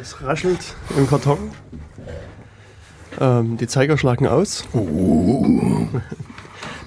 Es 0.00 0.22
raschelt 0.22 0.74
im 0.96 1.06
Karton. 1.08 1.38
Ähm, 3.20 3.56
die 3.56 3.66
Zeiger 3.66 3.96
schlagen 3.96 4.26
aus. 4.26 4.64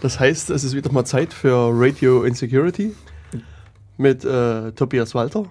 Das 0.01 0.19
heißt, 0.19 0.49
es 0.49 0.63
ist 0.63 0.75
wieder 0.75 0.91
mal 0.91 1.05
Zeit 1.05 1.33
für 1.33 1.69
Radio 1.73 2.23
Insecurity 2.23 2.93
mit 3.97 4.25
äh, 4.25 4.71
Tobias 4.73 5.15
Walter. 5.15 5.45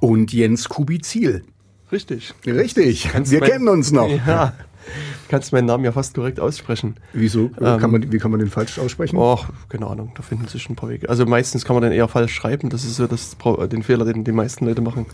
Und 0.00 0.32
Jens 0.32 0.68
Kubizil. 0.68 1.44
Richtig. 1.90 2.34
Richtig, 2.46 3.08
Kannst 3.10 3.32
wir 3.32 3.40
mein- 3.40 3.50
kennen 3.50 3.68
uns 3.68 3.90
noch. 3.92 4.08
Ja. 4.26 4.52
Kannst 5.28 5.52
meinen 5.52 5.66
Namen 5.66 5.84
ja 5.84 5.90
fast 5.90 6.14
korrekt 6.14 6.38
aussprechen. 6.38 6.96
Wieso? 7.12 7.50
Ähm, 7.60 7.80
kann 7.80 7.90
man, 7.90 8.12
wie 8.12 8.18
kann 8.18 8.30
man 8.30 8.38
den 8.38 8.50
falsch 8.50 8.78
aussprechen? 8.78 9.16
Och, 9.16 9.46
keine 9.68 9.88
Ahnung, 9.88 10.12
da 10.14 10.22
finden 10.22 10.46
sich 10.46 10.68
ein 10.70 10.76
paar 10.76 10.88
Wege. 10.90 11.08
Also 11.08 11.26
meistens 11.26 11.64
kann 11.64 11.74
man 11.74 11.82
den 11.82 11.90
eher 11.92 12.06
falsch 12.06 12.32
schreiben. 12.34 12.68
Das 12.70 12.84
ist 12.84 12.94
so 12.96 13.08
das, 13.08 13.36
den 13.72 13.82
Fehler, 13.82 14.04
den 14.04 14.22
die 14.22 14.30
meisten 14.30 14.64
Leute 14.66 14.82
machen. 14.82 15.06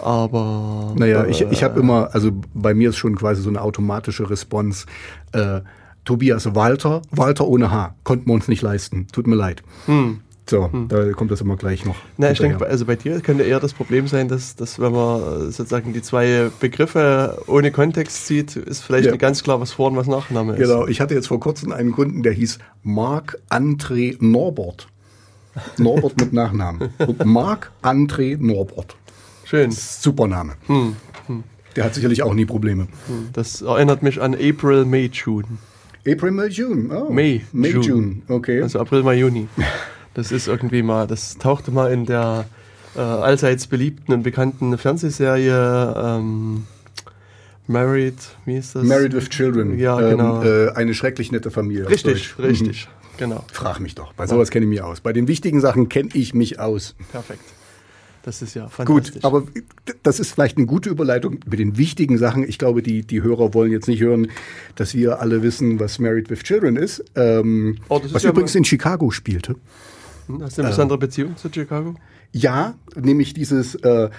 Aber. 0.00 0.94
Naja, 0.96 1.24
äh, 1.24 1.30
ich, 1.30 1.42
ich 1.42 1.62
habe 1.62 1.78
immer, 1.80 2.10
also 2.12 2.30
bei 2.54 2.74
mir 2.74 2.90
ist 2.90 2.96
schon 2.96 3.16
quasi 3.16 3.42
so 3.42 3.48
eine 3.48 3.60
automatische 3.60 4.28
Response. 4.30 4.86
Äh, 5.32 5.60
Tobias 6.04 6.54
Walter, 6.54 7.02
Walter 7.10 7.46
ohne 7.46 7.70
H, 7.70 7.94
konnten 8.02 8.26
wir 8.28 8.32
uns 8.34 8.48
nicht 8.48 8.62
leisten. 8.62 9.08
Tut 9.12 9.26
mir 9.26 9.34
leid. 9.36 9.62
So, 10.48 10.70
da 10.88 11.12
kommt 11.12 11.30
das 11.30 11.42
immer 11.42 11.56
gleich 11.56 11.84
noch. 11.84 11.96
Hm. 11.96 12.00
Na, 12.16 12.30
ich 12.30 12.38
denke, 12.38 12.66
also 12.66 12.86
bei 12.86 12.96
dir 12.96 13.20
könnte 13.20 13.42
eher 13.44 13.60
das 13.60 13.74
Problem 13.74 14.08
sein, 14.08 14.28
dass, 14.28 14.56
dass 14.56 14.80
wenn 14.80 14.92
man 14.92 15.20
äh, 15.20 15.24
sozusagen 15.50 15.92
die 15.92 16.00
zwei 16.00 16.50
Begriffe 16.60 17.42
ohne 17.46 17.70
Kontext 17.70 18.26
sieht, 18.26 18.56
ist 18.56 18.80
vielleicht 18.82 19.04
Ja. 19.04 19.10
nicht 19.10 19.20
ganz 19.20 19.42
klar, 19.42 19.60
was 19.60 19.72
Vor- 19.72 19.90
und 19.90 19.96
was 19.96 20.06
Nachname 20.06 20.54
ist. 20.54 20.60
Genau, 20.60 20.86
ich 20.86 21.02
hatte 21.02 21.12
jetzt 21.12 21.26
vor 21.28 21.40
kurzem 21.40 21.72
einen 21.72 21.92
Kunden, 21.92 22.22
der 22.22 22.32
hieß 22.32 22.58
Marc 22.82 23.38
André 23.50 24.16
Norbert. 24.20 24.88
Norbert 25.76 26.18
mit 26.18 26.32
Nachnamen. 26.32 26.90
Und 26.98 27.24
Marc 27.26 27.72
André 27.82 28.36
Norbert. 28.38 28.96
Schön. 29.48 29.70
Super 29.70 30.26
Name. 30.26 30.54
Hm, 30.66 30.94
Der 31.74 31.84
hat 31.84 31.94
sicherlich 31.94 32.22
auch 32.22 32.34
nie 32.34 32.44
Probleme. 32.44 32.86
Das 33.32 33.62
erinnert 33.62 34.02
mich 34.02 34.20
an 34.20 34.34
April, 34.34 34.84
May, 34.84 35.10
June. 35.12 35.46
April, 36.06 36.32
May, 36.32 36.48
June. 36.48 36.90
Oh. 36.94 37.10
May, 37.10 37.44
May, 37.52 37.70
June. 37.70 37.84
June. 37.86 38.22
Okay. 38.28 38.60
Also 38.62 38.78
April, 38.80 39.02
Mai, 39.02 39.14
Juni. 39.14 39.48
Das 40.14 40.32
ist 40.32 40.48
irgendwie 40.48 40.82
mal, 40.82 41.06
das 41.06 41.38
tauchte 41.38 41.70
mal 41.70 41.92
in 41.92 42.04
der 42.04 42.46
äh, 42.96 43.00
allseits 43.00 43.66
beliebten 43.66 44.12
und 44.12 44.22
bekannten 44.22 44.76
Fernsehserie 44.76 45.94
ähm, 45.96 46.66
Married, 47.66 48.16
wie 48.44 48.56
ist 48.56 48.74
das? 48.74 48.84
Married 48.84 49.14
with 49.14 49.28
Children. 49.30 49.78
Ja, 49.78 49.98
genau. 50.00 50.42
äh, 50.42 50.70
eine 50.72 50.92
schrecklich 50.94 51.32
nette 51.32 51.50
Familie. 51.50 51.88
Richtig, 51.88 52.34
Deutsch. 52.34 52.38
Mhm. 52.38 52.44
richtig. 52.44 52.88
Genau. 53.18 53.44
Frag 53.52 53.80
mich 53.80 53.94
doch. 53.94 54.12
Bei 54.12 54.26
sowas 54.26 54.50
kenne 54.50 54.64
ich 54.66 54.70
mich 54.70 54.82
aus. 54.82 55.00
Bei 55.00 55.12
den 55.12 55.26
wichtigen 55.26 55.60
Sachen 55.60 55.88
kenne 55.88 56.10
ich 56.12 56.34
mich 56.34 56.60
aus. 56.60 56.94
Perfekt. 57.12 57.40
Das 58.28 58.42
ist 58.42 58.52
ja 58.52 58.64
Gut, 58.84 59.06
fantastisch. 59.06 59.24
aber 59.24 59.44
das 60.02 60.20
ist 60.20 60.32
vielleicht 60.32 60.58
eine 60.58 60.66
gute 60.66 60.90
Überleitung 60.90 61.38
mit 61.48 61.58
den 61.58 61.78
wichtigen 61.78 62.18
Sachen. 62.18 62.46
Ich 62.46 62.58
glaube, 62.58 62.82
die, 62.82 63.00
die 63.02 63.22
Hörer 63.22 63.54
wollen 63.54 63.72
jetzt 63.72 63.88
nicht 63.88 64.02
hören, 64.02 64.28
dass 64.74 64.92
wir 64.94 65.20
alle 65.20 65.42
wissen, 65.42 65.80
was 65.80 65.98
Married 65.98 66.28
with 66.28 66.40
Children 66.42 66.76
ist. 66.76 67.02
Ähm, 67.14 67.78
Oh, 67.88 67.96
das 67.96 68.08
ist 68.08 68.14
was 68.14 68.22
ja 68.24 68.30
übrigens 68.30 68.54
in 68.54 68.66
Chicago 68.66 69.10
spielte. 69.10 69.54
Hm, 70.26 70.42
Hast 70.42 70.58
du 70.58 70.60
eine 70.62 70.70
besondere 70.72 70.98
Beziehung 70.98 71.38
zu 71.38 71.48
Chicago? 71.50 71.94
Ja, 72.32 72.74
nämlich 73.00 73.32
dieses, 73.32 73.76
äh, 73.76 74.10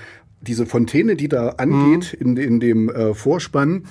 diese 0.41 0.65
Fontäne, 0.65 1.15
die 1.15 1.27
da 1.27 1.49
angeht 1.49 2.17
Mhm. 2.19 2.29
in, 2.31 2.37
in 2.37 2.59
dem 2.59 2.89
äh, 2.89 3.13
Vorspann, 3.13 3.83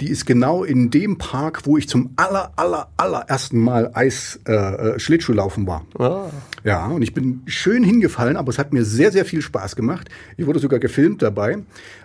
die 0.00 0.08
ist 0.10 0.26
genau 0.26 0.64
in 0.64 0.90
dem 0.90 1.18
Park, 1.18 1.66
wo 1.66 1.76
ich 1.78 1.88
zum 1.88 2.10
aller, 2.16 2.52
aller, 2.56 2.88
allerersten 2.96 3.58
Mal 3.58 3.90
Eis 3.94 4.40
äh, 4.46 4.52
äh, 4.52 4.98
Schlittschuhlaufen 4.98 5.66
war. 5.66 5.86
Ah, 5.98 6.30
Ja, 6.64 6.86
und 6.86 7.02
ich 7.02 7.14
bin 7.14 7.42
schön 7.46 7.84
hingefallen, 7.84 8.36
aber 8.36 8.50
es 8.50 8.58
hat 8.58 8.72
mir 8.72 8.84
sehr, 8.84 9.12
sehr 9.12 9.24
viel 9.24 9.40
Spaß 9.40 9.76
gemacht. 9.76 10.08
Ich 10.36 10.46
wurde 10.46 10.58
sogar 10.58 10.80
gefilmt 10.80 11.22
dabei. 11.22 11.58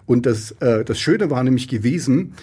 Und 0.05 0.25
das, 0.25 0.51
äh, 0.59 0.85
das 0.85 0.99
Schöne 0.99 1.29
war 1.31 1.43
nämlich 1.43 1.67
gewesen, 1.67 2.35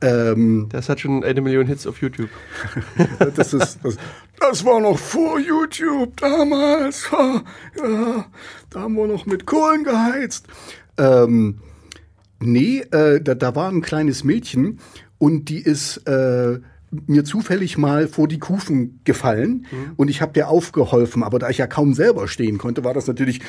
ähm, 0.00 0.68
das 0.70 0.88
hat 0.88 1.00
schon 1.00 1.22
eine 1.24 1.40
Million 1.40 1.66
Hits 1.66 1.86
auf 1.86 2.00
YouTube. 2.00 2.30
das, 3.36 3.52
ist, 3.54 3.78
das, 3.82 3.96
das 4.40 4.64
war 4.64 4.80
noch 4.80 4.98
vor 4.98 5.38
YouTube 5.38 6.16
damals. 6.16 7.08
Ja, 7.12 8.26
da 8.70 8.80
haben 8.80 8.94
wir 8.94 9.06
noch 9.06 9.26
mit 9.26 9.46
Kohlen 9.46 9.84
geheizt. 9.84 10.46
Ähm, 10.98 11.58
nee, 12.40 12.80
äh, 12.90 13.20
da, 13.20 13.34
da 13.34 13.54
war 13.54 13.70
ein 13.70 13.82
kleines 13.82 14.24
Mädchen 14.24 14.78
und 15.18 15.48
die 15.48 15.60
ist 15.60 15.98
äh, 16.06 16.58
mir 17.06 17.24
zufällig 17.24 17.76
mal 17.78 18.08
vor 18.08 18.28
die 18.28 18.38
Kufen 18.38 19.00
gefallen 19.04 19.66
und 19.96 20.08
ich 20.08 20.22
habe 20.22 20.32
der 20.32 20.48
aufgeholfen. 20.48 21.22
Aber 21.22 21.38
da 21.38 21.50
ich 21.50 21.58
ja 21.58 21.66
kaum 21.66 21.94
selber 21.94 22.28
stehen 22.28 22.58
konnte, 22.58 22.84
war 22.84 22.94
das 22.94 23.06
natürlich 23.06 23.40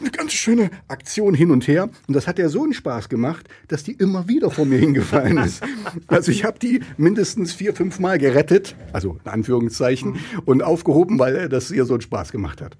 eine 0.00 0.10
ganz 0.10 0.32
schöne 0.32 0.70
Aktion 0.88 1.34
hin 1.34 1.50
und 1.50 1.68
her. 1.68 1.90
Und 2.06 2.14
das 2.14 2.26
hat 2.26 2.38
der 2.38 2.48
so 2.48 2.62
einen 2.62 2.72
Spaß 2.72 3.08
gemacht, 3.08 3.48
dass 3.68 3.84
die 3.84 3.92
immer 3.92 4.28
wieder 4.28 4.50
vor 4.50 4.66
mir 4.66 4.78
hingefallen 4.78 5.38
ist. 5.38 5.62
Also 6.06 6.30
ich 6.32 6.44
habe 6.44 6.58
die 6.58 6.80
mindestens 6.96 7.52
vier, 7.52 7.74
fünf 7.74 7.98
Mal 7.98 8.18
gerettet, 8.18 8.76
also 8.92 9.18
in 9.24 9.30
Anführungszeichen, 9.30 10.16
und 10.44 10.62
aufgehoben, 10.62 11.18
weil 11.18 11.48
das 11.48 11.70
ihr 11.70 11.84
so 11.84 11.94
einen 11.94 12.00
Spaß 12.00 12.32
gemacht 12.32 12.60
hat. 12.60 12.76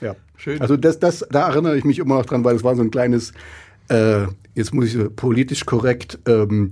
Ja. 0.00 0.16
Schön. 0.36 0.60
Also 0.60 0.76
das, 0.76 0.98
das, 0.98 1.24
da 1.30 1.48
erinnere 1.48 1.76
ich 1.76 1.84
mich 1.84 1.98
immer 1.98 2.16
noch 2.16 2.26
dran, 2.26 2.44
weil 2.44 2.56
es 2.56 2.64
war 2.64 2.74
so 2.76 2.82
ein 2.82 2.90
kleines, 2.90 3.32
äh, 3.88 4.26
jetzt 4.54 4.72
muss 4.74 4.86
ich 4.86 4.92
so 4.92 5.10
politisch 5.10 5.64
korrekt, 5.66 6.18
ähm, 6.26 6.70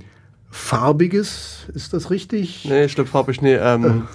farbiges, 0.51 1.67
ist 1.75 1.93
das 1.93 2.11
richtig? 2.11 2.65
Nee, 2.69 2.89
stimmt, 2.89 3.09
farbig, 3.09 3.41
nee, 3.43 3.55
ähm, 3.55 4.07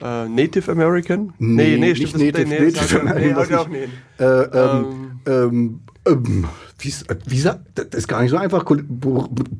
äh, 0.00 0.28
Native 0.28 0.70
American? 0.72 1.32
Nee, 1.38 1.76
nee, 1.76 1.92
nicht 1.92 2.08
stimmt, 2.08 2.24
Native, 2.24 2.48
nee, 2.48 2.60
Native 2.70 2.94
nee, 2.94 3.00
American, 3.10 3.30
ich 3.42 3.48
das 3.48 3.58
auch 3.58 3.68
nicht. 3.68 3.88
Äh, 4.18 4.24
ähm, 4.24 5.20
ähm, 5.26 5.80
ähm, 6.06 6.44
wie, 6.78 6.88
ist- 6.88 7.06
wie 7.26 7.38
sagt, 7.40 7.60
das 7.74 7.86
ist 7.92 8.08
gar 8.08 8.22
nicht 8.22 8.30
so 8.30 8.36
einfach, 8.36 8.64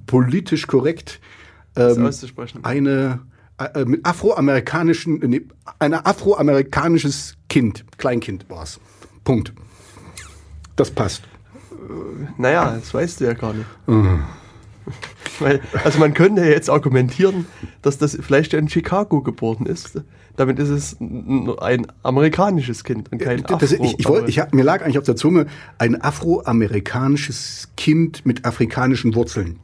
politisch 0.06 0.66
korrekt. 0.66 1.20
Ähm, 1.76 2.04
auszusprechen. 2.06 2.64
eine 2.64 3.20
äh, 3.58 3.84
mit 3.84 4.04
afroamerikanischen, 4.04 5.22
äh, 5.22 5.28
nee, 5.28 5.42
ein 5.78 5.94
afroamerikanisches 5.94 7.36
Kind, 7.48 7.84
Kleinkind 7.98 8.46
war 8.50 8.64
es. 8.64 8.80
Punkt. 9.24 9.52
Das 10.76 10.90
passt. 10.90 11.22
Naja, 12.38 12.76
das 12.78 12.92
weißt 12.92 13.20
du 13.20 13.24
ja 13.24 13.34
gar 13.34 13.52
nicht. 13.52 13.66
Mhm. 13.86 14.24
Weil, 15.38 15.60
also 15.84 15.98
man 15.98 16.14
könnte 16.14 16.42
ja 16.42 16.48
jetzt 16.48 16.68
argumentieren, 16.68 17.46
dass 17.82 17.98
das 17.98 18.18
vielleicht 18.20 18.54
in 18.54 18.68
Chicago 18.68 19.22
geboren 19.22 19.66
ist. 19.66 20.02
Damit 20.36 20.58
ist 20.58 20.70
es 20.70 20.96
ein 21.00 21.86
amerikanisches 22.02 22.84
Kind 22.84 23.12
und 23.12 23.18
kein 23.18 23.44
Afro. 23.44 23.56
Das, 23.58 23.72
ich, 23.72 23.98
ich 23.98 24.08
wollte, 24.08 24.30
ich 24.30 24.40
mir 24.52 24.62
lag 24.62 24.82
eigentlich 24.82 24.98
auf 24.98 25.04
der 25.04 25.16
Zunge 25.16 25.46
ein 25.78 26.00
afroamerikanisches 26.00 27.68
Kind 27.76 28.24
mit 28.24 28.44
afrikanischen 28.44 29.14
Wurzeln. 29.14 29.58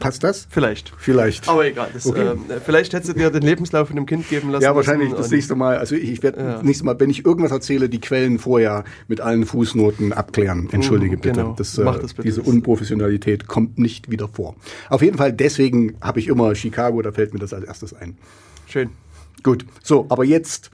Passt 0.00 0.22
das? 0.24 0.46
Vielleicht. 0.50 0.92
Vielleicht. 0.98 1.48
Aber 1.48 1.64
egal. 1.66 1.88
Das, 1.92 2.06
Okay. 2.06 2.20
ähm, 2.32 2.40
vielleicht 2.64 2.92
hättest 2.92 3.10
du 3.10 3.14
dir 3.18 3.30
den 3.30 3.42
Lebenslauf 3.42 3.88
von 3.88 3.96
dem 3.96 4.06
Kind 4.06 4.28
geben 4.28 4.50
lassen. 4.50 4.62
ja, 4.64 4.74
wahrscheinlich 4.74 5.12
das 5.12 5.30
nächste 5.30 5.54
Mal. 5.54 5.78
Also 5.78 5.94
ich, 5.94 6.22
werde 6.22 6.40
Ja. 6.40 6.52
das 6.54 6.62
nächste 6.62 6.84
Mal, 6.84 6.98
wenn 7.00 7.10
ich 7.10 7.24
irgendwas 7.24 7.52
erzähle, 7.52 7.88
die 7.88 8.00
Quellen 8.00 8.38
vorher 8.38 8.84
mit 9.08 9.20
allen 9.20 9.46
Fußnoten 9.46 10.12
abklären. 10.12 10.68
Entschuldige 10.72 11.16
Mhm, 11.16 11.20
bitte. 11.20 11.40
genau. 11.40 11.54
Das, 11.56 11.76
Mach 11.78 11.96
äh, 11.98 12.00
das 12.02 12.14
bitte. 12.14 12.28
Diese 12.28 12.42
Unprofessionalität 12.42 13.46
kommt 13.46 13.78
nicht 13.78 14.10
wieder 14.10 14.28
vor. 14.28 14.56
Auf 14.90 15.02
jeden 15.02 15.16
Fall, 15.16 15.32
deswegen 15.32 15.94
habe 16.00 16.20
ich 16.20 16.28
immer 16.28 16.54
Chicago, 16.54 17.00
da 17.02 17.12
fällt 17.12 17.32
mir 17.32 17.40
das 17.40 17.54
als 17.54 17.64
erstes 17.64 17.94
ein. 17.94 18.18
Schön. 18.66 18.90
Gut, 19.42 19.64
so, 19.82 20.06
aber 20.08 20.24
jetzt 20.24 20.70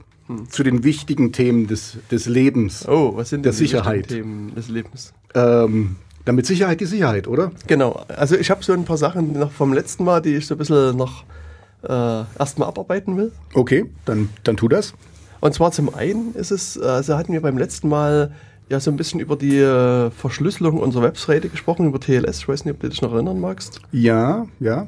zu 0.49 0.63
den 0.63 0.83
wichtigen 0.85 1.33
Themen 1.33 1.67
des, 1.67 1.97
des 2.09 2.25
Lebens. 2.25 2.85
Hm. 2.87 2.93
Oh, 2.93 3.11
was 3.17 3.29
sind 3.29 3.43
Der 3.45 3.51
denn 3.51 3.59
die 3.59 3.65
Sicherheit. 3.65 3.97
wichtigen 4.09 4.23
Themen 4.23 4.55
des 4.55 4.69
Lebens? 4.69 5.13
Ähm, 5.35 5.95
damit 6.25 6.45
Sicherheit 6.45 6.79
die 6.81 6.85
Sicherheit, 6.85 7.27
oder? 7.27 7.51
Genau. 7.67 8.03
Also 8.07 8.35
ich 8.35 8.51
habe 8.51 8.63
so 8.63 8.73
ein 8.73 8.85
paar 8.85 8.97
Sachen 8.97 9.33
noch 9.33 9.51
vom 9.51 9.73
letzten 9.73 10.03
Mal, 10.03 10.21
die 10.21 10.35
ich 10.35 10.47
so 10.47 10.55
ein 10.55 10.57
bisschen 10.57 10.95
noch 10.95 11.23
äh, 11.83 12.23
erstmal 12.39 12.67
abarbeiten 12.67 13.17
will. 13.17 13.31
Okay, 13.53 13.85
dann, 14.05 14.29
dann 14.43 14.57
tu 14.57 14.67
das. 14.67 14.93
Und 15.39 15.53
zwar 15.53 15.71
zum 15.71 15.93
einen 15.93 16.35
ist 16.35 16.51
es, 16.51 16.79
also 16.79 17.17
hatten 17.17 17.33
wir 17.33 17.41
beim 17.41 17.57
letzten 17.57 17.89
Mal 17.89 18.31
ja 18.69 18.79
so 18.79 18.91
ein 18.91 18.97
bisschen 18.97 19.19
über 19.19 19.35
die 19.35 19.57
äh, 19.57 20.11
Verschlüsselung 20.11 20.79
unserer 20.79 21.03
Webseite 21.03 21.49
gesprochen, 21.49 21.87
über 21.87 21.99
TLS. 21.99 22.39
Ich 22.39 22.47
weiß 22.47 22.65
nicht, 22.65 22.75
ob 22.75 22.79
du 22.79 22.89
dich 22.89 23.01
noch 23.01 23.13
erinnern 23.13 23.39
magst. 23.39 23.81
Ja, 23.91 24.47
ja. 24.59 24.87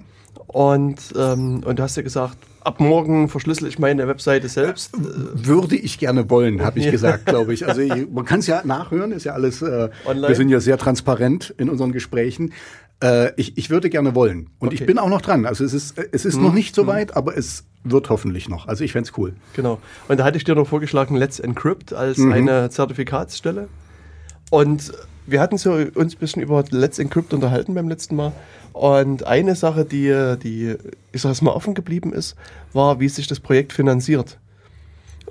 Und, 0.53 0.97
ähm, 1.17 1.63
und 1.65 1.79
du 1.79 1.83
hast 1.83 1.97
ja 1.97 2.03
gesagt, 2.03 2.37
ab 2.61 2.79
morgen 2.79 3.27
verschlüssel 3.27 3.67
ich 3.67 3.79
meine 3.79 4.07
Webseite 4.07 4.47
selbst. 4.47 4.91
Würde 4.93 5.75
ich 5.75 5.97
gerne 5.97 6.29
wollen, 6.29 6.63
habe 6.63 6.79
ich 6.79 6.89
gesagt, 6.91 7.25
glaube 7.25 7.53
ich. 7.53 7.67
Also 7.67 7.81
ich, 7.81 8.09
man 8.09 8.23
kann 8.23 8.39
es 8.39 8.47
ja 8.47 8.61
nachhören, 8.63 9.11
ist 9.11 9.23
ja 9.25 9.33
alles, 9.33 9.61
äh, 9.63 9.89
Online? 10.05 10.27
wir 10.29 10.35
sind 10.35 10.49
ja 10.49 10.59
sehr 10.61 10.77
transparent 10.77 11.53
in 11.57 11.69
unseren 11.69 11.91
Gesprächen. 11.91 12.53
Äh, 13.03 13.31
ich, 13.35 13.57
ich 13.57 13.71
würde 13.71 13.89
gerne 13.89 14.13
wollen. 14.15 14.51
Und 14.59 14.73
ich 14.73 14.79
Okay. 14.81 14.83
Mhm. 14.83 14.87
bin 14.87 14.99
auch 14.99 15.09
noch 15.09 15.21
dran. 15.21 15.45
Also 15.47 15.65
es 15.65 15.73
ist, 15.73 15.97
es 16.11 16.23
ist 16.23 16.39
noch 16.39 16.53
nicht 16.53 16.75
so 16.75 16.85
weit, 16.87 17.17
aber 17.17 17.35
es 17.35 17.63
wird 17.83 18.09
hoffentlich 18.11 18.47
noch. 18.47 18.67
Also 18.67 18.83
ich 18.83 18.91
fänd's 18.93 19.11
cool. 19.17 19.33
Genau. 19.55 19.79
Und 20.07 20.19
da 20.19 20.23
hatte 20.23 20.37
ich 20.37 20.43
dir 20.43 20.53
noch 20.55 20.67
vorgeschlagen, 20.67 21.15
Let's 21.15 21.39
Encrypt 21.39 21.93
als 21.93 22.19
Mhm. 22.19 22.31
eine 22.31 22.69
Zertifikatsstelle. 22.69 23.67
Und 24.51 24.91
wir 25.25 25.39
hatten 25.39 25.57
so 25.57 25.73
uns 25.73 26.15
ein 26.15 26.19
bisschen 26.19 26.41
über 26.41 26.63
Let's 26.69 26.99
Encrypt 26.99 27.33
unterhalten 27.33 27.73
beim 27.73 27.87
letzten 27.87 28.15
Mal. 28.15 28.33
Und 28.73 29.25
eine 29.25 29.55
Sache, 29.55 29.85
die, 29.85 30.35
die 30.41 30.75
ich 31.11 31.21
sag 31.21 31.41
mal 31.41 31.51
offen 31.51 31.73
geblieben 31.73 32.13
ist, 32.13 32.35
war, 32.73 32.99
wie 32.99 33.09
sich 33.09 33.27
das 33.27 33.39
Projekt 33.39 33.73
finanziert. 33.73 34.37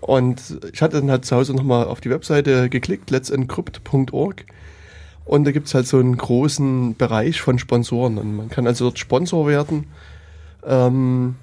Und 0.01 0.59
ich 0.73 0.83
hatte 0.83 1.01
dann 1.01 1.11
halt 1.11 1.25
zu 1.25 1.37
Hause 1.37 1.55
nochmal 1.55 1.87
auf 1.87 2.01
die 2.01 2.11
Webseite 2.11 2.69
geklickt, 2.69 3.11
let'sencrypt.org. 3.11 4.45
Und 5.25 5.45
da 5.45 5.53
gibt 5.53 5.69
es 5.69 5.75
halt 5.75 5.87
so 5.87 5.99
einen 5.99 6.17
großen 6.17 6.97
Bereich 6.97 7.41
von 7.41 7.59
Sponsoren. 7.59 8.19
Und 8.19 8.37
man 8.37 8.49
kann 8.49 8.67
also 8.67 8.87
dort 8.87 8.99
Sponsor 8.99 9.47
werden. 9.47 9.87
Ähm, 10.65 11.37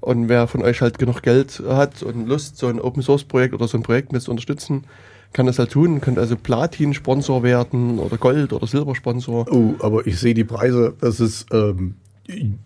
und 0.00 0.28
wer 0.28 0.46
von 0.46 0.62
euch 0.62 0.80
halt 0.80 0.98
genug 0.98 1.22
Geld 1.22 1.62
hat 1.68 2.02
und 2.02 2.26
Lust, 2.26 2.56
so 2.56 2.68
ein 2.68 2.80
Open 2.80 3.02
Source 3.02 3.24
Projekt 3.24 3.54
oder 3.54 3.68
so 3.68 3.76
ein 3.76 3.82
Projekt 3.82 4.12
mit 4.12 4.22
zu 4.22 4.30
unterstützen, 4.30 4.84
kann 5.32 5.46
das 5.46 5.58
halt 5.58 5.70
tun. 5.70 6.00
Könnt 6.00 6.18
also 6.18 6.36
Platin-Sponsor 6.36 7.42
werden 7.42 7.98
oder 7.98 8.16
Gold- 8.16 8.52
oder 8.52 8.66
Silbersponsor. 8.66 9.46
Oh, 9.50 9.74
aber 9.80 10.06
ich 10.06 10.18
sehe 10.18 10.34
die 10.34 10.44
Preise, 10.44 10.94
das 11.00 11.20
ist, 11.20 11.46
ähm, 11.52 11.94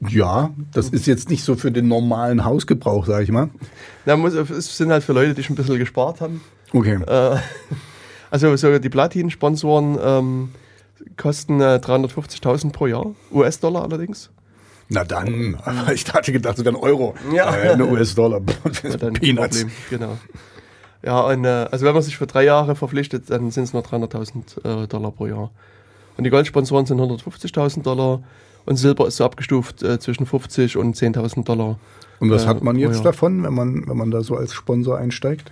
ja, 0.09 0.51
das 0.73 0.89
ist 0.89 1.07
jetzt 1.07 1.31
nicht 1.31 1.45
so 1.45 1.55
für 1.55 1.71
den 1.71 1.89
normalen 1.89 2.45
Hausgebrauch, 2.45 3.07
sag 3.07 3.23
ich 3.23 3.31
mal. 3.31 3.51
Na, 4.07 4.17
muss, 4.17 4.35
es 4.35 4.77
sind 4.77 4.91
halt 4.91 5.05
für 5.05 5.13
Leute, 5.13 5.35
die 5.35 5.43
schon 5.43 5.55
ein 5.55 5.57
bisschen 5.57 5.79
gespart 5.79 6.21
haben. 6.21 6.41
Okay. 6.73 6.99
Äh, 7.07 7.37
also 8.31 8.57
so 8.57 8.79
die 8.79 8.89
Platin-Sponsoren 8.89 9.99
ähm, 10.03 10.49
kosten 11.17 11.61
äh, 11.61 11.81
350.000 11.83 12.73
pro 12.73 12.87
Jahr, 12.87 13.15
US-Dollar 13.31 13.83
allerdings. 13.83 14.31
Na 14.89 15.05
dann, 15.05 15.59
ich 15.95 16.13
hatte 16.13 16.33
gedacht, 16.33 16.59
es 16.59 16.65
wären 16.65 16.77
Euro. 16.77 17.15
Ja. 17.33 17.55
Äh, 17.55 17.71
eine 17.71 17.87
US-Dollar. 17.87 18.41
Peanuts. 19.21 19.61
Problem, 19.61 19.71
genau. 19.91 20.19
Ja, 21.05 21.21
und 21.23 21.45
äh, 21.45 21.67
also 21.71 21.85
wenn 21.87 21.95
man 21.95 22.03
sich 22.03 22.17
für 22.17 22.27
drei 22.27 22.45
Jahre 22.45 22.77
verpflichtet, 22.77 23.31
dann 23.31 23.51
sind 23.51 23.65
es 23.65 23.73
nur 23.73 23.83
300.000 23.83 24.85
äh, 24.85 24.87
Dollar 24.87 25.11
pro 25.11 25.27
Jahr. 25.27 25.51
Und 26.17 26.25
die 26.25 26.31
Goldsponsoren 26.31 26.87
sind 26.87 27.01
150.000 27.01 27.83
Dollar 27.83 28.23
und 28.67 28.77
Silber 28.77 29.07
ist 29.09 29.17
so 29.17 29.25
abgestuft 29.25 29.83
äh, 29.83 29.99
zwischen 29.99 30.27
50 30.27 30.77
und 30.77 30.97
10.000 30.97 31.45
Dollar. 31.45 31.79
Und 32.21 32.31
was 32.31 32.45
äh, 32.45 32.47
hat 32.49 32.63
man 32.63 32.77
jetzt 32.77 33.05
davon, 33.05 33.43
wenn 33.43 33.55
man, 33.55 33.89
wenn 33.89 33.97
man 33.97 34.11
da 34.11 34.23
so 34.23 34.37
als 34.37 34.53
Sponsor 34.55 34.97
einsteigt? 34.99 35.51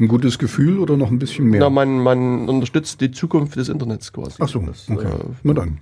Ein 0.00 0.08
gutes 0.08 0.38
Gefühl 0.38 0.78
oder 0.78 0.96
noch 0.96 1.10
ein 1.10 1.18
bisschen 1.18 1.44
mehr? 1.44 1.60
Na, 1.60 1.70
man, 1.70 1.98
man 2.02 2.48
unterstützt 2.48 3.00
die 3.00 3.10
Zukunft 3.12 3.56
des 3.56 3.68
Internets 3.68 4.12
quasi. 4.12 4.36
Ach 4.40 4.48
so, 4.48 4.60
Das, 4.60 4.88
okay. 4.90 5.06
äh, 5.06 5.10
Na 5.42 5.52
dann. 5.52 5.78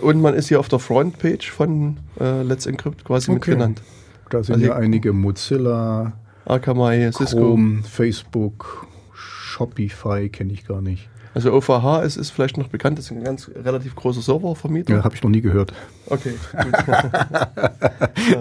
Und 0.00 0.22
man 0.22 0.34
ist 0.34 0.48
hier 0.48 0.60
auf 0.60 0.68
der 0.68 0.78
Frontpage 0.78 1.50
von 1.50 1.96
äh, 2.20 2.42
Let's 2.42 2.64
Encrypt 2.66 3.04
quasi 3.04 3.32
Okay. 3.32 3.50
genannt. 3.52 3.82
Da 4.30 4.42
sind 4.44 4.54
Also 4.54 4.66
ja 4.68 4.76
einige 4.76 5.12
Mozilla, 5.12 6.12
Akamai, 6.44 7.10
Cisco. 7.12 7.38
Chrome, 7.38 7.82
Facebook, 7.82 8.86
Shopify 9.14 10.28
kenne 10.28 10.52
ich 10.52 10.66
gar 10.66 10.80
nicht. 10.80 11.08
Also 11.32 11.52
OVH 11.52 12.02
ist, 12.02 12.16
ist 12.16 12.30
vielleicht 12.30 12.58
noch 12.58 12.68
bekannt, 12.68 12.98
das 12.98 13.06
ist 13.06 13.12
ein 13.12 13.22
ganz 13.22 13.48
relativ 13.54 13.94
großer 13.94 14.20
Serververmieter. 14.20 14.96
Ja, 14.96 15.04
habe 15.04 15.14
ich 15.14 15.22
noch 15.22 15.30
nie 15.30 15.40
gehört. 15.40 15.72
Okay, 16.06 16.34
gut. 16.52 16.74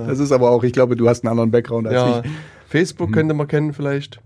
Das 0.07 0.17
ist 0.19 0.31
aber 0.31 0.49
auch, 0.49 0.63
ich 0.63 0.73
glaube, 0.73 0.95
du 0.95 1.07
hast 1.07 1.23
einen 1.23 1.31
anderen 1.31 1.51
Background 1.51 1.87
als 1.87 1.95
ja, 1.95 2.19
ich. 2.21 2.31
Facebook 2.67 3.11
könnte 3.11 3.35
man 3.35 3.47
kennen 3.47 3.73
vielleicht. 3.73 4.19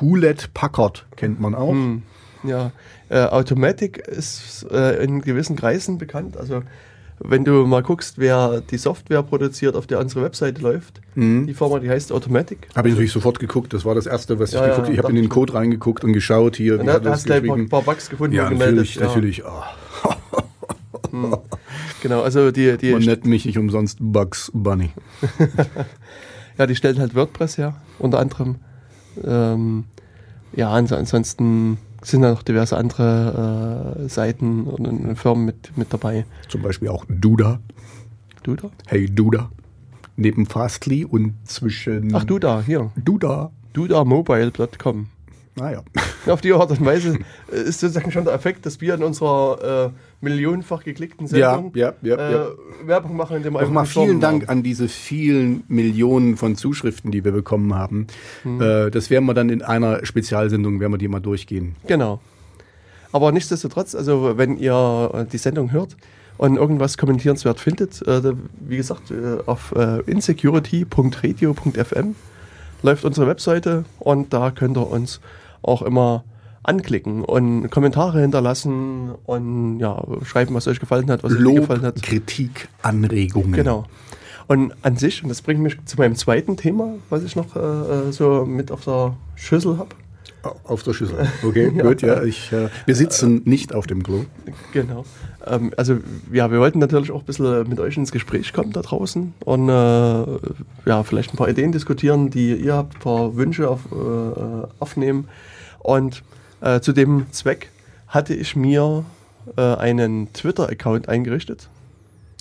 Hewlett 0.00 0.52
Packard 0.54 1.06
kennt 1.16 1.40
man 1.40 1.54
auch. 1.54 1.72
Hm, 1.72 2.02
ja, 2.42 2.72
äh, 3.10 3.24
Automatic 3.24 3.98
ist 3.98 4.66
äh, 4.70 5.02
in 5.02 5.20
gewissen 5.20 5.56
Kreisen 5.56 5.98
bekannt. 5.98 6.36
Also 6.36 6.62
wenn 7.20 7.44
du 7.44 7.66
mal 7.66 7.82
guckst, 7.82 8.18
wer 8.18 8.60
die 8.60 8.76
Software 8.78 9.22
produziert, 9.22 9.76
auf 9.76 9.86
der 9.86 10.00
unsere 10.00 10.24
Webseite 10.24 10.60
läuft, 10.60 11.00
Mhm. 11.14 11.46
die 11.46 11.54
Firma, 11.54 11.78
die 11.78 11.88
heißt 11.88 12.10
Automatic. 12.12 12.68
Habe 12.74 12.88
ich 12.88 12.94
natürlich 12.94 13.12
sofort 13.12 13.38
geguckt. 13.38 13.72
Das 13.72 13.84
war 13.84 13.94
das 13.94 14.06
Erste, 14.06 14.38
was 14.40 14.50
ich 14.50 14.56
Ja, 14.56 14.62
geguckt 14.66 14.82
habe. 14.82 14.92
Ich 14.92 14.98
habe 14.98 15.08
in 15.10 15.16
den 15.16 15.28
Code 15.28 15.54
reingeguckt 15.54 16.02
und 16.04 16.12
geschaut 16.12 16.56
hier. 16.56 16.80
Und 16.80 16.86
da 16.86 17.00
hast 17.04 17.28
du 17.28 17.32
ein 17.34 17.68
paar, 17.68 17.82
Bugs 17.82 18.10
gefunden 18.10 18.34
Ja, 18.36 18.44
und 18.44 18.50
gemeldet. 18.58 18.96
natürlich, 19.00 19.36
ja. 19.38 19.44
natürlich. 19.44 19.44
Oh, 21.12 21.38
Genau, 22.02 22.22
also 22.22 22.50
die, 22.50 22.76
die, 22.76 22.92
man 22.92 23.02
nennt 23.02 23.24
mich 23.24 23.46
nicht 23.46 23.56
umsonst 23.56 23.98
Bugs 24.00 24.50
Bunny. 24.52 24.90
ja, 26.58 26.66
die 26.66 26.74
stellen 26.74 26.98
halt 26.98 27.14
WordPress 27.14 27.56
her, 27.58 27.76
unter 27.98 28.18
anderem. 28.18 28.56
Ähm, 29.24 29.84
ja, 30.54 30.72
ans 30.72 30.92
ansonsten 30.92 31.78
sind 32.04 32.22
da 32.22 32.30
noch 32.30 32.42
diverse 32.42 32.76
andere 32.76 33.96
äh, 34.04 34.08
Seiten 34.08 34.64
und, 34.64 35.16
Firmen 35.16 35.46
mit, 35.46 35.76
mit 35.76 35.92
dabei. 35.92 36.24
Zum 36.48 36.62
Beispiel 36.62 36.88
auch 36.88 37.04
Duda. 37.08 37.60
Du 38.42 38.54
da? 38.54 38.70
Hey 38.86 39.06
Duda. 39.06 39.50
Neben 40.16 40.46
Fastly 40.46 41.04
und 41.04 41.34
zwischen 41.44 42.14
Ach, 42.14 42.24
du 42.24 42.38
da, 42.38 42.62
hier. 42.62 42.92
Duda. 42.96 43.50
dudamobile.com. 43.72 45.08
Naja. 45.56 45.82
Ja, 46.26 46.32
Auf 46.32 46.40
die 46.40 46.52
Art 46.52 46.70
und 46.70 46.84
Weise 46.84 47.18
äh, 47.52 47.56
ist 47.56 47.78
sozusagen 47.80 48.10
schon 48.10 48.24
der 48.24 48.34
Effekt, 48.34 48.66
dass 48.66 48.80
wir 48.80 48.94
in 48.94 49.04
unserer 49.04 49.86
äh, 49.86 49.90
millionenfach 50.20 50.82
geklickten 50.82 51.28
Sendung 51.28 51.70
Ja, 51.74 51.92
ja, 52.02 52.16
ja, 52.16 52.28
äh, 52.28 52.32
ja. 52.32 52.46
Werbung 52.86 53.16
machen, 53.16 53.36
indem 53.36 53.52
wir 53.54 53.62
Nochmal 53.62 53.86
vielen 53.86 54.18
Dank 54.20 54.42
haben. 54.42 54.58
an 54.58 54.62
diese 54.64 54.88
vielen 54.88 55.62
Millionen 55.68 56.36
von 56.36 56.56
Zuschriften, 56.56 57.12
die 57.12 57.24
wir 57.24 57.32
bekommen 57.32 57.74
haben. 57.74 58.08
Hm. 58.42 58.60
Äh, 58.60 58.90
das 58.90 59.10
werden 59.10 59.26
wir 59.26 59.34
dann 59.34 59.48
in 59.48 59.62
einer 59.62 60.04
Spezialsendung, 60.04 60.80
werden 60.80 60.92
wir 60.92 60.98
die 60.98 61.08
mal 61.08 61.20
durchgehen. 61.20 61.76
Genau. 61.86 62.20
Aber 63.12 63.30
nichtsdestotrotz, 63.30 63.94
also 63.94 64.36
wenn 64.36 64.58
ihr 64.58 65.10
äh, 65.14 65.24
die 65.24 65.38
Sendung 65.38 65.70
hört 65.70 65.96
und 66.36 66.56
irgendwas 66.56 66.98
kommentierenswert 66.98 67.60
findet, 67.60 68.02
äh, 68.08 68.32
wie 68.58 68.76
gesagt, 68.76 69.12
auf 69.46 69.72
insecurity.radio.fm 70.06 72.16
läuft 72.82 73.04
unsere 73.04 73.28
Webseite 73.28 73.84
und 74.00 74.32
da 74.32 74.50
könnt 74.50 74.76
ihr 74.76 74.90
uns 74.90 75.20
auch 75.64 75.82
immer 75.82 76.24
anklicken 76.62 77.24
und 77.24 77.70
Kommentare 77.70 78.20
hinterlassen 78.20 79.12
und 79.26 79.78
ja, 79.80 80.02
schreiben, 80.24 80.54
was 80.54 80.66
euch 80.66 80.80
gefallen 80.80 81.10
hat, 81.10 81.22
was 81.22 81.32
euch 81.32 81.38
nicht 81.38 81.44
Lob, 81.44 81.56
gefallen 81.56 81.82
hat. 81.82 82.02
Kritik, 82.02 82.68
Anregungen. 82.82 83.52
Genau. 83.52 83.84
Und 84.46 84.74
an 84.82 84.96
sich, 84.96 85.22
und 85.22 85.28
das 85.28 85.42
bringt 85.42 85.60
mich 85.60 85.76
zu 85.84 85.96
meinem 85.96 86.16
zweiten 86.16 86.56
Thema, 86.56 86.94
was 87.10 87.22
ich 87.22 87.36
noch 87.36 87.56
äh, 87.56 87.60
äh, 87.60 88.12
so 88.12 88.44
mit 88.44 88.70
auf 88.70 88.84
der 88.84 89.16
Schüssel 89.36 89.78
habe. 89.78 89.94
Auf 90.64 90.82
der 90.82 90.92
Schüssel. 90.92 91.26
Okay, 91.42 91.70
gut, 91.70 92.02
ja. 92.02 92.22
Ich, 92.22 92.52
äh, 92.52 92.68
wir 92.84 92.94
sitzen 92.94 93.42
nicht 93.46 93.74
auf 93.74 93.86
dem 93.86 94.02
Klo. 94.02 94.26
Genau. 94.72 95.04
Ähm, 95.46 95.72
also 95.76 95.98
ja, 96.30 96.50
wir 96.50 96.60
wollten 96.60 96.78
natürlich 96.78 97.10
auch 97.10 97.20
ein 97.20 97.26
bisschen 97.26 97.68
mit 97.68 97.80
euch 97.80 97.96
ins 97.96 98.12
Gespräch 98.12 98.52
kommen 98.52 98.72
da 98.72 98.82
draußen 98.82 99.32
und 99.44 99.68
äh, 99.68 99.72
ja, 99.72 101.02
vielleicht 101.02 101.32
ein 101.32 101.36
paar 101.36 101.48
Ideen 101.48 101.72
diskutieren, 101.72 102.28
die 102.28 102.54
ihr 102.54 102.74
habt, 102.74 102.96
ein 102.96 103.00
paar 103.00 103.36
Wünsche 103.36 103.68
auf, 103.68 103.80
äh, 103.92 104.66
aufnehmen. 104.78 105.28
Und 105.84 106.24
äh, 106.60 106.80
zu 106.80 106.92
dem 106.92 107.26
Zweck 107.30 107.68
hatte 108.08 108.34
ich 108.34 108.56
mir 108.56 109.04
äh, 109.56 109.60
einen 109.60 110.32
Twitter-Account 110.32 111.08
eingerichtet. 111.08 111.68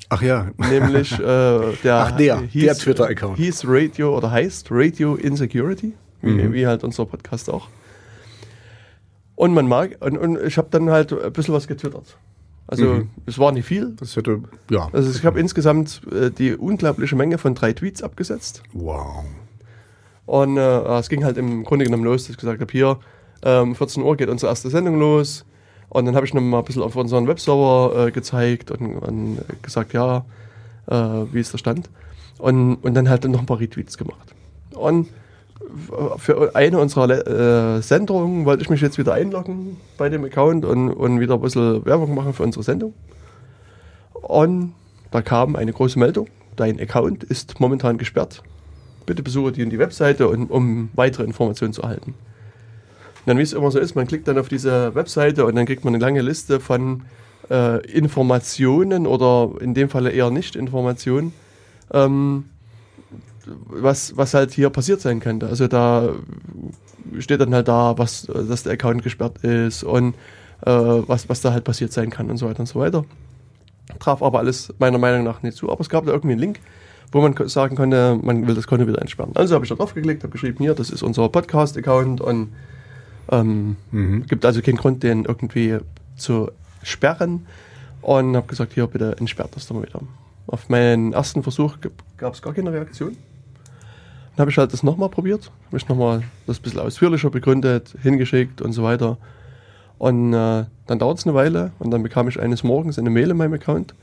Ach 0.10 0.22
ja. 0.22 0.48
Nämlich 0.58 1.12
äh, 1.14 1.20
der, 1.84 1.96
Ach, 1.96 2.12
der, 2.18 2.42
der 2.54 2.74
Twitter-Account. 2.76 3.38
Hieß 3.38 3.66
Radio 3.68 4.18
oder 4.18 4.32
heißt 4.32 4.68
Radio 4.72 5.16
Insecurity, 5.16 5.94
wie, 6.22 6.32
Mhm. 6.32 6.54
wie 6.54 6.66
halt 6.66 6.84
unser 6.84 7.06
Podcast 7.06 7.50
auch. 7.50 7.68
Und 9.36 9.54
man 9.54 9.68
mag, 9.68 9.98
und, 10.00 10.18
und 10.18 10.40
ich 10.46 10.58
habe 10.58 10.68
dann 10.72 10.90
halt 10.90 11.12
ein 11.12 11.34
bisschen 11.34 11.54
was 11.54 11.68
getwittert. 11.68 12.18
Also 12.68 12.86
Mhm. 12.86 13.10
es 13.26 13.38
war 13.40 13.52
nicht 13.52 13.66
viel. 13.66 13.94
Das 14.00 14.16
hätte, 14.16 14.42
ja. 14.70 14.88
Also 14.94 15.12
ich 15.12 15.26
habe 15.26 15.40
insgesamt 15.40 16.02
äh, 16.14 16.32
die 16.32 16.56
unglaubliche 16.56 17.16
Menge 17.16 17.38
von 17.38 17.56
drei 17.56 17.74
Tweets 17.74 18.02
abgesetzt. 18.04 18.64
Wow. 18.72 19.26
Und 20.26 20.56
äh, 20.58 20.80
es 21.00 21.10
ging 21.10 21.26
halt 21.26 21.38
im 21.38 21.66
Grunde 21.66 21.84
genommen 21.84 22.06
los, 22.06 22.24
dass 22.24 22.30
ich 22.30 22.38
gesagt 22.38 22.62
habe, 22.62 22.72
hier, 22.72 23.00
ähm, 23.44 23.76
14 23.76 24.04
Uhr 24.04 24.18
geht 24.18 24.30
unsere 24.30 24.50
erste 24.50 24.70
Sendung 24.70 25.00
los. 25.00 25.46
Und 25.90 26.06
dann 26.06 26.16
habe 26.16 26.26
ich 26.26 26.34
noch 26.34 26.42
mal 26.42 26.60
ein 26.60 26.66
bisschen 26.66 26.82
auf 26.82 26.96
unseren 26.96 27.28
Webserver 27.28 28.08
äh, 28.08 28.12
gezeigt 28.12 28.72
und, 28.72 28.98
und 28.98 29.38
gesagt, 29.62 29.94
ja, 29.94 30.26
äh, 30.88 30.96
wie 31.32 31.40
ist 31.40 31.54
der 31.54 31.60
Stand. 31.60 31.90
Und, 32.40 32.76
und 32.78 32.94
dann 32.96 33.10
halt 33.10 33.24
noch 33.26 33.40
ein 33.40 33.46
paar 33.46 33.60
Retweets 33.60 33.98
gemacht. 33.98 34.34
Und 34.74 35.08
für 36.18 36.56
eine 36.56 36.80
unserer 36.80 37.78
äh, 37.78 37.82
Sendungen 37.82 38.46
wollte 38.46 38.64
ich 38.64 38.70
mich 38.70 38.82
jetzt 38.82 38.98
wieder 38.98 39.14
einloggen 39.14 39.78
bei 39.98 40.10
dem 40.10 40.24
Account 40.24 40.66
und, 40.66 40.92
und 40.92 41.20
wieder 41.20 41.36
ein 41.36 41.42
bisschen 41.42 41.86
Werbung 41.86 42.14
machen 42.14 42.34
für 42.34 42.44
unsere 42.44 42.64
Sendung. 42.64 42.94
Und 44.14 44.74
da 45.12 45.22
kam 45.22 45.56
eine 45.56 45.74
große 45.74 46.00
Meldung, 46.00 46.28
dein 46.56 46.80
Account 46.80 47.24
ist 47.24 47.60
momentan 47.60 47.98
gesperrt. 47.98 48.44
Bitte 49.06 49.24
besuche 49.24 49.52
die 49.52 49.64
und 49.64 49.70
die 49.70 49.80
Webseite, 49.80 50.28
und, 50.28 50.50
um 50.50 50.90
weitere 50.94 51.24
Informationen 51.24 51.74
zu 51.74 51.82
erhalten. 51.82 52.14
Dann, 53.26 53.38
wie 53.38 53.42
es 53.42 53.54
immer 53.54 53.72
so 53.72 53.80
ist, 53.80 53.96
man 53.96 54.08
klickt 54.08 54.28
dann 54.28 54.38
auf 54.38 54.50
diese 54.50 54.94
Webseite 54.96 55.46
und 55.46 55.56
dann 55.56 55.66
kriegt 55.66 55.86
man 55.86 55.94
eine 55.94 56.04
lange 56.04 56.22
Liste 56.22 56.60
von 56.60 57.04
äh, 57.50 57.86
Informationen 57.88 59.08
oder 59.08 59.62
in 59.62 59.74
dem 59.74 59.90
Falle 59.90 60.12
eher 60.12 60.30
Nicht-Informationen, 60.30 61.34
ähm, 61.92 62.46
was, 63.46 64.16
was 64.18 64.34
halt 64.34 64.52
hier 64.52 64.70
passiert 64.70 65.02
sein 65.02 65.20
könnte. 65.20 65.48
Also 65.48 65.68
da 65.68 66.10
steht 67.20 67.42
dann 67.42 67.54
halt 67.54 67.68
da, 67.68 67.98
was, 67.98 68.26
dass 68.26 68.64
der 68.64 68.74
Account 68.74 69.04
gesperrt 69.04 69.44
ist 69.44 69.84
und 69.84 70.16
äh, 70.66 70.72
was, 70.72 71.30
was 71.30 71.42
da 71.42 71.52
halt 71.52 71.64
passiert 71.64 71.92
sein 71.92 72.10
kann 72.10 72.30
und 72.30 72.38
so 72.38 72.48
weiter 72.48 72.62
und 72.62 72.68
so 72.68 72.80
weiter. 72.80 73.06
Traf 74.00 74.22
aber 74.22 74.40
alles 74.40 74.74
meiner 74.80 74.98
Meinung 74.98 75.24
nach 75.24 75.44
nicht 75.44 75.58
zu. 75.58 75.70
Aber 75.70 75.82
es 75.82 75.90
gab 75.90 76.06
da 76.06 76.12
irgendwie 76.12 76.34
einen 76.34 76.40
Link, 76.40 76.60
wo 77.12 77.22
man 77.22 77.36
sagen 77.50 77.76
konnte, 77.76 78.18
man 78.22 78.48
will 78.48 78.56
das 78.56 78.66
Konto 78.66 78.88
wieder 78.88 79.02
entsperren. 79.02 79.32
Also 79.36 79.56
habe 79.56 79.66
ich 79.66 79.70
da 79.70 79.76
drauf 79.76 79.94
geklickt, 79.94 80.24
habe 80.24 80.32
geschrieben, 80.32 80.60
hier, 80.60 80.74
das 80.74 80.90
ist 80.90 81.04
unser 81.04 81.28
Podcast-Account 81.30 82.22
und 82.22 82.50
ähm, 83.32 83.76
Mhm. 83.92 84.26
gibt 84.28 84.46
also 84.46 84.62
keinen 84.62 84.78
Grund, 84.78 85.04
den 85.04 85.26
irgendwie 85.26 85.78
zu 86.16 86.52
sperren. 86.82 87.46
Und 88.02 88.36
habe 88.36 88.48
gesagt, 88.48 88.74
hier, 88.74 88.86
bitte 88.88 89.16
entsperrt 89.18 89.56
das 89.56 89.68
doch 89.68 89.76
mal 89.76 89.84
wieder. 89.84 90.02
Auf 90.48 90.68
meinen 90.68 91.14
ersten 91.14 91.42
Versuch 91.42 91.78
gab 92.18 92.34
es 92.34 92.42
gar 92.42 92.54
keine 92.54 92.74
Reaktion. 92.74 93.16
Dann 94.36 94.42
habe 94.42 94.52
ich 94.52 94.58
halt 94.58 94.74
das 94.74 94.84
nochmal 94.84 95.10
probiert, 95.10 95.52
habe 95.68 95.78
ich 95.78 95.88
nochmal 95.88 96.24
das 96.48 96.60
ein 96.60 96.64
bisschen 96.64 96.80
ausführlicher 96.82 97.30
begründet, 97.30 97.96
hingeschickt 98.02 98.62
und 98.62 98.74
so 98.74 98.84
weiter. 98.84 99.18
Und 100.00 100.34
äh, 100.34 100.66
dann 100.88 101.00
dauert 101.00 101.20
es 101.20 101.26
eine 101.26 101.34
Weile 101.34 101.72
und 101.80 101.92
dann 101.92 102.04
bekam 102.04 102.28
ich 102.28 102.40
eines 102.40 102.64
Morgens 102.64 103.00
eine 103.00 103.10
Mail 103.10 103.30
in 103.30 103.38
meinem 103.38 103.54
Account, 103.54 103.94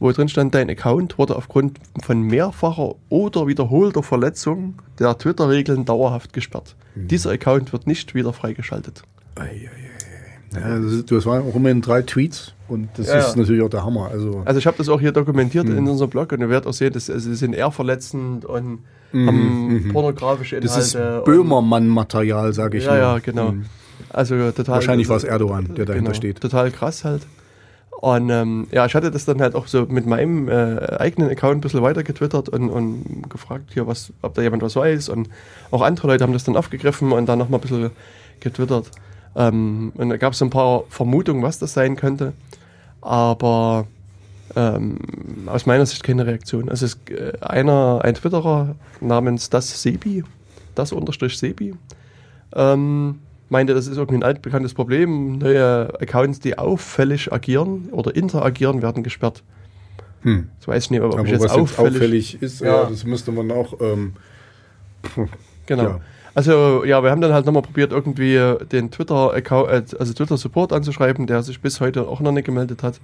wo 0.00 0.10
drin 0.12 0.28
stand, 0.28 0.54
dein 0.54 0.68
Account 0.70 1.18
wurde 1.18 1.36
aufgrund 1.36 1.78
von 2.02 2.22
mehrfacher 2.22 2.94
oder 3.10 3.46
wiederholter 3.46 4.02
Verletzung 4.02 4.74
der 4.98 5.16
Twitter-Regeln 5.16 5.84
dauerhaft 5.84 6.32
gesperrt. 6.32 6.74
Dieser 6.96 7.30
Account 7.30 7.72
wird 7.72 7.86
nicht 7.86 8.14
wieder 8.14 8.32
freigeschaltet. 8.32 9.02
Ei. 9.36 9.70
Ja, 10.52 10.80
das, 10.80 10.92
ist- 10.92 11.10
das 11.12 11.26
waren 11.26 11.42
auch 11.48 11.54
immerhin 11.54 11.80
drei 11.80 12.02
Tweets 12.02 12.54
und 12.66 12.88
das 12.96 13.06
Ja, 13.06 13.18
ist 13.18 13.34
ja. 13.36 13.40
natürlich 13.42 13.62
auch 13.62 13.68
der 13.68 13.84
Hammer. 13.84 14.08
Also, 14.10 14.42
Also 14.44 14.58
ich 14.58 14.66
habe 14.66 14.76
das 14.78 14.88
auch 14.88 14.98
hier 14.98 15.12
dokumentiert 15.12 15.68
Mhm. 15.68 15.78
in 15.78 15.88
unserem 15.88 16.10
Blog 16.10 16.32
und 16.32 16.40
ihr 16.40 16.48
werdet 16.48 16.66
auch 16.66 16.72
sehen, 16.72 16.92
dass 16.92 17.08
also 17.08 17.28
sie 17.30 17.36
sind 17.36 17.52
eher 17.54 17.70
verletzend 17.70 18.44
und 18.44 18.80
haben 19.12 19.90
pornografische 19.92 20.56
Mhm, 20.56 20.60
das 20.62 20.94
Inhalte. 20.94 20.98
ist 20.98 21.18
und- 21.18 21.24
Böhmermann-Material, 21.36 22.52
sage 22.52 22.78
ich 22.78 22.84
Ja, 22.84 22.90
nur. 22.92 23.00
ja, 23.00 23.18
genau. 23.20 23.52
Mhm. 23.52 23.66
Also 24.08 24.34
total. 24.50 24.76
Wahrscheinlich 24.76 25.08
war 25.08 25.16
es 25.18 25.24
Erdogan, 25.24 25.66
der 25.76 25.84
dahinter 25.84 25.94
genau, 26.10 26.14
steht. 26.14 26.40
Total 26.40 26.70
krass 26.72 27.04
halt. 27.04 27.22
Und 28.00 28.30
ähm, 28.30 28.66
ja, 28.72 28.86
ich 28.86 28.94
hatte 28.94 29.10
das 29.10 29.26
dann 29.26 29.42
halt 29.42 29.54
auch 29.54 29.66
so 29.66 29.84
mit 29.84 30.06
meinem 30.06 30.48
äh, 30.48 30.96
eigenen 30.98 31.28
Account 31.28 31.58
ein 31.58 31.60
bisschen 31.60 31.82
weiter 31.82 32.02
getwittert 32.02 32.48
und, 32.48 32.70
und 32.70 33.28
gefragt 33.28 33.74
hier, 33.74 33.86
was, 33.86 34.10
ob 34.22 34.32
da 34.32 34.40
jemand 34.40 34.62
was 34.62 34.74
weiß. 34.74 35.10
Und 35.10 35.28
auch 35.70 35.82
andere 35.82 36.06
Leute 36.06 36.24
haben 36.24 36.32
das 36.32 36.44
dann 36.44 36.56
aufgegriffen 36.56 37.12
und 37.12 37.26
dann 37.26 37.38
nochmal 37.38 37.60
ein 37.60 37.60
bisschen 37.60 37.90
getwittert. 38.40 38.90
Ähm, 39.36 39.92
und 39.96 40.08
da 40.08 40.16
gab 40.16 40.32
es 40.32 40.38
so 40.38 40.46
ein 40.46 40.50
paar 40.50 40.84
Vermutungen, 40.88 41.42
was 41.42 41.58
das 41.58 41.74
sein 41.74 41.96
könnte. 41.96 42.32
Aber 43.02 43.86
ähm, 44.56 44.96
aus 45.44 45.66
meiner 45.66 45.84
Sicht 45.84 46.02
keine 46.02 46.26
Reaktion. 46.26 46.70
Also 46.70 46.86
es 46.86 46.94
ist 46.94 47.10
äh, 47.10 47.32
einer, 47.42 48.00
ein 48.02 48.14
Twitterer 48.14 48.76
namens 49.02 49.50
das 49.50 49.82
Sebi, 49.82 50.24
das 50.74 50.92
unterstrich 50.92 51.36
Sebi, 51.36 51.74
ähm, 52.54 53.18
meinte, 53.50 53.74
das 53.74 53.86
ist 53.86 53.96
irgendwie 53.96 54.18
ein 54.18 54.22
altbekanntes 54.22 54.74
Problem. 54.74 55.38
Neue 55.38 55.92
Accounts, 56.00 56.40
die 56.40 56.56
auffällig 56.56 57.32
agieren 57.32 57.88
oder 57.92 58.14
interagieren, 58.14 58.82
werden 58.82 59.02
gesperrt. 59.02 59.42
Hm. 60.22 60.48
Ich 60.60 60.68
weiß 60.68 60.90
nicht, 60.90 61.00
ob 61.00 61.14
Aber 61.14 61.24
ich 61.24 61.32
was 61.32 61.42
jetzt 61.42 61.42
jetzt 61.42 61.52
auffällig, 61.52 61.94
auffällig 61.96 62.42
ist, 62.42 62.60
Ja. 62.60 62.82
ja. 62.82 62.90
das 62.90 63.04
müsste 63.04 63.32
man 63.32 63.50
auch. 63.50 63.74
Ähm, 63.80 64.14
Genau. 65.66 65.82
Ja. 65.84 66.00
Also 66.34 66.84
ja, 66.84 67.02
wir 67.02 67.10
haben 67.10 67.20
dann 67.20 67.32
halt 67.32 67.46
nochmal 67.46 67.62
probiert, 67.62 67.92
irgendwie 67.92 68.34
den 68.72 68.90
Twitter-Account, 68.90 70.00
also 70.00 70.12
Twitter-Support 70.12 70.72
anzuschreiben, 70.72 71.26
der 71.26 71.42
sich 71.42 71.60
bis 71.60 71.80
heute 71.80 72.08
auch 72.08 72.20
noch 72.20 72.32
nicht 72.32 72.44
gemeldet 72.44 72.82
hat. 72.82 73.00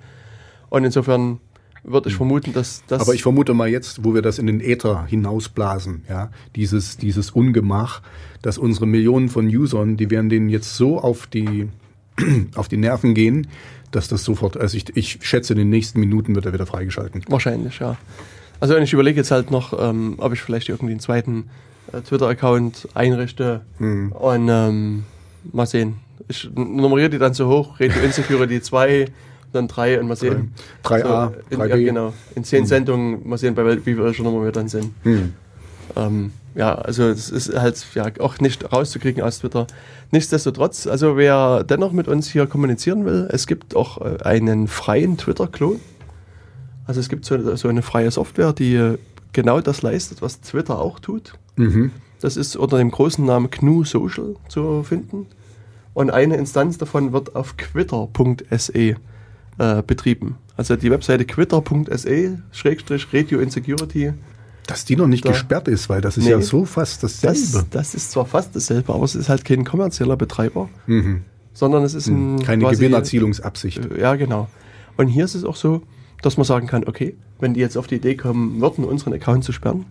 Und 0.69 0.85
insofern 0.85 1.38
würde 1.87 2.09
ich 2.09 2.16
vermuten, 2.16 2.52
dass 2.52 2.83
das. 2.88 3.00
aber 3.00 3.14
ich 3.14 3.23
vermute 3.23 3.55
mal 3.55 3.69
jetzt, 3.69 4.05
wo 4.05 4.12
wir 4.14 4.23
das 4.23 4.38
in 4.38 4.47
den 4.47 4.61
Äther 4.61 5.07
hinausblasen, 5.07 6.02
ja, 6.09 6.31
dieses, 6.57 6.97
dieses 6.97 7.31
Ungemach, 7.31 8.02
dass 8.43 8.59
unsere 8.59 8.87
Millionen 8.87 9.28
von 9.28 9.47
Usern, 9.47 9.97
die 9.97 10.11
werden 10.11 10.28
denen 10.28 10.49
jetzt 10.49 10.76
so 10.76 10.99
auf 11.00 11.26
die, 11.26 11.69
auf 12.57 12.69
die 12.69 12.76
Nerven 12.76 13.14
gehen, 13.14 13.47
dass 13.93 14.09
das 14.09 14.25
sofort, 14.25 14.57
also 14.57 14.76
ich, 14.76 14.97
ich 14.97 15.19
schätze, 15.23 15.52
in 15.52 15.59
den 15.61 15.71
nächsten 15.71 16.00
Minuten 16.00 16.35
wird 16.35 16.45
er 16.47 16.52
wieder 16.52 16.66
freigeschalten. 16.66 17.23
Wahrscheinlich, 17.28 17.78
ja. 17.78 17.97
Also 18.59 18.76
ich 18.76 18.93
überlege 18.93 19.19
jetzt 19.19 19.31
halt 19.31 19.50
noch, 19.50 19.78
ähm, 19.78 20.14
ob 20.19 20.33
ich 20.33 20.40
vielleicht 20.40 20.69
irgendwie 20.69 20.93
einen 20.93 21.00
zweiten 21.00 21.49
äh, 21.93 22.00
Twitter-Account 22.00 22.88
einrichte 22.95 23.62
Mhm. 23.78 24.12
und 24.12 24.49
ähm, 24.50 25.05
mal 25.52 25.66
sehen. 25.66 25.97
Ich 26.28 26.50
nummeriere 26.55 27.11
die 27.11 27.19
dann 27.19 27.35
so 27.35 27.47
hoch, 27.49 27.78
Radio 27.78 28.02
Insecurity 28.02 28.61
2, 28.61 29.07
dann 29.53 29.69
3 29.69 30.00
und 30.00 30.09
mal 30.09 30.17
sehen. 30.17 30.53
3a, 30.85 31.29
So, 31.29 31.35
in, 31.50 31.61
3b. 31.61 31.69
ja, 31.69 31.76
genau. 31.76 32.12
In 32.35 32.45
10 32.45 32.67
Sendungen, 32.67 33.29
mal 33.29 33.38
sehen, 33.38 33.55
bei 33.55 33.87
wie 33.87 33.99
welcher 33.99 34.23
Nummer 34.23 34.45
wir 34.45 34.53
dann 34.53 34.69
sind. 34.69 34.93
Hm. 35.03 35.33
Ähm, 35.97 36.33
ja, 36.55 36.75
also 36.75 37.05
es 37.05 37.31
ist 37.31 37.55
halt 37.55 37.85
ja 37.95 38.07
auch 38.21 38.38
nicht 38.41 38.73
rauszukriegen 38.73 39.23
aus 39.23 39.41
Twitter. 39.41 39.67
Nichtsdestotrotz, 40.11 40.87
also 40.87 41.17
wer 41.17 41.65
dennoch 41.65 41.93
mit 41.93 42.09
uns 42.09 42.29
hier 42.29 42.47
kommunizieren 42.47 43.05
will, 43.05 43.29
es 43.31 43.47
gibt 43.47 43.76
auch 43.76 44.00
äh, 44.00 44.23
einen 44.23 44.67
freien 44.69 45.19
Twitter-Klon. 45.19 45.81
Also 46.87 47.00
es 47.00 47.09
gibt 47.09 47.25
so, 47.25 47.57
so 47.57 47.69
eine 47.69 47.83
freie 47.83 48.11
Software, 48.11 48.53
die 48.53 48.95
genau 49.33 49.61
das 49.61 49.83
leistet, 49.83 50.23
was 50.23 50.41
Twitter 50.41 50.79
auch 50.79 50.99
tut. 50.99 51.35
Mhm. 51.57 51.91
Das 52.21 52.37
ist 52.37 52.57
unter 52.57 52.79
dem 52.79 52.91
großen 52.91 53.25
Namen 53.25 53.50
GNU 53.50 53.85
Social 53.85 54.37
zu 54.49 54.83
finden. 54.83 55.26
Und 55.93 56.11
eine 56.11 56.37
Instanz 56.37 56.79
davon 56.79 57.12
wird 57.12 57.37
auf 57.37 57.57
quitter.se 57.57 58.97
äh, 59.59 59.83
betrieben. 59.83 60.37
Also 60.57 60.77
die 60.77 60.91
Webseite 60.91 61.25
quitter.se, 61.25 62.39
Schrägstrich 62.53 63.07
Radio 63.13 63.41
Insecurity. 63.41 64.13
Dass 64.67 64.85
die 64.85 64.97
noch 64.97 65.07
nicht 65.07 65.25
Da- 65.25 65.31
gesperrt 65.31 65.69
ist, 65.69 65.89
weil 65.89 66.01
das 66.01 66.17
ist 66.17 66.25
Nee. 66.25 66.31
ja 66.31 66.41
so 66.41 66.65
fast 66.65 67.03
dasselbe. 67.03 67.37
Das, 67.37 67.67
das 67.71 67.95
ist 67.95 68.11
zwar 68.11 68.27
fast 68.27 68.57
dasselbe, 68.57 68.93
aber 68.93 69.05
es 69.05 69.15
ist 69.15 69.29
halt 69.29 69.45
kein 69.45 69.65
kommerzieller 69.65 70.17
Betreiber, 70.17 70.69
mhm. 70.87 71.23
sondern 71.53 71.85
es 71.85 71.95
ist 71.95 72.09
ein. 72.09 72.41
Keine 72.43 72.65
quasi- 72.65 72.77
Gewinnerzielungsabsicht. 72.77 73.79
Äh, 73.93 74.01
Ja, 74.01 74.17
genau. 74.17 74.49
Und 74.97 75.09
hier 75.09 75.25
ist 75.25 75.35
es 75.35 75.45
auch 75.45 75.57
so, 75.57 75.83
dass 76.23 76.37
man 76.37 76.45
sagen 76.45 76.67
kann, 76.67 76.85
okay, 76.89 77.17
wenn 77.39 77.55
die 77.55 77.61
jetzt 77.61 77.77
auf 77.77 77.87
die 77.87 77.97
Idee 77.97 78.17
kommen 78.17 78.61
würden, 78.61 78.85
unseren 78.85 79.13
Account 79.13 79.45
zu 79.45 79.53
sperren, 79.53 79.85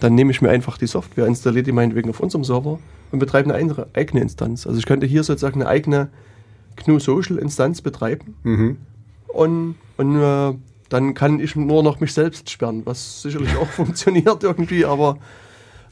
dann 0.00 0.14
nehme 0.14 0.30
ich 0.30 0.40
mir 0.40 0.48
einfach 0.50 0.78
die 0.78 0.86
Software, 0.86 1.26
installiere 1.26 1.64
die 1.64 1.72
meinetwegen 1.72 2.08
auf 2.08 2.20
unserem 2.20 2.44
Server 2.44 2.78
und 3.10 3.18
betreibe 3.18 3.52
eine 3.54 3.86
eigene 3.94 4.20
Instanz. 4.22 4.66
Also 4.66 4.78
ich 4.78 4.86
könnte 4.86 5.06
hier 5.06 5.24
sozusagen 5.24 5.60
eine 5.60 5.68
eigene 5.68 6.08
GNU 6.76 6.98
Social 7.00 7.36
Instanz 7.38 7.82
betreiben 7.82 8.34
Mhm. 8.44 8.76
Und, 9.32 9.76
und 9.96 10.20
äh, 10.20 10.54
dann 10.88 11.14
kann 11.14 11.40
ich 11.40 11.56
nur 11.56 11.82
noch 11.82 12.00
mich 12.00 12.12
selbst 12.12 12.50
sperren, 12.50 12.82
was 12.84 13.22
sicherlich 13.22 13.56
auch 13.56 13.66
funktioniert 13.70 14.42
irgendwie, 14.44 14.84
aber 14.84 15.18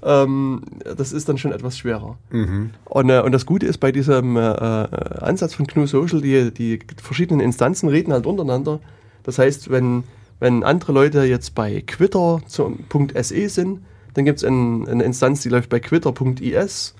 ähm, 0.02 0.62
das 0.96 1.12
ist 1.12 1.28
dann 1.28 1.38
schon 1.38 1.52
etwas 1.52 1.78
schwerer. 1.78 2.18
Mhm. 2.30 2.70
Und, 2.84 3.10
äh, 3.10 3.20
und 3.20 3.32
das 3.32 3.46
Gute 3.46 3.66
ist 3.66 3.78
bei 3.78 3.92
diesem 3.92 4.36
äh, 4.36 4.40
äh, 4.40 4.88
Ansatz 5.20 5.54
von 5.54 5.66
GNU 5.66 5.86
Social, 5.86 6.20
die, 6.20 6.52
die 6.52 6.78
verschiedenen 7.02 7.40
Instanzen 7.40 7.88
reden 7.88 8.12
halt 8.12 8.26
untereinander. 8.26 8.80
Das 9.22 9.38
heißt, 9.38 9.70
wenn, 9.70 10.04
wenn 10.38 10.64
andere 10.64 10.92
Leute 10.92 11.24
jetzt 11.24 11.54
bei 11.54 11.82
Quitter 11.82 12.40
zum 12.46 12.84
.se 13.14 13.48
sind, 13.48 13.80
dann 14.14 14.24
gibt 14.24 14.38
es 14.38 14.44
ein, 14.44 14.88
eine 14.88 15.04
Instanz, 15.04 15.42
die 15.42 15.50
läuft 15.50 15.68
bei 15.68 15.80
quitter.is 15.80 16.94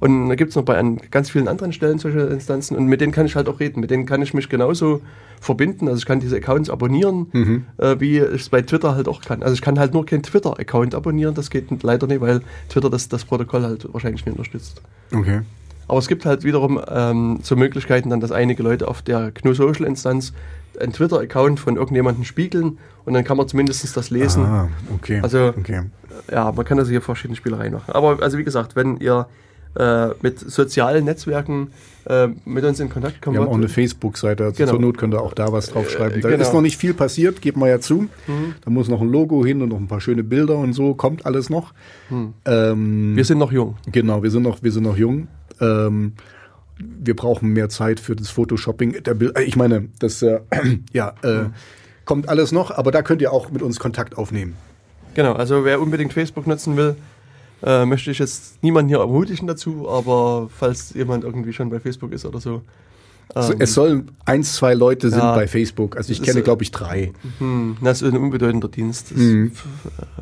und 0.00 0.28
da 0.28 0.34
gibt 0.34 0.50
es 0.50 0.56
noch 0.56 0.64
bei 0.64 0.76
an 0.78 0.98
ganz 1.10 1.30
vielen 1.30 1.48
anderen 1.48 1.72
Stellen 1.72 1.98
solche 1.98 2.20
Instanzen 2.20 2.76
und 2.76 2.86
mit 2.86 3.00
denen 3.00 3.12
kann 3.12 3.26
ich 3.26 3.36
halt 3.36 3.48
auch 3.48 3.60
reden. 3.60 3.80
Mit 3.80 3.90
denen 3.90 4.06
kann 4.06 4.22
ich 4.22 4.34
mich 4.34 4.48
genauso 4.48 5.00
verbinden. 5.40 5.88
Also 5.88 5.98
ich 5.98 6.06
kann 6.06 6.20
diese 6.20 6.36
Accounts 6.36 6.70
abonnieren, 6.70 7.26
Mhm. 7.32 7.64
äh, 7.78 7.98
wie 8.00 8.18
ich 8.18 8.22
es 8.42 8.48
bei 8.48 8.62
Twitter 8.62 8.94
halt 8.94 9.08
auch 9.08 9.20
kann. 9.22 9.42
Also 9.42 9.54
ich 9.54 9.60
kann 9.62 9.78
halt 9.78 9.92
nur 9.94 10.04
keinen 10.06 10.22
Twitter-Account 10.22 10.94
abonnieren, 10.94 11.34
das 11.34 11.50
geht 11.50 11.82
leider 11.82 12.06
nicht, 12.06 12.20
weil 12.20 12.40
Twitter 12.68 12.90
das, 12.90 13.08
das 13.08 13.24
Protokoll 13.24 13.62
halt 13.62 13.86
wahrscheinlich 13.92 14.24
nicht 14.24 14.36
unterstützt. 14.36 14.80
Okay. 15.14 15.40
Aber 15.88 15.98
es 15.98 16.08
gibt 16.08 16.26
halt 16.26 16.42
wiederum 16.42 16.80
ähm, 16.88 17.38
so 17.42 17.54
Möglichkeiten, 17.54 18.10
dann, 18.10 18.20
dass 18.20 18.32
einige 18.32 18.62
Leute 18.62 18.88
auf 18.88 19.02
der 19.02 19.30
GNU 19.30 19.54
Social 19.54 19.84
Instanz 19.86 20.32
einen 20.80 20.92
Twitter-Account 20.92 21.60
von 21.60 21.76
irgendjemandem 21.76 22.24
spiegeln 22.24 22.78
und 23.04 23.14
dann 23.14 23.22
kann 23.24 23.36
man 23.36 23.46
zumindest 23.48 23.96
das 23.96 24.10
lesen. 24.10 24.42
Ah, 24.44 24.68
okay. 24.94 25.20
Also- 25.22 25.48
okay. 25.56 25.82
Ja, 26.32 26.50
man 26.50 26.64
kann 26.64 26.78
also 26.78 26.90
hier 26.90 27.02
verschiedene 27.02 27.36
Spielereien 27.36 27.72
machen. 27.74 27.92
Aber 27.92 28.20
also 28.22 28.36
wie 28.38 28.42
gesagt, 28.44 28.74
wenn 28.74 28.96
ihr 28.96 29.26
äh, 29.76 30.08
mit 30.22 30.38
sozialen 30.38 31.04
Netzwerken 31.04 31.68
äh, 32.08 32.28
mit 32.44 32.64
uns 32.64 32.78
in 32.80 32.88
Kontakt 32.88 33.20
kommen 33.20 33.34
Wir 33.34 33.40
haben 33.42 33.48
auch 33.48 33.54
eine 33.54 33.68
Facebook-Seite, 33.68 34.44
also 34.44 34.56
Genau. 34.56 34.72
zur 34.72 34.80
Not 34.80 34.96
könnt 34.98 35.14
ihr 35.14 35.20
auch 35.20 35.34
da 35.34 35.52
was 35.52 35.70
draufschreiben. 35.70 36.18
Äh, 36.18 36.20
Da 36.20 36.30
genau. 36.30 36.42
ist 36.42 36.52
noch 36.52 36.60
nicht 36.60 36.76
viel 36.76 36.94
passiert, 36.94 37.42
geben 37.42 37.60
wir 37.60 37.68
ja 37.68 37.80
zu. 37.80 38.02
Mhm. 38.26 38.54
Da 38.64 38.70
muss 38.70 38.88
noch 38.88 39.00
ein 39.00 39.10
Logo 39.10 39.44
hin 39.44 39.60
und 39.62 39.70
noch 39.70 39.78
ein 39.78 39.88
paar 39.88 40.00
schöne 40.00 40.22
Bilder 40.22 40.56
und 40.56 40.72
so, 40.72 40.94
kommt 40.94 41.26
alles 41.26 41.50
noch. 41.50 41.74
Ähm, 42.44 43.16
wir 43.16 43.24
sind 43.24 43.38
noch 43.38 43.52
jung. 43.52 43.76
Genau, 43.90 44.22
wir 44.22 44.30
sind 44.30 44.42
noch, 44.42 44.62
wir 44.62 44.70
sind 44.70 44.84
noch 44.84 44.96
jung. 44.96 45.28
Ähm, 45.60 46.12
wir 46.78 47.16
brauchen 47.16 47.52
mehr 47.52 47.68
Zeit 47.68 48.00
für 48.00 48.14
das 48.14 48.28
Photoshopping. 48.30 48.94
Äh, 48.94 49.42
ich 49.42 49.56
meine, 49.56 49.88
das 49.98 50.22
äh, 50.22 50.40
ja, 50.92 51.14
äh, 51.22 51.46
kommt 52.04 52.28
alles 52.28 52.52
noch, 52.52 52.70
aber 52.70 52.92
da 52.92 53.02
könnt 53.02 53.20
ihr 53.22 53.32
auch 53.32 53.50
mit 53.50 53.62
uns 53.62 53.78
Kontakt 53.80 54.16
aufnehmen. 54.16 54.54
Genau, 55.14 55.32
also 55.32 55.64
wer 55.64 55.80
unbedingt 55.80 56.12
Facebook 56.12 56.46
nutzen 56.46 56.76
will, 56.76 56.94
äh, 57.62 57.84
möchte 57.86 58.10
ich 58.10 58.18
jetzt 58.18 58.62
niemanden 58.62 58.88
hier 58.88 58.98
ermutigen 58.98 59.46
dazu, 59.46 59.88
aber 59.88 60.48
falls 60.54 60.92
jemand 60.94 61.24
irgendwie 61.24 61.52
schon 61.52 61.70
bei 61.70 61.80
Facebook 61.80 62.12
ist 62.12 62.24
oder 62.26 62.40
so. 62.40 62.62
Ähm, 63.34 63.56
es 63.58 63.74
sollen 63.74 64.10
eins, 64.24 64.54
zwei 64.54 64.74
Leute 64.74 65.10
sind 65.10 65.18
ja. 65.18 65.34
bei 65.34 65.48
Facebook. 65.48 65.96
Also 65.96 66.12
ich 66.12 66.22
kenne, 66.22 66.38
ist, 66.38 66.44
glaube 66.44 66.62
ich, 66.62 66.70
drei. 66.70 67.12
hm, 67.38 67.76
das 67.82 68.00
ist 68.02 68.12
ein 68.12 68.16
unbedeutender 68.18 68.68
Dienst. 68.68 69.10
Das 69.10 69.18
Mhm. 69.18 69.50
f- 69.52 69.66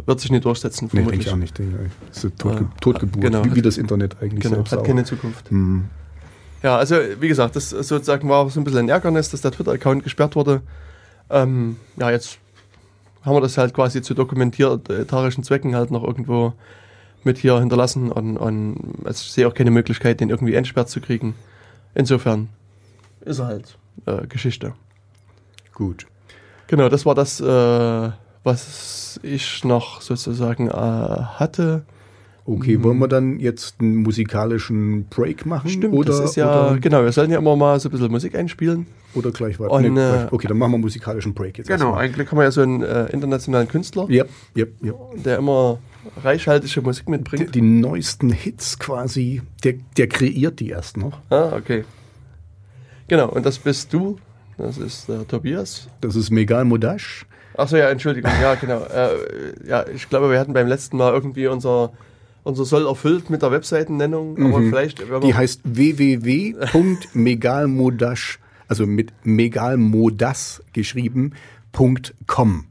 wird 0.07 0.21
sich 0.21 0.31
nicht 0.31 0.45
durchsetzen, 0.47 0.87
Nee, 0.87 1.01
vermutlich. 1.03 1.19
denke 1.25 1.29
ich 1.29 1.33
auch 1.35 1.39
nicht. 1.39 1.59
Denke 1.59 1.79
ich. 1.87 1.93
Das 2.09 2.19
ist 2.19 2.25
eine 2.25 2.37
Totge 2.37 2.65
Äh, 2.65 2.81
Totgeburt, 2.81 3.21
genau. 3.21 3.45
wie, 3.45 3.55
wie 3.57 3.63
das 3.63 3.77
Internet 3.77 4.17
eigentlich 4.23 4.41
Genau, 4.43 4.55
selbst 4.57 4.73
hat 4.73 4.79
auch. 4.79 4.85
keine 4.85 5.05
Zukunft. 5.05 5.51
Hm. 5.51 5.85
Ja, 6.63 6.79
also 6.79 6.97
wie 7.21 7.29
gesagt, 7.29 7.57
das 7.57 7.69
sozusagen 7.71 8.27
war 8.31 8.49
so 8.49 8.59
ein 8.59 8.65
bisschen 8.65 8.81
ein 8.81 8.89
Ärgernis, 8.89 9.29
dass 9.29 9.43
der 9.43 9.51
Twitter-Account 9.51 10.03
gesperrt 10.03 10.35
wurde. 10.35 10.63
Ähm, 11.29 11.77
ja, 11.99 12.11
jetzt 12.11 12.39
haben 13.23 13.35
wir 13.37 13.43
das 13.43 13.59
halt 13.59 13.75
quasi 13.75 14.01
zu 14.01 14.15
dokumentarischen 14.15 15.45
Zwecken 15.45 15.75
halt 15.77 15.91
noch 15.91 16.03
irgendwo 16.05 16.55
mit 17.25 17.39
hier 17.39 17.59
hinterlassen 17.59 18.11
und, 18.11 18.37
und 18.37 18.77
also 19.05 19.23
ich 19.25 19.33
sehe 19.33 19.47
auch 19.49 19.55
keine 19.55 19.71
Möglichkeit, 19.71 20.21
den 20.21 20.31
irgendwie 20.31 20.55
entsperrt 20.55 20.89
zu 20.89 21.01
kriegen. 21.01 21.35
Insofern 21.95 22.49
ist 23.25 23.39
er 23.39 23.47
halt 23.47 23.79
äh, 24.07 24.27
Geschichte. 24.27 24.75
Gut. 25.75 26.07
Genau, 26.67 26.89
das 26.89 27.05
war 27.07 27.15
das, 27.15 27.41
äh, 27.41 28.11
was 28.43 29.21
ich 29.23 29.65
noch 29.65 30.01
sozusagen 30.01 30.69
äh, 30.69 30.73
hatte. 30.73 31.85
Okay, 32.47 32.83
wollen 32.83 32.99
wir 32.99 33.09
dann 33.09 33.41
jetzt 33.41 33.77
einen 33.81 33.97
musikalischen 33.97 35.07
Break 35.09 35.47
machen? 35.47 35.71
Stimmt, 35.71 35.95
oder, 35.95 36.09
das 36.09 36.21
ist 36.21 36.37
ja, 36.37 36.69
oder, 36.73 36.79
genau, 36.79 37.03
wir 37.03 37.11
sollen 37.11 37.31
ja 37.31 37.39
immer 37.39 37.57
mal 37.57 37.81
so 37.81 37.89
ein 37.89 37.93
bisschen 37.93 38.11
Musik 38.11 38.35
einspielen. 38.35 38.87
oder 39.15 39.31
gleich 39.31 39.59
weiter. 39.59 39.73
Und, 39.73 39.95
Nee, 39.95 40.01
äh, 40.01 40.27
okay, 40.31 40.47
dann 40.49 40.59
machen 40.59 40.73
wir 40.73 40.75
einen 40.75 40.83
musikalischen 40.83 41.33
Break 41.33 41.57
jetzt. 41.57 41.69
Genau, 41.69 41.87
erstmal. 41.87 42.05
eigentlich 42.05 42.31
haben 42.31 42.37
wir 42.37 42.45
ja 42.45 42.51
so 42.51 42.61
einen 42.61 42.83
äh, 42.83 43.07
internationalen 43.07 43.67
Künstler, 43.67 44.07
Ja, 44.11 44.25
ja, 44.55 44.67
ja. 44.83 44.93
der 45.25 45.39
immer 45.39 45.79
reichhaltige 46.23 46.81
Musik 46.83 47.07
Die, 47.07 47.11
mitbringt. 47.11 47.55
die 47.55 47.63
neuesten 47.63 48.31
Hits 48.31 48.79
quasi, 48.79 49.43
der, 49.63 49.75
der 49.97 50.09
kreiert 50.09 50.61
die 50.61 50.71
erst 50.71 50.97
noch. 50.97 51.21
Ah, 51.31 51.53
okay. 51.57 51.85
Genau, 53.09 53.29
und 53.29 53.45
das 53.45 53.59
bist 53.59 53.93
du. 53.93 54.17
Das 54.57 54.79
ist 54.79 55.09
der 55.09 55.27
Tobias. 55.27 55.89
Das 56.01 56.15
ist 56.17 56.31
Megal 56.31 56.65
Modash. 56.65 57.27
Achso, 57.57 57.77
ja, 57.77 57.91
Entschuldigung, 57.91 58.31
ja, 58.41 58.55
genau. 58.55 58.83
Äh, 58.85 59.69
ja, 59.69 59.85
ich 59.89 60.09
glaube, 60.09 60.31
wir 60.31 60.39
hatten 60.41 60.53
beim 60.53 60.67
letzten 60.69 60.97
Mal 60.97 61.13
irgendwie 61.13 61.47
unser, 61.47 61.93
unser 62.43 62.65
Soll 62.65 62.87
erfüllt 62.87 63.29
mit 63.31 63.43
der 63.43 63.51
Webseitennennung, 63.51 64.39
aber 64.45 64.63
vielleicht. 64.63 65.09
Mhm. 65.09 65.21
Die 65.21 65.35
heißt 65.35 65.61
www.megalmodash, 65.65 68.39
also 68.69 68.87
mit 68.87 69.13
megalmodas 69.25 70.63
geschrieben, 70.73 71.33
.com. 72.27 72.67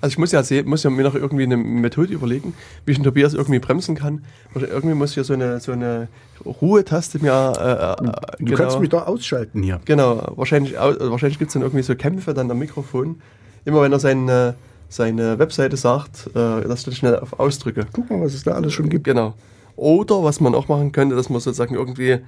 Also 0.00 0.12
ich 0.12 0.18
muss 0.18 0.32
ja, 0.32 0.42
sehen, 0.42 0.68
muss 0.68 0.82
ja 0.82 0.90
mir 0.90 1.02
noch 1.02 1.14
irgendwie 1.14 1.44
eine 1.44 1.56
Methode 1.56 2.12
überlegen, 2.12 2.54
wie 2.84 2.92
ich 2.92 2.98
den 2.98 3.04
Tobias 3.04 3.34
irgendwie 3.34 3.58
bremsen 3.58 3.94
kann. 3.94 4.24
Oder 4.54 4.68
irgendwie 4.68 4.94
muss 4.94 5.10
ich 5.10 5.16
ja 5.16 5.24
so 5.24 5.34
eine, 5.34 5.60
so 5.60 5.72
eine 5.72 6.08
Ruhetaste 6.44 7.18
mir. 7.20 7.32
Äh, 7.58 8.04
äh, 8.04 8.12
Du 8.38 8.44
genau, 8.44 8.58
kannst 8.58 8.80
mich 8.80 8.90
doch 8.90 9.06
ausschalten 9.06 9.62
hier. 9.62 9.80
Genau, 9.84 10.32
wahrscheinlich, 10.36 10.74
äh, 10.74 11.10
wahrscheinlich 11.10 11.38
gibt 11.38 11.48
es 11.48 11.54
dann 11.54 11.62
irgendwie 11.62 11.82
so 11.82 11.94
Kämpfe 11.94 12.34
dann 12.34 12.50
am 12.50 12.58
Mikrofon. 12.58 13.20
Immer 13.64 13.82
wenn 13.82 13.92
er 13.92 13.98
seine, 13.98 14.54
seine 14.88 15.38
Webseite 15.38 15.76
sagt, 15.76 16.28
äh, 16.28 16.32
dass 16.34 16.80
ich 16.80 16.84
dann 16.84 16.94
schnell 16.94 17.18
auf 17.18 17.38
ausdrücke. 17.38 17.86
Guck 17.92 18.10
mal, 18.10 18.20
was 18.20 18.34
es 18.34 18.44
da 18.44 18.52
alles 18.52 18.72
schon 18.72 18.88
gibt. 18.88 19.04
Genau. 19.04 19.34
Oder 19.76 20.22
was 20.22 20.40
man 20.40 20.54
auch 20.54 20.68
machen 20.68 20.92
könnte, 20.92 21.16
dass 21.16 21.28
man 21.28 21.40
sozusagen 21.40 21.74
irgendwie 21.74 22.18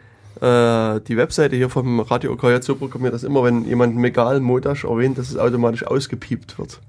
äh, 0.40 1.00
die 1.00 1.16
Webseite 1.16 1.56
hier 1.56 1.70
vom 1.70 2.00
Radio 2.00 2.32
Okaya 2.32 2.60
so 2.62 2.76
programmiert, 2.76 3.14
dass 3.14 3.25
immer 3.25 3.42
wenn 3.42 3.64
jemand 3.64 3.96
Megal 3.96 4.40
Modash 4.40 4.84
erwähnt, 4.84 5.18
dass 5.18 5.30
es 5.30 5.37
automatisch 5.37 5.87
ausgepiept 5.87 6.58
wird. 6.58 6.80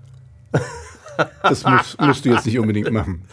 Das 1.44 1.63
musst, 1.65 2.00
musst 2.00 2.25
du 2.25 2.29
jetzt 2.29 2.46
nicht 2.46 2.58
unbedingt 2.60 2.91
machen. 2.91 3.24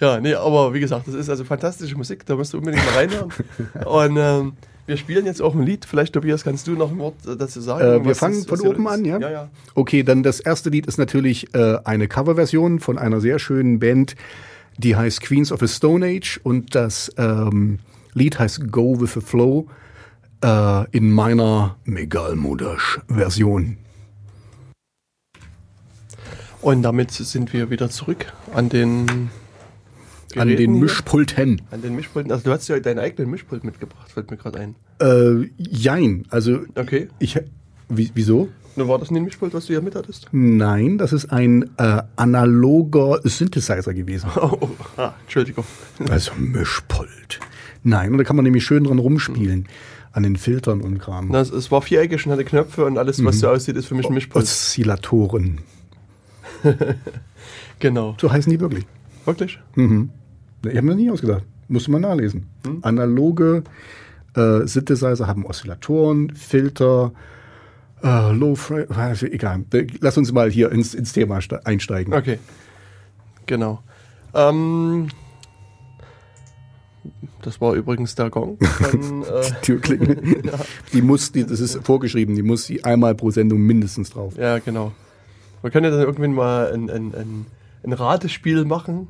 Ja, 0.00 0.18
nee, 0.18 0.32
aber 0.34 0.72
wie 0.72 0.80
gesagt, 0.80 1.06
das 1.08 1.14
ist 1.14 1.28
also 1.28 1.44
fantastische 1.44 1.94
Musik, 1.96 2.24
da 2.24 2.34
musst 2.34 2.54
du 2.54 2.58
unbedingt 2.58 2.82
mal 2.86 2.94
reinhören. 2.94 3.30
Und 3.84 4.16
ähm, 4.16 4.52
wir 4.86 4.96
spielen 4.96 5.26
jetzt 5.26 5.42
auch 5.42 5.54
ein 5.54 5.62
Lied. 5.62 5.84
Vielleicht, 5.84 6.14
Tobias, 6.14 6.42
kannst 6.42 6.66
du 6.66 6.72
noch 6.72 6.90
ein 6.90 6.98
Wort 6.98 7.16
dazu 7.38 7.60
sagen? 7.60 7.84
Äh, 7.84 8.04
wir 8.06 8.14
fangen 8.14 8.36
das- 8.46 8.46
von 8.46 8.60
oben 8.66 8.88
an, 8.88 9.04
ja? 9.04 9.18
Ja, 9.18 9.30
ja. 9.30 9.50
Okay, 9.74 10.02
dann 10.02 10.22
das 10.22 10.40
erste 10.40 10.70
Lied 10.70 10.86
ist 10.86 10.96
natürlich 10.96 11.54
äh, 11.54 11.76
eine 11.84 12.08
Coverversion 12.08 12.80
von 12.80 12.96
einer 12.96 13.20
sehr 13.20 13.38
schönen 13.38 13.78
Band, 13.78 14.16
die 14.78 14.96
heißt 14.96 15.20
Queens 15.20 15.52
of 15.52 15.60
the 15.60 15.68
Stone 15.68 16.06
Age 16.06 16.40
und 16.42 16.74
das 16.74 17.12
ähm, 17.18 17.80
Lied 18.14 18.38
heißt 18.38 18.72
Go 18.72 18.98
with 18.98 19.12
the 19.12 19.20
Flow 19.20 19.66
äh, 20.42 20.88
in 20.96 21.12
meiner 21.12 21.76
Megalmodash-Version. 21.84 23.76
Und 26.62 26.82
damit 26.82 27.10
sind 27.10 27.52
wir 27.52 27.70
wieder 27.70 27.88
zurück 27.90 28.32
an 28.54 28.68
den 28.68 29.08
An 29.08 29.30
Geräten 30.48 30.56
den 30.56 30.72
hier. 30.74 30.82
Mischpulten. 30.82 31.62
An 31.70 31.82
den 31.82 31.96
Mischpulten. 31.96 32.30
Also 32.32 32.44
du 32.44 32.50
hast 32.52 32.68
ja 32.68 32.78
deinen 32.80 32.98
eigenen 32.98 33.30
Mischpult 33.30 33.64
mitgebracht, 33.64 34.10
fällt 34.12 34.30
mir 34.30 34.36
gerade 34.36 34.58
ein. 34.60 34.74
Äh, 35.00 35.48
jein, 35.56 36.26
also 36.30 36.60
Okay. 36.74 37.08
ich, 37.18 37.38
wie, 37.88 38.10
wieso? 38.14 38.48
War 38.76 38.98
das 38.98 39.10
nicht 39.10 39.20
ein 39.20 39.24
Mischpult, 39.24 39.52
was 39.52 39.66
du 39.66 39.72
hier 39.72 39.82
mit 39.82 39.94
hattest? 39.94 40.28
Nein, 40.32 40.96
das 40.96 41.12
ist 41.12 41.32
ein 41.32 41.68
äh, 41.76 42.02
analoger 42.16 43.20
Synthesizer 43.24 43.92
gewesen. 43.92 44.30
Oh, 44.36 44.56
oh 44.60 44.68
ah, 44.96 45.12
Entschuldigung. 45.22 45.64
Also 46.08 46.32
Mischpult. 46.38 47.40
Nein, 47.82 48.12
und 48.12 48.18
da 48.18 48.24
kann 48.24 48.36
man 48.36 48.44
nämlich 48.44 48.64
schön 48.64 48.84
dran 48.84 48.98
rumspielen. 48.98 49.66
An 50.12 50.22
den 50.24 50.36
Filtern 50.36 50.80
und 50.80 50.98
Kram. 50.98 51.28
Na, 51.30 51.40
es, 51.40 51.50
es 51.50 51.70
war 51.70 51.82
viereckig 51.82 52.26
und 52.26 52.32
hatte 52.32 52.44
Knöpfe 52.44 52.84
und 52.84 52.98
alles, 52.98 53.24
was 53.24 53.38
so 53.40 53.48
aussieht, 53.48 53.76
ist 53.76 53.86
für 53.86 53.94
mich 53.94 54.06
ein 54.06 54.14
Mischpult. 54.14 54.42
Oszillatoren. 54.44 55.58
Genau. 57.78 58.14
So 58.20 58.30
heißen 58.30 58.50
die 58.52 58.60
wirklich. 58.60 58.86
Wirklich? 59.24 59.58
Mhm. 59.74 60.10
Ich 60.64 60.76
habe 60.76 60.82
mir 60.86 60.94
nie 60.94 61.10
ausgedacht. 61.10 61.44
Musste 61.68 61.90
man 61.90 62.02
nachlesen. 62.02 62.46
Analoge 62.82 63.62
äh, 64.36 64.66
Synthesizer 64.66 65.26
haben 65.26 65.46
Oszillatoren, 65.46 66.34
Filter, 66.34 67.12
äh, 68.02 68.32
Low 68.32 68.54
Frame, 68.54 68.86
egal. 69.32 69.64
Lass 70.00 70.18
uns 70.18 70.32
mal 70.32 70.50
hier 70.50 70.70
ins, 70.72 70.94
ins 70.94 71.12
Thema 71.12 71.40
ste- 71.40 71.64
einsteigen. 71.64 72.12
Okay. 72.12 72.38
Genau. 73.46 73.82
Ähm, 74.34 75.08
das 77.42 77.60
war 77.60 77.74
übrigens 77.74 78.14
der 78.14 78.30
Gong. 78.30 78.58
Von, 78.62 79.22
äh, 79.22 79.26
Die 79.42 79.54
Türklingel. 79.62 80.42
Die 80.92 81.02
muss, 81.02 81.32
die, 81.32 81.44
das 81.46 81.60
ist 81.60 81.78
vorgeschrieben, 81.84 82.34
die 82.36 82.42
muss 82.42 82.70
einmal 82.82 83.14
pro 83.14 83.30
Sendung 83.30 83.60
mindestens 83.62 84.10
drauf. 84.10 84.34
ja, 84.36 84.58
genau. 84.58 84.92
Wir 85.62 85.70
können 85.70 85.84
ja 85.84 85.90
dann 85.90 86.00
irgendwann 86.00 86.32
mal 86.34 86.72
ein, 86.72 86.88
ein, 86.90 87.14
ein, 87.14 87.46
ein 87.84 87.92
Ratespiel 87.92 88.64
machen. 88.64 89.08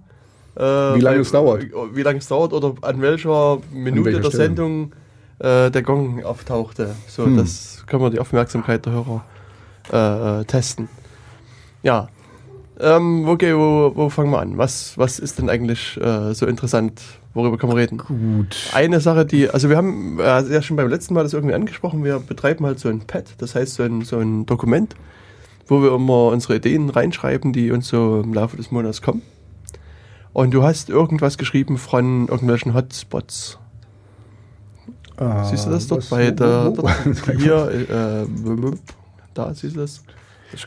Äh, 0.57 0.61
Wie 0.63 1.01
lange 1.01 1.17
bei- 1.17 1.23
es 1.23 1.31
dauert. 1.33 1.65
Wie 1.95 2.03
lange 2.03 2.19
es 2.19 2.27
dauert 2.29 2.53
oder 2.53 2.75
an 2.83 3.01
welcher 3.01 3.59
Minute 3.73 4.05
welcher 4.07 4.21
der 4.21 4.29
Stelle. 4.31 4.45
Sendung 4.45 4.93
äh, 5.39 5.71
der 5.71 5.83
Gong 5.83 6.25
auftauchte. 6.25 6.95
So, 7.07 7.25
Hm. 7.25 7.37
das 7.37 7.85
können 7.87 8.03
wir 8.03 8.11
die 8.11 8.19
Aufmerksamkeit 8.21 8.85
der 8.87 8.93
Hörer 8.93 9.25
äh, 9.93 10.41
äh, 10.41 10.45
testen. 10.45 10.89
Ja. 11.83 12.09
Ähm, 12.79 13.29
okay, 13.29 13.55
wo, 13.55 13.93
wo 13.95 14.09
fangen 14.09 14.31
wir 14.31 14.41
an? 14.41 14.57
Was, 14.59 14.97
was 14.97 15.19
ist 15.19 15.39
denn 15.39 15.51
eigentlich 15.51 15.99
äh, 16.01 16.33
so 16.35 16.47
interessant? 16.47 17.01
Worüber 17.35 17.59
kann 17.59 17.69
man 17.69 17.77
reden? 17.79 17.99
Gut. 17.99 18.57
Eine 18.73 19.01
Sache, 19.01 19.25
die, 19.25 19.49
also 19.51 19.69
wir 19.69 19.77
haben 19.77 20.19
äh, 20.19 20.43
ja 20.53 20.63
schon 20.63 20.77
beim 20.77 20.89
letzten 20.89 21.15
Mal 21.15 21.23
das 21.23 21.33
irgendwie 21.33 21.55
angesprochen, 21.55 22.03
wir 22.05 22.19
betreiben 22.19 22.67
halt 22.67 22.81
so 22.81 22.89
ein 22.89 23.01
Pad, 23.03 23.25
das 23.39 23.55
heißt 23.55 23.75
so 23.75 23.83
ein, 23.85 24.03
so 24.03 24.19
ein 24.19 24.47
Dokument, 24.47 24.97
wo 25.71 25.83
wir 25.83 25.95
immer 25.95 26.27
unsere 26.29 26.57
Ideen 26.57 26.91
reinschreiben, 26.91 27.53
die 27.53 27.71
uns 27.71 27.89
so 27.89 28.21
im 28.21 28.35
Laufe 28.35 28.57
des 28.57 28.71
Monats 28.71 29.01
kommen. 29.01 29.23
Und 30.33 30.53
du 30.53 30.63
hast 30.63 30.89
irgendwas 30.89 31.39
geschrieben 31.39 31.79
von 31.79 32.29
irgendwelchen 32.29 32.75
Hotspots. 32.75 33.59
Siehst 35.45 35.67
du 35.67 35.71
das 35.71 35.87
dort 35.87 36.09
bei 36.09 36.31
der, 36.31 36.73
hier, 37.37 38.27
äh, 38.27 38.77
da 39.35 39.53
siehst 39.55 39.77
du 39.77 39.81
das? 39.81 40.03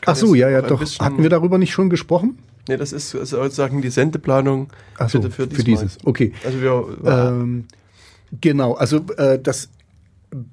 Ach 0.06 0.16
so, 0.16 0.34
ja, 0.34 0.48
ja, 0.48 0.62
doch. 0.62 0.80
Hatten 1.00 1.22
wir 1.22 1.30
darüber 1.30 1.58
nicht 1.58 1.72
schon 1.72 1.90
gesprochen? 1.90 2.38
Nee, 2.68 2.76
das 2.76 2.92
ist 2.92 3.10
sozusagen 3.10 3.82
die 3.82 3.90
Sendeplanung 3.90 4.68
so, 5.08 5.20
für, 5.22 5.30
für, 5.30 5.64
dieses. 5.64 5.98
Okay. 6.04 6.32
Also 6.44 6.60
wir, 6.62 6.98
Ähm, 7.04 7.66
genau, 8.40 8.74
also 8.74 9.04
äh, 9.18 9.38
das 9.38 9.68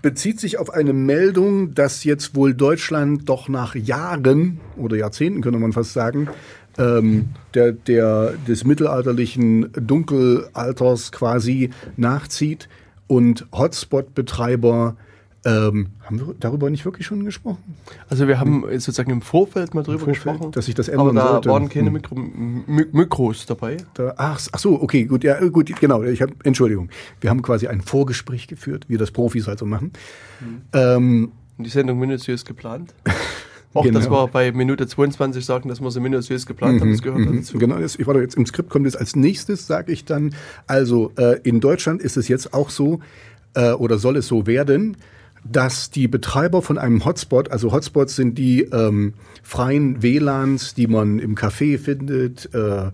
bezieht 0.01 0.39
sich 0.39 0.59
auf 0.59 0.69
eine 0.71 0.93
Meldung, 0.93 1.73
dass 1.73 2.03
jetzt 2.03 2.35
wohl 2.35 2.53
Deutschland 2.53 3.27
doch 3.27 3.49
nach 3.49 3.73
Jahren 3.73 4.59
oder 4.77 4.95
Jahrzehnten, 4.95 5.41
könnte 5.41 5.57
man 5.57 5.73
fast 5.73 5.93
sagen, 5.93 6.29
ähm, 6.77 7.29
der, 7.55 7.71
der, 7.71 8.33
des 8.47 8.63
mittelalterlichen 8.63 9.71
Dunkelalters 9.73 11.11
quasi 11.11 11.71
nachzieht 11.97 12.69
und 13.07 13.47
Hotspot-Betreiber, 13.51 14.95
ähm, 15.43 15.87
haben 16.03 16.19
wir 16.19 16.35
darüber 16.39 16.69
nicht 16.69 16.85
wirklich 16.85 17.07
schon 17.07 17.25
gesprochen? 17.25 17.75
Also 18.09 18.27
wir 18.27 18.39
haben 18.39 18.63
sozusagen 18.73 19.09
im 19.11 19.21
Vorfeld 19.21 19.73
mal 19.73 19.81
drüber 19.83 19.99
Vorfeld, 19.99 20.23
gesprochen, 20.23 20.51
dass 20.51 20.65
sich 20.65 20.75
das 20.75 20.87
aber 20.89 21.09
ändern 21.09 21.15
da 21.15 21.27
sollte. 21.33 21.49
waren 21.49 21.69
keine 21.69 21.87
Hm. 21.87 21.93
Mikro, 21.93 22.15
Mi 22.15 22.85
Mikros 22.91 23.45
dabei. 23.47 23.77
Da, 23.95 24.13
ach, 24.17 24.39
ach 24.51 24.59
so, 24.59 24.81
okay, 24.81 25.05
gut, 25.05 25.23
ja, 25.23 25.39
gut, 25.47 25.71
genau. 25.79 26.03
Ich 26.03 26.21
hab, 26.21 26.29
Entschuldigung, 26.45 26.89
wir 27.21 27.29
haben 27.31 27.41
quasi 27.41 27.67
ein 27.67 27.81
Vorgespräch 27.81 28.47
geführt, 28.47 28.85
wie 28.87 28.97
das 28.97 29.09
Profis 29.11 29.47
halt 29.47 29.57
so 29.59 29.65
machen. 29.65 29.91
Ähm, 30.73 31.31
Und 31.57 31.65
die 31.65 31.69
Sendung 31.71 31.99
minutiös 31.99 32.45
geplant. 32.45 32.93
Auch 33.73 33.83
Genau. 33.85 33.99
das 33.99 34.09
war 34.09 34.27
bei 34.27 34.51
Minute 34.51 34.85
22 34.85 35.45
sagen, 35.45 35.69
dass 35.69 35.79
wir 35.79 35.89
sie 35.91 36.01
minutiös 36.01 36.45
geplant 36.45 36.81
haben, 36.81 36.91
das 36.91 37.01
gehört 37.01 37.21
mhm, 37.21 37.37
dazu. 37.37 37.57
Genau, 37.57 37.79
das, 37.79 37.95
ich 37.95 38.05
warte 38.05 38.19
jetzt 38.19 38.35
im 38.35 38.45
Skript 38.45 38.69
kommt 38.69 38.85
jetzt 38.85 38.97
als 38.99 39.15
nächstes, 39.15 39.65
sage 39.65 39.93
ich 39.93 40.03
dann. 40.03 40.35
Also 40.67 41.13
äh, 41.17 41.39
in 41.43 41.61
Deutschland 41.61 42.01
ist 42.01 42.17
es 42.17 42.27
jetzt 42.27 42.53
auch 42.53 42.69
so 42.69 42.99
äh, 43.53 43.71
oder 43.71 43.97
soll 43.97 44.17
es 44.17 44.27
so 44.27 44.45
werden, 44.45 44.97
dass 45.43 45.89
die 45.89 46.07
Betreiber 46.07 46.61
von 46.61 46.77
einem 46.77 47.03
Hotspot, 47.03 47.51
also 47.51 47.71
Hotspots 47.71 48.15
sind 48.15 48.37
die 48.37 48.63
ähm, 48.63 49.13
freien 49.43 50.03
WLANs, 50.03 50.75
die 50.75 50.87
man 50.87 51.19
im 51.19 51.35
Café 51.35 51.77
findet, 51.79 52.53
äh, 52.53 52.91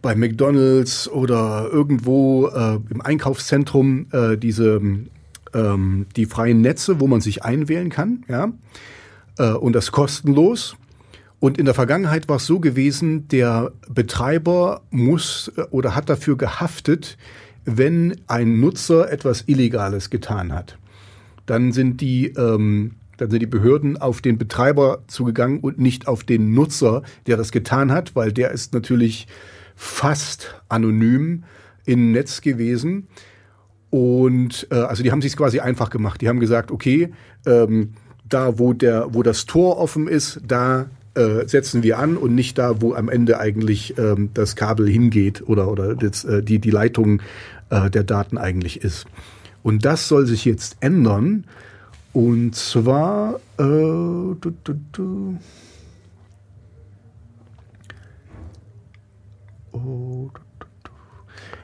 bei 0.00 0.14
McDonald's 0.14 1.08
oder 1.08 1.68
irgendwo 1.72 2.46
äh, 2.46 2.78
im 2.90 3.00
Einkaufszentrum 3.00 4.06
äh, 4.12 4.36
diese 4.36 4.80
ähm, 5.54 6.06
die 6.16 6.26
freien 6.26 6.60
Netze, 6.60 7.00
wo 7.00 7.06
man 7.06 7.20
sich 7.20 7.44
einwählen 7.44 7.90
kann, 7.90 8.24
ja, 8.28 8.52
äh, 9.38 9.52
und 9.52 9.74
das 9.74 9.92
kostenlos. 9.92 10.76
Und 11.40 11.56
in 11.56 11.66
der 11.66 11.74
Vergangenheit 11.74 12.28
war 12.28 12.36
es 12.36 12.46
so 12.46 12.58
gewesen, 12.58 13.28
der 13.28 13.72
Betreiber 13.88 14.82
muss 14.90 15.52
äh, 15.56 15.62
oder 15.70 15.94
hat 15.94 16.08
dafür 16.08 16.36
gehaftet, 16.36 17.16
wenn 17.64 18.16
ein 18.26 18.60
Nutzer 18.60 19.10
etwas 19.10 19.44
Illegales 19.46 20.10
getan 20.10 20.52
hat. 20.52 20.78
Dann 21.48 21.72
sind 21.72 22.02
die, 22.02 22.26
ähm, 22.26 22.92
dann 23.16 23.30
sind 23.30 23.40
die 23.40 23.46
Behörden 23.46 23.96
auf 23.96 24.20
den 24.20 24.36
Betreiber 24.36 25.02
zugegangen 25.06 25.60
und 25.60 25.78
nicht 25.78 26.06
auf 26.06 26.22
den 26.22 26.52
Nutzer, 26.52 27.02
der 27.26 27.38
das 27.38 27.52
getan 27.52 27.90
hat, 27.90 28.14
weil 28.14 28.32
der 28.32 28.50
ist 28.50 28.74
natürlich 28.74 29.26
fast 29.74 30.60
anonym 30.68 31.44
im 31.86 32.12
Netz 32.12 32.42
gewesen. 32.42 33.08
Und 33.88 34.66
äh, 34.70 34.74
also 34.74 35.02
die 35.02 35.10
haben 35.10 35.22
sich 35.22 35.36
quasi 35.36 35.60
einfach 35.60 35.88
gemacht. 35.88 36.20
Die 36.20 36.28
haben 36.28 36.38
gesagt, 36.38 36.70
okay, 36.70 37.14
ähm, 37.46 37.94
da 38.28 38.58
wo 38.58 38.74
der, 38.74 39.14
wo 39.14 39.22
das 39.22 39.46
Tor 39.46 39.78
offen 39.78 40.06
ist, 40.06 40.42
da 40.46 40.90
äh, 41.14 41.48
setzen 41.48 41.82
wir 41.82 41.98
an 41.98 42.18
und 42.18 42.34
nicht 42.34 42.58
da, 42.58 42.82
wo 42.82 42.92
am 42.92 43.08
Ende 43.08 43.40
eigentlich 43.40 43.96
ähm, 43.96 44.28
das 44.34 44.54
Kabel 44.54 44.86
hingeht 44.86 45.48
oder 45.48 45.70
oder 45.70 45.94
das, 45.94 46.24
äh, 46.24 46.42
die 46.42 46.58
die 46.58 46.70
Leitung 46.70 47.22
äh, 47.70 47.88
der 47.88 48.04
Daten 48.04 48.36
eigentlich 48.36 48.84
ist. 48.84 49.06
Und 49.62 49.84
das 49.84 50.08
soll 50.08 50.26
sich 50.26 50.44
jetzt 50.44 50.76
ändern. 50.80 51.44
Und 52.12 52.54
zwar 52.54 53.36
äh, 53.58 53.62
du, 53.62 54.54
du, 54.64 54.74
du. 54.92 55.38
Oh, 59.72 60.30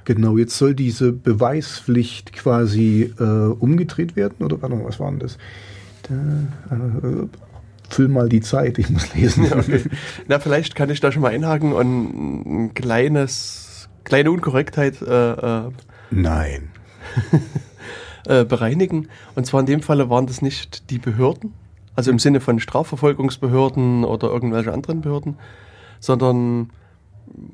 Genau, 0.04 0.36
jetzt 0.36 0.56
soll 0.58 0.74
diese 0.74 1.12
Beweispflicht 1.12 2.32
quasi 2.32 3.12
äh, 3.18 3.22
umgedreht 3.22 4.16
werden, 4.16 4.44
oder 4.44 4.60
warte 4.60 4.76
mal, 4.76 4.84
was 4.84 5.00
war 5.00 5.10
denn 5.10 5.18
das? 5.18 5.38
Da, 6.02 6.14
äh, 6.74 7.26
füll 7.88 8.08
mal 8.08 8.28
die 8.28 8.42
Zeit, 8.42 8.78
ich 8.78 8.90
muss 8.90 9.14
lesen. 9.14 9.50
Okay. 9.50 9.82
Na, 10.28 10.38
vielleicht 10.38 10.74
kann 10.74 10.90
ich 10.90 11.00
da 11.00 11.10
schon 11.10 11.22
mal 11.22 11.32
einhaken 11.32 11.72
und 11.72 12.64
ein 12.64 12.74
kleines, 12.74 13.88
kleine 14.04 14.30
Unkorrektheit 14.30 15.00
äh, 15.00 15.32
äh, 15.32 15.70
Nein. 16.10 16.68
äh, 18.26 18.44
bereinigen. 18.44 19.08
Und 19.34 19.46
zwar 19.46 19.60
in 19.60 19.66
dem 19.66 19.82
Falle 19.82 20.10
waren 20.10 20.26
das 20.26 20.42
nicht 20.42 20.90
die 20.90 20.98
Behörden, 20.98 21.52
also 21.94 22.10
im 22.10 22.18
Sinne 22.18 22.40
von 22.40 22.58
Strafverfolgungsbehörden 22.58 24.04
oder 24.04 24.28
irgendwelche 24.28 24.72
anderen 24.72 25.00
Behörden, 25.00 25.36
sondern 26.00 26.70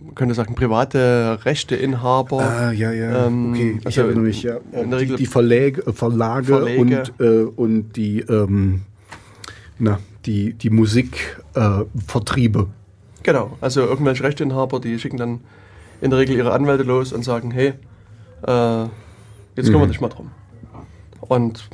man 0.04 0.14
könnte 0.14 0.34
sagen, 0.34 0.54
private 0.54 1.38
Rechteinhaber. 1.44 2.40
Ah, 2.40 2.72
ja, 2.72 2.92
ja. 2.92 3.26
Ähm, 3.26 3.50
okay, 3.50 3.76
ich 3.80 3.86
also 3.86 4.02
erinnere 4.02 4.24
mich, 4.24 4.42
ja. 4.42 4.56
in 4.72 4.90
der 4.90 4.98
die, 4.98 5.04
Regel- 5.04 5.16
die 5.16 5.26
Verläge, 5.26 5.86
äh, 5.86 5.92
Verlage, 5.92 6.46
Verlege. 6.46 6.80
und, 6.80 7.12
äh, 7.20 7.44
und 7.44 7.92
die, 7.96 8.20
ähm, 8.20 8.82
na, 9.78 9.98
die, 10.26 10.52
die 10.54 10.70
Musikvertriebe. 10.70 12.58
Äh. 12.60 12.66
Genau, 13.22 13.56
also 13.60 13.82
irgendwelche 13.82 14.24
Rechteinhaber, 14.24 14.80
die 14.80 14.98
schicken 14.98 15.16
dann 15.16 15.40
in 16.00 16.10
der 16.10 16.18
Regel 16.18 16.36
ihre 16.36 16.52
Anwälte 16.52 16.84
los 16.84 17.12
und 17.12 17.22
sagen, 17.24 17.50
hey, 17.50 17.74
äh, 18.46 18.82
jetzt 19.56 19.70
kümmere 19.70 19.88
dich 19.88 20.00
mal 20.00 20.08
drum. 20.08 20.30
Und 21.30 21.68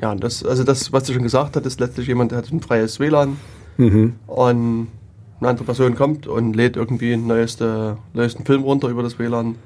ja, 0.00 0.14
das, 0.14 0.44
also 0.44 0.62
das, 0.62 0.92
was 0.92 1.02
du 1.04 1.12
schon 1.12 1.24
gesagt 1.24 1.56
hast, 1.56 1.66
ist 1.66 1.80
letztlich 1.80 2.06
jemand, 2.06 2.30
der 2.30 2.38
hat 2.38 2.50
ein 2.52 2.60
freies 2.60 3.00
WLAN 3.00 3.36
Mhm. 3.76 4.14
und 4.28 4.86
eine 5.40 5.48
andere 5.48 5.64
Person 5.64 5.96
kommt 5.96 6.28
und 6.28 6.54
lädt 6.54 6.76
irgendwie 6.76 7.12
einen 7.12 7.26
neueste, 7.26 7.96
neuesten 8.12 8.44
Film 8.44 8.62
runter 8.62 8.86
über 8.88 9.02
das 9.02 9.18
WLAN. 9.18 9.56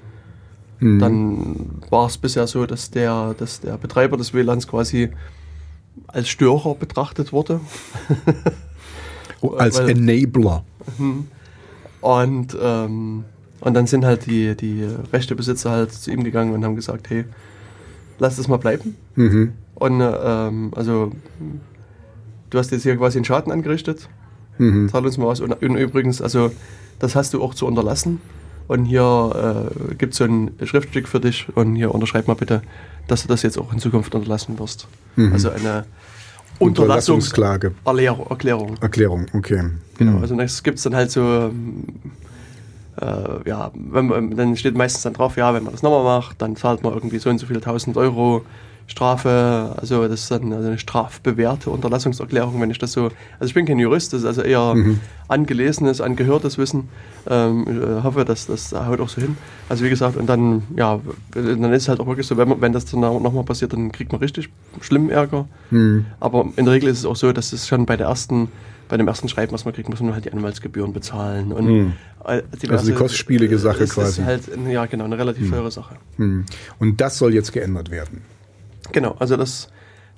Mhm. 0.80 0.98
Dann 0.98 1.70
war 1.90 2.06
es 2.06 2.16
bisher 2.16 2.46
so, 2.46 2.64
dass 2.64 2.90
der, 2.90 3.34
dass 3.38 3.60
der 3.60 3.76
Betreiber 3.76 4.16
des 4.16 4.32
WLANs 4.32 4.66
quasi 4.66 5.10
als 6.06 6.28
Störer 6.28 6.74
betrachtet 6.74 7.32
wurde. 7.32 7.60
Oh, 9.40 9.50
als 9.50 9.78
weil- 9.78 9.90
Enabler. 9.90 10.64
Und, 12.00 12.56
ähm, 12.60 13.24
und 13.60 13.74
dann 13.74 13.86
sind 13.86 14.04
halt 14.04 14.26
die, 14.26 14.56
die 14.56 14.82
Rechtebesitzer 15.12 15.70
halt 15.70 15.92
zu 15.92 16.10
ihm 16.10 16.24
gegangen 16.24 16.52
und 16.54 16.64
haben 16.64 16.74
gesagt, 16.74 17.08
hey, 17.10 17.24
lass 18.18 18.36
das 18.36 18.48
mal 18.48 18.56
bleiben. 18.58 18.96
Mhm. 19.16 19.52
Und 19.74 20.00
ähm, 20.02 20.72
also 20.74 21.12
du 22.50 22.58
hast 22.58 22.70
jetzt 22.72 22.82
hier 22.82 22.96
quasi 22.96 23.18
einen 23.18 23.24
Schaden 23.24 23.52
angerichtet, 23.52 24.08
Mhm. 24.58 24.88
zahl 24.88 25.04
uns 25.06 25.16
mal 25.18 25.26
was. 25.28 25.40
Und, 25.40 25.52
und 25.62 25.76
übrigens, 25.76 26.20
also 26.20 26.50
das 26.98 27.14
hast 27.14 27.32
du 27.32 27.42
auch 27.42 27.54
zu 27.54 27.64
unterlassen. 27.66 28.20
Und 28.66 28.84
hier 28.86 29.70
äh, 29.90 29.94
gibt 29.94 30.12
es 30.12 30.18
so 30.18 30.24
ein 30.24 30.50
Schriftstück 30.64 31.06
für 31.08 31.20
dich 31.20 31.46
und 31.54 31.76
hier 31.76 31.94
unterschreib 31.94 32.26
mal 32.28 32.34
bitte, 32.34 32.62
dass 33.06 33.22
du 33.22 33.28
das 33.28 33.42
jetzt 33.42 33.56
auch 33.56 33.72
in 33.72 33.78
Zukunft 33.78 34.14
unterlassen 34.14 34.58
wirst. 34.58 34.88
Mhm. 35.16 35.32
Also 35.32 35.50
eine 35.50 35.86
Unterlassungsklage. 36.58 37.72
Erklärung. 38.30 38.74
Erklärung, 38.80 39.26
okay. 39.32 39.62
Genau, 39.96 40.12
Mhm. 40.12 40.22
also 40.22 40.34
nächstes 40.34 40.62
gibt 40.62 40.78
es 40.78 40.84
dann 40.84 40.94
halt 40.94 41.10
so, 41.10 41.20
ähm, 41.22 41.84
äh, 43.00 43.48
ja, 43.48 43.70
man, 43.74 44.36
dann 44.36 44.56
steht 44.56 44.76
meistens 44.76 45.02
dann 45.02 45.14
drauf, 45.14 45.36
ja, 45.36 45.54
wenn 45.54 45.64
man 45.64 45.72
das 45.72 45.82
nochmal 45.82 46.04
macht, 46.04 46.40
dann 46.42 46.56
zahlt 46.56 46.82
man 46.82 46.92
irgendwie 46.94 47.18
so 47.18 47.30
und 47.30 47.38
so 47.38 47.46
viele 47.46 47.60
tausend 47.60 47.96
Euro 47.96 48.42
Strafe, 48.90 49.74
also 49.76 50.08
das 50.08 50.22
ist 50.22 50.30
dann 50.30 50.50
also 50.50 50.66
eine 50.68 50.78
strafbewährte 50.78 51.68
Unterlassungserklärung, 51.68 52.58
wenn 52.58 52.70
ich 52.70 52.78
das 52.78 52.92
so, 52.92 53.10
also 53.38 53.44
ich 53.44 53.52
bin 53.52 53.66
kein 53.66 53.78
Jurist, 53.78 54.14
das 54.14 54.20
ist 54.22 54.26
also 54.26 54.40
eher 54.40 54.74
Mhm. 54.74 55.00
angelesenes, 55.28 56.00
angehörtes 56.00 56.56
Wissen, 56.56 56.88
ähm, 57.28 57.66
ich 57.68 57.76
äh, 57.76 58.02
hoffe, 58.02 58.24
dass 58.24 58.46
das 58.46 58.72
haut 58.72 59.00
auch 59.00 59.10
so 59.10 59.20
hin. 59.20 59.36
Also 59.68 59.84
wie 59.84 59.90
gesagt, 59.90 60.16
und 60.16 60.26
dann, 60.26 60.62
ja, 60.74 61.00
dann 61.32 61.70
ist 61.74 61.82
es 61.82 61.88
halt 61.90 62.00
auch 62.00 62.06
wirklich 62.06 62.26
so, 62.26 62.38
wenn, 62.38 62.48
man, 62.48 62.62
wenn 62.62 62.72
das 62.72 62.86
dann 62.86 63.00
nochmal 63.00 63.44
passiert, 63.44 63.74
dann 63.74 63.92
kriegt 63.92 64.10
man 64.10 64.22
richtig 64.22 64.48
schlimmen 64.80 65.10
Ärger. 65.10 65.46
Mhm. 65.70 66.06
Aber 66.18 66.46
in 66.56 66.64
der 66.64 66.72
Regel 66.72 66.88
ist 66.88 67.00
es 67.00 67.04
auch 67.04 67.16
so, 67.16 67.30
dass 67.32 67.52
es 67.52 67.68
schon 67.68 67.84
bei 67.84 67.98
der 67.98 68.06
ersten, 68.06 68.48
bei 68.88 68.96
dem 68.96 69.06
ersten 69.08 69.28
Schreiben, 69.28 69.52
was 69.52 69.64
man 69.64 69.74
kriegt, 69.74 69.88
muss 69.88 70.00
man 70.00 70.14
halt 70.14 70.24
die 70.24 70.32
Anwaltsgebühren 70.32 70.92
bezahlen. 70.92 71.52
Und 71.52 71.66
Hm. 71.66 71.92
äh, 72.24 72.42
Also 72.68 72.86
eine 72.90 72.94
kostspielige 72.98 73.58
Sache 73.58 73.84
es 73.84 73.94
quasi. 73.94 74.20
Ist 74.22 74.26
halt, 74.26 74.42
ja, 74.68 74.86
genau, 74.86 75.04
eine 75.04 75.18
relativ 75.18 75.50
teure 75.50 75.70
Sache. 75.70 75.96
Mhm. 76.16 76.44
Und 76.78 77.00
das 77.00 77.18
soll 77.18 77.34
jetzt 77.34 77.52
geändert 77.52 77.90
werden. 77.90 78.22
Genau, 78.92 79.14
also 79.18 79.36
das, 79.36 79.68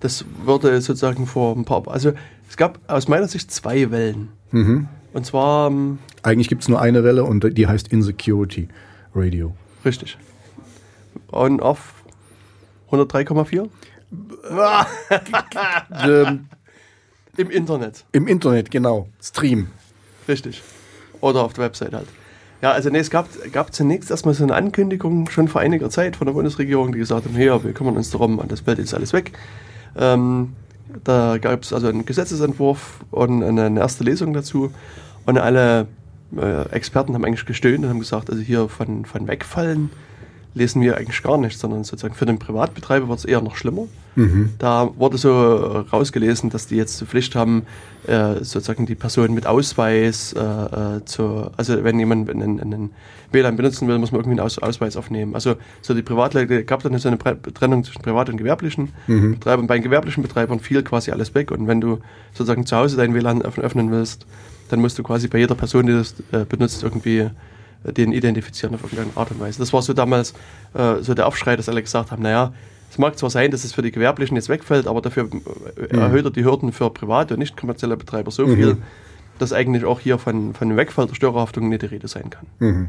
das 0.01 0.25
wurde 0.45 0.81
sozusagen 0.81 1.27
vor 1.27 1.57
ein 1.57 1.65
paar, 1.65 1.87
also 1.89 2.13
es 2.49 2.57
gab 2.57 2.79
aus 2.89 3.09
meiner 3.09 3.27
Sicht 3.29 3.51
zwei 3.51 3.91
Wellen. 3.91 4.29
Mhm. 4.53 4.89
Und 5.13 5.27
zwar, 5.27 5.69
ähm, 5.71 5.99
Eigentlich 6.23 6.49
gibt 6.49 6.63
es 6.63 6.69
nur 6.69 6.81
eine 6.81 7.03
Welle 7.03 7.25
und 7.25 7.57
die 7.59 7.67
heißt 7.67 7.89
Insecurity 7.89 8.69
Radio. 9.15 9.55
richtig, 9.85 10.17
on 11.33 11.59
off 11.61 11.95
103,4 12.93 13.69
ähm, 16.05 16.47
im 17.41 17.51
Internet. 17.51 18.05
Im 18.13 18.27
Internet, 18.27 18.71
genau. 18.71 19.09
Stream. 19.21 19.69
Richtig. 20.29 20.63
Oder 21.21 21.43
auf 21.43 21.55
der 21.55 21.65
Website 21.65 21.93
halt. 21.93 22.07
Ja, 22.63 22.73
also 22.73 22.91
nee, 22.91 22.99
es 22.99 23.11
gab, 23.11 23.29
gab 23.53 23.73
zunächst 23.73 24.11
erstmal 24.11 24.35
so 24.35 24.45
eine 24.45 24.55
Ankündigung 24.55 25.31
schon 25.31 25.49
vor 25.49 25.63
einiger 25.63 25.89
Zeit 25.89 26.17
von 26.17 26.27
der 26.27 26.35
Bundesregierung, 26.35 26.93
die 26.93 26.99
gesagt 26.99 27.25
haben, 27.25 27.41
ja, 27.41 27.65
wir 27.65 27.73
kümmern 27.73 27.97
uns 27.97 28.11
darum 28.11 28.39
und 28.39 28.53
das 28.53 28.61
fällt 28.61 28.79
jetzt 28.79 28.93
alles 28.93 29.15
weg. 29.15 29.33
Ähm, 29.97 30.53
da 31.05 31.39
gab 31.39 31.63
es 31.63 31.73
also 31.73 31.89
einen 31.89 32.05
Gesetzesentwurf 32.05 33.01
und 33.11 33.43
eine, 33.43 33.81
erste 33.81 34.05
Lesung 34.05 34.35
dazu 34.35 34.71
und 35.25 35.39
alle 35.39 35.87
äh, 36.37 36.69
Experten 36.71 37.15
haben 37.15 37.25
eigentlich 37.25 37.47
gestöhnt 37.47 37.85
und 37.85 37.89
haben 37.89 38.01
gesagt, 38.01 38.29
also 38.29 38.43
hier 38.43 38.69
von, 38.69 39.07
von 39.07 39.27
Wegfallen 39.27 39.91
lesen 40.53 40.83
wir 40.83 40.99
eigentlich 40.99 41.23
gar 41.23 41.39
nicht, 41.39 41.59
sondern 41.59 41.85
sozusagen 41.85 42.15
für 42.15 42.27
den 42.27 42.39
Privatbetreiber 42.39 43.09
wird 43.09 43.21
es 43.21 43.25
eher 43.25 43.41
noch 43.41 43.57
schlimmer. 43.57 43.87
Da 44.59 44.91
wurde 44.97 45.19
so 45.19 45.85
rausgelesen, 45.93 46.51
dass 46.51 46.67
die 46.67 46.77
jetzt 46.77 46.97
zur 46.99 47.07
Pflicht 47.07 47.35
haben, 47.37 47.63
äh, 48.07 48.37
sozusagen 48.43 48.85
die 48.87 48.95
Person 48.97 49.33
mit 49.35 49.47
Ausweis 49.47 50.33
äh, 50.33 50.41
äh, 50.41 51.05
zu, 51.05 51.51
also 51.57 51.85
wenn 51.85 51.99
jemand 51.99 52.29
einen, 52.29 52.61
einen 52.61 52.91
WLAN 53.33 53.57
benutzen 53.57 53.87
will, 53.87 53.99
muss 53.99 54.11
man 54.11 54.21
irgendwie 54.21 54.39
einen 54.41 54.47
Aus 54.47 54.59
Ausweis 54.59 54.97
aufnehmen. 54.97 55.35
Also 55.35 55.55
so 55.81 55.95
die 55.95 56.03
Privatleute 56.03 56.65
gab 56.65 56.83
dann 56.83 56.99
so 56.99 57.09
eine 57.09 57.19
Pre 57.19 57.37
Trennung 57.55 57.85
zwischen 57.85 58.03
privat 58.03 58.29
und 58.29 58.37
gewerblichen 58.37 58.89
Betreibern. 59.07 59.67
Bei 59.69 59.75
den 59.77 59.85
gewerblichen 59.85 60.23
Betreibern 60.23 60.59
fiel 60.59 60.83
quasi 60.83 61.13
alles 61.13 61.35
weg 61.35 61.51
und 61.53 61.69
wenn 61.69 61.81
du 61.81 62.01
sozusagen 62.33 62.67
zu 62.67 62.77
Hause 62.77 62.97
dein 62.97 63.15
WLAN 63.15 63.43
öff- 63.43 63.61
öffnen 63.61 63.91
willst, 63.93 64.27
dann 64.71 64.81
musst 64.81 64.99
du 64.99 65.03
quasi 65.05 65.29
bei 65.29 65.39
jeder 65.39 65.55
Person, 65.55 65.87
die 65.87 65.93
das 65.93 66.15
äh, 66.33 66.45
benutzt, 66.45 66.83
irgendwie 66.83 67.19
äh, 67.85 67.93
den 67.93 68.13
identifizieren 68.13 68.75
auf 68.75 68.83
irgendeine 68.83 69.17
Art 69.17 69.31
und 69.31 69.39
Weise. 69.41 69.61
Das 69.61 69.73
war 69.73 69.83
so 69.83 69.93
damals 69.93 70.33
äh, 70.75 70.97
so 71.03 71.15
der 71.15 71.27
Aufschrei, 71.29 71.55
dass 71.57 71.69
alle 71.69 71.83
gesagt 71.83 72.11
haben, 72.11 72.23
naja, 72.23 72.53
es 72.91 72.99
mag 72.99 73.17
zwar 73.17 73.31
sein, 73.31 73.53
dass 73.53 73.65
es 73.65 73.73
für 73.73 73.83
die 73.83 73.93
Gewerblichen 73.93 74.37
jetzt 74.37 74.49
wegfällt, 74.49 74.87
aber 74.89 75.01
dafür 75.01 75.29
äh, 75.77 75.97
erhöht 75.97 76.25
er 76.25 76.31
die 76.33 76.45
Hürden 76.45 76.73
für 76.73 76.91
private 76.91 77.35
und 77.35 77.41
nicht 77.41 77.57
kommerzielle 77.57 77.97
Betreiber 77.97 78.31
so 78.33 78.47
viel, 78.47 78.79
dass 79.39 79.53
eigentlich 79.53 79.85
auch 79.85 80.01
hier 80.01 80.19
von, 80.19 80.55
von 80.55 80.69
dem 80.69 80.77
Wegfall 80.77 81.07
der 81.07 81.15
Störerhaftung 81.15 81.69
nicht 81.69 81.83
die 81.83 81.87
Rede 81.87 82.09
sein 82.09 82.31
kann. 82.31 82.47
Mhm. 82.59 82.89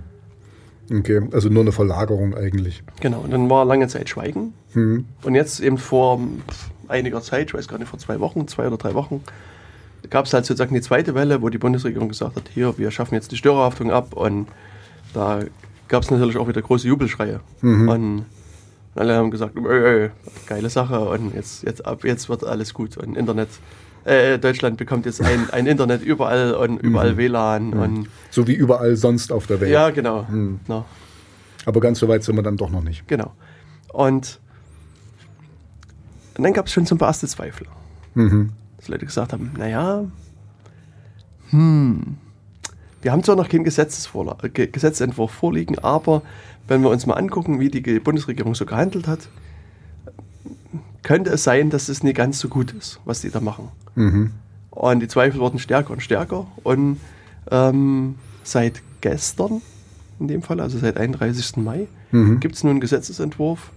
Okay, 0.92 1.22
also 1.32 1.50
nur 1.50 1.62
eine 1.62 1.72
Verlagerung 1.72 2.36
eigentlich. 2.36 2.84
Genau, 3.00 3.22
und 3.22 3.32
dann 3.32 3.50
war 3.50 3.64
lange 3.64 3.88
Zeit 3.88 4.10
Schweigen. 4.10 4.54
Mhm. 4.74 5.06
Und 5.24 5.36
jetzt 5.36 5.60
eben 5.60 5.78
vor 5.78 6.20
einiger 6.88 7.22
Zeit, 7.22 7.48
ich 7.48 7.54
weiß 7.54 7.68
gar 7.68 7.78
nicht, 7.78 7.88
vor 7.88 8.00
zwei 8.00 8.20
Wochen, 8.20 8.48
zwei 8.48 8.68
oder 8.68 8.78
drei 8.78 8.96
Wochen, 8.96 9.24
gab 10.10 10.26
es 10.26 10.34
halt 10.34 10.46
sozusagen 10.46 10.74
die 10.74 10.82
zweite 10.82 11.14
Welle, 11.14 11.42
wo 11.42 11.50
die 11.50 11.60
Bundesregierung 11.60 12.10
gesagt 12.10 12.36
hat, 12.36 12.50
hier, 12.54 12.78
wir 12.78 12.90
schaffen 12.92 13.14
jetzt 13.14 13.32
die 13.32 13.38
Störerhaftung 13.38 13.92
ab. 13.92 14.14
Und 14.14 14.48
da 15.14 15.42
gab 15.88 16.04
es 16.04 16.12
natürlich 16.12 16.38
auch 16.38 16.48
wieder 16.48 16.62
große 16.62 16.88
Jubelschreie. 16.88 17.40
Und 17.88 18.26
alle 18.96 19.16
haben 19.16 19.32
gesagt, 19.32 19.56
ey, 19.58 20.10
geile 20.48 20.70
Sache 20.70 21.00
und 21.00 21.34
jetzt, 21.34 21.64
jetzt 21.64 21.86
ab 21.86 22.04
jetzt 22.04 22.28
wird 22.30 22.44
alles 22.44 22.74
gut. 22.74 22.98
Und 22.98 23.16
Internet, 23.16 23.50
äh, 24.04 24.38
Deutschland 24.38 24.78
bekommt 24.78 25.06
jetzt 25.06 25.22
ein, 25.22 25.50
ein 25.52 25.66
Internet 25.68 26.02
überall 26.04 26.54
und 26.56 26.78
überall 26.80 27.16
WLAN 27.18 27.74
und 27.74 28.08
So 28.32 28.48
wie 28.48 28.54
überall 28.54 28.96
sonst 28.96 29.32
auf 29.32 29.48
der 29.48 29.62
Welt. 29.62 29.72
ja, 29.72 29.90
genau. 29.92 30.28
Na, 30.68 30.84
Aber 31.66 31.80
ganz 31.80 32.00
so 32.00 32.08
weit 32.08 32.24
sind 32.24 32.36
wir 32.36 32.44
dann 32.44 32.58
doch 32.58 32.70
noch 32.70 32.84
nicht. 32.84 33.08
Genau. 33.08 33.32
Und, 33.94 34.40
und 36.38 36.44
dann 36.44 36.54
gab 36.54 36.66
es 36.68 36.74
schon 36.74 36.86
so 36.86 36.96
ein 36.96 36.98
paar 36.98 37.10
erste 37.10 37.28
Zweifel. 37.28 37.68
Mhm. 38.16 38.52
Dass 38.78 38.88
Leute 38.88 39.06
gesagt 39.06 39.32
haben, 39.34 39.52
naja, 39.58 40.04
hm, 41.52 42.18
wir 43.02 43.12
haben 43.12 43.24
zwar 43.24 43.36
noch 43.36 43.50
keinen 43.50 43.66
Gesetzesvorla- 43.66 44.48
Ge- 44.50 44.68
Gesetzentwurf 44.68 45.32
vorliegen, 45.32 45.80
aber 45.80 46.22
wenn 46.68 46.82
wir 46.82 46.90
uns 46.90 47.06
mal 47.06 47.16
angucken, 47.16 47.60
wie 47.60 47.70
die 47.70 48.00
Bundesregierung 48.00 48.56
so 48.56 48.66
gehandelt 48.66 49.08
hat, 49.08 49.28
könnte 51.04 51.32
es 51.32 51.44
sein, 51.44 51.70
dass 51.70 51.90
es 51.90 52.04
nicht 52.04 52.16
ganz 52.16 52.40
so 52.40 52.48
gut 52.48 52.72
ist, 52.74 53.00
was 53.06 53.22
die 53.22 53.30
da 53.32 53.40
machen. 53.42 53.70
Und 54.70 55.00
die 55.02 55.08
Zweifel 55.08 55.40
wurden 55.40 55.60
stärker 55.60 55.92
und 55.92 56.02
stärker. 56.02 56.48
Und 56.64 56.98
ähm, 57.50 58.16
seit 58.44 58.82
gestern, 59.02 59.62
in 60.20 60.28
dem 60.28 60.42
Fall, 60.44 60.60
also 60.62 60.78
seit 60.78 60.98
31. 60.98 61.58
Mai, 61.58 61.88
gibt 62.40 62.56
es 62.56 62.64
nun 62.64 62.72
einen 62.72 62.80
Gesetzesentwurf, 62.82 63.72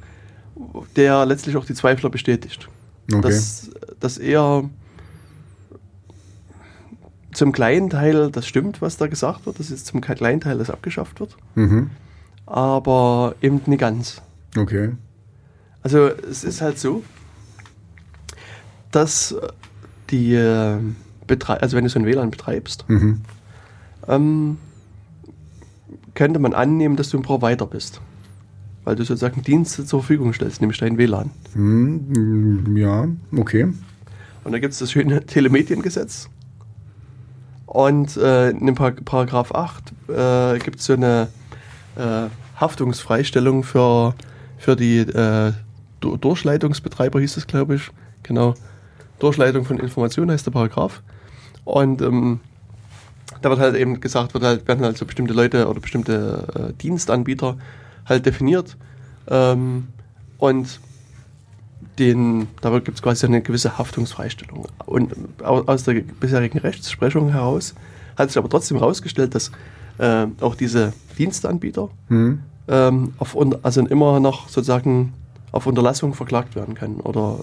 der 0.96 1.24
letztlich 1.24 1.56
auch 1.56 1.64
die 1.64 1.74
Zweifler 1.74 2.10
bestätigt. 2.10 2.68
Okay. 3.12 3.22
Dass, 3.22 3.70
dass 4.00 4.18
eher 4.18 4.68
zum 7.32 7.52
kleinen 7.52 7.90
Teil 7.90 8.30
das 8.30 8.46
stimmt, 8.46 8.80
was 8.80 8.96
da 8.96 9.06
gesagt 9.06 9.46
wird, 9.46 9.58
dass 9.58 9.70
jetzt 9.70 9.86
zum 9.86 10.00
kleinen 10.00 10.40
Teil 10.40 10.58
das 10.58 10.70
abgeschafft 10.70 11.20
wird, 11.20 11.36
Mhm. 11.54 11.90
Aber 12.46 13.35
eben 13.40 13.61
nicht 13.66 13.80
ganz. 13.80 14.20
Okay. 14.57 14.92
Also 15.83 16.07
es 16.09 16.44
ist 16.44 16.61
halt 16.61 16.78
so, 16.78 17.02
dass 18.90 19.35
die 20.11 20.35
äh, 20.35 20.78
Betrei 21.26 21.54
also 21.57 21.76
wenn 21.76 21.85
du 21.85 21.90
so 21.90 21.98
ein 21.98 22.07
WLAN 22.07 22.30
betreibst, 22.30 22.85
Mhm. 22.88 23.20
ähm, 24.09 24.59
könnte 26.14 26.38
man 26.38 26.52
annehmen, 26.54 26.96
dass 26.96 27.09
du 27.11 27.16
ein 27.18 27.22
Provider 27.22 27.66
bist. 27.66 28.00
Weil 28.85 28.96
du 28.96 29.04
sozusagen 29.04 29.42
Dienste 29.42 29.87
zur 29.87 30.00
Verfügung 30.00 30.35
stellst, 30.35 30.61
nämlich 30.61 30.78
dein 30.78 30.98
WLAN. 30.98 31.30
Hm, 31.54 32.76
ja, 32.76 33.09
okay. 33.35 33.72
Und 34.44 34.52
da 34.52 34.59
gibt 34.59 34.74
es 34.74 34.78
das 34.78 34.92
schöne 34.92 35.24
Telemediengesetz. 35.26 36.28
Und 37.66 38.16
äh, 38.18 38.50
in 38.50 38.66
dem 38.66 38.74
Par 38.74 38.92
Paragraph 38.92 39.52
8 39.54 39.92
äh, 40.11 40.59
gibt 40.59 40.80
es 40.80 40.85
so 40.85 40.92
eine 40.92 41.28
äh, 41.96 42.28
Haftungsfreistellung 42.61 43.62
für, 43.64 44.14
für 44.59 44.76
die 44.76 44.98
äh, 44.98 45.52
Du- 46.00 46.16
Durchleitungsbetreiber, 46.16 47.20
hieß 47.20 47.37
es, 47.37 47.46
glaube 47.46 47.76
ich. 47.76 47.90
Genau. 48.22 48.54
Durchleitung 49.18 49.64
von 49.64 49.78
Informationen 49.78 50.30
heißt 50.30 50.46
der 50.46 50.50
Paragraph. 50.50 51.02
Und 51.64 52.02
ähm, 52.02 52.40
da 53.40 53.50
wird 53.50 53.61
halt 53.61 53.76
eben 53.76 54.00
gesagt, 54.00 54.35
wird 54.35 54.44
halt, 54.44 54.68
werden 54.68 54.85
halt 54.85 54.98
so 54.98 55.07
bestimmte 55.07 55.33
Leute 55.33 55.68
oder 55.68 55.80
bestimmte 55.80 56.72
äh, 56.76 56.83
Dienstanbieter 56.83 57.57
halt 58.07 58.26
definiert. 58.26 58.76
Ähm, 59.28 59.88
und 60.38 60.80
den, 61.98 62.48
da 62.61 62.70
gibt 62.80 62.96
es 62.98 63.02
quasi 63.02 63.24
eine 63.26 63.40
gewisse 63.40 63.78
Haftungsfreistellung. 63.78 64.66
Und 64.85 65.14
au- 65.42 65.64
aus 65.66 65.85
der 65.85 65.94
bisherigen 66.00 66.59
Rechtsprechung 66.59 67.30
heraus 67.30 67.74
hat 68.18 68.28
sich 68.28 68.38
aber 68.38 68.48
trotzdem 68.48 68.78
herausgestellt, 68.78 69.35
dass 69.35 69.52
äh, 69.98 70.26
auch 70.40 70.54
diese 70.54 70.92
Dienstanbieter 71.18 71.88
Hm. 72.09 72.40
ähm, 72.68 73.12
auf, 73.18 73.37
also 73.62 73.81
immer 73.87 74.20
noch 74.20 74.48
sozusagen 74.48 75.12
auf 75.53 75.66
Unterlassung 75.66 76.14
verklagt 76.14 76.57
werden 76.57 76.74
können. 76.74 77.00
Oder, 77.00 77.40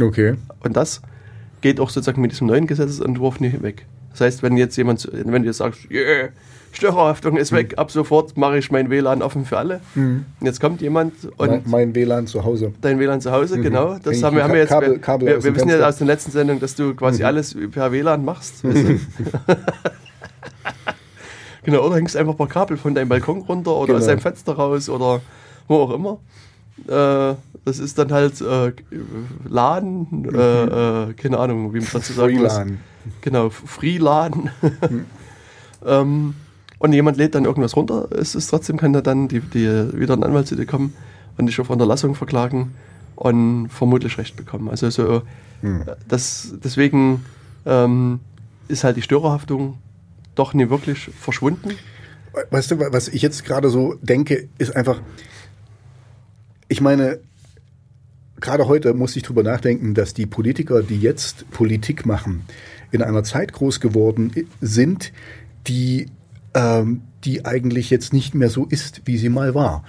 Okay. 0.00 0.34
und 0.64 0.76
das 0.76 1.00
geht 1.60 1.78
auch 1.80 1.90
sozusagen 1.90 2.20
mit 2.20 2.32
diesem 2.32 2.46
neuen 2.48 2.66
Gesetzesentwurf 2.66 3.38
nicht 3.40 3.62
weg. 3.62 3.86
Das 4.10 4.20
heißt, 4.22 4.42
wenn 4.42 4.56
jetzt 4.56 4.76
jemand, 4.76 5.08
wenn 5.12 5.42
du 5.42 5.48
jetzt 5.48 5.58
sagst, 5.58 5.90
yeah, 5.90 6.28
Störerhaftung 6.72 7.36
ist 7.36 7.52
weg, 7.52 7.74
ab 7.76 7.90
sofort 7.90 8.36
mache 8.36 8.56
ich 8.58 8.70
mein 8.70 8.88
WLAN 8.90 9.20
offen 9.22 9.44
für 9.44 9.58
alle. 9.58 9.80
Und 9.94 10.24
jetzt 10.40 10.58
kommt 10.60 10.80
jemand 10.80 11.12
und 11.36 11.48
mein, 11.48 11.62
mein 11.66 11.94
WLAN 11.94 12.26
zu 12.26 12.44
Hause. 12.44 12.72
dein 12.80 12.98
WLAN 12.98 13.20
zu 13.20 13.30
Hause, 13.30 13.60
genau. 13.60 13.98
Das 14.02 14.22
haben 14.22 14.36
wir, 14.36 14.42
haben 14.44 14.52
wir 14.54 14.60
jetzt. 14.60 14.70
Kabel- 14.70 14.92
wir 14.92 14.98
Kabel 14.98 15.28
wir, 15.28 15.44
wir 15.44 15.54
wissen 15.54 15.68
ja 15.68 15.86
aus 15.86 15.98
der 15.98 16.06
letzten 16.06 16.30
Sendung, 16.30 16.60
dass 16.60 16.74
du 16.74 16.94
quasi 16.94 17.22
alles 17.24 17.54
per 17.70 17.92
WLAN 17.92 18.24
machst. 18.24 18.64
weißt 18.64 18.88
du? 18.88 18.98
genau, 21.62 21.84
oder 21.86 21.96
hängst 21.96 22.16
einfach 22.16 22.32
ein 22.34 22.36
paar 22.38 22.48
Kabel 22.48 22.76
von 22.76 22.94
deinem 22.94 23.08
Balkon 23.08 23.42
runter 23.42 23.72
oder 23.76 23.94
aus 23.94 24.00
Genau. 24.00 24.06
deinem 24.12 24.20
Fenster 24.20 24.52
raus 24.54 24.88
oder 24.88 25.20
wo 25.68 25.76
auch 25.76 25.90
immer. 25.92 26.18
Äh, 26.88 27.34
das 27.64 27.78
ist 27.78 27.98
dann 27.98 28.10
halt 28.12 28.40
äh, 28.40 28.72
LAN, 29.48 30.24
äh, 30.32 30.64
äh, 31.10 31.12
keine 31.14 31.38
Ahnung, 31.38 31.72
wie 31.74 31.78
man 31.80 31.88
dazu 31.92 32.12
sagen 32.12 32.40
muss. 32.40 32.60
Genau, 33.20 33.50
Freeladen. 33.50 34.50
ähm, 35.86 36.34
und 36.78 36.92
jemand 36.92 37.16
lädt 37.16 37.34
dann 37.34 37.44
irgendwas 37.44 37.76
runter, 37.76 38.08
es 38.10 38.34
ist 38.34 38.48
trotzdem, 38.48 38.76
kann 38.76 38.94
er 38.94 39.02
dann 39.02 39.28
die, 39.28 39.40
die, 39.40 39.68
wieder 39.98 40.14
ein 40.14 40.24
Anwalt 40.24 40.48
zu 40.48 40.56
dir 40.56 40.66
kommen 40.66 40.94
und 41.38 41.46
dich 41.46 41.60
auf 41.60 41.70
Unterlassung 41.70 42.14
verklagen 42.14 42.74
und 43.14 43.68
vermutlich 43.68 44.18
Recht 44.18 44.36
bekommen. 44.36 44.68
Also 44.68 44.90
so, 44.90 45.22
Hm. 45.60 45.82
äh, 45.82 45.94
das, 46.08 46.54
deswegen 46.64 47.24
ähm, 47.66 48.18
ist 48.66 48.82
halt 48.82 48.96
die 48.96 49.02
Störerhaftung 49.02 49.78
doch 50.34 50.54
nie 50.54 50.70
wirklich 50.70 51.10
verschwunden. 51.18 51.76
Weißt 52.50 52.70
du, 52.70 52.80
was 52.80 53.08
ich 53.08 53.22
jetzt 53.22 53.44
gerade 53.44 53.68
so 53.68 53.94
denke, 54.00 54.48
ist 54.58 54.74
einfach, 54.74 55.02
ich 56.68 56.80
meine, 56.80 57.20
gerade 58.40 58.66
heute 58.66 58.94
muss 58.94 59.16
ich 59.16 59.22
drüber 59.22 59.42
nachdenken, 59.42 59.94
dass 59.94 60.14
die 60.14 60.26
Politiker, 60.26 60.82
die 60.82 60.98
jetzt 60.98 61.50
Politik 61.50 62.06
machen, 62.06 62.44
in 62.90 63.02
einer 63.02 63.22
Zeit 63.24 63.52
groß 63.52 63.80
geworden 63.80 64.32
sind, 64.60 65.12
die, 65.66 66.06
ähm, 66.54 67.02
die 67.24 67.44
eigentlich 67.44 67.90
jetzt 67.90 68.12
nicht 68.12 68.34
mehr 68.34 68.50
so 68.50 68.66
ist, 68.66 69.02
wie 69.04 69.18
sie 69.18 69.28
mal 69.28 69.54
war. 69.54 69.84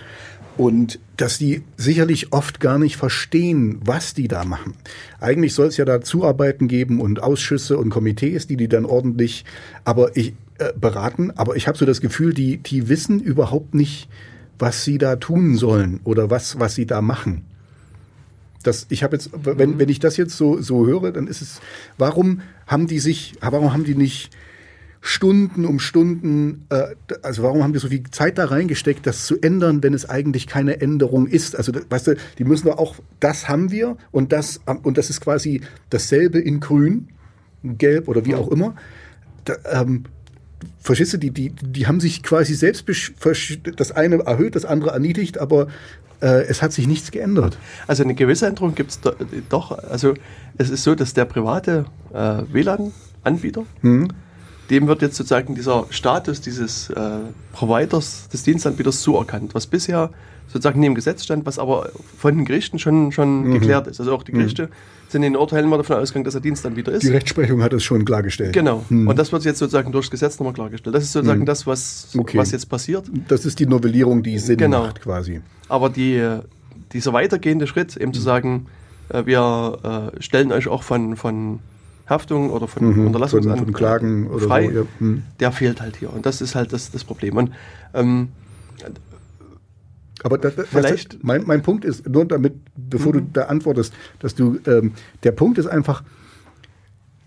Und 0.55 0.99
dass 1.17 1.37
die 1.37 1.63
sicherlich 1.77 2.31
oft 2.31 2.59
gar 2.59 2.77
nicht 2.77 2.95
verstehen, 2.95 3.79
was 3.83 4.13
die 4.13 4.27
da 4.27 4.45
machen. 4.45 4.75
Eigentlich 5.19 5.53
soll 5.53 5.67
es 5.67 5.77
ja 5.77 5.85
da 5.85 6.01
Zuarbeiten 6.01 6.67
geben 6.67 7.01
und 7.01 7.21
Ausschüsse 7.21 7.77
und 7.77 7.89
Komitees, 7.89 8.45
die 8.45 8.57
die 8.57 8.67
dann 8.67 8.85
ordentlich 8.85 9.45
aber 9.83 10.15
ich, 10.15 10.33
äh, 10.59 10.73
beraten. 10.79 11.31
Aber 11.31 11.55
ich 11.55 11.67
habe 11.67 11.77
so 11.77 11.85
das 11.85 12.01
Gefühl, 12.01 12.33
die, 12.33 12.57
die 12.57 12.87
wissen 12.87 13.19
überhaupt 13.19 13.73
nicht, 13.73 14.07
was 14.59 14.83
sie 14.83 14.97
da 14.97 15.15
tun 15.15 15.55
sollen 15.55 15.99
oder 16.03 16.29
was, 16.29 16.59
was 16.59 16.75
sie 16.75 16.85
da 16.85 17.01
machen. 17.01 17.45
Das, 18.61 18.85
ich 18.89 19.03
habe 19.03 19.15
jetzt, 19.15 19.31
wenn, 19.33 19.77
wenn 19.79 19.89
ich 19.89 19.99
das 19.99 20.15
jetzt 20.17 20.37
so, 20.37 20.61
so 20.61 20.85
höre, 20.85 21.11
dann 21.11 21.27
ist 21.27 21.41
es, 21.41 21.59
warum 21.97 22.41
haben 22.65 22.87
die 22.87 22.99
sich, 22.99 23.33
warum 23.41 23.73
haben 23.73 23.83
die 23.83 23.95
nicht 23.95 24.29
Stunden 25.05 25.65
um 25.65 25.79
Stunden, 25.79 26.65
äh, 26.69 26.95
also 27.23 27.43
warum 27.43 27.61
haben 27.61 27.73
die 27.73 27.79
so 27.79 27.89
viel 27.89 28.03
Zeit 28.09 28.37
da 28.37 28.45
reingesteckt, 28.45 29.05
das 29.05 29.25
zu 29.25 29.37
ändern, 29.41 29.83
wenn 29.83 29.93
es 29.93 30.09
eigentlich 30.09 30.47
keine 30.47 30.79
Änderung 30.79 31.27
ist? 31.27 31.57
Also, 31.57 31.73
weißt 31.89 32.07
du, 32.07 32.15
die 32.37 32.45
müssen 32.45 32.67
doch 32.67 32.77
auch, 32.77 32.95
das 33.19 33.49
haben 33.49 33.69
wir 33.69 33.97
und 34.11 34.31
das, 34.31 34.61
und 34.83 34.97
das 34.97 35.09
ist 35.09 35.19
quasi 35.19 35.59
dasselbe 35.89 36.39
in 36.39 36.61
grün, 36.61 37.09
gelb 37.63 38.07
oder 38.07 38.25
wie 38.25 38.33
auch 38.33 38.47
immer. 38.47 38.75
Da, 39.43 39.55
ähm, 39.71 40.05
Verstehst 40.79 41.11
du, 41.11 41.17
die, 41.17 41.31
die, 41.31 41.49
die 41.49 41.87
haben 41.87 41.99
sich 41.99 42.23
quasi 42.23 42.53
selbst, 42.53 42.85
das 43.75 43.91
eine 43.91 44.19
erhöht, 44.19 44.55
das 44.55 44.63
andere 44.63 44.91
erniedrigt, 44.91 45.37
aber 45.37 45.67
äh, 46.21 46.43
es 46.45 46.61
hat 46.61 46.71
sich 46.71 46.87
nichts 46.87 47.11
geändert. 47.11 47.57
Also 47.87 48.03
eine 48.03 48.15
gewisse 48.15 48.47
Änderung 48.47 48.73
gibt 48.73 48.91
es 48.91 49.01
doch. 49.49 49.71
Also 49.77 50.13
es 50.57 50.69
ist 50.69 50.83
so, 50.85 50.95
dass 50.95 51.13
der 51.13 51.25
private 51.25 51.83
äh, 52.13 52.43
WLAN-Anbieter, 52.53 53.65
dem 54.69 54.87
wird 54.87 55.01
jetzt 55.01 55.15
sozusagen 55.15 55.55
dieser 55.55 55.85
Status 55.89 56.41
dieses 56.41 56.89
äh, 56.89 57.17
Providers, 57.51 58.29
des 58.29 58.43
Dienstanbieters 58.43 59.01
zuerkannt, 59.01 59.53
was 59.53 59.67
bisher 59.67 60.09
sozusagen 60.47 60.79
nie 60.79 60.87
im 60.87 60.95
Gesetz 60.95 61.23
stand, 61.23 61.45
was 61.45 61.57
aber 61.59 61.89
von 62.17 62.35
den 62.35 62.45
Gerichten 62.45 62.77
schon, 62.79 63.11
schon 63.11 63.51
geklärt 63.51 63.87
ist. 63.87 63.99
Also 63.99 64.13
auch 64.13 64.23
die 64.23 64.31
Gerichte 64.33 64.69
sind 65.09 65.23
in 65.23 65.33
den 65.33 65.39
Urteilen 65.39 65.65
immer 65.65 65.77
davon 65.77 65.95
ausgegangen, 65.97 66.25
dass 66.25 66.35
er 66.35 66.41
Dienstanbieter 66.41 66.91
ist. 66.91 67.03
Die 67.03 67.09
Rechtsprechung 67.09 67.61
hat 67.63 67.73
es 67.73 67.83
schon 67.83 68.03
klargestellt. 68.05 68.53
Genau. 68.53 68.83
Und 68.89 69.17
das 69.17 69.31
wird 69.31 69.43
jetzt 69.45 69.59
sozusagen 69.59 69.91
durchs 69.91 70.11
Gesetz 70.11 70.39
nochmal 70.39 70.53
klargestellt. 70.53 70.95
Das 70.95 71.03
ist 71.03 71.13
sozusagen 71.13 71.45
das, 71.45 71.65
was, 71.65 72.09
Okay. 72.17 72.37
was 72.37 72.51
jetzt 72.51 72.67
passiert. 72.69 73.05
Das 73.27 73.45
ist 73.45 73.59
die 73.59 73.65
Novellierung, 73.65 74.21
die 74.23 74.37
Sinn 74.39 74.57
Genau. 74.57 74.83
macht 74.83 75.01
quasi. 75.01 75.41
Aber 75.69 75.89
die, 75.89 76.21
dieser 76.93 77.13
weitergehende 77.13 77.67
Schritt, 77.67 77.95
eben 77.97 78.13
zu 78.13 78.21
sagen, 78.21 78.67
äh, 79.09 79.25
wir 79.25 80.11
äh, 80.17 80.21
stellen 80.21 80.51
euch 80.51 80.67
auch 80.67 80.83
von, 80.83 81.15
von 81.15 81.59
Haftung 82.13 82.49
oder 82.51 82.67
von 82.67 82.85
Mhm, 82.95 83.07
Unterlassungsan 83.07 83.57
von- 83.57 83.73
Klagen 83.73 84.27
oder 84.27 84.47
frei, 84.47 84.69
so, 84.71 84.79
ja. 84.81 84.85
Mhm. 84.99 85.23
der 85.39 85.51
fehlt 85.51 85.81
halt 85.81 85.97
hier. 85.97 86.13
Und 86.13 86.25
das 86.25 86.41
ist 86.41 86.55
halt 86.55 86.71
das, 86.71 86.91
das 86.91 87.03
Problem. 87.03 87.35
Und 87.37 87.51
ähm, 87.93 88.29
Aber 90.23 90.37
das, 90.37 90.55
das, 90.55 90.67
Vielleicht- 90.69 91.13
das, 91.15 91.19
mein, 91.23 91.43
mein 91.45 91.61
Punkt 91.63 91.83
ist, 91.83 92.07
nur 92.07 92.25
damit, 92.25 92.53
bevor 92.75 93.11
du 93.13 93.21
da 93.21 93.43
antwortest, 93.45 93.93
dass 94.19 94.35
du, 94.35 94.57
ähm, 94.67 94.93
der 95.23 95.31
Punkt 95.33 95.57
ist 95.57 95.67
einfach, 95.67 96.03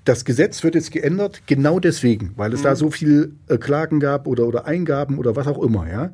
das 0.05 0.25
Gesetz 0.25 0.63
wird 0.63 0.77
jetzt 0.77 0.93
geändert, 0.93 1.43
genau 1.47 1.79
deswegen, 1.81 2.33
weil 2.37 2.53
es 2.55 2.63
da 2.63 2.77
so 2.77 2.91
viel 2.91 3.35
äh, 3.49 3.59
Klagen 3.59 3.99
gab 4.01 4.27
oder, 4.27 4.47
oder 4.47 4.65
Eingaben 4.65 5.19
oder 5.19 5.35
was 5.37 5.47
auch 5.47 5.63
immer, 5.63 5.91
ja. 5.91 6.11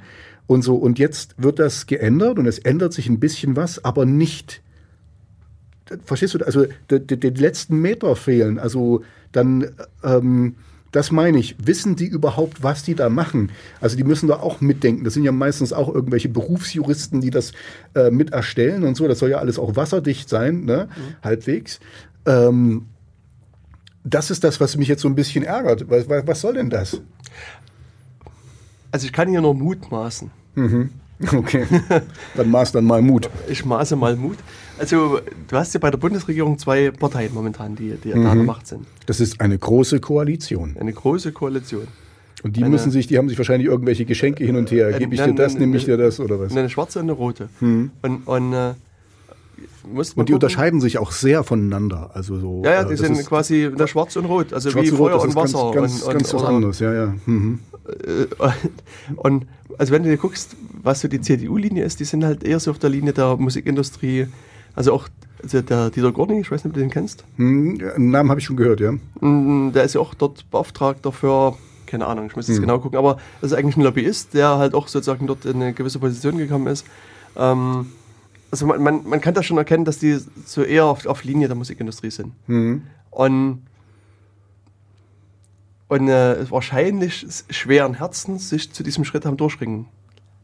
Und 0.49 0.63
so, 0.63 0.75
und 0.75 0.99
jetzt 0.99 1.35
wird 1.39 1.59
das 1.61 1.87
geändert 1.87 2.39
und 2.39 2.47
es 2.47 2.59
ändert 2.59 2.93
sich 2.95 3.09
ein 3.09 3.21
bisschen 3.21 3.55
was, 3.55 3.85
aber 3.85 4.05
nicht. 4.05 4.61
Verstehst 6.05 6.35
du? 6.35 6.39
Also 6.45 6.67
die, 6.91 7.29
letzten 7.31 7.81
Meter 7.81 8.17
fehlen. 8.17 8.59
Also 8.59 9.03
dann, 9.33 9.71
ähm, 10.03 10.57
das 10.93 11.11
meine 11.11 11.39
ich. 11.39 11.57
Wissen 11.65 11.97
die 11.97 12.07
überhaupt, 12.07 12.63
was 12.63 12.83
die 12.83 12.95
da 12.95 13.09
machen? 13.09 13.51
Also 13.81 13.97
die 13.97 14.05
müssen 14.05 14.29
da 14.29 14.37
auch 14.37 14.61
mitdenken. 14.61 15.05
Das 15.05 15.15
sind 15.15 15.25
ja 15.25 15.33
meistens 15.33 15.73
auch 15.73 15.93
irgendwelche 15.93 16.29
Berufsjuristen, 16.29 17.21
die 17.21 17.31
das 17.31 17.53
äh, 17.95 18.11
mit 18.11 18.33
erstellen 18.33 18.85
und 18.85 18.97
so. 18.97 19.09
Das 19.09 19.19
soll 19.19 19.31
ja 19.31 19.39
alles 19.39 19.59
auch 19.59 19.77
wasserdicht 19.77 20.29
sein, 20.29 20.65
ne? 20.65 20.89
halbwegs. 21.23 21.81
Ähm, 22.27 22.87
das 24.05 24.31
ist 24.31 24.45
das, 24.45 24.61
was 24.61 24.77
mich 24.77 24.89
jetzt 24.89 25.03
so 25.03 25.09
ein 25.09 25.15
bisschen 25.15 25.45
ärgert. 25.45 25.89
Was, 25.89 26.09
was 26.09 26.41
soll 26.41 26.55
denn 26.55 26.71
das? 26.71 27.01
Also 28.91 29.07
ich 29.07 29.13
kann 29.13 29.29
hier 29.29 29.41
nur 29.41 29.55
mutmaßen. 29.55 30.31
Okay. 31.37 31.67
Dann 32.37 32.51
maß 32.51 32.73
dann 32.73 32.85
mal 32.85 33.01
Mut. 33.03 33.29
Ich 33.49 33.65
maße 33.65 33.97
mal 33.97 34.17
Mut. 34.17 34.39
Also 34.79 35.21
du 35.49 35.57
hast 35.57 35.73
ja 35.75 35.81
bei 35.81 35.91
der 35.91 35.99
Bundesregierung 35.99 36.59
zwei 36.59 36.91
Parteien 36.91 37.33
momentan, 37.33 37.77
die, 37.77 37.95
die 38.03 38.11
da 38.11 38.17
an 38.17 38.39
der 38.39 38.47
Macht 38.47 38.67
sind. 38.67 38.87
Das 39.07 39.21
ist 39.21 39.41
eine 39.41 39.57
große 39.59 40.01
Koalition. 40.01 40.77
Eine 40.81 40.93
große 40.93 41.33
Koalition. 41.33 41.87
Und 42.43 42.57
die 42.57 42.63
Eine- 42.65 42.71
müssen 42.71 42.91
sich, 42.91 43.07
die 43.07 43.19
haben 43.19 43.29
sich 43.29 43.39
wahrscheinlich 43.39 43.69
irgendwelche 43.69 44.05
Geschenke 44.05 44.45
hin 44.45 44.57
und 44.57 44.71
her. 44.73 44.89
Äh, 44.89 44.99
Gebe 44.99 45.15
ich 45.15 45.21
dir 45.23 45.33
das, 45.35 45.55
nehme 45.57 45.77
ich 45.77 45.85
dir 45.85 45.97
das 45.97 46.19
oder 46.19 46.41
was? 46.41 46.57
Eine 46.57 46.69
schwarze 46.69 46.99
und 46.99 47.05
eine 47.05 47.13
rote. 47.13 47.49
Und, 47.61 47.91
und, 48.27 48.55
musst 49.93 50.17
mal 50.17 50.23
Und 50.23 50.29
die 50.29 50.33
gucken. 50.33 50.45
unterscheiden 50.47 50.81
sich 50.81 50.99
auch 50.99 51.13
sehr 51.13 51.45
voneinander. 51.45 52.11
Also 52.15 52.39
so, 52.39 52.63
Ja, 52.65 52.73
ja, 52.73 52.83
äh, 52.83 52.89
die 52.89 52.97
sind 52.97 53.25
quasi 53.27 53.71
der 53.77 53.87
schwarz 53.87 54.17
und 54.17 54.25
rot. 54.27 54.53
Also 54.53 54.71
Schwarz 54.71 54.87
wie 54.87 54.91
und 54.91 54.99
Rot, 54.99 55.11
Feuer 55.11 55.15
das 55.15 55.23
und 55.25 55.29
ist 55.31 55.35
ganz, 55.37 55.55
Wasser. 55.55 55.71
Ganz, 55.73 56.03
und, 56.03 56.13
ganz 56.13 56.33
und, 56.35 56.41
was 56.41 56.49
anderes, 56.49 56.79
ja, 56.81 56.93
ja. 56.95 57.15
Mhm. 57.27 57.59
Äh, 57.89 58.49
Und 59.17 59.47
also 59.79 59.93
wenn 59.93 60.03
du 60.03 60.11
dir 60.11 60.17
guckst, 60.17 60.57
was 60.83 61.01
so 61.01 61.09
die 61.09 61.21
CDU-Linie 61.21 61.85
ist, 61.85 62.01
die 62.01 62.05
sind 62.05 62.25
halt 62.25 62.45
eher 62.45 62.61
so 62.61 62.71
auf 62.71 62.79
der 62.79 62.91
Linie 62.91 63.13
der 63.13 63.37
Musikindustrie. 63.37 64.27
Also 64.75 64.93
auch 64.93 65.09
also 65.43 65.61
der 65.61 65.91
Dieter 65.91 66.13
Gorni, 66.13 66.41
ich 66.41 66.51
weiß 66.53 66.63
nicht, 66.65 66.71
ob 66.71 66.75
du 66.75 66.81
den 66.81 66.91
kennst. 66.91 67.25
Hm, 67.37 67.79
Namen 67.97 68.31
habe 68.31 68.39
ich 68.39 68.47
schon 68.47 68.57
gehört, 68.57 68.79
ja. 68.81 68.93
Mm, 69.21 69.73
Der 69.75 69.83
ist 69.83 69.95
ja 69.95 70.01
auch 70.01 70.15
dort 70.15 70.49
Beauftragter 70.53 71.11
für, 71.11 71.57
keine 71.87 72.07
Ahnung, 72.07 72.27
ich 72.27 72.37
muss 72.37 72.47
Hm. 72.47 72.55
jetzt 72.55 72.61
genau 72.61 72.79
gucken, 72.79 72.97
aber 72.97 73.17
das 73.41 73.51
ist 73.51 73.59
eigentlich 73.59 73.77
ein 73.77 73.83
Lobbyist, 73.83 74.35
der 74.35 74.57
halt 74.59 74.75
auch 74.75 74.87
sozusagen 74.87 75.27
dort 75.27 75.45
in 75.45 75.57
eine 75.57 75.73
gewisse 75.73 75.99
Position 75.99 76.39
gekommen 76.39 76.69
ist. 76.69 76.87
Ähm, 77.37 77.87
also 78.53 78.67
man, 78.67 78.83
man, 78.83 79.09
man 79.09 79.21
kann 79.21 79.35
da 79.35 79.43
schon 79.43 79.57
erkennen, 79.57 79.85
dass 79.85 79.99
die 79.99 80.19
so 80.45 80.63
eher 80.63 80.85
auf, 80.85 81.07
auf 81.07 81.25
Linie 81.25 81.49
der 81.49 81.57
Musikindustrie 81.57 82.11
sind. 82.11 82.33
Mhm. 82.47 82.83
Und, 83.11 83.63
und 85.89 86.09
äh, 86.09 86.51
wahrscheinlich 86.51 87.27
schweren 87.51 87.95
Herzens 87.95 88.49
sich 88.51 88.71
zu 88.73 88.83
diesem 88.83 89.05
Schritt 89.05 89.25
haben 89.27 89.37
durchringen 89.37 89.87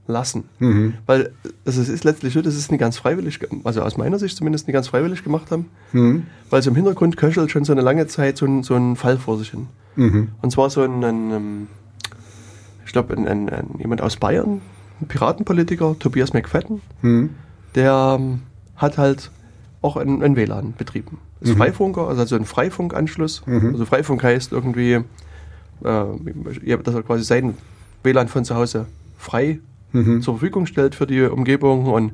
lassen. 0.06 0.48
Mhm. 0.58 0.94
Weil 1.04 1.32
also 1.66 1.82
es 1.82 1.90
ist 1.90 2.04
letztlich 2.04 2.32
so, 2.32 2.40
dass 2.40 2.54
es 2.54 2.70
nicht 2.70 2.80
ganz 2.80 2.96
freiwillig, 2.96 3.40
also 3.64 3.82
aus 3.82 3.98
meiner 3.98 4.18
Sicht 4.18 4.36
zumindest 4.36 4.66
nicht 4.66 4.74
ganz 4.74 4.88
freiwillig 4.88 5.22
gemacht 5.22 5.50
haben, 5.50 5.66
Mhm. 5.92 6.26
weil 6.48 6.62
so 6.62 6.70
im 6.70 6.76
Hintergrund 6.76 7.18
köchelt 7.18 7.50
schon 7.50 7.64
so 7.64 7.72
eine 7.72 7.82
lange 7.82 8.06
Zeit 8.06 8.38
so 8.38 8.46
ein, 8.46 8.62
so 8.62 8.74
ein 8.74 8.96
Fall 8.96 9.18
vor 9.18 9.36
sich 9.38 9.50
hin. 9.50 9.68
Mhm. 9.96 10.28
Und 10.40 10.50
zwar 10.50 10.70
so 10.70 10.82
ein, 10.82 11.04
ein 11.04 11.30
ähm, 11.30 11.66
ich 12.86 12.92
glaube, 12.92 13.14
jemand 13.78 14.00
aus 14.00 14.16
Bayern, 14.16 14.62
ein 15.02 15.08
Piratenpolitiker, 15.08 15.96
Tobias 15.98 16.32
McFadden, 16.32 16.80
Mhm. 17.02 17.30
Der 17.78 18.16
ähm, 18.18 18.42
hat 18.76 18.98
halt 18.98 19.30
auch 19.80 19.96
ein, 19.96 20.22
ein 20.22 20.36
WLAN 20.36 20.74
betrieben. 20.76 21.18
Ist 21.40 21.54
Mhm. 21.54 21.56
Freifunker, 21.58 22.08
also 22.08 22.24
so 22.24 22.36
ein 22.36 22.44
Freifunkanschluss. 22.44 23.42
Mhm. 23.46 23.70
Also 23.72 23.84
Freifunk 23.86 24.22
heißt 24.22 24.52
irgendwie, 24.52 24.92
äh, 24.94 25.02
dass 26.82 26.94
er 26.94 27.02
quasi 27.02 27.24
sein 27.24 27.54
WLAN 28.02 28.28
von 28.28 28.44
zu 28.44 28.54
Hause 28.56 28.86
frei 29.16 29.60
Mhm. 29.92 30.20
zur 30.20 30.34
Verfügung 30.34 30.66
stellt 30.66 30.94
für 30.94 31.06
die 31.06 31.22
Umgebung. 31.22 31.86
Und 31.86 32.12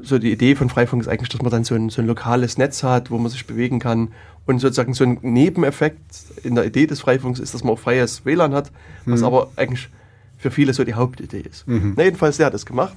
so 0.00 0.18
die 0.18 0.30
Idee 0.30 0.54
von 0.54 0.68
Freifunk 0.68 1.02
ist 1.02 1.08
eigentlich, 1.08 1.28
dass 1.30 1.42
man 1.42 1.50
dann 1.50 1.64
so 1.64 1.74
ein, 1.74 1.88
so 1.90 2.00
ein 2.02 2.06
lokales 2.06 2.56
Netz 2.56 2.82
hat, 2.84 3.10
wo 3.10 3.18
man 3.18 3.30
sich 3.32 3.46
bewegen 3.46 3.80
kann. 3.80 4.08
Und 4.46 4.60
sozusagen 4.60 4.94
so 4.94 5.04
ein 5.04 5.18
Nebeneffekt 5.22 6.00
in 6.44 6.54
der 6.54 6.64
Idee 6.66 6.86
des 6.86 7.00
Freifunks 7.00 7.40
ist, 7.40 7.52
dass 7.54 7.64
man 7.64 7.72
auch 7.74 7.78
freies 7.78 8.24
WLAN 8.24 8.54
hat, 8.54 8.70
was 9.06 9.20
Mhm. 9.20 9.26
aber 9.26 9.48
eigentlich 9.56 9.88
für 10.36 10.50
viele 10.52 10.72
so 10.72 10.84
die 10.84 10.94
Hauptidee 10.94 11.40
ist. 11.40 11.66
Mhm. 11.66 11.94
Na, 11.96 12.04
jedenfalls, 12.04 12.36
der 12.36 12.46
hat 12.46 12.54
das 12.54 12.64
gemacht. 12.64 12.94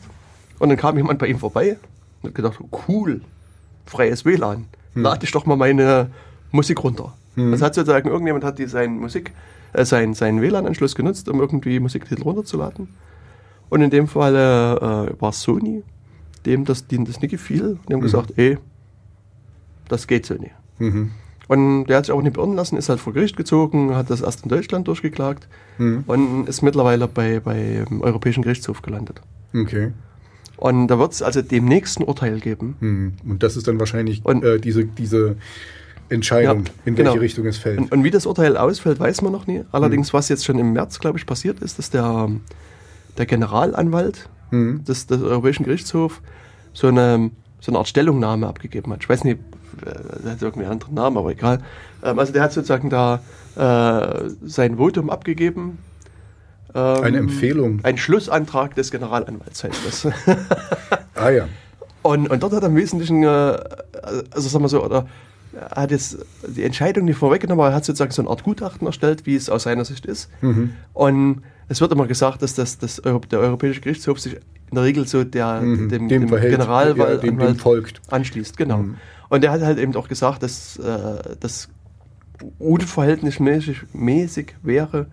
Und 0.61 0.69
dann 0.69 0.77
kam 0.77 0.95
jemand 0.95 1.17
bei 1.17 1.25
ihm 1.25 1.39
vorbei 1.39 1.77
und 2.21 2.29
hat 2.29 2.35
gedacht, 2.35 2.59
cool, 2.87 3.21
freies 3.87 4.25
WLAN. 4.25 4.65
Lade 4.93 5.25
ich 5.25 5.31
doch 5.31 5.47
mal 5.47 5.55
meine 5.55 6.11
Musik 6.51 6.83
runter. 6.83 7.13
Mhm. 7.35 7.51
Das 7.51 7.63
hat 7.63 7.73
sozusagen, 7.73 8.09
irgendjemand 8.09 8.43
hat 8.43 8.59
die 8.59 8.67
seinen 8.67 8.99
Musik, 8.99 9.31
äh, 9.73 9.85
seinen, 9.85 10.13
seinen 10.13 10.39
WLAN-Anschluss 10.39 10.93
genutzt, 10.93 11.29
um 11.29 11.39
irgendwie 11.39 11.79
Musiktitel 11.79 12.21
runterzuladen. 12.21 12.89
Und 13.69 13.81
in 13.81 13.89
dem 13.89 14.07
Fall 14.07 14.35
äh, 14.35 15.19
war 15.19 15.29
es 15.29 15.41
Sony, 15.41 15.81
dem 16.45 16.63
das, 16.65 16.85
denen 16.85 17.05
das 17.05 17.21
nicht 17.21 17.31
gefiel. 17.31 17.71
Und 17.71 17.89
die 17.89 17.93
haben 17.93 18.01
gesagt, 18.01 18.33
ey, 18.37 18.59
das 19.87 20.05
geht 20.05 20.27
so 20.27 20.35
nicht. 20.35 20.53
Mhm. 20.77 21.09
Und 21.47 21.85
der 21.87 21.97
hat 21.97 22.05
sich 22.05 22.13
auch 22.13 22.21
nicht 22.21 22.35
beirren 22.35 22.55
lassen, 22.55 22.77
ist 22.77 22.87
halt 22.87 22.99
vor 22.99 23.13
Gericht 23.13 23.35
gezogen, 23.35 23.95
hat 23.95 24.11
das 24.11 24.21
erst 24.21 24.43
in 24.43 24.49
Deutschland 24.49 24.87
durchgeklagt 24.87 25.47
Mhm. 25.79 26.03
und 26.05 26.47
ist 26.47 26.61
mittlerweile 26.61 27.07
bei, 27.07 27.39
bei 27.39 27.83
dem 27.89 28.01
Europäischen 28.01 28.43
Gerichtshof 28.43 28.83
gelandet. 28.83 29.21
Okay. 29.55 29.91
Und 30.61 30.89
da 30.89 30.99
wird 30.99 31.11
es 31.11 31.23
also 31.23 31.41
demnächst 31.41 31.99
ein 31.99 32.03
Urteil 32.03 32.39
geben. 32.39 32.75
Mhm. 32.79 33.13
Und 33.27 33.41
das 33.41 33.57
ist 33.57 33.67
dann 33.67 33.79
wahrscheinlich 33.79 34.23
Und- 34.23 34.43
äh, 34.43 34.59
diese, 34.59 34.85
diese 34.85 35.35
Entscheidung, 36.09 36.65
Ja, 36.65 36.71
in 36.85 36.97
welche 36.97 37.09
genau. 37.09 37.13
Richtung 37.19 37.45
es 37.47 37.57
fällt. 37.57 37.79
Und, 37.79 37.91
und 37.91 38.03
wie 38.03 38.11
das 38.11 38.27
Urteil 38.27 38.57
ausfällt, 38.57 38.99
weiß 38.99 39.23
man 39.23 39.31
noch 39.31 39.47
nie. 39.47 39.63
Allerdings, 39.71 40.13
Mhm. 40.13 40.17
was 40.17 40.29
jetzt 40.29 40.45
schon 40.45 40.59
im 40.59 40.73
März, 40.73 40.99
glaube 40.99 41.17
ich, 41.17 41.25
passiert 41.25 41.61
ist, 41.61 41.79
dass 41.79 41.89
der, 41.89 42.29
der 43.17 43.25
Generalanwalt 43.25 44.29
Mhm. 44.51 44.83
des, 44.85 45.07
des 45.07 45.21
Europäischen 45.23 45.63
Gerichtshofs 45.63 46.21
so 46.73 46.87
eine, 46.89 47.31
so 47.59 47.71
eine 47.71 47.79
Art 47.79 47.87
Stellungnahme 47.87 48.45
abgegeben 48.45 48.91
hat. 48.93 48.99
Ich 49.01 49.09
weiß 49.09 49.23
nicht, 49.23 49.39
äh, 49.83 50.21
der 50.23 50.31
hat 50.33 50.41
irgendwie 50.43 50.65
einen 50.65 50.73
anderen 50.73 50.93
Namen, 50.93 51.17
aber 51.17 51.31
egal. 51.31 51.59
Ähm, 52.03 52.19
also 52.19 52.31
der 52.33 52.43
hat 52.43 52.53
sozusagen 52.53 52.89
da 52.91 53.21
äh, 53.55 54.29
sein 54.43 54.77
Votum 54.77 55.09
abgegeben. 55.09 55.79
Ähm, 56.73 57.03
Eine 57.03 57.17
Empfehlung. 57.17 57.79
Ein 57.83 57.97
Schlussantrag 57.97 58.75
des 58.75 58.91
Generalanwalts 58.91 59.63
heißt 59.63 59.79
das. 59.85 60.07
Ah 61.15 61.29
ja. 61.29 61.47
Und, 62.03 62.31
und 62.31 62.41
dort 62.41 62.53
hat 62.53 62.63
er 62.63 62.69
im 62.69 62.75
Wesentlichen, 62.75 63.21
äh, 63.21 63.27
also 63.27 64.49
sagen 64.49 64.63
wir 64.63 64.69
so, 64.69 64.83
oder 64.83 65.05
er 65.53 65.83
hat 65.83 65.91
jetzt 65.91 66.17
die 66.47 66.63
Entscheidung 66.63 67.05
nicht 67.05 67.17
vorweggenommen, 67.19 67.59
aber 67.63 67.69
er 67.69 67.75
hat 67.75 67.85
sozusagen 67.85 68.09
so 68.11 68.23
eine 68.23 68.29
Art 68.31 68.41
Gutachten 68.41 68.87
erstellt, 68.87 69.27
wie 69.27 69.35
es 69.35 69.51
aus 69.51 69.63
seiner 69.63 69.85
Sicht 69.85 70.07
ist. 70.07 70.27
Mhm. 70.41 70.71
Und 70.93 71.43
es 71.67 71.79
wird 71.79 71.91
immer 71.91 72.07
gesagt, 72.07 72.41
dass 72.41 72.55
das, 72.55 72.79
das 72.79 73.05
Euro, 73.05 73.19
der 73.19 73.37
Europäische 73.39 73.81
Gerichtshof 73.81 74.19
sich 74.19 74.33
in 74.33 74.41
der 74.75 74.83
Regel 74.83 75.07
so 75.07 75.23
der, 75.23 75.61
Mhm. 75.61 75.89
dem, 75.89 76.07
Dem 76.09 76.27
dem, 76.27 76.41
Generalwald 76.41 77.23
ja, 77.23 77.29
dem- 77.29 77.37
dem 77.37 77.55
folgt. 77.55 78.01
anschließt. 78.09 78.57
Genau. 78.57 78.77
Mhm. 78.79 78.95
Und 79.29 79.43
er 79.43 79.51
hat 79.51 79.61
halt 79.61 79.77
eben 79.77 79.95
auch 79.95 80.07
gesagt, 80.07 80.41
dass 80.41 80.77
äh, 80.77 81.35
das 81.39 81.69
unverhältnismäßig 82.57 83.81
mäßig 83.93 84.55
wäre, 84.63 85.07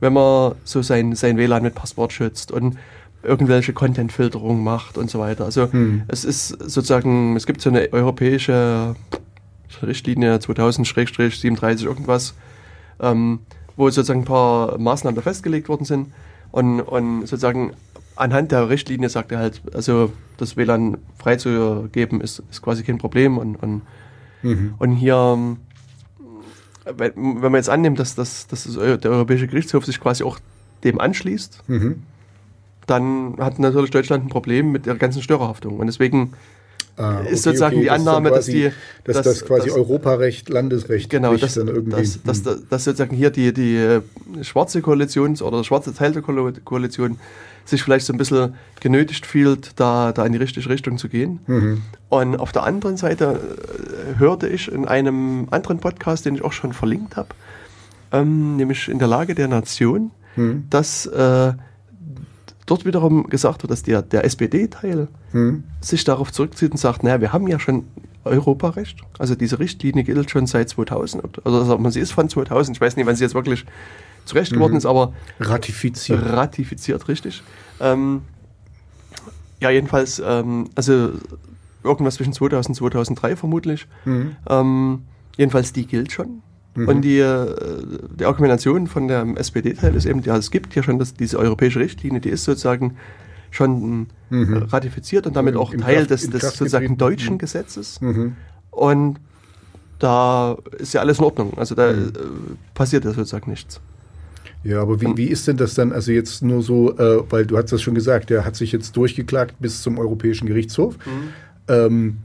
wenn 0.00 0.12
man 0.12 0.54
so 0.64 0.82
sein, 0.82 1.14
sein 1.14 1.36
WLAN 1.36 1.62
mit 1.62 1.74
Passwort 1.74 2.12
schützt 2.12 2.50
und 2.52 2.76
irgendwelche 3.22 3.72
Content-Filterung 3.74 4.64
macht 4.64 4.96
und 4.96 5.10
so 5.10 5.18
weiter. 5.18 5.44
Also 5.44 5.68
Mhm. 5.72 6.02
es 6.08 6.24
ist 6.24 6.48
sozusagen, 6.48 7.36
es 7.36 7.44
gibt 7.46 7.60
so 7.60 7.68
eine 7.70 7.92
europäische 7.92 8.94
Richtlinie 9.82 10.36
2000-37 10.40 11.84
irgendwas, 11.84 12.34
ähm, 13.00 13.40
wo 13.76 13.88
sozusagen 13.90 14.20
ein 14.20 14.24
paar 14.24 14.78
Maßnahmen 14.78 15.16
da 15.16 15.22
festgelegt 15.22 15.68
worden 15.68 15.84
sind. 15.84 16.12
Und, 16.50 16.80
und 16.80 17.20
sozusagen 17.22 17.72
anhand 18.16 18.52
der 18.52 18.68
Richtlinie 18.68 19.08
sagt 19.08 19.32
er 19.32 19.38
halt, 19.38 19.62
also 19.74 20.12
das 20.38 20.56
WLAN 20.56 20.98
freizugeben 21.18 22.20
ist, 22.20 22.42
ist 22.50 22.62
quasi 22.62 22.82
kein 22.82 22.98
Problem. 22.98 23.38
Und, 23.38 23.56
und, 23.56 23.82
Mhm. 24.42 24.74
und 24.78 24.92
hier, 24.92 25.38
wenn, 26.96 27.40
man 27.40 27.54
jetzt 27.54 27.70
annimmt, 27.70 27.98
dass, 27.98 28.14
dass, 28.14 28.46
dass 28.46 28.64
der 28.64 29.10
Europäische 29.10 29.46
Gerichtshof 29.46 29.84
sich 29.84 30.00
quasi 30.00 30.24
auch 30.24 30.38
dem 30.84 31.00
anschließt, 31.00 31.62
Mhm. 31.68 32.02
dann 32.86 33.36
hat 33.38 33.58
natürlich 33.58 33.90
Deutschland 33.90 34.24
ein 34.24 34.28
Problem 34.28 34.72
mit 34.72 34.86
der 34.86 34.94
ganzen 34.96 35.22
Störerhaftung. 35.22 35.78
Und 35.78 35.86
deswegen 35.86 36.32
Ah, 36.96 37.20
ist 37.20 37.44
sozusagen 37.44 37.80
die 37.80 37.86
das 37.86 37.98
Annahme, 38.00 38.28
dass 38.30 38.46
quasi- 38.46 38.52
die- 38.52 38.70
dass 39.04 39.16
dass- 39.16 39.24
das 39.26 39.44
quasi 39.46 39.68
dass- 39.68 39.76
Europarecht, 39.76 40.48
Landesrecht 40.50 41.08
Genau, 41.10 41.34
dass, 41.36 41.54
dann 41.54 41.68
irgendwie. 41.68 41.90
dass, 41.96 42.22
dass, 42.22 42.42
dass, 42.42 42.68
dass 42.68 42.84
sozusagen 42.84 43.16
hier 43.16 43.30
die, 43.30 43.52
die 43.54 43.76
äh, 43.76 44.00
schwarze 44.42 44.82
Koalition 44.82 45.34
oder 45.40 45.58
der 45.58 45.64
schwarze 45.64 45.94
Teil 45.94 46.12
der 46.12 46.22
Koal- 46.22 46.52
Koalition 46.64 47.18
sich 47.64 47.82
vielleicht 47.82 48.04
so 48.06 48.12
ein 48.12 48.18
bisschen 48.18 48.54
genötigt 48.80 49.24
fühlt, 49.26 49.72
da, 49.76 50.12
da 50.12 50.26
in 50.26 50.32
die 50.32 50.38
richtige 50.38 50.68
Richtung 50.68 50.98
zu 50.98 51.08
gehen. 51.08 51.40
Mhm. 51.46 51.82
Und 52.08 52.36
auf 52.36 52.52
der 52.52 52.64
anderen 52.64 52.96
Seite 52.96 53.38
äh, 54.16 54.18
hörte 54.18 54.48
ich 54.48 54.70
in 54.70 54.86
einem 54.88 55.46
anderen 55.50 55.78
Podcast, 55.78 56.26
den 56.26 56.34
ich 56.34 56.42
auch 56.42 56.52
schon 56.52 56.72
verlinkt 56.72 57.16
habe, 57.16 57.28
ähm, 58.12 58.56
nämlich 58.56 58.88
in 58.88 58.98
der 58.98 59.08
Lage 59.08 59.34
der 59.34 59.48
Nation, 59.48 60.10
Mhm. 60.36 60.64
dass 60.70 61.06
äh, 61.06 61.52
dort 62.70 62.84
wiederum 62.84 63.28
gesagt 63.28 63.62
wird, 63.62 63.70
dass 63.70 63.82
der, 63.82 64.02
der 64.02 64.24
SPD-Teil 64.24 65.08
Mhm. 65.32 65.64
sich 65.80 66.04
darauf 66.04 66.32
zurückzieht 66.32 66.70
und 66.72 66.78
sagt, 66.78 67.02
naja, 67.02 67.20
wir 67.20 67.32
haben 67.32 67.46
ja 67.48 67.58
schon 67.58 67.84
Europarecht. 68.24 68.98
Also 69.18 69.34
diese 69.34 69.58
Richtlinie 69.58 70.04
gilt 70.04 70.30
schon 70.30 70.46
seit 70.46 70.68
2000. 70.68 71.44
Also 71.46 71.78
wir, 71.78 71.90
sie 71.90 72.00
ist 72.00 72.12
von 72.12 72.28
2000. 72.28 72.76
Ich 72.76 72.80
weiß 72.80 72.96
nicht, 72.96 73.06
wann 73.06 73.16
sie 73.16 73.24
jetzt 73.24 73.34
wirklich 73.34 73.64
zurecht 74.24 74.52
geworden 74.52 74.72
Mhm. 74.72 74.78
ist, 74.78 74.86
aber 74.86 75.12
Ratifiziert. 75.40 76.22
ratifiziert, 76.24 77.08
richtig. 77.08 77.42
Ähm, 77.80 78.22
ja, 79.60 79.70
jedenfalls, 79.70 80.22
ähm, 80.24 80.68
also 80.74 81.10
irgendwas 81.82 82.14
zwischen 82.16 82.32
2000 82.32 82.68
und 82.70 82.74
2003 82.92 83.36
vermutlich. 83.36 83.86
Mhm. 84.04 84.36
Ähm, 84.48 85.02
jedenfalls, 85.36 85.72
die 85.72 85.86
gilt 85.86 86.12
schon. 86.12 86.42
Mhm. 86.74 86.88
Und 86.88 87.02
die, 87.02 87.18
äh, 87.18 87.46
die 88.18 88.24
Argumentation 88.24 88.86
von 88.86 89.08
dem 89.08 89.36
SPD-Teil 89.36 89.94
ist 89.96 90.06
eben, 90.06 90.22
ja, 90.22 90.36
es 90.36 90.50
gibt 90.50 90.74
ja 90.74 90.82
schon 90.82 90.98
das, 90.98 91.14
diese 91.14 91.38
europäische 91.38 91.80
Richtlinie, 91.80 92.20
die 92.20 92.30
ist 92.30 92.44
sozusagen 92.44 92.96
schon 93.50 94.06
Mhm. 94.30 94.54
äh, 94.54 94.58
ratifiziert 94.58 95.26
und 95.26 95.34
damit 95.34 95.56
auch 95.56 95.72
in 95.72 95.80
Teil 95.80 96.06
Kraft- 96.06 96.10
des, 96.10 96.30
des 96.30 96.42
sozusagen 96.42 96.96
deutschen 96.96 97.34
Mhm. 97.34 97.38
Gesetzes. 97.38 98.00
Mhm. 98.00 98.36
Und 98.70 99.18
da 99.98 100.56
ist 100.78 100.94
ja 100.94 101.00
alles 101.00 101.18
in 101.18 101.24
Ordnung. 101.24 101.54
Also 101.58 101.74
da 101.74 101.92
Mhm. 101.92 101.98
äh, 102.08 102.10
passiert 102.74 103.04
ja 103.04 103.12
sozusagen 103.12 103.50
nichts. 103.50 103.80
Ja, 104.62 104.82
aber 104.82 105.00
wie, 105.00 105.16
wie 105.16 105.24
ist 105.26 105.48
denn 105.48 105.56
das 105.56 105.74
dann, 105.74 105.90
also 105.90 106.12
jetzt 106.12 106.42
nur 106.42 106.62
so, 106.62 106.96
äh, 106.98 107.22
weil 107.30 107.46
du 107.46 107.56
hast 107.56 107.72
das 107.72 107.80
schon 107.82 107.94
gesagt, 107.94 108.30
der 108.30 108.44
hat 108.44 108.56
sich 108.56 108.72
jetzt 108.72 108.96
durchgeklagt 108.96 109.54
bis 109.58 109.82
zum 109.82 109.98
Europäischen 109.98 110.46
Gerichtshof. 110.46 110.96
Ähm, 111.66 112.18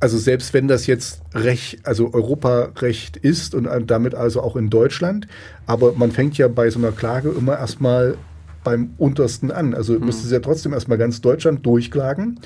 also 0.00 0.18
selbst 0.18 0.54
wenn 0.54 0.68
das 0.68 0.86
jetzt 0.86 1.22
Recht, 1.34 1.86
also 1.86 2.12
Europarecht 2.12 3.16
ist 3.16 3.54
und 3.54 3.68
damit 3.86 4.14
also 4.14 4.42
auch 4.42 4.56
in 4.56 4.70
Deutschland, 4.70 5.26
aber 5.66 5.92
man 5.92 6.12
fängt 6.12 6.36
ja 6.38 6.48
bei 6.48 6.70
so 6.70 6.78
einer 6.78 6.92
Klage 6.92 7.30
immer 7.30 7.58
erstmal 7.58 8.16
beim 8.64 8.90
untersten 8.98 9.50
an. 9.50 9.74
Also 9.74 9.98
müsstest 9.98 10.30
du 10.30 10.34
ja 10.34 10.40
trotzdem 10.40 10.72
erstmal 10.72 10.98
ganz 10.98 11.20
Deutschland 11.20 11.64
durchklagen, 11.64 12.40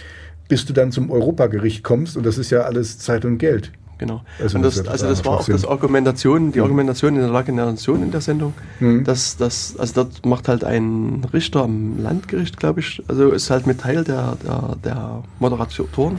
bis 0.48 0.66
du 0.66 0.72
dann 0.72 0.92
zum 0.92 1.10
Europagericht 1.10 1.82
kommst 1.82 2.16
und 2.16 2.26
das 2.26 2.38
ist 2.38 2.50
ja 2.50 2.62
alles 2.62 2.98
Zeit 2.98 3.24
und 3.24 3.38
Geld. 3.38 3.72
Genau. 3.98 4.22
Also 4.38 4.56
und 4.56 4.62
das 4.62 4.76
das, 4.76 4.88
also 4.88 5.08
das 5.08 5.24
war 5.26 5.40
auch 5.40 5.46
das. 5.46 5.66
Argumentation, 5.66 6.52
die 6.52 6.60
Argumentation 6.60 7.16
in 7.16 7.20
der 7.20 7.30
Lage 7.30 7.52
der 7.52 7.66
Nation 7.66 8.02
in 8.02 8.10
der 8.10 8.22
Sendung. 8.22 8.54
Mhm. 8.80 9.04
dass 9.04 9.36
das, 9.36 9.76
also 9.78 10.04
dort 10.04 10.24
macht 10.24 10.48
halt 10.48 10.64
ein 10.64 11.26
Richter 11.34 11.64
am 11.64 12.02
Landgericht, 12.02 12.56
glaube 12.56 12.80
ich, 12.80 13.02
also 13.08 13.30
ist 13.30 13.50
halt 13.50 13.66
mit 13.66 13.80
Teil 13.80 14.04
der, 14.04 14.38
der, 14.42 14.76
der 14.82 15.22
Moderatoren. 15.38 16.18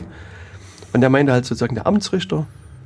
Und 0.93 1.01
der 1.01 1.09
meinte 1.09 1.31
halt 1.31 1.45
sozusagen, 1.45 1.75
der 1.75 1.87
Amtsrichter, 1.87 2.45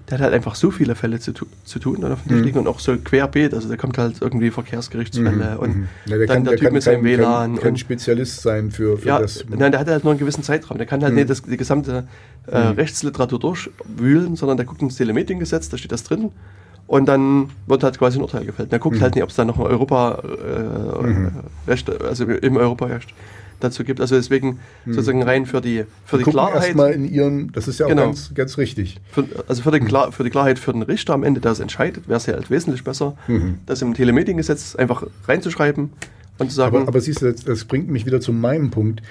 der 0.10 0.20
hat 0.20 0.24
halt 0.26 0.34
einfach 0.36 0.54
so 0.54 0.70
viele 0.70 0.94
Fälle 0.94 1.20
zu, 1.20 1.34
zu 1.64 1.80
tun 1.80 2.04
und 2.04 2.12
auf 2.12 2.22
dem 2.22 2.30
Tisch 2.34 2.44
liegen 2.46 2.60
und 2.60 2.68
auch 2.68 2.80
so 2.80 2.96
querbeet. 2.96 3.56
Also 3.56 3.68
da 3.68 3.76
kommt 3.76 3.98
halt 3.98 4.22
irgendwie 4.22 4.52
Verkehrsgerichtsfälle 4.52 5.58
und 5.58 5.76
Mhm. 5.78 5.88
Ja, 6.06 6.18
der 6.18 6.28
dann 6.28 6.36
kann, 6.36 6.44
der 6.44 6.52
der 6.52 6.60
Typ 6.60 6.66
kann 6.68 6.74
mit 6.74 6.84
seinem 6.84 7.04
WLAN. 7.04 7.54
kein, 7.56 7.62
kein 7.64 7.72
und, 7.72 7.78
Spezialist 7.80 8.42
sein 8.44 8.70
für, 8.70 9.00
für 9.00 9.08
ja, 9.08 9.18
das. 9.20 9.44
nein, 9.50 9.72
der 9.72 9.80
hat 9.82 9.88
halt 9.88 10.04
nur 10.04 10.12
einen 10.14 10.20
gewissen 10.20 10.44
Zeitraum. 10.44 10.78
Der 10.78 10.86
kann 10.86 11.02
halt 11.02 11.14
Mhm. 11.14 11.18
nicht 11.20 11.30
das, 11.32 11.42
die 11.42 11.58
gesamte 11.58 12.08
äh, 12.46 12.56
Rechtsliteratur 12.58 13.40
durchwühlen, 13.40 14.36
sondern 14.36 14.58
der 14.58 14.68
guckt 14.68 14.84
ins 14.84 14.98
Telemediengesetz, 14.98 15.70
da 15.70 15.78
steht 15.78 15.92
das 15.92 16.04
drin. 16.04 16.30
Und 16.88 17.08
dann 17.08 17.50
wird 17.66 17.84
halt 17.84 17.98
quasi 17.98 18.20
ein 18.20 18.22
Urteil 18.22 18.46
gefällt. 18.46 18.72
Der 18.72 18.78
Mhm. 18.78 18.84
guckt 18.84 19.02
halt 19.02 19.16
nicht, 19.16 19.24
ob 19.24 19.32
es 19.32 19.36
da 19.36 19.44
noch 19.44 19.58
ein 19.58 19.66
Europa-Recht, 19.66 21.90
also 22.04 22.26
im 22.26 22.58
Europarecht 22.58 23.12
dazu 23.60 23.84
gibt. 23.84 24.02
Also 24.02 24.16
deswegen 24.16 24.60
sozusagen 24.86 25.24
rein 25.24 25.46
für 25.46 25.62
die, 25.62 25.86
für 26.06 26.18
die 26.18 26.22
Mhm. 26.22 26.26
Gucken 26.26 26.32
Klarheit. 26.32 26.64
erstmal 26.64 26.92
in 26.92 27.06
ihren, 27.06 27.52
das 27.52 27.68
ist 27.68 27.80
ja 27.80 27.86
auch 27.86 27.90
Genau. 27.90 28.06
ganz, 28.06 28.34
ganz 28.34 28.58
richtig. 28.58 28.98
Für, 29.12 29.26
also 29.48 29.62
für, 29.64 29.72
den 29.72 29.86
Klar, 29.86 30.12
für 30.12 30.24
die 30.24 30.30
Klarheit 30.30 30.60
für 30.60 30.74
den 30.74 30.82
Richter 30.82 31.14
am 31.14 31.24
Ende, 31.24 31.42
der 31.42 31.52
es 31.52 31.60
entscheidet, 31.60 32.08
wäre 32.08 32.18
es 32.18 32.26
ja 32.26 32.34
halt 32.34 32.50
wesentlich 32.50 32.84
besser, 32.84 33.16
Mhm. 33.28 33.60
das 33.66 33.82
im 33.82 33.94
Telemediengesetz 33.94 34.76
einfach 34.76 35.04
reinzuschreiben 35.28 35.92
und 36.38 36.50
zu 36.50 36.56
sagen, 36.56 36.76
Aber, 36.78 36.88
aber 36.88 37.02
siehst 37.02 37.22
du, 37.22 37.32
das, 37.32 37.44
das 37.44 37.66
bringt 37.66 37.90
mich 37.90 38.06
wieder 38.06 38.20
zu 38.22 38.34
meinem 38.34 38.72
Punkt. 38.72 39.02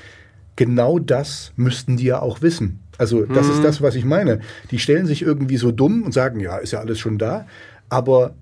Genau 0.57 0.99
das 1.01 1.53
müssten 1.57 1.97
die 1.97 2.05
ja 2.05 2.21
auch 2.23 2.41
wissen. 2.43 2.81
Also 2.97 3.25
das 3.25 3.47
Mhm. 3.49 3.53
ist 3.55 3.65
das, 3.65 3.83
was 3.83 3.97
ich 3.97 4.05
meine. 4.05 4.41
Die 4.71 4.79
stellen 4.79 5.07
sich 5.07 5.23
irgendwie 5.23 5.57
so 5.57 5.73
dumm 5.73 6.03
und 6.05 6.13
sagen, 6.13 6.39
ja, 6.39 6.59
ist 6.59 6.71
ja 6.73 6.79
alles 6.79 7.01
schon 7.01 7.19
da. 7.19 7.47
Aber 7.89 8.35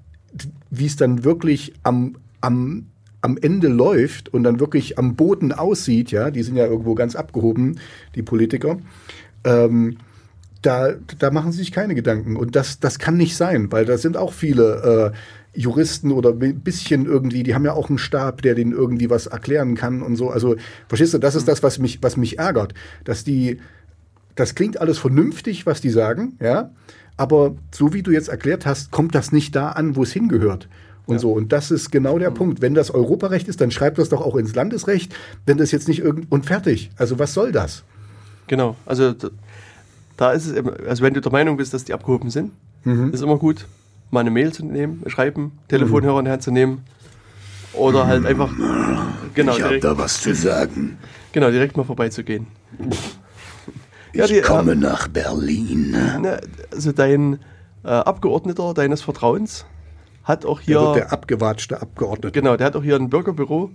wie 0.70 0.86
es 0.86 0.96
dann 0.96 1.24
wirklich 1.24 1.72
am, 1.82 2.16
am, 2.42 2.86
am 3.23 3.39
Ende 3.41 3.68
läuft 3.68 4.29
und 4.35 4.43
dann 4.43 4.61
wirklich 4.61 4.99
am 4.99 5.14
Boden 5.14 5.53
aussieht, 5.53 6.11
ja, 6.11 6.31
die 6.31 6.43
sind 6.43 6.57
ja 6.57 6.66
irgendwo 6.66 6.95
ganz 6.95 7.16
abgehoben, 7.16 7.79
die 8.14 8.23
Politiker, 8.23 8.79
ähm, 9.45 9.97
da, 10.61 10.93
da 11.18 11.31
machen 11.31 11.53
sie 11.53 11.59
sich 11.59 11.73
keine 11.73 11.95
Gedanken. 11.95 12.37
Und 12.37 12.55
das, 12.55 12.79
das 12.79 12.99
kann 12.99 13.16
nicht 13.16 13.37
sein, 13.37 13.73
weil 13.73 13.85
da 13.85 13.99
sind 13.99 14.16
auch 14.16 14.33
viele 14.33 15.12
äh, 15.55 15.59
Juristen 15.59 16.12
oder 16.12 16.31
ein 16.31 16.61
bisschen 16.61 17.07
irgendwie, 17.07 17.43
die 17.43 17.55
haben 17.55 17.64
ja 17.64 17.73
auch 17.73 17.89
einen 17.89 17.99
Stab, 17.99 18.43
der 18.43 18.55
denen 18.55 18.73
irgendwie 18.73 19.11
was 19.11 19.27
erklären 19.27 19.75
kann 19.75 20.03
und 20.03 20.16
so. 20.16 20.31
Also, 20.31 20.57
verstehst 20.89 21.14
du, 21.14 21.18
das 21.18 21.35
ist 21.35 21.49
das, 21.49 21.62
was 21.62 21.79
mich, 21.79 22.03
was 22.03 22.16
mich 22.16 22.39
ärgert. 22.39 22.75
Dass 23.05 23.25
die, 23.25 23.61
das 24.35 24.55
klingt 24.55 24.81
alles 24.81 24.99
vernünftig, 24.99 25.66
was 25.66 25.81
die 25.81 25.91
sagen, 25.91 26.37
ja, 26.41 26.70
aber 27.16 27.55
so 27.75 27.93
wie 27.93 28.03
du 28.03 28.11
jetzt 28.11 28.29
erklärt 28.29 28.64
hast, 28.64 28.91
kommt 28.91 29.14
das 29.14 29.33
nicht 29.33 29.55
da 29.55 29.70
an, 29.70 29.97
wo 29.97 30.03
es 30.05 30.12
hingehört. 30.12 30.68
Und 31.12 31.18
so. 31.20 31.32
Und 31.32 31.52
das 31.52 31.70
ist 31.70 31.90
genau 31.90 32.18
der 32.18 32.30
Punkt. 32.30 32.60
Wenn 32.62 32.74
das 32.74 32.90
Europarecht 32.90 33.48
ist, 33.48 33.60
dann 33.60 33.70
schreibt 33.70 33.98
das 33.98 34.08
doch 34.08 34.20
auch 34.20 34.36
ins 34.36 34.54
Landesrecht, 34.54 35.14
wenn 35.46 35.58
das 35.58 35.70
jetzt 35.72 35.88
nicht 35.88 36.00
irgend 36.00 36.30
und 36.30 36.46
fertig. 36.46 36.90
Also 36.96 37.18
was 37.18 37.34
soll 37.34 37.52
das? 37.52 37.82
Genau, 38.48 38.76
also 38.86 39.14
da 40.16 40.32
ist 40.32 40.46
es, 40.46 40.52
eben- 40.56 40.70
also 40.88 41.02
wenn 41.02 41.14
du 41.14 41.20
der 41.20 41.32
Meinung 41.32 41.56
bist, 41.56 41.72
dass 41.74 41.84
die 41.84 41.94
abgehoben 41.94 42.30
sind, 42.30 42.52
Mhm. 42.84 43.12
ist 43.12 43.22
immer 43.22 43.38
gut, 43.38 43.66
mal 44.10 44.20
eine 44.20 44.30
Mail 44.30 44.52
zu 44.52 44.64
nehmen, 44.64 45.02
schreiben, 45.06 45.52
Telefonhörer 45.68 46.18
in 46.18 46.24
die 46.26 46.30
Hand 46.32 46.42
zu 46.42 46.50
nehmen 46.50 46.82
oder 47.72 48.06
halt 48.06 48.26
einfach 48.26 48.50
genau, 49.34 49.56
ich 49.56 49.62
habe 49.62 49.78
da 49.80 49.96
was 49.96 50.20
zu 50.20 50.34
sagen. 50.34 50.98
genau 51.32 51.50
direkt 51.50 51.76
mal 51.76 51.84
vorbeizugehen. 51.84 52.46
Ja, 54.12 54.24
Ich 54.24 54.30
die, 54.32 54.40
komme 54.42 54.72
äh, 54.72 54.76
nach 54.76 55.08
Berlin. 55.08 55.92
ne, 55.92 56.40
also 56.70 56.92
dein 56.92 57.38
äh, 57.84 57.88
Abgeordneter 57.88 58.74
deines 58.74 59.00
Vertrauens 59.02 59.64
hat 60.25 60.45
auch 60.45 60.61
Der 60.61 60.64
hier 60.64 60.81
wird 60.81 60.97
der 60.97 61.12
abgewatschte 61.12 61.81
Abgeordnete. 61.81 62.33
genau, 62.33 62.57
der 62.57 62.66
hat 62.66 62.77
auch 62.77 62.83
hier 62.83 62.97
ein 62.97 63.11
Bürgerbüro, 63.11 63.70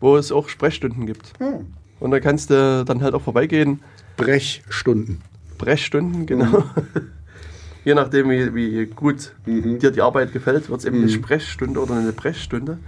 wo 0.00 0.16
es 0.16 0.32
auch 0.32 0.48
Sprechstunden 0.48 1.06
gibt. 1.06 1.32
Hm. 1.38 1.66
Und 2.00 2.10
da 2.10 2.20
kannst 2.20 2.50
du 2.50 2.84
dann 2.84 3.02
halt 3.02 3.14
auch 3.14 3.22
vorbeigehen, 3.22 3.80
Brechstunden. 4.16 5.20
Brechstunden, 5.58 6.26
genau. 6.26 6.64
Je 7.84 7.94
nachdem, 7.94 8.30
wie, 8.30 8.54
wie 8.54 8.86
gut 8.86 9.32
dir 9.46 9.90
die 9.90 10.00
Arbeit 10.00 10.32
gefällt, 10.32 10.68
wird 10.68 10.80
es 10.80 10.84
eben 10.86 10.98
eine 10.98 11.08
Sprechstunde 11.08 11.80
oder 11.80 11.96
eine 11.96 12.12
Brechstunde. 12.12 12.78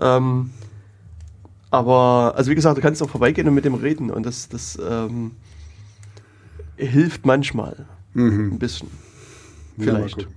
Ähm, 0.00 0.50
aber, 1.70 2.34
also 2.36 2.50
wie 2.50 2.54
gesagt, 2.54 2.78
du 2.78 2.82
kannst 2.82 3.02
auch 3.02 3.10
vorbeigehen 3.10 3.46
und 3.48 3.54
mit 3.54 3.64
dem 3.66 3.74
reden 3.74 4.10
und 4.10 4.24
das, 4.24 4.48
das 4.48 4.78
ähm, 4.82 5.32
hilft 6.76 7.26
manchmal 7.26 7.86
ein 8.14 8.58
bisschen. 8.58 8.88
Vielleicht. 9.78 10.26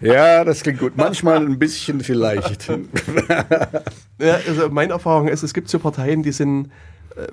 Ja, 0.00 0.44
das 0.44 0.62
klingt 0.62 0.78
gut. 0.80 0.96
Manchmal 0.96 1.38
ein 1.44 1.58
bisschen 1.58 2.00
vielleicht. 2.00 2.68
Ja, 4.20 4.34
also 4.48 4.68
meine 4.68 4.94
Erfahrung 4.94 5.28
ist, 5.28 5.44
es 5.44 5.54
gibt 5.54 5.68
so 5.68 5.78
Parteien, 5.78 6.24
die 6.24 6.32
sind 6.32 6.70
äh, 7.14 7.28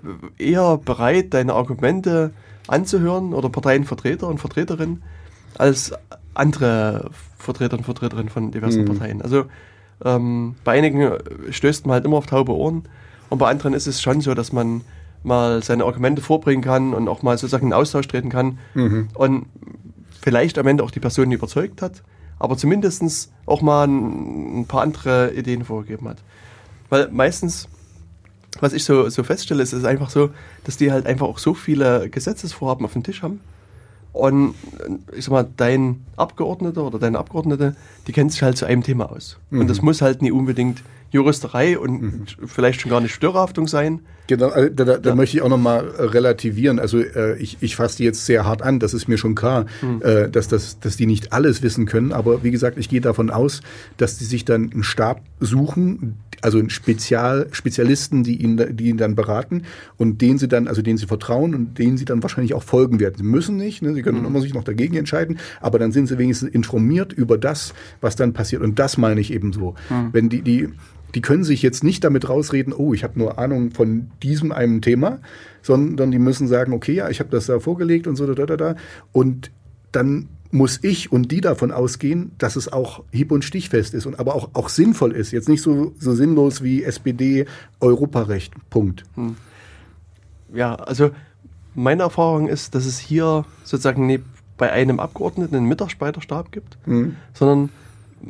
eher 0.52 0.78
bereit, 0.78 1.34
deine 1.34 1.54
Argumente 1.54 2.32
anzuhören 2.68 3.34
oder 3.34 3.50
Parteienvertreter 3.50 4.28
und 4.28 4.38
Vertreterinnen 4.38 5.02
als 5.58 5.94
andere 6.36 7.10
Vertreter 7.40 7.78
und 7.78 7.86
Vertreterinnen 7.86 8.30
von 8.30 8.52
diversen 8.52 8.86
Parteien. 8.86 9.24
Also 9.24 9.46
ähm, 10.04 10.54
bei 10.64 10.74
einigen 10.74 11.14
stößt 11.50 11.88
man 11.88 11.96
halt 11.96 12.06
immer 12.06 12.18
auf 12.18 12.28
taube 12.28 12.54
Ohren 12.56 12.84
und 13.30 13.40
bei 13.40 13.50
anderen 13.50 13.74
ist 13.74 13.88
es 13.88 14.00
schon 14.00 14.22
so, 14.22 14.36
dass 14.36 14.54
man 14.54 14.82
mal 15.24 15.64
seine 15.64 15.86
Argumente 15.86 16.22
vorbringen 16.22 16.62
kann 16.62 16.94
und 16.94 17.08
auch 17.08 17.24
mal 17.24 17.36
sozusagen 17.36 17.66
in 17.68 17.74
Austausch 17.74 18.08
treten 18.08 18.30
kann 18.30 18.60
und 19.16 19.48
vielleicht 20.26 20.58
am 20.58 20.66
Ende 20.66 20.84
auch 20.84 20.90
die 20.90 21.00
Person 21.00 21.32
überzeugt 21.32 21.84
hat, 21.84 22.02
aber 22.40 22.58
zumindest 22.58 23.32
auch 23.46 23.62
mal 23.62 23.88
ein, 23.88 24.62
ein 24.62 24.66
paar 24.66 24.82
andere 24.82 25.32
Ideen 25.36 25.64
vorgegeben 25.64 26.10
hat. 26.10 26.18
Weil 26.90 27.10
meistens, 27.12 27.68
was 28.60 28.74
ich 28.74 28.84
so, 28.84 29.08
so 29.10 29.24
feststelle, 29.24 29.62
ist 29.62 29.72
es 29.72 29.86
einfach 29.86 30.10
so, 30.10 30.32
dass 30.64 30.78
die 30.78 30.92
halt 30.92 31.06
einfach 31.06 31.28
auch 31.28 31.38
so 31.38 31.54
viele 31.54 32.10
Gesetzesvorhaben 32.10 32.84
auf 32.88 32.94
dem 32.94 33.04
Tisch 33.04 33.22
haben. 33.22 33.40
Und 34.16 34.56
äh, 34.80 35.18
ich 35.18 35.26
sag 35.26 35.32
mal, 35.32 35.48
dein 35.58 36.06
Abgeordneter 36.16 36.84
oder 36.86 37.00
deine 37.00 37.20
Abgeordnete, 37.20 37.76
die 38.08 38.14
kennt 38.14 38.32
sich 38.32 38.42
halt 38.44 38.58
zu 38.58 38.66
einem 38.66 38.82
Thema 38.82 39.12
aus. 39.12 39.38
Und 39.52 39.70
das 39.70 39.82
muss 39.82 40.02
halt 40.02 40.22
nie 40.22 40.32
unbedingt 40.32 40.82
Juristerei 41.12 41.78
und 41.78 42.38
vielleicht 42.46 42.82
schon 42.82 42.92
gar 42.92 43.00
nicht 43.02 43.14
Störerhaftung 43.14 43.68
sein. 43.68 44.00
Genau, 44.28 44.48
also 44.50 44.70
da, 44.70 44.86
da, 44.86 44.98
da 44.98 45.10
Ja. 45.10 45.16
möchte 45.16 45.38
ich 45.38 45.44
auch 45.44 45.50
nochmal 45.50 45.86
relativieren. 45.98 46.80
Also 46.80 47.00
äh, 47.00 47.38
ich, 47.38 47.58
ich 47.62 47.76
fasse 47.76 47.98
die 47.98 48.04
jetzt 48.06 48.26
sehr 48.26 48.46
hart 48.46 48.62
an, 48.62 48.80
das 48.80 48.94
ist 48.94 49.08
mir 49.08 49.18
schon 49.18 49.36
klar, 49.36 49.66
Hm. 49.82 50.02
äh, 50.02 50.30
dass, 50.30 50.48
das, 50.48 50.80
dass 50.80 50.98
die 50.98 51.06
nicht 51.06 51.32
alles 51.34 51.62
wissen 51.62 51.86
können. 51.86 52.12
Aber 52.12 52.44
wie 52.44 52.52
gesagt, 52.52 52.78
ich 52.78 52.90
gehe 52.90 53.02
davon 53.02 53.30
aus, 53.30 53.62
dass 53.98 54.18
die 54.18 54.26
sich 54.26 54.46
dann 54.46 54.72
einen 54.74 54.84
Stab 54.84 55.22
suchen, 55.40 56.18
also 56.46 56.62
Spezial, 56.70 57.48
Spezialisten, 57.52 58.24
die 58.24 58.42
ihn, 58.42 58.56
da- 58.56 58.66
die 58.68 58.86
ihn 58.90 58.98
dann 58.98 59.16
beraten 59.16 59.64
und 59.98 60.22
denen 60.22 60.38
sie 60.38 60.48
dann, 60.48 60.68
also 60.68 60.82
denen 60.84 60.98
sie 60.98 61.08
vertrauen 61.08 61.56
und 61.56 61.78
denen 61.80 61.98
sie 61.98 62.06
dann 62.06 62.22
wahrscheinlich 62.22 62.54
auch 62.54 62.64
folgen 62.64 63.00
werden. 63.00 63.16
Sie 63.18 63.24
müssen 63.24 63.58
nicht, 63.58 63.82
ne? 63.82 63.94
sie 63.96 64.04
können 64.04 64.20
Hm. 64.20 64.26
immer 64.28 64.42
sich 64.42 64.54
noch 64.54 64.64
dagegen 64.64 64.96
entscheiden, 64.96 65.40
aber 65.60 65.80
dann 65.80 65.92
sind 65.92 66.06
sie 66.08 66.18
wenigstens 66.18 66.50
informiert 66.50 67.12
über 67.14 67.38
das, 67.38 67.74
was 68.00 68.16
dann 68.16 68.34
passiert. 68.34 68.62
Und 68.62 68.78
das 68.80 68.98
meine 68.98 69.20
ich 69.20 69.34
eben 69.34 69.52
so. 69.54 69.74
Hm. 69.90 70.10
Wenn 70.14 70.30
die, 70.30 70.42
die, 70.44 70.70
die 71.16 71.22
können 71.22 71.44
sich 71.44 71.62
jetzt 71.64 71.84
nicht 71.84 72.04
damit 72.04 72.30
rausreden, 72.30 72.74
oh, 72.74 72.94
ich 72.94 73.04
habe 73.04 73.18
nur 73.18 73.40
Ahnung 73.40 73.72
von 73.72 74.08
diesem 74.22 74.52
einem 74.52 74.82
Thema, 74.82 75.20
sondern 75.64 76.12
die 76.12 76.20
müssen 76.20 76.48
sagen, 76.48 76.74
okay, 76.74 76.94
ja, 76.94 77.10
ich 77.10 77.20
habe 77.20 77.30
das 77.32 77.48
da 77.48 77.60
vorgelegt 77.60 78.06
und 78.06 78.18
so, 78.18 78.32
da, 78.32 78.46
da, 78.46 78.56
da. 78.56 78.76
Und 79.12 79.50
dann 79.92 80.28
muss 80.52 80.80
ich 80.84 81.12
und 81.12 81.32
die 81.32 81.42
davon 81.42 81.72
ausgehen, 81.72 82.32
dass 82.38 82.56
es 82.56 82.72
auch 82.72 83.04
hieb- 83.12 83.32
und 83.32 83.44
stichfest 83.44 83.94
ist 83.94 84.06
und 84.06 84.20
aber 84.20 84.36
auch, 84.36 84.50
auch 84.54 84.70
sinnvoll 84.70 85.12
ist. 85.12 85.32
Jetzt 85.32 85.50
nicht 85.50 85.62
so, 85.62 85.94
so 86.00 86.14
sinnlos 86.16 86.64
wie 86.64 86.84
SPD 86.84 87.46
Europarecht. 87.80 88.54
Punkt. 88.70 89.04
Ja, 90.54 90.76
also 90.76 91.12
meine 91.74 92.04
Erfahrung 92.04 92.48
ist, 92.48 92.76
dass 92.76 92.86
es 92.86 93.00
hier 93.00 93.46
sozusagen 93.64 94.06
nicht 94.08 94.24
bei 94.58 94.72
einem 94.72 95.00
Abgeordneten 95.00 95.56
einen 95.56 95.66
Mitarbeiterstab 95.68 96.52
gibt, 96.52 96.78
Mhm. 96.86 97.16
sondern 97.34 97.70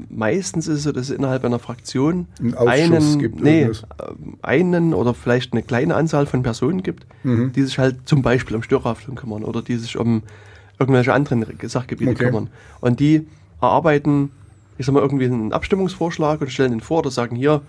meistens 0.09 0.67
ist 0.67 0.77
es 0.79 0.83
so, 0.83 0.91
dass 0.91 1.09
es 1.09 1.15
innerhalb 1.15 1.45
einer 1.45 1.59
Fraktion 1.59 2.27
Einen 2.39 2.55
Ausschuss 2.55 3.15
einen, 3.15 3.35
nee, 3.39 3.61
irgendwas. 3.61 3.83
ähm, 4.01 4.37
einen 4.41 4.93
oder 4.95 5.13
vielleicht 5.13 5.53
eine 5.53 5.61
kleine 5.61 5.95
Anzahl 5.95 6.25
von 6.25 6.41
Personen 6.41 6.81
gibt, 6.81 7.05
Mhm. 7.23 7.51
die 7.53 7.61
sich 7.61 7.77
halt 7.77 7.97
zum 8.05 8.23
Beispiel 8.23 8.55
um 8.55 8.63
Störerhaftung 8.63 9.15
kümmern 9.15 9.43
oder 9.43 9.61
die 9.61 9.75
sich 9.75 9.97
um 9.97 10.23
irgendwelche 10.79 11.13
anderen 11.13 11.45
Sachgebiete 11.63 12.11
Okay. 12.11 12.25
kümmern. 12.25 12.49
Und 12.81 12.99
die 12.99 13.27
erarbeiten 13.61 14.31
ich 14.77 14.85
sag 14.85 14.93
mal, 14.93 15.01
irgendwie 15.01 15.25
einen 15.25 15.53
Abstimmungsvorschlag 15.53 16.41
und 16.41 16.51
stellen 16.51 16.71
den 16.71 16.81
vor 16.81 16.99
oder 16.99 17.11
sagen, 17.11 17.35
hier, 17.35 17.61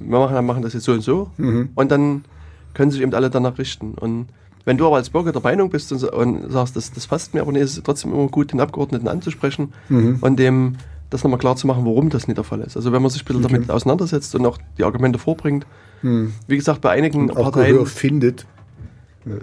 wir 0.00 0.18
machen, 0.18 0.46
machen 0.46 0.62
das 0.62 0.72
jetzt 0.72 0.84
so 0.84 0.92
und 0.92 1.02
so. 1.02 1.30
Und 1.74 1.90
dann 1.90 2.24
können 2.72 2.90
sich 2.90 3.02
eben 3.02 3.12
alle 3.14 3.30
danach 3.30 3.58
richten. 3.58 3.92
Und 3.92 4.26
wenn 4.64 4.78
du 4.78 4.86
aber 4.86 4.96
als 4.96 5.10
Bürger 5.10 5.32
der 5.32 5.42
Meinung 5.42 5.68
bist 5.68 5.92
und, 5.92 6.02
und 6.02 6.50
sagst, 6.50 6.76
das, 6.76 6.92
das 6.92 7.06
passt 7.06 7.34
mir, 7.34 7.42
aber 7.42 7.54
es 7.56 7.76
ist 7.76 7.84
trotzdem 7.84 8.12
immer 8.12 8.28
gut, 8.28 8.52
den 8.52 8.60
Abgeordneten 8.60 9.08
anzusprechen 9.08 9.74
und 10.22 10.38
dem 10.38 10.76
das 11.10 11.22
nochmal 11.22 11.38
klar 11.38 11.56
zu 11.56 11.66
machen, 11.66 11.84
warum 11.84 12.08
das 12.08 12.26
nicht 12.26 12.38
der 12.38 12.44
Fall 12.44 12.62
ist. 12.62 12.76
Also 12.76 12.90
wenn 12.90 13.02
man 13.02 13.10
sich 13.10 13.22
ein 13.22 13.26
bisschen 13.26 13.42
damit 13.42 13.70
auseinandersetzt 13.70 14.34
und 14.34 14.46
auch 14.46 14.58
die 14.78 14.84
Argumente 14.84 15.18
vorbringt. 15.18 15.66
Wie 16.46 16.56
gesagt, 16.56 16.80
bei 16.80 16.90
einigen 16.90 17.30
Auch 17.30 17.34
Parteien 17.52 17.72
Gehör 17.74 17.86
findet. 17.86 18.46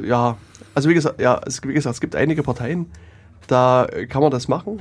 Ja, 0.03 0.37
also 0.75 0.89
wie 0.89 0.93
gesagt, 0.93 1.19
ja, 1.21 1.39
es, 1.45 1.61
wie 1.63 1.73
gesagt, 1.73 1.95
es 1.95 2.01
gibt 2.01 2.15
einige 2.15 2.43
Parteien, 2.43 2.85
da 3.47 3.87
kann 4.09 4.21
man 4.21 4.31
das 4.31 4.47
machen 4.47 4.79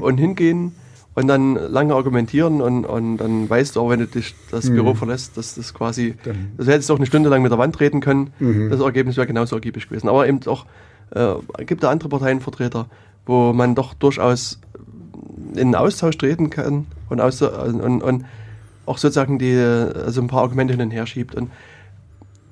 und 0.00 0.18
hingehen 0.18 0.74
und 1.14 1.26
dann 1.28 1.54
lange 1.54 1.94
argumentieren 1.94 2.60
und, 2.60 2.84
und 2.84 3.16
dann 3.16 3.48
weißt 3.48 3.74
du 3.76 3.80
auch, 3.80 3.88
wenn 3.90 4.00
du 4.00 4.06
dich 4.06 4.34
das 4.50 4.66
Büro 4.70 4.94
verlässt, 4.94 5.36
dass 5.36 5.54
das 5.54 5.72
quasi, 5.74 6.14
Dann- 6.24 6.52
das 6.58 6.66
hättest 6.68 6.88
du 6.90 6.94
auch 6.94 6.98
eine 6.98 7.06
Stunde 7.06 7.28
lang 7.30 7.42
mit 7.42 7.50
der 7.50 7.58
Wand 7.58 7.80
reden 7.80 8.00
können, 8.00 8.32
das 8.70 8.80
Ergebnis 8.80 9.16
wäre 9.16 9.26
genauso 9.26 9.56
ergiebig 9.56 9.88
gewesen. 9.88 10.08
Aber 10.08 10.28
eben 10.28 10.40
auch, 10.46 10.66
äh, 11.10 11.64
gibt 11.64 11.82
da 11.82 11.90
andere 11.90 12.08
Parteienvertreter, 12.10 12.86
wo 13.24 13.52
man 13.54 13.74
doch 13.74 13.94
durchaus 13.94 14.60
in 15.54 15.60
einen 15.60 15.74
Austausch 15.74 16.18
treten 16.18 16.50
kann 16.50 16.86
und, 17.08 17.20
aus, 17.20 17.40
und, 17.40 18.02
und 18.02 18.24
auch 18.84 18.98
sozusagen 18.98 19.38
die, 19.38 19.56
also 19.56 20.20
ein 20.20 20.26
paar 20.28 20.42
Argumente 20.42 20.74
hin 20.74 20.82
und 20.82 20.90
her 20.90 21.06
schiebt. 21.06 21.34
Und 21.34 21.50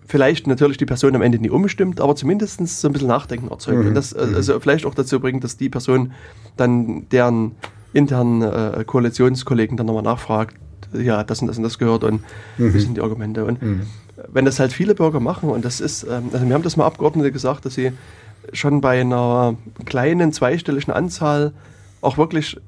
vielleicht 0.06 0.46
natürlich 0.46 0.76
die 0.76 0.86
Person 0.86 1.14
am 1.14 1.22
Ende 1.22 1.38
nie 1.38 1.50
umstimmt, 1.50 2.00
aber 2.00 2.14
zumindest 2.16 2.66
so 2.80 2.88
ein 2.88 2.92
bisschen 2.92 3.08
Nachdenken 3.08 3.48
erzeugt. 3.48 3.78
Und 3.86 3.94
das 3.94 4.12
äh, 4.12 4.26
also 4.34 4.60
vielleicht 4.60 4.86
auch 4.86 4.94
dazu 4.94 5.20
bringt, 5.20 5.44
dass 5.44 5.56
die 5.56 5.68
Person 5.68 6.12
dann 6.56 7.08
deren 7.10 7.52
internen 7.92 8.42
äh, 8.42 8.84
Koalitionskollegen 8.84 9.76
dann 9.76 9.86
nochmal 9.86 10.02
nachfragt, 10.02 10.56
ja, 10.92 11.24
das 11.24 11.40
und 11.40 11.48
das 11.48 11.56
und 11.56 11.64
das 11.64 11.78
gehört 11.78 12.04
und 12.04 12.22
wie 12.56 12.78
sind 12.80 12.96
die 12.96 13.00
Argumente. 13.00 13.44
Und 13.44 13.58
wenn 14.32 14.44
das 14.44 14.60
halt 14.60 14.72
viele 14.72 14.94
Bürger 14.94 15.20
machen, 15.20 15.48
und 15.48 15.64
das 15.64 15.80
ist, 15.80 16.04
ähm, 16.04 16.30
also 16.32 16.46
wir 16.46 16.54
haben 16.54 16.62
das 16.62 16.76
mal 16.76 16.86
Abgeordnete 16.86 17.32
gesagt, 17.32 17.64
dass 17.64 17.74
sie 17.74 17.92
schon 18.52 18.80
bei 18.80 19.00
einer 19.00 19.56
kleinen 19.84 20.32
zweistelligen 20.32 20.92
Anzahl 20.92 21.52
auch 22.00 22.18
wirklich 22.18 22.60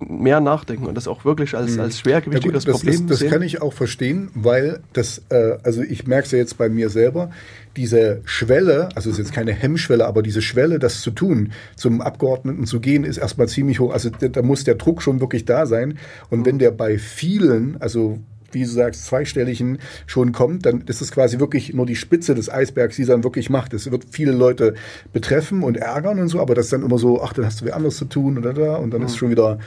mehr 0.00 0.40
nachdenken 0.40 0.86
und 0.86 0.94
das 0.94 1.06
auch 1.06 1.24
wirklich 1.24 1.54
als, 1.54 1.78
als 1.78 1.96
Ja 1.96 2.00
schwergewichtiges 2.00 2.64
gut, 2.64 2.74
das, 2.74 2.80
Problem 2.80 3.06
das, 3.06 3.06
das 3.06 3.18
sehen. 3.20 3.30
kann 3.30 3.42
ich 3.42 3.60
auch 3.60 3.72
verstehen, 3.72 4.30
weil 4.34 4.80
das, 4.92 5.22
äh, 5.28 5.58
also 5.62 5.82
ich 5.82 6.06
merke 6.06 6.26
es 6.26 6.32
ja 6.32 6.38
jetzt 6.38 6.56
bei 6.56 6.68
mir 6.68 6.88
selber, 6.88 7.30
diese 7.76 8.20
Schwelle, 8.24 8.88
also 8.94 9.10
es 9.10 9.18
ist 9.18 9.26
jetzt 9.26 9.32
keine 9.32 9.52
Hemmschwelle, 9.52 10.06
aber 10.06 10.22
diese 10.22 10.42
Schwelle, 10.42 10.78
das 10.78 11.02
zu 11.02 11.10
tun, 11.10 11.52
zum 11.76 12.00
Abgeordneten 12.00 12.66
zu 12.66 12.80
gehen, 12.80 13.04
ist 13.04 13.18
erstmal 13.18 13.48
ziemlich 13.48 13.78
hoch. 13.78 13.92
Also 13.92 14.10
da, 14.10 14.28
da 14.28 14.42
muss 14.42 14.64
der 14.64 14.74
Druck 14.74 15.02
schon 15.02 15.20
wirklich 15.20 15.44
da 15.44 15.66
sein. 15.66 15.98
Und 16.30 16.46
wenn 16.46 16.58
der 16.58 16.72
bei 16.72 16.98
vielen, 16.98 17.80
also 17.80 18.18
wie 18.52 18.62
du 18.62 18.68
sagst, 18.68 19.06
zweistelligen 19.06 19.78
schon 20.06 20.32
kommt, 20.32 20.66
dann 20.66 20.82
ist 20.82 21.00
es 21.00 21.12
quasi 21.12 21.38
wirklich 21.38 21.72
nur 21.72 21.86
die 21.86 21.96
Spitze 21.96 22.34
des 22.34 22.50
Eisbergs, 22.50 22.96
die 22.96 23.04
dann 23.04 23.24
wirklich 23.24 23.50
macht. 23.50 23.72
Es 23.74 23.90
wird 23.90 24.04
viele 24.10 24.32
Leute 24.32 24.74
betreffen 25.12 25.62
und 25.62 25.76
ärgern 25.76 26.18
und 26.18 26.28
so, 26.28 26.40
aber 26.40 26.54
das 26.54 26.66
ist 26.66 26.72
dann 26.72 26.82
immer 26.82 26.98
so, 26.98 27.22
ach, 27.22 27.32
dann 27.32 27.44
hast 27.44 27.60
du 27.60 27.64
wer 27.64 27.76
anderes 27.76 27.96
zu 27.96 28.06
tun 28.06 28.38
oder 28.38 28.52
da 28.52 28.76
und 28.76 28.92
dann 28.92 29.02
ist 29.02 29.16
schon 29.16 29.30
wieder. 29.30 29.58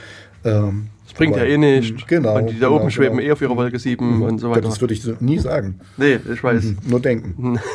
Ähm, 0.44 0.88
Das 1.04 1.14
bringt 1.14 1.36
ja 1.36 1.42
aber- 1.42 1.50
eh 1.50 1.58
nicht. 1.58 2.06
Genau. 2.08 2.36
Und 2.36 2.46
die 2.50 2.58
da 2.58 2.68
genau, 2.68 2.80
oben 2.80 2.90
schweben 2.90 3.16
genau. 3.18 3.28
eh 3.28 3.32
auf 3.32 3.40
ihrer 3.42 3.56
Wolke 3.56 3.78
7 3.78 4.22
und 4.22 4.38
so 4.38 4.48
Ja, 4.48 4.56
weiter. 4.56 4.68
Das 4.68 4.80
würde 4.80 4.94
ich 4.94 5.02
so 5.02 5.14
nie 5.20 5.38
sagen. 5.38 5.80
nee, 5.96 6.18
ich 6.32 6.42
weiß. 6.44 6.64
Mhm. 6.64 6.78
Nur 6.86 7.00
denken. 7.00 7.58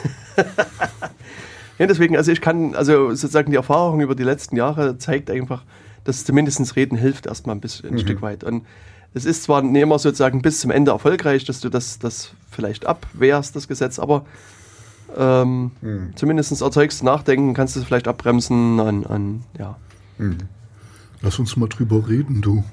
Ja, 1.77 1.87
deswegen, 1.87 2.17
also 2.17 2.29
ich 2.31 2.41
kann, 2.41 2.75
also 2.75 3.09
sozusagen 3.11 3.51
die 3.51 3.55
Erfahrung 3.55 4.01
über 4.01 4.13
die 4.13 4.23
letzten 4.23 4.57
Jahre 4.57 4.97
zeigt 4.97 5.31
einfach, 5.31 5.63
dass 6.03 6.25
zumindest 6.25 6.75
Reden 6.75 6.97
hilft 6.97 7.25
erstmal 7.25 7.55
ein 7.55 7.61
bisschen, 7.61 7.87
ein 7.89 7.93
Mhm. 7.95 7.99
Stück 7.99 8.21
weit. 8.21 8.43
Und 8.43 8.65
es 9.13 9.23
ist 9.23 9.43
zwar 9.43 9.61
nicht 9.61 9.81
immer 9.81 9.97
sozusagen 9.97 10.41
bis 10.41 10.59
zum 10.59 10.71
Ende 10.71 10.91
erfolgreich, 10.91 11.45
dass 11.45 11.61
du 11.61 11.69
das, 11.69 11.97
das 11.97 12.33
vielleicht 12.51 12.85
abwehrst, 12.85 13.55
das 13.55 13.69
Gesetz, 13.69 13.97
aber 13.97 14.25
ähm, 15.17 15.71
Mhm. 15.81 16.09
zumindest 16.15 16.61
erzeugst 16.61 16.99
du 16.99 17.05
Nachdenken, 17.05 17.53
kannst 17.53 17.77
du 17.77 17.79
es 17.79 17.85
vielleicht 17.85 18.09
abbremsen 18.09 18.79
und, 18.81 19.05
und 19.05 19.43
ja, 19.57 19.77
Lass 21.21 21.39
uns 21.39 21.57
mal 21.57 21.67
drüber 21.67 22.07
reden, 22.07 22.41
du. 22.41 22.63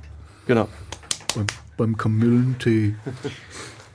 genau. 0.47 0.69
Beim, 1.35 1.47
beim 1.77 1.97
Kamillentee. 1.97 2.95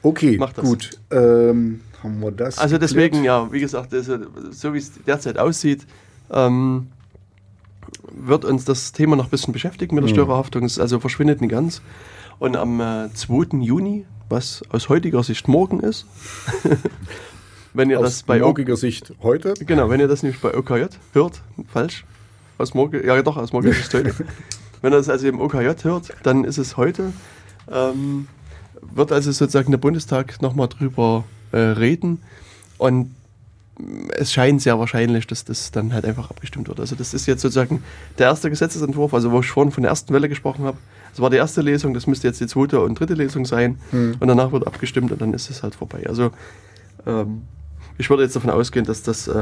Okay, 0.04 0.38
das. 0.38 0.56
gut. 0.56 0.90
Ähm, 1.12 1.82
haben 2.04 2.20
wir 2.22 2.32
das. 2.32 2.58
Also 2.58 2.76
geklärt? 2.76 2.92
deswegen, 2.92 3.24
ja, 3.24 3.52
wie 3.52 3.60
gesagt, 3.60 3.94
also, 3.94 4.18
so 4.52 4.74
wie 4.74 4.80
es 4.80 4.92
derzeit 5.06 5.38
aussieht, 5.38 5.86
ähm, 6.32 6.88
wird 8.12 8.46
uns 8.46 8.66
das 8.66 8.92
Thema 8.92 9.16
noch 9.16 9.26
ein 9.26 9.30
bisschen 9.30 9.54
beschäftigen 9.54 9.96
mit 9.96 10.04
der 10.04 10.10
Störerhaftung. 10.10 10.64
Es 10.64 10.80
also 10.80 11.00
verschwindet 11.00 11.42
nicht 11.42 11.52
ganz. 11.52 11.82
Und 12.40 12.58
am 12.58 12.80
äh, 12.82 13.14
2. 13.14 13.60
Juni, 13.60 14.06
was 14.30 14.64
aus 14.70 14.90
heutiger 14.90 15.24
Sicht 15.24 15.48
morgen 15.48 15.80
ist, 15.80 16.06
wenn 17.74 17.90
ihr 17.90 18.00
Aus 18.00 18.06
das 18.06 18.24
bei 18.24 18.38
OK, 18.38 18.48
morgiger 18.48 18.78
Sicht 18.78 19.14
heute. 19.22 19.54
genau, 19.66 19.90
wenn 19.90 20.00
ihr 20.00 20.08
das 20.08 20.24
nämlich 20.24 20.42
bei 20.42 20.58
OKJ 20.58 20.86
hört, 21.14 21.42
falsch, 21.68 22.06
aus 22.62 22.74
morgen, 22.74 23.06
ja 23.06 23.22
doch, 23.22 23.38
aus 23.38 23.52
morgen 23.52 23.68
ist 23.68 23.88
es 23.88 23.94
heute. 23.94 24.14
wenn 24.82 24.94
ihr 24.94 24.98
das 24.98 25.10
also 25.10 25.28
im 25.28 25.40
OKJ 25.40 25.84
hört, 25.84 26.14
dann 26.24 26.44
ist 26.44 26.58
es 26.58 26.78
heute. 26.78 27.14
Ähm, 27.72 28.28
wird 28.82 29.12
also 29.12 29.32
sozusagen 29.32 29.72
der 29.72 29.78
Bundestag 29.78 30.42
nochmal 30.42 30.68
drüber 30.68 31.24
äh, 31.52 31.58
reden 31.58 32.22
und 32.78 33.16
es 34.16 34.32
scheint 34.32 34.62
sehr 34.62 34.78
wahrscheinlich, 34.80 35.28
dass 35.28 35.46
das 35.46 35.72
dann 35.72 35.94
halt 35.94 36.06
einfach 36.06 36.30
abgestimmt 36.30 36.68
wird. 36.68 36.80
Also 36.80 36.96
das 36.96 37.14
ist 37.14 37.26
jetzt 37.26 37.42
sozusagen 37.42 37.84
der 38.18 38.28
erste 38.28 38.50
Gesetzesentwurf, 38.50 39.14
also 39.14 39.32
wo 39.32 39.40
ich 39.40 39.48
vorhin 39.48 39.72
von 39.72 39.84
der 39.84 39.90
ersten 39.90 40.14
Welle 40.14 40.30
gesprochen 40.30 40.66
habe. 40.66 40.78
Das 41.12 41.20
war 41.20 41.30
die 41.30 41.38
erste 41.38 41.62
Lesung, 41.62 41.94
das 41.94 42.08
müsste 42.08 42.28
jetzt 42.28 42.40
die 42.40 42.48
zweite 42.48 42.80
und 42.82 43.00
dritte 43.00 43.16
Lesung 43.16 43.46
sein 43.46 43.80
und 44.20 44.28
danach 44.28 44.52
wird 44.52 44.68
abgestimmt 44.68 45.12
und 45.12 45.22
dann 45.22 45.34
ist 45.34 45.50
es 45.50 45.64
halt 45.64 45.76
vorbei. 45.76 46.06
Also 46.08 46.32
ähm, 47.06 47.44
ich 47.98 48.10
würde 48.10 48.24
jetzt 48.24 48.36
davon 48.36 48.50
ausgehen, 48.50 48.86
dass 48.86 49.04
das, 49.04 49.28
äh, 49.28 49.34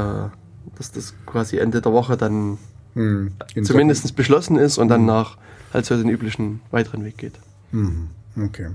dass 0.76 0.92
das 0.92 1.14
quasi 1.26 1.58
Ende 1.58 1.80
der 1.80 1.92
Woche 1.92 2.16
dann 2.16 2.58
Hm, 2.94 3.32
in 3.54 3.64
zumindest 3.64 4.14
beschlossen 4.16 4.56
ist 4.56 4.78
und 4.78 4.88
dann 4.88 5.06
nach 5.06 5.36
halt 5.72 5.86
so 5.86 5.96
den 5.96 6.08
üblichen 6.08 6.60
weiteren 6.70 7.04
Weg 7.04 7.18
geht. 7.18 7.34
Mhm, 7.72 8.08
Okay. 8.36 8.68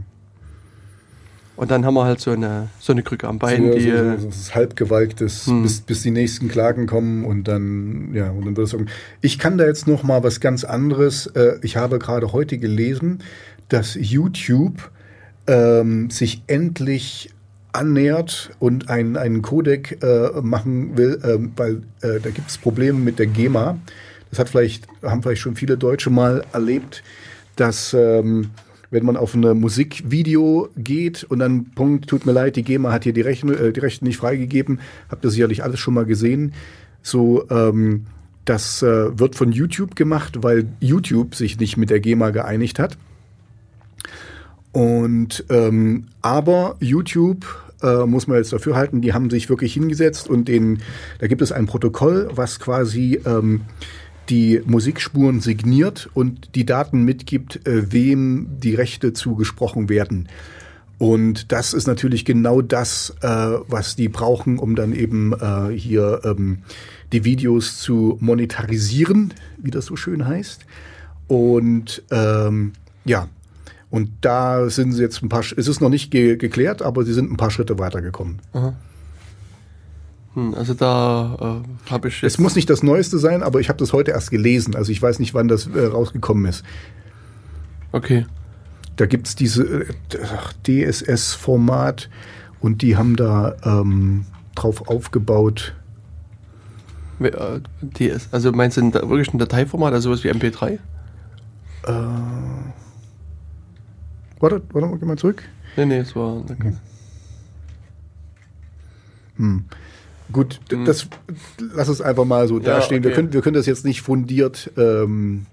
Und 1.57 1.71
dann 1.71 1.85
haben 1.85 1.93
wir 1.93 2.03
halt 2.03 2.19
so 2.19 2.31
eine, 2.31 2.67
so 2.79 2.91
eine 2.91 3.01
Krücke 3.01 3.29
am 3.29 3.39
Bein, 3.39 3.71
so, 3.71 3.77
die, 3.77 3.89
so, 3.89 3.97
so, 3.97 4.17
so 4.19 4.27
das 4.27 4.55
halbgewalktes, 4.55 5.47
Hm. 5.47 5.63
bis, 5.63 5.79
bis 5.79 6.01
die 6.01 6.11
nächsten 6.11 6.49
Klagen 6.49 6.85
kommen 6.85 7.23
und 7.23 7.47
dann, 7.47 8.13
ja, 8.13 8.29
und 8.29 8.45
dann 8.45 8.57
wird 8.57 8.67
es 8.67 8.73
irgendwie. 8.73 8.91
Ich 9.21 9.39
kann 9.39 9.57
da 9.57 9.65
jetzt 9.65 9.87
noch 9.87 10.03
mal 10.03 10.21
was 10.23 10.41
ganz 10.41 10.65
anderes. 10.65 11.27
Äh, 11.27 11.57
ich 11.61 11.77
habe 11.77 11.97
gerade 11.97 12.33
heute 12.33 12.57
gelesen, 12.57 13.19
dass 13.69 13.95
YouTube 13.95 14.91
ähm, 15.47 16.09
sich 16.09 16.43
endlich 16.47 17.29
annähert 17.71 18.51
und 18.59 18.89
einen, 18.89 19.15
einen 19.15 19.41
Codec 19.41 20.03
äh, 20.03 20.41
machen 20.41 20.97
will, 20.97 21.21
ähm, 21.23 21.51
weil 21.55 21.83
äh, 22.01 22.19
da 22.21 22.31
gibt 22.31 22.49
es 22.49 22.57
Probleme 22.57 22.99
mit 22.99 23.17
der 23.17 23.27
GEMA. 23.27 23.77
Das 24.35 24.39
hat 24.39 24.49
vielleicht, 24.49 24.85
haben 25.01 25.23
vielleicht 25.23 25.41
schon 25.41 25.55
viele 25.55 25.77
Deutsche 25.77 26.09
mal 26.09 26.43
erlebt, 26.51 27.03
dass 27.55 27.93
ähm, 27.93 28.49
wenn 28.91 29.05
man 29.05 29.15
auf 29.15 29.33
ein 29.33 29.39
Musikvideo 29.57 30.67
geht 30.75 31.23
und 31.23 31.39
dann, 31.39 31.71
Punkt, 31.71 32.07
tut 32.07 32.25
mir 32.25 32.33
leid, 32.33 32.57
die 32.57 32.63
GEMA 32.63 32.91
hat 32.91 33.05
hier 33.05 33.13
die, 33.13 33.21
Rechte, 33.21 33.47
äh, 33.47 33.71
die 33.71 33.79
Rechte 33.79 34.03
nicht 34.03 34.17
freigegeben, 34.17 34.81
habt 35.09 35.23
ihr 35.23 35.31
sicherlich 35.31 35.63
alles 35.63 35.79
schon 35.79 35.93
mal 35.93 36.03
gesehen. 36.03 36.51
So, 37.01 37.49
ähm, 37.49 38.07
das 38.43 38.83
äh, 38.83 39.17
wird 39.17 39.35
von 39.35 39.53
YouTube 39.53 39.95
gemacht, 39.95 40.43
weil 40.43 40.65
YouTube 40.81 41.33
sich 41.33 41.57
nicht 41.57 41.77
mit 41.77 41.89
der 41.89 42.01
GEMA 42.01 42.31
geeinigt 42.31 42.77
hat. 42.77 42.97
Und 44.73 45.45
ähm, 45.49 46.07
aber 46.21 46.75
YouTube 46.81 47.45
äh, 47.81 48.05
muss 48.05 48.27
man 48.27 48.35
jetzt 48.35 48.51
dafür 48.51 48.75
halten, 48.75 48.99
die 48.99 49.13
haben 49.13 49.29
sich 49.29 49.49
wirklich 49.49 49.73
hingesetzt 49.73 50.27
und 50.29 50.49
den, 50.49 50.79
da 51.19 51.27
gibt 51.27 51.41
es 51.41 51.53
ein 51.53 51.67
Protokoll, 51.67 52.29
was 52.33 52.59
quasi 52.59 53.21
ähm, 53.25 53.61
die 54.29 54.61
Musikspuren 54.65 55.39
signiert 55.39 56.09
und 56.13 56.55
die 56.55 56.65
Daten 56.65 57.03
mitgibt, 57.03 57.67
äh, 57.67 57.91
wem 57.91 58.47
die 58.59 58.75
Rechte 58.75 59.13
zugesprochen 59.13 59.89
werden. 59.89 60.27
Und 60.97 61.51
das 61.51 61.73
ist 61.73 61.87
natürlich 61.87 62.23
genau 62.23 62.61
das, 62.61 63.15
äh, 63.21 63.27
was 63.27 63.95
die 63.95 64.07
brauchen, 64.07 64.59
um 64.59 64.75
dann 64.75 64.93
eben 64.93 65.33
äh, 65.33 65.77
hier 65.77 66.21
ähm, 66.23 66.59
die 67.11 67.25
Videos 67.25 67.79
zu 67.79 68.17
monetarisieren, 68.21 69.33
wie 69.57 69.71
das 69.71 69.85
so 69.85 69.95
schön 69.95 70.25
heißt. 70.25 70.65
Und 71.27 72.03
ähm, 72.11 72.73
ja, 73.03 73.27
und 73.89 74.09
da 74.21 74.69
sind 74.69 74.93
sie 74.93 75.01
jetzt 75.01 75.21
ein 75.21 75.29
paar, 75.29 75.41
es 75.41 75.67
ist 75.67 75.81
noch 75.81 75.89
nicht 75.89 76.11
ge 76.11 76.37
geklärt, 76.37 76.81
aber 76.81 77.03
sie 77.03 77.13
sind 77.13 77.31
ein 77.31 77.37
paar 77.37 77.51
Schritte 77.51 77.77
weitergekommen. 77.77 78.39
hm, 78.53 78.75
also 80.35 80.73
da 80.73 81.63
äh, 81.87 81.89
habe 81.91 82.09
ich 82.09 82.21
Es 82.21 82.37
muss 82.37 82.55
nicht 82.55 82.69
das 82.69 82.83
Neueste 82.83 83.19
sein, 83.19 83.41
aber 83.41 83.61
ich 83.61 83.69
habe 83.69 83.79
das 83.79 83.93
heute 83.93 84.11
erst 84.11 84.31
gelesen. 84.31 84.75
Also 84.75 84.91
ich 84.91 85.01
weiß 85.01 85.19
nicht, 85.19 85.33
wann 85.33 85.47
das 85.47 85.67
äh, 85.67 85.85
rausgekommen 85.85 86.45
ist. 86.45 86.63
Okay. 87.93 88.25
Da 88.97 89.05
gibt's 89.05 89.35
diese 89.35 89.63
äh, 89.63 90.91
DSS-Format 90.91 92.09
und 92.59 92.81
die 92.81 92.97
haben 92.97 93.15
da 93.15 93.55
ähm, 93.63 94.25
drauf 94.55 94.89
aufgebaut. 94.89 95.73
Äh, 97.19 97.61
also 98.31 98.51
meinst 98.51 98.75
du 98.75 98.81
ein, 98.81 98.93
wirklich 98.93 99.33
ein 99.33 99.39
Dateiformat, 99.39 99.93
also 99.93 100.09
sowas 100.09 100.23
wie 100.23 100.31
MP3? 100.31 100.79
warte, 104.39 104.63
warte 104.71 104.87
mal, 104.87 104.97
geh 104.97 105.05
mal 105.05 105.17
zurück. 105.19 105.43
Nee, 105.77 105.85
nee, 105.85 105.97
es 105.99 106.15
war. 106.15 106.41
Danke. 106.47 106.77
Gut, 110.31 110.59
d- 110.71 110.83
das 110.85 111.07
lass 111.73 111.87
es 111.87 112.01
einfach 112.01 112.25
mal 112.25 112.47
so. 112.47 112.57
Ja, 112.59 112.77
dastehen. 112.77 113.03
Wir, 113.03 113.11
okay. 113.11 113.15
können, 113.15 113.33
wir 113.33 113.41
können 113.41 113.55
das 113.55 113.65
jetzt 113.65 113.85
nicht 113.85 114.01
fundiert 114.01 114.71
ähm, 114.75 115.45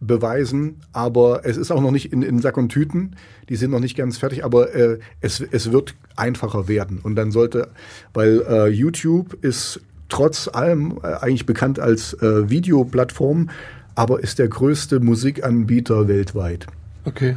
beweisen, 0.00 0.76
aber 0.92 1.40
es 1.44 1.56
ist 1.56 1.72
auch 1.72 1.80
noch 1.80 1.90
nicht 1.90 2.12
in, 2.12 2.22
in 2.22 2.40
Sack 2.40 2.56
und 2.56 2.68
Tüten. 2.68 3.16
Die 3.48 3.56
sind 3.56 3.70
noch 3.72 3.80
nicht 3.80 3.96
ganz 3.96 4.18
fertig, 4.18 4.44
aber 4.44 4.72
äh, 4.74 4.98
es, 5.20 5.40
es 5.40 5.72
wird 5.72 5.94
einfacher 6.14 6.68
werden. 6.68 7.00
Und 7.02 7.16
dann 7.16 7.32
sollte, 7.32 7.68
weil 8.14 8.42
äh, 8.48 8.68
YouTube 8.68 9.36
ist 9.42 9.80
trotz 10.08 10.48
allem 10.48 10.98
äh, 11.02 11.14
eigentlich 11.14 11.46
bekannt 11.46 11.80
als 11.80 12.14
äh, 12.14 12.48
Videoplattform, 12.48 13.50
aber 13.94 14.20
ist 14.22 14.38
der 14.38 14.48
größte 14.48 15.00
Musikanbieter 15.00 16.06
weltweit. 16.06 16.66
Okay. 17.04 17.36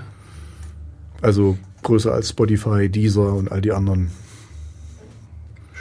Also 1.21 1.57
größer 1.81 2.13
als 2.13 2.29
Spotify, 2.29 2.87
Deezer 2.87 3.33
und 3.33 3.51
all 3.51 3.61
die 3.61 3.71
anderen. 3.71 4.11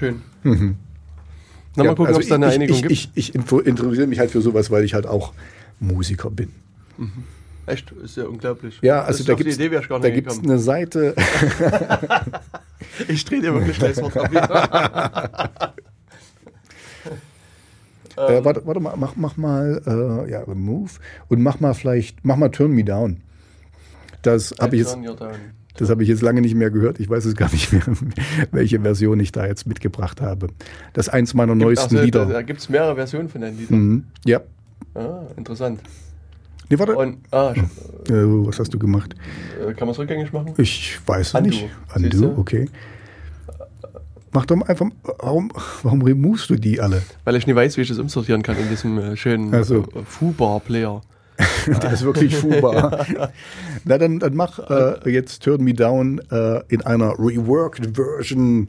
Schön. 0.00 0.22
Na, 0.42 0.50
Mhm. 0.50 0.76
Ja, 1.76 1.84
mal 1.84 1.90
gucken, 1.90 2.06
also 2.06 2.16
ob 2.16 2.22
es 2.22 2.28
da 2.28 2.34
eine 2.34 2.48
ich, 2.48 2.54
Einigung 2.54 2.76
ich, 2.76 2.82
gibt. 2.82 2.92
Ich, 2.92 3.10
ich 3.14 3.34
interessiere 3.34 4.06
mich 4.08 4.18
halt 4.18 4.30
für 4.32 4.40
sowas, 4.40 4.70
weil 4.72 4.82
ich 4.82 4.94
halt 4.94 5.06
auch 5.06 5.32
Musiker 5.78 6.30
bin. 6.30 6.50
Echt, 7.66 7.92
ist 7.92 8.16
ja 8.16 8.24
unglaublich. 8.24 8.78
Ja, 8.82 9.02
also 9.02 9.22
da 9.22 9.34
gibt's 9.34 9.56
gekommen. 9.56 10.44
eine 10.44 10.58
Seite. 10.58 11.14
Ich 13.08 13.24
drehe 13.24 13.40
dir 13.40 13.54
wirklich 13.54 13.78
gleich 13.78 13.94
das 13.94 14.02
Wort 14.02 14.16
ab. 14.16 15.74
Ähm. 18.16 18.34
äh, 18.34 18.44
warte, 18.44 18.66
warte 18.66 18.80
mal, 18.80 18.96
mach, 18.96 19.16
mach 19.16 19.36
mal, 19.36 19.80
äh, 19.86 20.30
ja, 20.30 20.40
Remove 20.40 20.90
und 21.28 21.42
mach 21.42 21.60
mal 21.60 21.74
vielleicht, 21.74 22.24
mach 22.24 22.36
mal 22.36 22.50
Turn 22.50 22.72
Me 22.72 22.84
Down. 22.84 23.22
Das 24.22 24.52
habe 24.60 24.76
ich 24.76 24.82
jetzt, 24.82 24.92
Turn 24.92 25.08
your 25.08 25.16
down. 25.16 25.36
Das 25.80 25.88
habe 25.88 26.02
ich 26.02 26.10
jetzt 26.10 26.20
lange 26.20 26.42
nicht 26.42 26.54
mehr 26.54 26.70
gehört. 26.70 27.00
Ich 27.00 27.08
weiß 27.08 27.24
es 27.24 27.34
gar 27.34 27.50
nicht 27.50 27.72
mehr, 27.72 27.82
welche 28.52 28.80
Version 28.80 29.18
ich 29.18 29.32
da 29.32 29.46
jetzt 29.46 29.66
mitgebracht 29.66 30.20
habe. 30.20 30.48
Das 30.92 31.08
ist 31.08 31.12
eins 31.14 31.32
meiner 31.32 31.54
neuesten 31.54 31.96
Ach 31.96 32.00
so, 32.00 32.04
Lieder. 32.04 32.26
Da, 32.26 32.32
da 32.34 32.42
gibt 32.42 32.60
es 32.60 32.68
mehrere 32.68 32.94
Versionen 32.96 33.30
von 33.30 33.40
deinen 33.40 33.56
Liedern. 33.58 33.78
Mhm. 33.78 34.04
Ja. 34.26 34.42
Ah, 34.94 35.22
interessant. 35.38 35.80
Nee, 36.68 36.78
warte. 36.78 36.94
Und, 36.96 37.18
ah, 37.30 37.54
äh, 37.54 38.12
was 38.12 38.58
hast 38.58 38.74
du 38.74 38.78
gemacht? 38.78 39.14
äh, 39.58 39.72
kann 39.72 39.88
man 39.88 39.90
es 39.90 39.98
rückgängig 39.98 40.34
machen? 40.34 40.52
Ich 40.58 41.00
weiß 41.06 41.32
es 41.32 41.40
nicht. 41.40 41.68
Undo, 41.94 42.08
du? 42.08 42.38
okay. 42.38 42.68
Mach 44.32 44.44
doch 44.44 44.56
mal 44.56 44.66
einfach, 44.66 44.86
warum, 45.18 45.50
warum 45.82 46.02
removest 46.02 46.50
du 46.50 46.56
die 46.56 46.78
alle? 46.78 47.02
Weil 47.24 47.36
ich 47.36 47.46
nie 47.46 47.54
weiß, 47.54 47.78
wie 47.78 47.80
ich 47.80 47.88
das 47.88 47.98
umsortieren 47.98 48.42
kann 48.42 48.56
in 48.58 48.68
diesem 48.68 48.98
äh, 48.98 49.16
schönen 49.16 49.64
so. 49.64 49.78
äh, 49.78 50.04
Fubar-Player. 50.04 51.00
Der 51.82 51.92
ist 51.92 52.04
wirklich 52.04 52.36
fubar. 52.36 53.06
Na, 53.84 53.98
dann, 53.98 54.18
dann 54.18 54.34
mach 54.34 54.58
äh, 54.58 55.10
jetzt 55.10 55.42
Turn 55.42 55.62
Me 55.62 55.74
Down 55.74 56.20
äh, 56.30 56.62
in 56.68 56.82
einer 56.82 57.18
reworked 57.18 57.96
Version 57.96 58.68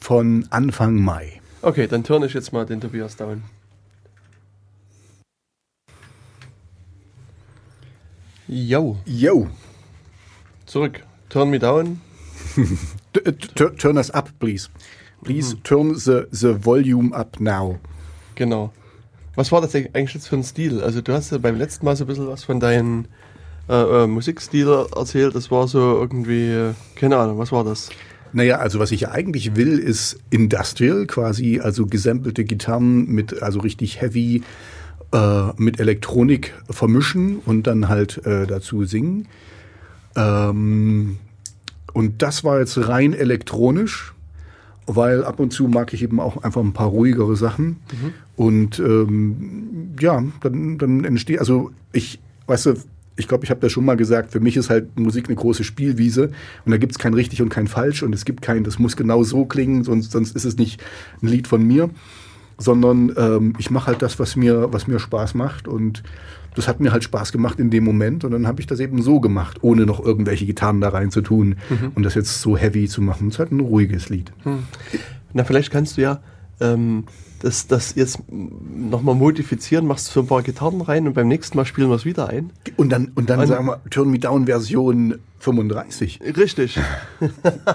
von 0.00 0.46
Anfang 0.50 0.96
Mai. 0.96 1.40
Okay, 1.62 1.86
dann 1.86 2.04
turn 2.04 2.22
ich 2.22 2.34
jetzt 2.34 2.52
mal 2.52 2.64
den 2.64 2.80
Tobias 2.80 3.16
down. 3.16 3.42
Yo, 8.46 8.96
Yo, 9.04 9.48
zurück. 10.66 11.02
Turn 11.28 11.50
me 11.50 11.58
down. 11.58 12.00
Turn 13.76 13.98
us 13.98 14.10
up, 14.10 14.30
please. 14.38 14.70
Please 15.24 15.54
turn 15.62 15.94
the, 15.94 16.28
the 16.30 16.54
volume 16.54 17.12
up 17.12 17.40
now. 17.40 17.78
Genau. 18.36 18.72
Was 19.38 19.52
war 19.52 19.60
das 19.60 19.72
eigentlich 19.72 20.14
jetzt 20.14 20.26
für 20.26 20.34
ein 20.34 20.42
Stil? 20.42 20.80
Also 20.80 21.00
du 21.00 21.12
hast 21.12 21.30
ja 21.30 21.38
beim 21.38 21.56
letzten 21.56 21.84
Mal 21.84 21.94
so 21.94 22.02
ein 22.02 22.08
bisschen 22.08 22.26
was 22.26 22.42
von 22.42 22.58
deinem 22.58 23.04
äh, 23.68 24.02
äh, 24.02 24.06
Musikstil 24.08 24.66
erzählt. 24.96 25.36
Das 25.36 25.52
war 25.52 25.68
so 25.68 25.78
irgendwie, 25.78 26.50
äh, 26.50 26.74
keine 26.96 27.18
Ahnung, 27.18 27.38
was 27.38 27.52
war 27.52 27.62
das? 27.62 27.88
Naja, 28.32 28.58
also 28.58 28.80
was 28.80 28.90
ich 28.90 29.06
eigentlich 29.10 29.54
will, 29.54 29.78
ist 29.78 30.18
Industrial 30.30 31.06
quasi, 31.06 31.60
also 31.60 31.86
gesampelte 31.86 32.42
Gitarren 32.42 33.06
mit, 33.06 33.40
also 33.40 33.60
richtig 33.60 34.00
heavy, 34.00 34.42
äh, 35.12 35.42
mit 35.56 35.78
Elektronik 35.78 36.52
vermischen 36.68 37.38
und 37.46 37.68
dann 37.68 37.88
halt 37.88 38.26
äh, 38.26 38.44
dazu 38.44 38.86
singen. 38.86 39.28
Ähm, 40.16 41.18
und 41.92 42.22
das 42.22 42.42
war 42.42 42.58
jetzt 42.58 42.88
rein 42.88 43.14
elektronisch, 43.14 44.14
weil 44.88 45.22
ab 45.22 45.38
und 45.38 45.52
zu 45.52 45.68
mag 45.68 45.92
ich 45.92 46.02
eben 46.02 46.18
auch 46.18 46.42
einfach 46.42 46.62
ein 46.62 46.72
paar 46.72 46.88
ruhigere 46.88 47.36
Sachen. 47.36 47.76
Und 48.36 48.78
ähm, 48.78 49.94
ja, 50.00 50.22
dann, 50.40 50.78
dann 50.78 51.04
entsteht, 51.04 51.38
also 51.38 51.70
ich, 51.92 52.18
weißt 52.46 52.66
du, 52.66 52.74
ich 53.16 53.28
glaube, 53.28 53.44
ich 53.44 53.50
habe 53.50 53.60
das 53.60 53.70
schon 53.70 53.84
mal 53.84 53.96
gesagt, 53.96 54.32
für 54.32 54.40
mich 54.40 54.56
ist 54.56 54.70
halt 54.70 54.98
Musik 54.98 55.26
eine 55.26 55.36
große 55.36 55.64
Spielwiese 55.64 56.30
und 56.64 56.70
da 56.70 56.78
gibt 56.78 56.92
es 56.92 56.98
kein 56.98 57.14
richtig 57.14 57.42
und 57.42 57.48
kein 57.50 57.66
falsch 57.66 58.02
und 58.02 58.14
es 58.14 58.24
gibt 58.24 58.42
kein, 58.42 58.64
das 58.64 58.78
muss 58.78 58.96
genau 58.96 59.22
so 59.24 59.44
klingen, 59.44 59.84
sonst, 59.84 60.12
sonst 60.12 60.34
ist 60.34 60.44
es 60.44 60.56
nicht 60.56 60.80
ein 61.20 61.26
Lied 61.28 61.48
von 61.48 61.62
mir, 61.62 61.90
sondern 62.56 63.12
ähm, 63.16 63.54
ich 63.58 63.70
mache 63.70 63.88
halt 63.88 64.02
das, 64.02 64.18
was 64.18 64.36
mir, 64.36 64.72
was 64.72 64.86
mir 64.86 65.00
Spaß 65.00 65.34
macht 65.34 65.68
und 65.68 66.02
das 66.54 66.68
hat 66.68 66.80
mir 66.80 66.92
halt 66.92 67.04
Spaß 67.04 67.32
gemacht 67.32 67.60
in 67.60 67.70
dem 67.70 67.84
Moment 67.84 68.24
und 68.24 68.32
dann 68.32 68.46
habe 68.46 68.60
ich 68.60 68.66
das 68.66 68.80
eben 68.80 69.02
so 69.02 69.20
gemacht, 69.20 69.58
ohne 69.62 69.86
noch 69.86 70.04
irgendwelche 70.04 70.46
Gitarren 70.46 70.80
da 70.80 70.88
rein 70.88 71.10
zu 71.10 71.20
tun 71.20 71.56
und 71.94 72.02
das 72.02 72.14
jetzt 72.14 72.40
so 72.40 72.56
heavy 72.56 72.88
zu 72.88 73.00
machen. 73.02 73.28
Es 73.28 73.34
ist 73.34 73.38
halt 73.38 73.52
ein 73.52 73.60
ruhiges 73.60 74.08
Lied. 74.08 74.32
Na, 75.32 75.44
vielleicht 75.44 75.70
kannst 75.70 75.96
du 75.96 76.02
ja 76.02 76.20
ähm, 76.60 77.04
das, 77.40 77.66
das 77.66 77.94
jetzt 77.94 78.18
nochmal 78.30 79.14
modifizieren, 79.14 79.86
machst 79.86 80.10
für 80.10 80.20
ein 80.20 80.26
paar 80.26 80.42
Gitarren 80.42 80.80
rein 80.80 81.06
und 81.06 81.14
beim 81.14 81.28
nächsten 81.28 81.56
Mal 81.56 81.64
spielen 81.64 81.88
wir 81.88 81.96
es 81.96 82.04
wieder 82.04 82.28
ein. 82.28 82.50
Und 82.76 82.90
dann, 82.90 83.12
und 83.14 83.30
dann 83.30 83.40
Und- 83.40 83.46
sagen 83.46 83.66
wir 83.66 83.80
Turn 83.90 84.10
Me 84.10 84.18
Down 84.18 84.46
Version 84.46 85.18
35. 85.40 86.20
Richtig. 86.36 86.78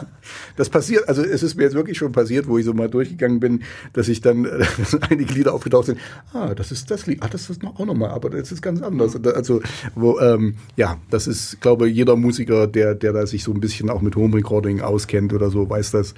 Das 0.56 0.70
passiert, 0.70 1.10
also 1.10 1.24
es 1.24 1.42
ist 1.44 1.56
mir 1.56 1.64
jetzt 1.64 1.74
wirklich 1.74 1.98
schon 1.98 2.12
passiert, 2.12 2.48
wo 2.48 2.58
ich 2.58 2.66
so 2.66 2.74
mal 2.74 2.88
durchgegangen 2.90 3.40
bin, 3.40 3.64
dass 3.94 4.08
ich 4.08 4.22
dann 4.22 4.44
dass 4.78 4.96
einige 5.10 5.34
Lieder 5.34 5.54
aufgetaucht 5.54 5.88
sind. 5.88 6.00
Ah, 6.32 6.54
das 6.54 6.72
ist 6.72 6.92
das 6.92 7.08
Lied. 7.08 7.24
Ah, 7.24 7.28
das 7.30 7.50
ist 7.50 7.64
noch 7.64 7.80
auch 7.80 7.86
nochmal, 7.86 8.12
aber 8.12 8.30
das 8.30 8.52
ist 8.52 8.62
ganz 8.62 8.82
anders. 8.82 9.16
Also, 9.26 9.62
wo, 9.96 10.20
ähm, 10.20 10.56
ja, 10.76 10.98
das 11.10 11.26
ist, 11.28 11.60
glaube 11.62 11.90
ich, 11.90 11.96
jeder 11.96 12.16
Musiker, 12.16 12.68
der, 12.68 12.94
der 12.96 13.14
da 13.14 13.26
sich 13.26 13.44
so 13.44 13.52
ein 13.52 13.60
bisschen 13.60 13.90
auch 13.90 14.02
mit 14.02 14.16
Home 14.16 14.36
Recording 14.38 14.82
auskennt 14.82 15.34
oder 15.34 15.50
so, 15.50 15.70
weiß 15.70 15.92
das. 15.92 16.14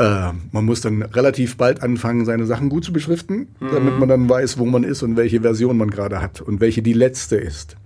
Äh, 0.00 0.32
man 0.52 0.64
muss 0.64 0.80
dann 0.80 1.02
relativ 1.02 1.58
bald 1.58 1.82
anfangen, 1.82 2.24
seine 2.24 2.46
Sachen 2.46 2.70
gut 2.70 2.86
zu 2.86 2.92
beschriften, 2.92 3.48
damit 3.60 3.98
man 3.98 4.08
dann 4.08 4.26
weiß, 4.30 4.56
wo 4.56 4.64
man 4.64 4.82
ist 4.82 5.02
und 5.02 5.16
welche 5.16 5.42
Version 5.42 5.76
man 5.76 5.90
gerade 5.90 6.22
hat 6.22 6.40
und 6.40 6.60
welche 6.60 6.80
die 6.80 6.94
letzte 6.94 7.36
ist. 7.36 7.76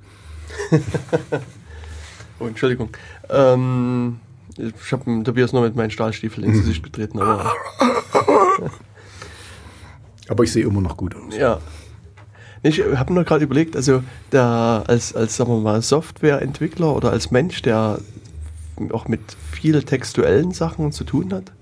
Oh, 2.40 2.48
Entschuldigung. 2.48 2.88
Ähm, 3.30 4.18
ich 4.58 4.92
habe 4.92 5.22
Tobias 5.22 5.52
nur 5.52 5.62
mit 5.62 5.76
meinen 5.76 5.92
Stahlstiefeln 5.92 6.44
ins 6.44 6.58
Gesicht 6.58 6.82
getreten, 6.82 7.20
aber 7.20 7.52
Aber 10.28 10.42
ich 10.42 10.52
sehe 10.52 10.64
immer 10.64 10.80
noch 10.80 10.96
gut 10.96 11.14
aus. 11.14 11.36
ja. 11.36 11.60
Ich 12.62 12.82
habe 12.82 13.12
nur 13.12 13.22
gerade 13.24 13.44
überlegt, 13.44 13.76
also 13.76 14.02
der, 14.32 14.82
als, 14.86 15.14
als 15.14 15.36
sagen 15.36 15.52
wir 15.52 15.60
mal, 15.60 15.80
Softwareentwickler 15.80 16.96
oder 16.96 17.12
als 17.12 17.30
Mensch, 17.30 17.62
der 17.62 18.00
auch 18.90 19.06
mit 19.06 19.20
viel 19.52 19.82
textuellen 19.82 20.50
Sachen 20.50 20.90
zu 20.90 21.04
tun 21.04 21.32
hat, 21.32 21.52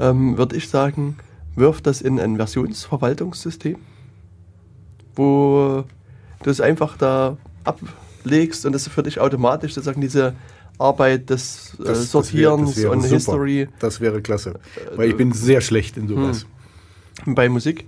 ähm, 0.00 0.36
würde 0.38 0.56
ich 0.56 0.68
sagen, 0.68 1.16
wirf 1.54 1.80
das 1.80 2.00
in 2.00 2.18
ein 2.18 2.36
Versionsverwaltungssystem, 2.36 3.76
wo 5.16 5.84
du 6.42 6.50
es 6.50 6.60
einfach 6.60 6.96
da 6.96 7.36
ablegst 7.64 8.64
und 8.66 8.72
das 8.72 8.88
für 8.88 9.02
dich 9.02 9.20
automatisch 9.20 9.74
sozusagen 9.74 10.00
diese 10.00 10.34
Arbeit 10.78 11.28
des 11.30 11.74
äh, 11.74 11.84
Das- 11.84 11.86
das 11.86 11.98
wär- 11.98 12.04
Sortierens 12.06 12.74
das 12.76 12.84
und 12.86 13.00
super. 13.02 13.14
History 13.14 13.68
Das 13.80 14.00
wäre 14.00 14.22
klasse. 14.22 14.58
Weil 14.96 15.10
ich 15.10 15.16
bin 15.16 15.32
sehr 15.32 15.60
schlecht 15.60 15.96
in 15.96 16.08
sowas. 16.08 16.46
bei 17.26 17.48
Musik 17.48 17.86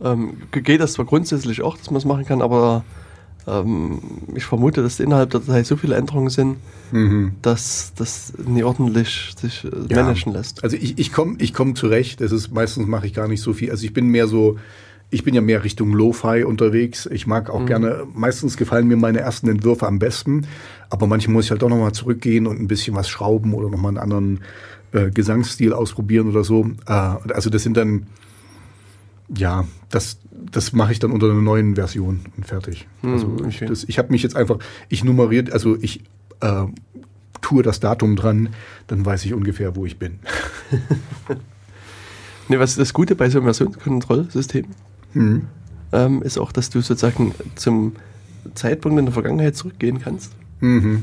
ähm, 0.00 0.42
ge- 0.52 0.62
geht 0.62 0.80
das 0.80 0.92
zwar 0.92 1.06
grundsätzlich 1.06 1.62
auch, 1.62 1.76
dass 1.76 1.90
man 1.90 1.96
es 1.98 2.04
machen 2.04 2.24
kann, 2.24 2.42
aber 2.42 2.84
ähm, 3.46 3.98
ich 4.34 4.44
vermute, 4.44 4.82
dass 4.82 5.00
innerhalb 5.00 5.30
der 5.30 5.40
Datei 5.40 5.64
so 5.64 5.76
viele 5.76 5.96
Änderungen 5.96 6.30
sind, 6.30 6.56
dass 7.42 7.92
das 7.96 8.32
nie 8.46 8.62
ordentlich 8.62 9.32
sich 9.40 9.64
äh, 9.64 9.68
Ja. 9.92 10.02
managen 10.02 10.32
lässt. 10.32 10.62
Also 10.62 10.76
ich, 10.76 10.98
ich 10.98 11.12
komme 11.12 11.34
ich 11.38 11.52
komm 11.52 11.74
zurecht. 11.74 12.20
Das 12.20 12.30
ist 12.30 12.52
meistens 12.52 12.86
mache 12.86 13.06
ich 13.06 13.14
gar 13.14 13.26
nicht 13.28 13.40
so 13.42 13.52
viel. 13.52 13.70
Also 13.70 13.84
ich 13.84 13.92
bin 13.92 14.06
mehr 14.08 14.28
so, 14.28 14.58
ich 15.10 15.24
bin 15.24 15.34
ja 15.34 15.40
mehr 15.40 15.64
Richtung 15.64 15.92
Lo-Fi 15.92 16.44
unterwegs. 16.44 17.06
Ich 17.06 17.26
mag 17.26 17.50
auch 17.50 17.66
gerne, 17.66 18.04
meistens 18.14 18.56
gefallen 18.56 18.86
mir 18.86 18.96
meine 18.96 19.18
ersten 19.20 19.48
Entwürfe 19.48 19.86
am 19.86 19.98
besten, 19.98 20.46
aber 20.88 21.06
manchmal 21.06 21.34
muss 21.34 21.46
ich 21.46 21.50
halt 21.50 21.64
auch 21.64 21.68
nochmal 21.68 21.92
zurückgehen 21.92 22.46
und 22.46 22.60
ein 22.60 22.68
bisschen 22.68 22.94
was 22.94 23.08
schrauben 23.08 23.54
oder 23.54 23.68
nochmal 23.70 23.88
einen 23.90 23.98
anderen 23.98 24.40
äh, 24.92 25.10
Gesangsstil 25.10 25.72
ausprobieren 25.72 26.28
oder 26.28 26.44
so. 26.44 26.66
Äh, 26.86 26.92
also 26.92 27.50
das 27.50 27.62
sind 27.64 27.76
dann, 27.76 28.06
ja, 29.28 29.66
das, 29.90 30.18
das 30.30 30.72
mache 30.72 30.92
ich 30.92 30.98
dann 30.98 31.10
unter 31.10 31.26
einer 31.30 31.40
neuen 31.40 31.76
Version 31.76 32.20
und 32.36 32.46
fertig. 32.46 32.86
also 33.02 33.36
ich, 33.48 33.56
okay. 33.56 33.66
das, 33.66 33.84
ich 33.84 33.98
habe 33.98 34.10
mich 34.10 34.22
jetzt 34.22 34.36
einfach, 34.36 34.58
ich 34.88 35.04
nummeriert, 35.04 35.52
also 35.52 35.76
ich 35.80 36.04
äh, 36.40 36.64
tue 37.40 37.62
das 37.62 37.80
Datum 37.80 38.16
dran, 38.16 38.50
dann 38.86 39.04
weiß 39.04 39.24
ich 39.24 39.34
ungefähr, 39.34 39.76
wo 39.76 39.86
ich 39.86 39.98
bin. 39.98 40.18
Nee, 42.48 42.58
was 42.58 42.72
ist 42.72 42.78
das 42.78 42.92
Gute 42.92 43.14
bei 43.14 43.30
so 43.30 43.38
einem 43.38 43.46
Versionskontrollsystem? 43.46 44.66
Mhm. 45.14 45.42
Ähm, 45.92 46.22
ist 46.22 46.38
auch, 46.38 46.52
dass 46.52 46.70
du 46.70 46.80
sozusagen 46.80 47.34
zum 47.54 47.92
Zeitpunkt 48.54 48.98
in 48.98 49.06
der 49.06 49.14
Vergangenheit 49.14 49.56
zurückgehen 49.56 50.00
kannst 50.00 50.32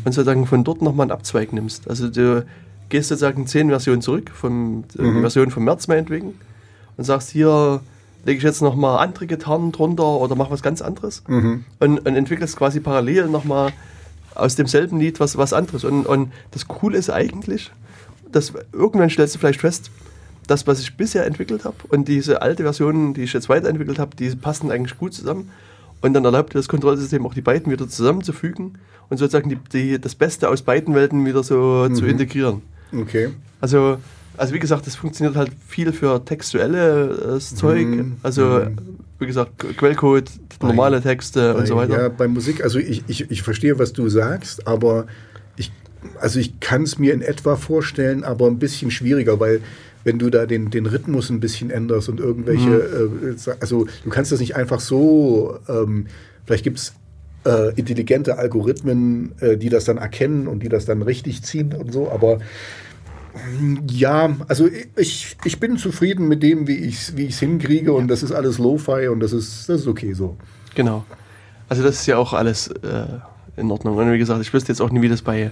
und 0.06 0.14
sozusagen 0.14 0.46
von 0.46 0.64
dort 0.64 0.82
nochmal 0.82 1.06
einen 1.06 1.12
Abzweig 1.12 1.54
nimmst. 1.54 1.90
Also 1.90 2.10
du 2.10 2.46
gehst 2.90 3.10
sozusagen 3.10 3.48
zehn 3.48 3.70
Versionen 3.70 4.02
zurück, 4.02 4.32
vom, 4.34 4.84
äh, 4.98 5.04
die 5.04 5.22
Version 5.22 5.50
vom 5.52 5.66
März 5.66 5.88
meinetwegen, 5.88 6.34
und 6.98 7.04
sagst, 7.04 7.32
hier 7.32 7.82
lege 8.26 8.38
ich 8.38 8.44
jetzt 8.44 8.62
nochmal 8.62 9.00
andere 9.00 9.28
Gitarren 9.28 9.72
drunter 9.72 10.18
oder 10.20 10.36
mach 10.36 10.52
was 10.52 10.62
ganz 10.62 10.82
anderes 10.82 11.24
und, 11.80 12.00
und 12.00 12.16
entwickelst 12.16 12.56
quasi 12.56 12.80
parallel 12.80 13.28
nochmal 13.28 13.72
aus 14.36 14.56
demselben 14.56 15.00
Lied 15.00 15.20
was, 15.20 15.38
was 15.38 15.54
anderes. 15.54 15.84
Und, 15.84 16.06
und 16.06 16.32
das 16.52 16.68
Coole 16.68 16.98
ist 16.98 17.10
eigentlich, 17.10 17.72
dass 18.32 18.54
irgendwann 18.72 19.10
stellst 19.10 19.36
du 19.36 19.40
vielleicht 19.40 19.62
fest, 19.62 19.92
das, 20.48 20.68
was 20.68 20.80
ich 20.80 20.98
bisher 20.98 21.26
entwickelt 21.26 21.66
habe 21.66 21.78
und 21.90 22.08
diese 22.08 22.42
alte 22.42 22.64
Version, 22.64 23.14
die 23.14 23.24
ich 23.24 23.34
jetzt 23.34 23.50
weiterentwickelt 23.50 24.00
habe, 24.00 24.16
die 24.16 24.30
passen 24.36 24.72
eigentlich 24.72 24.98
gut 24.98 25.14
zusammen. 25.14 25.50
Und 26.02 26.14
dann 26.14 26.26
erlaubt 26.26 26.54
dir 26.54 26.58
das 26.58 26.68
Kontrollsystem 26.68 27.26
auch 27.28 27.36
die 27.36 27.42
beiden 27.42 27.72
wieder 27.72 27.88
zusammenzufügen 27.88 28.80
und 29.10 29.18
sozusagen 29.18 29.50
die, 29.50 29.58
die, 29.72 30.02
das 30.02 30.16
Beste 30.16 30.50
aus 30.50 30.64
beiden 30.64 30.96
Welten 30.96 31.26
wieder 31.26 31.44
so 31.44 31.88
zu 31.90 32.06
integrieren. 32.06 32.64
Okay. 32.92 33.30
Also, 33.60 33.98
also 34.42 34.54
wie 34.56 34.60
gesagt, 34.60 34.88
das 34.88 34.96
funktioniert 34.96 35.36
halt 35.36 35.52
viel 35.68 35.94
für 35.94 36.24
textuelles 36.26 37.56
Zeug. 37.56 37.88
Also 38.24 38.62
wie 39.20 39.28
gesagt, 39.28 39.52
Qu- 39.62 39.74
Quellcode, 39.74 40.30
normale 40.62 41.02
Texte 41.02 41.54
und 41.56 41.68
so 41.68 41.76
Bei- 41.76 41.82
weiter. 41.88 42.02
Ja, 42.04 42.10
bei 42.10 42.28
Musik, 42.28 42.64
also 42.64 42.80
ich, 42.80 43.04
ich, 43.08 43.30
ich 43.30 43.42
verstehe, 43.44 43.78
was 43.78 43.94
du 43.94 44.10
sagst, 44.10 44.68
aber 44.68 45.06
ich, 45.58 45.72
also 46.20 46.40
ich 46.40 46.60
kann 46.60 46.84
es 46.84 46.98
mir 46.98 47.14
in 47.14 47.22
etwa 47.22 47.56
vorstellen, 47.56 48.24
aber 48.24 48.48
ein 48.48 48.58
bisschen 48.60 48.90
schwieriger, 48.90 49.40
weil 49.40 49.62
wenn 50.04 50.18
du 50.18 50.32
da 50.32 50.48
den, 50.48 50.72
den 50.72 50.88
Rhythmus 50.88 51.30
ein 51.30 51.40
bisschen 51.40 51.70
änderst 51.70 52.10
und 52.10 52.20
irgendwelche, 52.20 52.70
Mhm. 53.12 53.36
äh, 53.38 53.52
also 53.60 53.86
du 54.04 54.10
kannst 54.10 54.32
das 54.32 54.40
nicht 54.40 54.56
einfach 54.56 54.80
so, 54.80 55.60
ähm, 55.70 56.08
vielleicht 56.46 56.64
gibt 56.64 56.80
es 56.80 56.94
äh, 57.46 57.74
intelligente 57.76 58.38
Algorithmen, 58.40 59.34
äh, 59.40 59.58
die 59.58 59.70
das 59.70 59.86
dann 59.86 59.98
erkennen 59.98 60.48
und 60.48 60.64
die 60.64 60.70
das 60.70 60.86
dann 60.86 61.04
richtig 61.04 61.44
ziehen 61.44 61.74
und 61.74 61.94
so, 61.94 62.10
aber 62.12 62.40
ja, 63.90 64.36
also 64.48 64.68
ich, 64.96 65.38
ich 65.44 65.60
bin 65.60 65.78
zufrieden 65.78 66.28
mit 66.28 66.44
dem, 66.44 66.68
wie 66.68 66.76
ich 66.76 66.96
es 66.96 67.18
wie 67.18 67.26
ich's 67.26 67.40
hinkriege 67.40 67.94
und 67.94 68.08
das 68.08 68.24
ist 68.24 68.32
alles 68.32 68.58
Lo-Fi 68.58 69.08
und 69.08 69.20
das 69.20 69.34
ist, 69.34 69.70
das 69.70 69.82
ist 69.82 69.88
okay 69.88 70.14
so. 70.14 70.38
Genau. 70.76 71.06
Also 71.70 71.84
das 71.84 71.96
ist 72.02 72.06
ja 72.08 72.18
auch 72.18 72.34
alles 72.34 72.68
äh, 72.68 73.06
in 73.58 73.72
Ordnung. 73.72 73.96
Und 73.98 74.12
wie 74.12 74.18
gesagt, 74.18 74.42
ich 74.42 74.54
wüsste 74.54 74.72
jetzt 74.72 74.82
auch 74.82 74.90
nie, 74.92 75.02
wie 75.02 75.10
das 75.10 75.22
bei, 75.22 75.52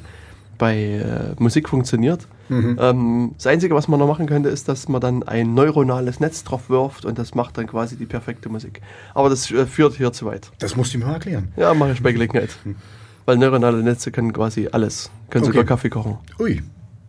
bei 0.58 0.76
äh, 0.78 1.42
Musik 1.42 1.70
funktioniert. 1.70 2.28
Ähm, 2.52 3.32
das 3.38 3.46
Einzige, 3.46 3.76
was 3.76 3.88
man 3.88 4.00
noch 4.00 4.08
machen 4.08 4.26
könnte, 4.26 4.50
ist, 4.50 4.68
dass 4.68 4.90
man 4.90 5.00
dann 5.00 5.22
ein 5.24 5.54
neuronales 5.54 6.20
Netz 6.20 6.44
drauf 6.44 6.70
wirft 6.70 7.06
und 7.06 7.20
das 7.20 7.36
macht 7.36 7.58
dann 7.60 7.68
quasi 7.68 7.96
die 7.96 8.08
perfekte 8.08 8.50
Musik. 8.50 8.82
Aber 9.14 9.30
das 9.30 9.52
äh, 9.52 9.66
führt 9.68 9.94
hier 9.96 10.12
zu 10.12 10.26
weit. 10.26 10.52
Das 10.58 10.76
musst 10.76 10.94
du 10.94 10.98
mir 10.98 11.06
mal 11.06 11.14
erklären. 11.14 11.50
Ja, 11.58 11.74
mache 11.76 11.92
ich 11.92 12.02
bei 12.02 12.12
Gelegenheit. 12.12 12.50
Weil 13.26 13.38
neuronale 13.38 13.84
Netze 13.84 14.12
können 14.12 14.34
quasi 14.34 14.68
alles. 14.72 15.12
Können 15.30 15.44
Okay. 15.44 15.52
sogar 15.54 15.66
Kaffee 15.66 15.90
kochen. 15.90 16.18
Ui, 16.40 16.64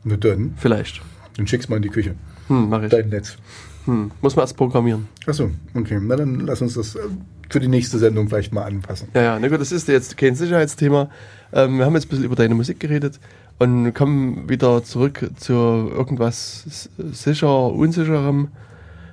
na 0.04 0.16
dann, 0.16 0.54
Vielleicht. 0.56 1.00
dann 1.36 1.46
schick's 1.46 1.68
mal 1.68 1.76
in 1.76 1.82
die 1.82 1.88
Küche. 1.88 2.14
Hm, 2.48 2.68
mache 2.68 2.86
ich. 2.86 2.90
Dein 2.90 3.08
Netz. 3.08 3.36
Hm, 3.84 4.10
muss 4.20 4.36
man 4.36 4.44
erst 4.44 4.56
programmieren. 4.56 5.08
Achso, 5.26 5.50
okay. 5.74 5.98
Na 6.00 6.16
dann 6.16 6.40
lass 6.40 6.60
uns 6.60 6.74
das 6.74 6.94
äh, 6.94 7.00
für 7.48 7.60
die 7.60 7.68
nächste 7.68 7.98
Sendung 7.98 8.28
vielleicht 8.28 8.52
mal 8.52 8.64
anpassen. 8.64 9.08
Ja, 9.14 9.22
ja, 9.22 9.38
na 9.38 9.48
gut, 9.48 9.60
das 9.60 9.72
ist 9.72 9.88
jetzt 9.88 10.16
kein 10.16 10.34
Sicherheitsthema. 10.34 11.10
Ähm, 11.52 11.78
wir 11.78 11.86
haben 11.86 11.94
jetzt 11.94 12.06
ein 12.06 12.08
bisschen 12.10 12.24
über 12.24 12.36
deine 12.36 12.54
Musik 12.54 12.78
geredet 12.80 13.18
und 13.58 13.92
kommen 13.94 14.48
wieder 14.48 14.84
zurück 14.84 15.30
zu 15.36 15.52
irgendwas 15.52 16.88
sicher, 16.96 17.66
unsicherem. 17.72 18.48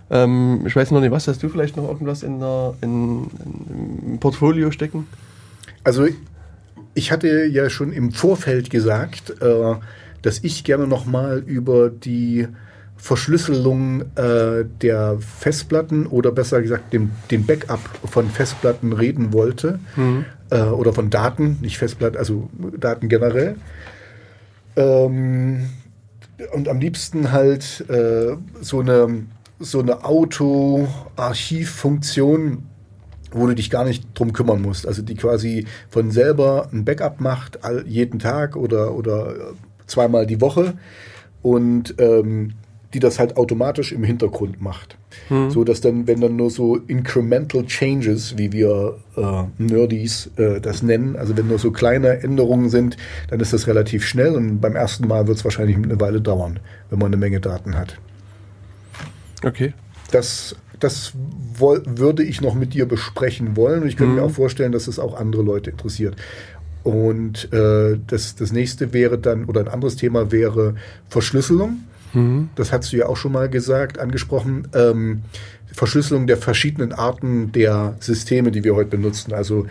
Ähm, 0.09 0.63
ich 0.65 0.75
weiß 0.75 0.91
noch 0.91 1.01
nicht, 1.01 1.11
was 1.11 1.27
hast 1.27 1.43
du 1.43 1.49
vielleicht 1.49 1.75
noch 1.75 1.87
irgendwas 1.87 2.23
in 2.23 2.39
der, 2.39 2.75
in, 2.81 3.23
in, 3.43 4.11
im 4.13 4.19
Portfolio 4.19 4.71
stecken? 4.71 5.07
Also 5.83 6.07
ich 6.93 7.11
hatte 7.11 7.45
ja 7.45 7.69
schon 7.69 7.91
im 7.91 8.11
Vorfeld 8.11 8.69
gesagt, 8.69 9.41
äh, 9.41 9.75
dass 10.21 10.43
ich 10.43 10.63
gerne 10.63 10.87
noch 10.87 11.05
mal 11.05 11.43
über 11.45 11.89
die 11.89 12.47
Verschlüsselung 12.97 14.01
äh, 14.15 14.65
der 14.81 15.17
Festplatten 15.19 16.07
oder 16.07 16.31
besser 16.31 16.61
gesagt 16.61 16.93
dem, 16.93 17.11
den 17.29 17.45
Backup 17.45 17.79
von 18.05 18.29
Festplatten 18.29 18.91
reden 18.91 19.33
wollte 19.33 19.79
äh, 20.49 20.63
oder 20.63 20.93
von 20.93 21.09
Daten, 21.09 21.57
nicht 21.61 21.77
Festplatten, 21.77 22.17
also 22.17 22.49
Daten 22.77 23.07
generell. 23.07 23.55
Ähm, 24.75 25.69
und 26.53 26.67
am 26.69 26.79
liebsten 26.79 27.31
halt 27.31 27.85
äh, 27.89 28.35
so 28.61 28.79
eine, 28.79 29.25
so 29.59 29.79
eine 29.79 30.05
Auto-Archivfunktion, 30.05 32.63
wo 33.31 33.47
du 33.47 33.55
dich 33.55 33.69
gar 33.69 33.85
nicht 33.85 34.05
drum 34.13 34.33
kümmern 34.33 34.61
musst. 34.61 34.85
Also 34.87 35.01
die 35.01 35.15
quasi 35.15 35.65
von 35.89 36.11
selber 36.11 36.69
ein 36.71 36.85
Backup 36.85 37.19
macht, 37.21 37.63
all, 37.63 37.85
jeden 37.87 38.19
Tag 38.19 38.55
oder, 38.55 38.93
oder 38.93 39.53
zweimal 39.87 40.27
die 40.27 40.41
Woche 40.41 40.73
und 41.41 41.95
ähm, 41.97 42.53
die 42.93 42.99
das 42.99 43.19
halt 43.19 43.35
automatisch 43.37 43.91
im 43.91 44.03
Hintergrund 44.03 44.61
macht. 44.61 44.97
So 45.49 45.63
dass 45.63 45.81
dann, 45.81 46.07
wenn 46.07 46.21
dann 46.21 46.35
nur 46.35 46.49
so 46.49 46.77
incremental 46.77 47.65
changes, 47.65 48.37
wie 48.37 48.53
wir 48.53 48.97
äh, 49.17 49.43
Nerdies 49.61 50.29
äh, 50.37 50.61
das 50.61 50.83
nennen, 50.83 51.15
also 51.17 51.35
wenn 51.35 51.47
nur 51.47 51.59
so 51.59 51.71
kleine 51.71 52.21
Änderungen 52.23 52.69
sind, 52.69 52.95
dann 53.29 53.39
ist 53.39 53.51
das 53.51 53.67
relativ 53.67 54.05
schnell 54.05 54.35
und 54.35 54.61
beim 54.61 54.75
ersten 54.75 55.07
Mal 55.07 55.27
wird 55.27 55.37
es 55.37 55.43
wahrscheinlich 55.43 55.75
eine 55.75 55.99
Weile 55.99 56.21
dauern, 56.21 56.59
wenn 56.89 56.99
man 56.99 57.07
eine 57.07 57.17
Menge 57.17 57.41
Daten 57.41 57.75
hat. 57.77 57.97
Okay. 59.43 59.73
Das, 60.11 60.55
das 60.79 61.13
würde 61.57 62.23
ich 62.23 62.39
noch 62.39 62.53
mit 62.53 62.73
dir 62.73 62.87
besprechen 62.87 63.57
wollen 63.57 63.81
und 63.81 63.89
ich 63.89 63.97
könnte 63.97 64.15
mir 64.15 64.23
auch 64.23 64.31
vorstellen, 64.31 64.71
dass 64.71 64.87
es 64.87 64.97
auch 64.97 65.19
andere 65.19 65.41
Leute 65.41 65.71
interessiert. 65.71 66.15
Und 66.83 67.51
äh, 67.51 67.97
das, 68.07 68.35
das 68.35 68.51
nächste 68.51 68.93
wäre 68.93 69.17
dann, 69.17 69.45
oder 69.45 69.61
ein 69.61 69.67
anderes 69.67 69.95
Thema 69.95 70.31
wäre 70.31 70.75
Verschlüsselung. 71.09 71.83
Das 72.55 72.71
hast 72.71 72.91
du 72.93 72.97
ja 72.97 73.05
auch 73.07 73.17
schon 73.17 73.31
mal 73.31 73.49
gesagt, 73.49 73.99
angesprochen. 73.99 74.67
Ähm, 74.73 75.21
Verschlüsselung 75.71 76.25
der 76.25 76.37
verschiedenen 76.37 76.93
Arten 76.93 77.51
der 77.51 77.95
Systeme, 77.99 78.49
die 78.49 78.63
wir 78.63 78.75
heute 78.75 78.91
benutzen. 78.91 79.33
Also 79.33 79.67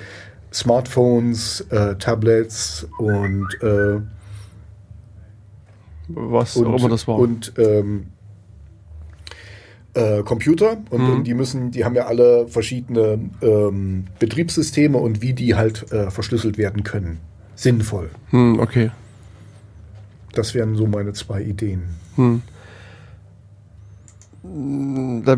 Smartphones, 0.52 1.62
äh, 1.70 1.96
Tablets 1.96 2.86
und, 2.98 3.48
äh, 3.62 4.00
Was 6.08 6.56
und, 6.56 6.66
auch 6.66 6.78
immer 6.78 6.88
das 6.88 7.08
war. 7.08 7.18
und 7.18 7.52
ähm, 7.58 8.08
äh, 9.96 10.22
Computer 10.22 10.76
und, 10.90 11.00
und 11.00 11.24
die 11.24 11.34
müssen, 11.34 11.70
die 11.70 11.84
haben 11.84 11.94
ja 11.94 12.06
alle 12.06 12.46
verschiedene 12.48 13.18
ähm, 13.40 14.04
Betriebssysteme 14.18 14.98
und 14.98 15.22
wie 15.22 15.32
die 15.32 15.54
halt 15.54 15.90
äh, 15.90 16.10
verschlüsselt 16.10 16.58
werden 16.58 16.84
können. 16.84 17.18
Sinnvoll. 17.54 18.10
hm, 18.30 18.60
okay. 18.60 18.90
Das 20.34 20.54
wären 20.54 20.76
so 20.76 20.86
meine 20.86 21.14
zwei 21.14 21.40
Ideen. 21.42 21.84
Dann 22.14 22.42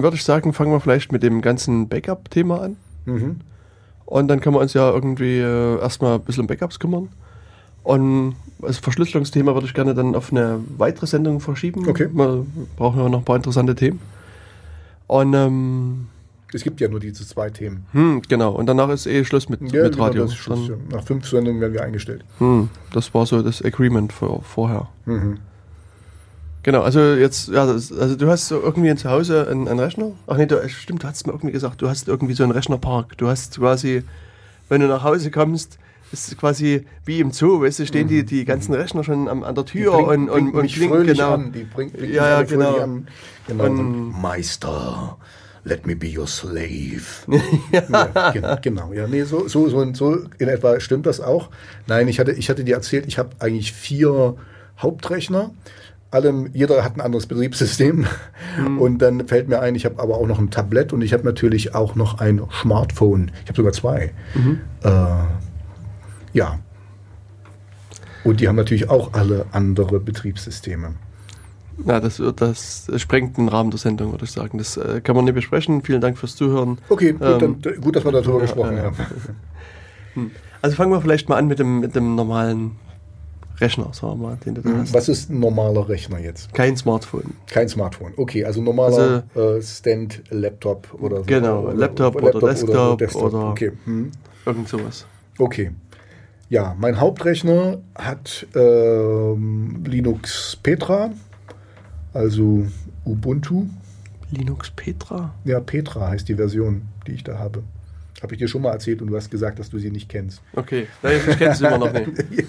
würde 0.02 0.16
ich 0.16 0.24
sagen, 0.24 0.52
fangen 0.52 0.72
wir 0.72 0.80
vielleicht 0.80 1.12
mit 1.12 1.22
dem 1.22 1.40
ganzen 1.40 1.88
Backup-Thema 1.88 2.61
an. 2.62 2.76
Mhm. 3.06 3.36
Und 4.04 4.28
dann 4.28 4.40
können 4.40 4.56
wir 4.56 4.61
uns 4.61 4.74
ja 4.74 4.90
irgendwie 4.90 5.38
äh, 5.38 5.78
erstmal 5.80 6.16
ein 6.16 6.22
bisschen 6.22 6.42
um 6.42 6.46
Backups 6.48 6.80
kümmern. 6.80 7.09
Und 7.84 8.34
das 8.59 8.78
Verschlüsselungsthema 8.78 9.54
würde 9.54 9.66
ich 9.66 9.74
gerne 9.74 9.94
dann 9.94 10.14
auf 10.16 10.32
eine 10.32 10.61
weitere 10.76 11.06
Sendung 11.06 11.40
verschieben. 11.40 11.88
Okay. 11.88 12.09
Wir 12.12 12.44
brauchen 12.76 13.00
ja 13.00 13.09
noch 13.09 13.18
ein 13.20 13.24
paar 13.24 13.36
interessante 13.36 13.74
Themen. 13.76 14.00
Und 15.09 15.34
ähm, 15.34 16.06
Es 16.54 16.62
gibt 16.62 16.80
ja 16.80 16.88
nur 16.88 17.00
diese 17.00 17.26
zwei 17.26 17.50
Themen. 17.50 17.86
hm, 17.92 18.22
genau, 18.28 18.52
und 18.52 18.66
danach 18.66 18.88
ist 18.90 19.06
eh 19.06 19.24
Schluss 19.24 19.48
mit, 19.48 19.61
mit 19.61 19.72
genau, 19.72 20.04
Radio. 20.04 20.28
Schluss, 20.28 20.68
ja. 20.68 20.76
Nach 20.90 21.02
fünf 21.02 21.26
Sendungen 21.28 21.61
werden 21.61 21.72
wir 21.72 21.82
eingestellt. 21.82 22.24
hm, 22.38 22.70
das 22.92 23.12
war 23.12 23.26
so 23.26 23.42
das 23.42 23.61
Agreement 23.62 24.12
für, 24.12 24.40
vorher. 24.42 24.88
Mhm. 25.06 25.38
Genau, 26.62 26.82
also 26.82 27.00
jetzt, 27.14 27.48
ja, 27.48 27.62
also 27.64 28.16
du 28.16 28.28
hast 28.28 28.48
so 28.48 28.61
irgendwie 28.61 28.94
zu 28.96 29.09
Hause 29.09 29.48
einen, 29.48 29.68
einen 29.68 29.80
Rechner. 29.80 30.12
Ach 30.26 30.36
nee, 30.36 30.44
du, 30.46 30.68
stimmt, 30.68 31.02
du 31.02 31.06
hast 31.06 31.26
mir 31.26 31.32
irgendwie 31.32 31.52
gesagt, 31.52 31.80
du 31.80 31.88
hast 31.88 32.09
irgendwie 32.09 32.34
so 32.34 32.42
einen 32.42 32.52
Rechnerpark. 32.52 33.16
Du 33.16 33.28
hast 33.28 33.56
quasi, 33.59 34.02
wenn 34.68 34.80
du 34.82 34.88
nach 34.88 35.02
Hause 35.02 35.30
kommst, 35.30 35.78
ist 36.12 36.38
quasi 36.38 36.86
wie 37.04 37.20
im 37.20 37.32
Zoo, 37.32 37.61
weißt 37.61 37.80
du, 37.80 37.86
stehen 37.86 38.09
die, 38.09 38.24
die 38.24 38.44
ganzen 38.44 38.74
Rechner 38.74 39.04
schon 39.04 39.28
am, 39.28 39.42
an 39.42 39.54
der 39.54 39.64
Tür 39.64 39.92
bringt- 39.92 40.09
und, 40.09 40.30
und, 40.30 40.52
bringt 40.52 40.78
und 40.78 40.88
fröhlich 40.88 41.18
genau. 41.18 41.34
an. 41.34 41.52
Die 41.52 41.64
bringt, 41.64 41.92
bringt 41.94 42.12
Ja, 42.12 42.28
ja, 42.28 42.42
genau. 42.42 42.78
An. 42.78 43.09
genau. 43.46 43.64
Und- 43.64 44.20
Meister, 44.20 45.16
let 45.64 45.86
me 45.86 45.94
be 45.96 46.09
your 46.16 46.26
slave. 46.26 47.02
ja, 47.72 48.30
genau, 48.32 48.56
genau. 48.62 48.92
Ja, 48.92 49.06
nee, 49.06 49.24
so, 49.24 49.48
so, 49.48 49.68
so, 49.68 49.92
so 49.94 50.18
in 50.38 50.48
etwa 50.48 50.80
stimmt 50.80 51.06
das 51.06 51.20
auch. 51.20 51.50
Nein, 51.86 52.09
ich 52.09 52.18
hatte, 52.18 52.32
ich 52.32 52.48
hatte 52.48 52.64
dir 52.64 52.76
erzählt, 52.76 53.06
ich 53.06 53.18
habe 53.18 53.30
eigentlich 53.38 53.72
vier 53.72 54.36
Hauptrechner. 54.78 55.50
Allem, 56.11 56.48
jeder 56.54 56.82
hat 56.84 56.96
ein 56.96 57.02
anderes 57.02 57.26
Betriebssystem. 57.26 58.06
Und 58.78 58.98
dann 59.02 59.28
fällt 59.28 59.46
mir 59.48 59.61
ein, 59.61 59.74
ich 59.74 59.84
habe 59.84 60.00
aber 60.00 60.16
auch 60.16 60.26
noch 60.26 60.38
ein 60.38 60.50
Tablett 60.50 60.94
und 60.94 61.02
ich 61.02 61.12
habe 61.12 61.22
natürlich 61.22 61.74
auch 61.74 61.96
noch 61.96 62.18
ein 62.18 62.40
Smartphone. 62.62 63.30
Ich 63.42 63.48
habe 63.50 63.56
sogar 63.56 63.72
zwei. 63.72 64.12
Äh, 64.82 64.88
ja. 66.39 66.59
Und 68.24 68.41
die 68.41 68.49
haben 68.49 68.57
natürlich 68.57 68.91
auch 68.91 69.12
alle 69.14 69.47
andere 69.53 70.01
Betriebssysteme. 70.01 70.95
Na, 71.84 72.01
das, 72.01 72.20
das 72.36 72.91
sprengt 72.97 73.36
den 73.36 73.49
Rahmen 73.49 73.70
der 73.70 73.78
Sendung, 73.78 74.11
würde 74.11 74.24
ich 74.24 74.32
sagen. 74.32 74.59
Das 74.59 74.76
äh, 74.76 75.01
kann 75.01 75.14
man 75.14 75.24
nicht 75.24 75.34
besprechen. 75.34 75.82
Vielen 75.82 76.01
Dank 76.01 76.18
fürs 76.18 76.34
Zuhören. 76.34 76.78
Okay, 76.89 77.12
gut, 77.12 77.22
Ähm, 77.22 77.61
dann, 77.62 77.80
gut 77.80 77.95
dass 77.95 78.05
wir 78.05 78.11
darüber 78.12 78.41
gesprochen 78.47 78.76
ja, 78.76 78.84
ja. 78.84 78.84
haben. 78.84 80.30
Also 80.61 80.74
fangen 80.74 80.91
wir 80.91 81.01
vielleicht 81.01 81.28
mal 81.28 81.36
an 81.36 81.47
mit 81.47 81.61
dem, 81.61 81.78
mit 81.78 81.95
dem 81.95 82.16
normalen 82.16 82.72
Rechner, 83.61 83.91
sagen 83.93 84.20
wir 84.20 84.28
mal, 84.30 84.39
den 84.45 84.57
du 84.57 84.62
da 84.62 84.70
hast. 84.78 84.93
Was 84.93 85.09
ist 85.09 85.30
ein 85.30 85.39
normaler 85.39 85.89
Rechner 85.89 86.18
jetzt? 86.18 86.53
Kein 86.53 86.76
Smartphone. 86.76 87.34
Kein 87.47 87.68
Smartphone. 87.68 88.12
Okay, 88.16 88.45
also 88.45 88.61
normaler 88.61 89.22
Also- 89.36 89.57
äh, 89.59 89.62
Stand-Laptop 89.62 90.95
oder 91.01 91.18
so. 91.18 91.22
Genau, 91.26 91.70
Laptop 91.70 92.16
oder 92.20 92.41
Desktop 92.41 93.14
oder- 93.14 93.51
Okay. 93.51 93.70
Hm. 93.84 94.11
Irgend 94.47 94.68
sowas. 94.68 95.07
okay. 95.39 95.70
Ja, 96.51 96.74
mein 96.78 96.99
Hauptrechner 96.99 97.78
hat 97.94 98.46
ähm, 98.55 99.84
Linux 99.86 100.57
Petra, 100.62 101.11
also 102.14 102.66
Ubuntu. 103.05 103.66
Linux 104.30 104.70
Petra? 104.70 105.34
Ja, 105.44 105.61
Petra 105.61 106.09
heißt 106.09 106.26
die 106.28 106.36
Version, 106.36 106.88
die 107.07 107.12
ich 107.12 107.24
da 107.24 107.38
habe. 107.38 107.62
Habe 108.22 108.34
ich 108.34 108.38
dir 108.38 108.48
schon 108.48 108.62
mal 108.62 108.72
erzählt 108.72 109.00
und 109.00 109.08
du 109.08 109.16
hast 109.16 109.30
gesagt, 109.30 109.58
dass 109.58 109.70
du 109.70 109.78
sie 109.78 109.90
nicht 109.90 110.08
kennst. 110.08 110.40
Okay, 110.54 110.88
Nein, 111.02 111.20
ich 111.28 111.38
kenne 111.38 111.52
es 111.52 111.60
immer 111.60 111.78
noch 111.78 111.92
nicht. 111.92 112.08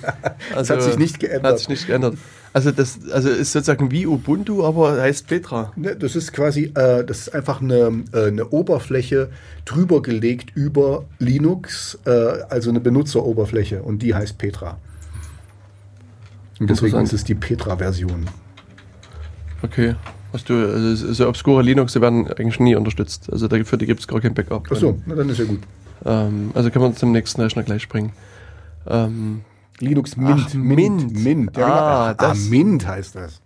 Also, 0.56 0.74
hat 0.74 0.84
sich 0.84 0.98
nicht 0.98 1.20
geändert. 1.20 1.52
Hat 1.52 1.60
sich 1.60 1.70
nicht 1.70 1.88
geändert. 1.88 2.16
Also 2.54 2.72
das 2.72 3.00
also 3.12 3.30
ist 3.30 3.52
sozusagen 3.52 3.92
wie 3.92 4.08
Ubuntu, 4.08 4.64
aber 4.66 5.00
heißt 5.00 5.28
Petra. 5.28 5.72
Ne, 5.76 5.96
Das 5.96 6.16
ist 6.16 6.34
quasi, 6.34 6.72
äh, 6.76 7.04
das 7.04 7.20
ist 7.20 7.36
einfach 7.36 7.62
eine, 7.62 8.04
äh, 8.14 8.28
eine 8.28 8.50
Oberfläche 8.50 9.30
drüber 9.66 10.02
gelegt 10.02 10.52
über 10.56 11.06
Linux, 11.20 12.00
äh, 12.06 12.10
also 12.10 12.70
eine 12.70 12.80
Benutzeroberfläche 12.80 13.84
und 13.84 14.02
die 14.02 14.16
heißt 14.16 14.38
Petra. 14.38 14.80
Und 16.60 16.70
deswegen 16.70 17.00
ist 17.02 17.14
es 17.14 17.24
die 17.24 17.36
Petra-Version. 17.36 18.26
Okay. 19.62 19.96
Hast 20.34 20.48
du, 20.50 20.54
also 20.54 21.14
so 21.14 21.28
obskure 21.28 21.64
Linux, 21.64 21.94
die 21.94 22.02
werden 22.02 22.28
eigentlich 22.28 22.60
nie 22.60 22.76
unterstützt. 22.76 23.32
Also 23.32 23.48
da- 23.48 23.64
für 23.64 23.78
die 23.78 23.86
gibt 23.88 24.00
es 24.02 24.08
gar 24.08 24.20
kein 24.22 24.34
Backup. 24.34 24.68
Ach 24.72 24.76
so, 24.76 24.98
na, 25.06 25.16
dann 25.16 25.30
ist 25.30 25.40
ja 25.40 25.46
gut. 25.46 25.60
Ähm, 26.06 26.52
also 26.54 26.70
können 26.70 26.86
wir 26.86 26.96
zum 26.96 27.12
nächsten 27.12 27.42
Rechner 27.42 27.64
gleich 27.64 27.82
springen. 27.82 28.12
Ähm, 28.88 29.42
Linux 29.80 30.18
Mint. 30.18 30.46
Ach, 30.48 30.54
Mint. 30.54 31.24
Mint. 31.24 31.58
Ja, 31.58 31.66
Ah, 31.66 32.14
genau. 32.14 32.30
ah, 32.30 32.30
das- 32.34 32.50
Mint 32.50 32.88
heißt 32.88 33.16
das. 33.16 33.42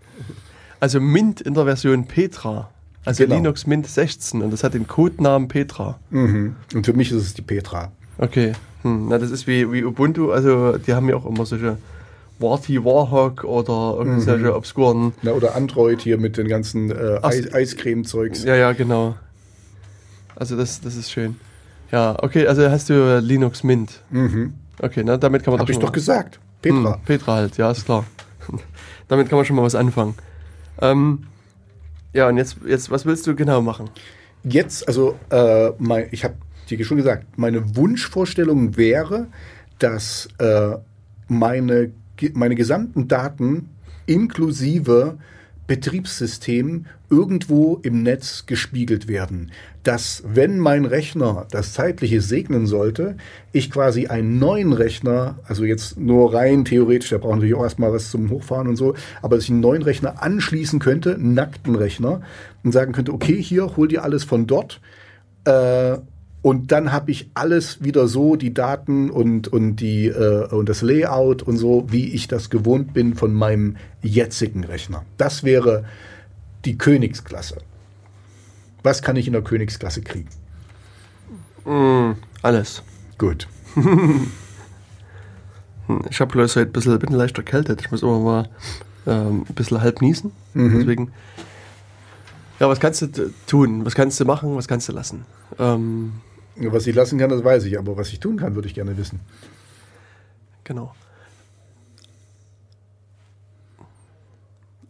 also 0.79 0.99
Mint 0.99 1.39
in 1.41 1.53
der 1.53 1.63
Version 1.65 2.05
Petra. 2.05 2.69
Also 3.05 3.23
Genau. 3.23 3.35
Linux 3.35 3.65
Mint 3.67 3.85
16 3.87 4.41
und 4.41 4.51
das 4.51 4.63
hat 4.63 4.73
den 4.73 4.87
Codenamen 4.87 5.47
Petra. 5.47 5.99
Mhm. 6.09 6.55
Und 6.73 6.85
für 6.85 6.93
mich 6.93 7.11
ist 7.11 7.21
es 7.21 7.33
die 7.33 7.41
Petra. 7.41 7.91
Okay. 8.17 8.53
Hm, 8.83 9.07
na, 9.09 9.17
das 9.17 9.31
ist 9.31 9.47
wie, 9.47 9.71
wie 9.71 9.83
Ubuntu, 9.83 10.31
also 10.31 10.77
die 10.77 10.93
haben 10.93 11.07
ja 11.09 11.15
auch 11.15 11.25
immer 11.25 11.45
solche 11.45 11.77
Warty 12.43 12.83
Warhawk 12.83 13.43
oder 13.43 14.03
Mhm. 14.03 14.11
irgendwelche 14.19 14.55
obskuren. 14.55 15.13
Na, 15.23 15.31
oder 15.31 15.55
Android 15.55 16.01
hier 16.01 16.17
mit 16.19 16.37
den 16.37 16.47
ganzen 16.47 16.91
äh, 16.91 17.19
Eiscreme-Zeugs. 17.23 18.43
Ja, 18.43 18.55
ja, 18.55 18.73
genau. 18.73 19.15
Also 20.35 20.55
das, 20.57 20.81
das 20.81 20.95
ist 20.95 21.09
schön. 21.11 21.37
Ja, 21.91 22.15
okay, 22.21 22.45
also 22.47 22.69
hast 22.69 22.89
du 22.89 23.19
Linux 23.19 23.63
Mint. 23.63 24.01
Mhm. 24.11 24.53
Okay, 24.79 25.03
na, 25.03 25.17
damit 25.17 25.43
kann 25.43 25.53
man 25.53 25.61
Hab 25.61 25.69
ich 25.69 25.75
schon 25.75 25.81
doch 25.81 25.89
mal- 25.89 25.93
gesagt. 25.93 26.39
Petra. 26.61 26.95
Hm, 26.95 27.01
Petra 27.05 27.35
halt, 27.35 27.57
ja, 27.57 27.71
ist 27.71 27.85
klar. 27.85 28.05
damit 29.07 29.29
kann 29.29 29.37
man 29.37 29.45
schon 29.45 29.55
mal 29.55 29.63
was 29.63 29.75
anfangen. 29.75 30.15
Ähm, 30.81 31.23
ja, 32.13 32.27
und 32.27 32.37
jetzt, 32.37 32.57
jetzt, 32.65 32.89
was 32.91 33.05
willst 33.05 33.25
du 33.27 33.35
genau 33.35 33.61
machen? 33.61 33.89
Jetzt, 34.43 34.87
also 34.87 35.15
äh, 35.29 35.71
mein, 35.77 36.07
ich 36.11 36.23
habe 36.23 36.35
dir 36.69 36.83
schon 36.83 36.97
gesagt, 36.97 37.37
meine 37.37 37.75
Wunschvorstellung 37.75 38.75
wäre, 38.77 39.27
dass 39.79 40.27
äh, 40.39 40.77
meine, 41.27 41.91
meine 42.33 42.55
gesamten 42.55 43.07
Daten 43.07 43.69
inklusive 44.05 45.17
Betriebssystem 45.65 46.85
irgendwo 47.09 47.79
im 47.83 48.03
Netz 48.03 48.45
gespiegelt 48.45 49.07
werden. 49.07 49.51
Dass, 49.83 50.23
wenn 50.25 50.59
mein 50.59 50.85
Rechner 50.85 51.47
das 51.51 51.73
Zeitliche 51.73 52.21
segnen 52.21 52.65
sollte, 52.65 53.15
ich 53.51 53.71
quasi 53.71 54.07
einen 54.07 54.39
neuen 54.39 54.73
Rechner, 54.73 55.39
also 55.45 55.63
jetzt 55.63 55.97
nur 55.97 56.33
rein 56.33 56.65
theoretisch, 56.65 57.09
der 57.09 57.19
braucht 57.19 57.35
natürlich 57.35 57.55
auch 57.55 57.63
erstmal 57.63 57.93
was 57.93 58.11
zum 58.11 58.29
Hochfahren 58.29 58.67
und 58.67 58.75
so, 58.75 58.95
aber 59.21 59.35
dass 59.35 59.45
ich 59.45 59.51
einen 59.51 59.61
neuen 59.61 59.83
Rechner 59.83 60.21
anschließen 60.21 60.79
könnte, 60.79 61.17
nackten 61.19 61.75
Rechner, 61.75 62.21
und 62.63 62.71
sagen 62.71 62.91
könnte, 62.93 63.13
okay, 63.13 63.41
hier, 63.41 63.75
hol 63.77 63.87
dir 63.87 64.03
alles 64.03 64.23
von 64.23 64.47
dort. 64.47 64.81
Äh, 65.45 65.97
und 66.43 66.73
dann 66.73 66.91
habe 66.91 67.09
ich 67.09 67.31
alles 67.33 67.83
wieder 67.83 68.07
so, 68.07 68.35
die 68.35 68.53
Daten 68.53 69.09
und, 69.09 69.47
und, 69.47 69.77
die, 69.77 70.07
äh, 70.07 70.45
und 70.53 70.67
das 70.67 70.81
Layout 70.81 71.41
und 71.41 71.57
so, 71.57 71.85
wie 71.87 72.13
ich 72.13 72.27
das 72.27 72.49
gewohnt 72.49 72.93
bin 72.93 73.15
von 73.15 73.33
meinem 73.33 73.77
jetzigen 74.01 74.65
Rechner. 74.65 75.03
Das 75.17 75.43
wäre 75.43 75.85
die 76.65 76.77
Königsklasse. 76.77 77.57
Was 78.83 79.01
kann 79.01 79.15
ich 79.15 79.25
in 79.27 79.33
der 79.33 79.41
Königsklasse 79.41 80.01
kriegen? 80.01 80.27
Hm, 81.63 82.17
alles. 82.43 82.83
Gut. 83.17 83.47
Hm, 85.87 85.99
Ich 86.09 86.21
habe 86.21 86.31
bloß 86.31 86.55
heute 86.55 86.69
ein 86.69 86.71
bisschen, 86.71 86.97
bin 86.97 87.11
leicht 87.11 87.37
erkältet. 87.37 87.81
Ich 87.81 87.91
muss 87.91 88.03
immer 88.03 88.19
mal 88.19 88.49
ähm, 89.05 89.45
ein 89.49 89.53
bisschen 89.53 89.81
halb 89.81 90.01
niesen. 90.01 90.31
Deswegen. 90.53 91.11
Ja, 92.57 92.69
was 92.69 92.79
kannst 92.79 93.01
du 93.01 93.33
tun? 93.47 93.85
Was 93.85 93.93
kannst 93.93 94.17
du 94.17 94.23
machen? 94.23 94.55
Was 94.55 94.69
kannst 94.69 94.87
du 94.87 94.93
lassen? 94.93 95.25
Ähm, 95.59 96.13
Was 96.55 96.87
ich 96.87 96.95
lassen 96.95 97.17
kann, 97.17 97.29
das 97.29 97.43
weiß 97.43 97.65
ich, 97.65 97.77
aber 97.79 97.97
was 97.97 98.09
ich 98.09 98.19
tun 98.19 98.37
kann, 98.37 98.55
würde 98.55 98.67
ich 98.67 98.75
gerne 98.75 98.95
wissen. 98.97 99.19
Genau. 100.63 100.93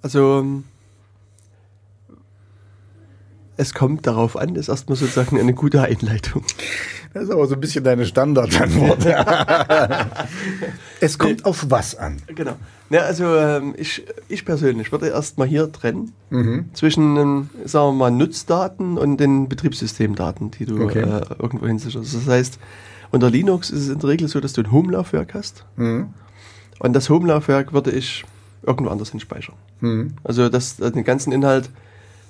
Also, 0.01 0.39
ähm, 0.39 0.65
es 3.55 3.73
kommt 3.73 4.05
darauf 4.05 4.35
an, 4.35 4.55
ist 4.55 4.67
erstmal 4.67 4.97
sozusagen 4.97 5.39
eine 5.39 5.53
gute 5.53 5.81
Einleitung. 5.81 6.43
Das 7.13 7.23
ist 7.23 7.29
aber 7.29 7.47
so 7.47 7.53
ein 7.53 7.61
bisschen 7.61 7.83
deine 7.83 8.05
Standardantwort. 8.05 9.05
es 10.99 11.17
kommt 11.17 11.45
auf 11.45 11.65
was 11.69 11.95
an? 11.95 12.21
Genau. 12.27 12.57
Ja, 12.93 13.01
also, 13.01 13.25
ähm, 13.35 13.73
ich, 13.75 14.05
ich 14.29 14.45
persönlich 14.45 14.91
würde 14.91 15.07
erstmal 15.07 15.47
hier 15.47 15.71
trennen 15.71 16.11
zwischen, 16.73 17.17
ähm, 17.17 17.49
sagen 17.65 17.87
wir 17.87 17.93
mal, 17.93 18.11
Nutzdaten 18.11 18.97
und 18.99 19.17
den 19.17 19.49
Betriebssystemdaten, 19.49 20.51
die 20.51 20.65
du 20.65 20.83
Okay. 20.83 20.99
äh, 21.01 21.21
irgendwo 21.39 21.65
hinsicherst. 21.65 22.13
Das 22.13 22.27
heißt, 22.27 22.59
unter 23.11 23.29
Linux 23.31 23.71
ist 23.71 23.81
es 23.81 23.89
in 23.89 23.97
der 23.99 24.09
Regel 24.09 24.27
so, 24.27 24.39
dass 24.39 24.53
du 24.53 24.61
ein 24.61 24.71
Home-Laufwerk 24.71 25.33
hast. 25.33 25.65
Und 26.79 26.93
das 26.93 27.09
Home-Laufwerk 27.09 27.73
würde 27.73 27.89
ich 27.91 28.25
irgendwo 28.61 28.91
anders 28.91 29.09
hinspeichern. 29.09 29.55
Also 30.23 30.49
das, 30.49 30.77
den 30.77 31.03
ganzen 31.03 31.31
Inhalt 31.33 31.69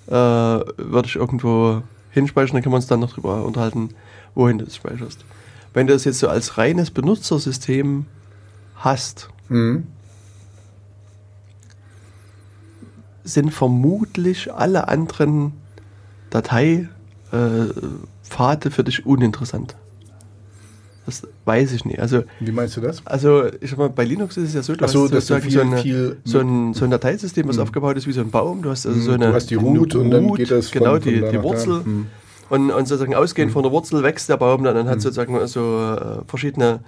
äh, 0.07 0.11
würde 0.13 1.05
ich 1.07 1.15
irgendwo 1.17 1.81
hinspeichern, 2.11 2.55
dann 2.55 2.63
können 2.63 2.73
wir 2.73 2.77
uns 2.77 2.87
dann 2.87 2.99
noch 3.01 3.13
drüber 3.13 3.43
unterhalten, 3.45 3.89
wohin 4.35 4.59
du 4.59 4.65
das 4.65 4.75
speicherst. 4.77 5.25
Wenn 5.73 5.87
du 5.87 5.93
das 5.93 6.05
jetzt 6.05 6.19
so 6.19 6.27
als 6.29 6.57
reines 6.57 6.89
Benutzersystem 6.91 8.05
hast, 8.75 9.29
sind 13.23 13.51
vermutlich 13.53 14.53
alle 14.53 14.87
anderen 14.87 15.53
Dateipfade 16.29 16.89
äh, 18.67 18.71
für 18.71 18.83
dich 18.83 19.05
uninteressant. 19.05 19.75
Das 21.05 21.27
weiß 21.43 21.73
ich 21.73 21.83
nicht. 21.83 21.99
Also 21.99 22.23
Wie 22.39 22.51
meinst 22.53 22.77
du 22.77 22.81
das? 22.81 23.05
also, 23.05 23.43
ich 23.59 23.69
sag 23.71 23.77
mal, 23.79 23.89
bei 23.89 24.05
Linux 24.05 24.37
ist 24.37 24.49
es 24.49 24.53
ja 24.53 24.63
so, 24.63 24.73
du 24.73 24.87
so, 24.87 25.03
hast 25.03 25.13
dass 25.13 25.25
du 25.25 25.39
viel- 25.41 25.51
so, 25.51 25.59
eine, 25.59 25.77
viel- 25.79 26.17
so, 26.23 26.39
ein, 26.39 26.73
so 26.73 26.85
ein 26.85 26.91
Dateisystem, 26.91 27.45
was 27.49 27.59
aufgebaut 27.59 27.97
ist 27.97 28.07
wie 28.07 28.13
so 28.13 28.21
ein 28.21 28.31
Baum. 28.31 28.61
Du 28.61 28.69
hast 28.69 28.85
also 28.85 28.97
so 28.99 29.11
Mhm, 29.11 29.17
du 29.19 29.25
eine, 29.25 29.33
hast 29.35 29.49
die 29.49 29.57
eine 29.57 29.67
Root 29.67 29.95
und 29.95 30.11
dann 30.11 30.33
geht 30.35 30.49
das 30.49 30.69
von- 30.69 30.79
genau, 30.79 30.91
von 30.93 31.01
die, 31.01 31.19
da 31.19 31.29
die 31.29 31.35
da. 31.37 31.43
Wurzel. 31.43 31.81
Mhm. 31.83 32.05
Und, 32.49 32.71
und 32.71 32.87
sozusagen 32.87 33.15
ausgehend 33.15 33.51
von 33.51 33.63
der 33.63 33.71
Wurzel 33.73 34.01
wächst 34.03 34.29
der 34.29 34.37
Baum 34.37 34.63
dann 34.63 34.77
und 34.77 34.87
hat 34.87 35.01
sozusagen 35.01 35.45
so 35.47 35.93
äh, 35.93 36.21
verschiedene 36.27 36.79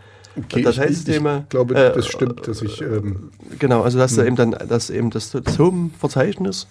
Dateisysteme. 0.50 1.38
Ich, 1.38 1.44
ich 1.44 1.50
glaube, 1.50 1.76
Äh, 1.76 1.94
das 1.94 2.08
stimmt, 2.08 2.48
dass 2.48 2.62
ich. 2.62 2.82
Ähm, 2.82 3.30
Genau, 3.60 3.82
also 3.84 3.98
dass 3.98 4.12
Mhm. 4.14 4.18
da 4.18 4.26
eben 4.26 4.36
dann 4.36 4.52
das 4.68 4.90
eben 4.90 5.10
das, 5.12 5.32
das 5.32 5.60
Home-Verzeichnis, 5.60 6.68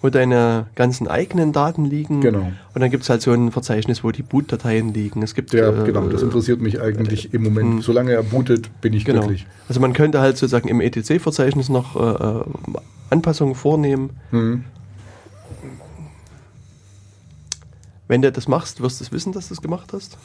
wo 0.00 0.08
deine 0.08 0.66
ganzen 0.74 1.08
eigenen 1.08 1.52
Daten 1.52 1.84
liegen. 1.84 2.20
Genau. 2.20 2.52
Und 2.74 2.80
dann 2.80 2.90
gibt 2.90 3.02
es 3.02 3.10
halt 3.10 3.20
so 3.22 3.32
ein 3.32 3.50
Verzeichnis, 3.50 4.02
wo 4.04 4.10
die 4.12 4.22
Boot-Dateien 4.22 4.94
liegen. 4.94 5.22
Es 5.22 5.34
gibt 5.34 5.52
ja, 5.52 5.68
äh, 5.82 5.84
genau, 5.84 6.06
das 6.08 6.22
interessiert 6.22 6.60
mich 6.60 6.80
eigentlich 6.80 7.34
im 7.34 7.42
Moment. 7.42 7.82
Solange 7.82 8.12
er 8.12 8.22
bootet, 8.22 8.70
bin 8.80 8.92
ich 8.94 9.04
Genau. 9.04 9.20
glücklich. 9.22 9.46
Also 9.68 9.80
man 9.80 9.92
könnte 9.92 10.20
halt 10.20 10.36
sozusagen 10.38 10.68
im 10.68 10.80
ETC-Verzeichnis 10.80 11.68
noch 11.68 11.96
äh, 11.96 12.38
äh, 12.40 12.44
Anpassungen 13.10 13.54
vornehmen. 13.54 14.10
Mhm. 14.30 14.64
Wenn 18.08 18.22
du 18.22 18.30
das 18.30 18.46
machst, 18.48 18.80
wirst 18.80 19.00
du 19.00 19.04
es 19.04 19.12
wissen, 19.12 19.32
dass 19.32 19.48
du 19.48 19.54
es 19.54 19.60
gemacht 19.62 19.92
hast. 19.92 20.16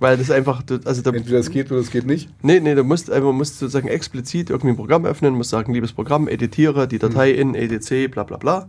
Weil 0.00 0.16
das 0.16 0.30
einfach, 0.30 0.62
also 0.84 1.02
da, 1.02 1.10
Entweder 1.10 1.38
es 1.38 1.50
geht 1.50 1.70
oder 1.70 1.80
es 1.80 1.90
geht 1.90 2.06
nicht. 2.06 2.28
nee, 2.42 2.58
nee, 2.60 2.74
du 2.74 2.82
musst 2.82 3.10
einfach 3.10 3.32
musst 3.32 3.58
sozusagen 3.58 3.88
explizit 3.88 4.50
irgendwie 4.50 4.70
ein 4.70 4.76
Programm 4.76 5.04
öffnen, 5.06 5.34
musst 5.34 5.50
sagen, 5.50 5.72
liebes 5.74 5.92
Programm, 5.92 6.26
editiere 6.28 6.88
die 6.88 6.98
Datei 6.98 7.30
in 7.32 7.54
ETC, 7.54 8.10
bla 8.10 8.24
bla 8.24 8.36
bla. 8.36 8.68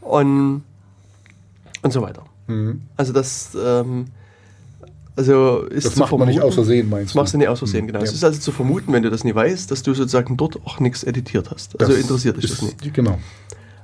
Und, 0.00 0.62
und 1.82 1.92
so 1.92 2.00
weiter. 2.00 2.22
Mhm. 2.46 2.82
Also 2.96 3.12
das, 3.12 3.56
ähm, 3.60 4.06
also 5.16 5.62
ist 5.62 5.86
Das 5.86 5.94
zu 5.94 5.98
macht 6.00 6.12
man 6.12 6.20
nicht 6.28 6.36
vermuten- 6.38 6.46
aus 6.48 6.54
Versehen, 6.54 6.88
meinst 6.88 7.06
Das 7.08 7.12
du? 7.12 7.18
machst 7.18 7.34
du 7.34 7.38
nicht 7.38 7.48
aus 7.48 7.58
Versehen, 7.58 7.86
genau. 7.86 7.98
Ja. 7.98 8.04
Es 8.04 8.12
ist 8.14 8.24
also 8.24 8.38
zu 8.40 8.52
vermuten, 8.52 8.92
wenn 8.92 9.02
du 9.02 9.10
das 9.10 9.24
nie 9.24 9.34
weißt, 9.34 9.70
dass 9.70 9.82
du 9.82 9.92
sozusagen 9.94 10.36
dort 10.36 10.64
auch 10.64 10.78
nichts 10.80 11.02
editiert 11.04 11.50
hast. 11.50 11.78
Also 11.80 11.92
Das 11.92 12.00
interessiert 12.00 12.36
dich 12.42 12.50
das 12.50 12.62
nicht. 12.62 12.94
Genau. 12.94 13.18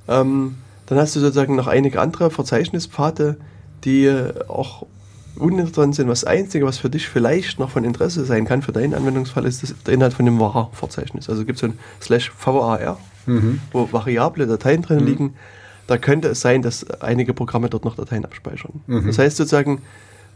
Ähm, 0.07 0.55
dann 0.85 0.97
hast 0.97 1.15
du 1.15 1.19
sozusagen 1.19 1.55
noch 1.55 1.67
einige 1.67 1.99
andere 2.01 2.29
Verzeichnispfade, 2.31 3.37
die 3.83 4.11
auch 4.47 4.85
uninteressant 5.35 5.95
sind. 5.95 6.07
Das 6.07 6.23
Einzige, 6.23 6.65
was 6.65 6.77
für 6.77 6.89
dich 6.89 7.07
vielleicht 7.07 7.59
noch 7.59 7.69
von 7.69 7.83
Interesse 7.83 8.25
sein 8.25 8.45
kann 8.45 8.61
für 8.61 8.71
deinen 8.71 8.93
Anwendungsfall, 8.93 9.45
ist 9.45 9.63
das, 9.63 9.73
der 9.85 9.93
Inhalt 9.93 10.13
von 10.13 10.25
dem 10.25 10.39
var-Verzeichnis. 10.39 11.29
Also 11.29 11.45
gibt 11.45 11.57
es 11.57 11.61
so 11.61 11.67
ein 11.67 11.79
slash 12.01 12.31
var, 12.43 12.97
wo 13.71 13.91
variable 13.91 14.45
Dateien 14.47 14.81
drin 14.81 14.99
liegen. 15.05 15.33
Da 15.87 15.97
könnte 15.97 16.29
es 16.29 16.41
sein, 16.41 16.61
dass 16.61 16.89
einige 17.01 17.33
Programme 17.33 17.69
dort 17.69 17.85
noch 17.85 17.95
Dateien 17.95 18.25
abspeichern. 18.25 18.81
Das 19.07 19.17
heißt 19.17 19.37
sozusagen, 19.37 19.81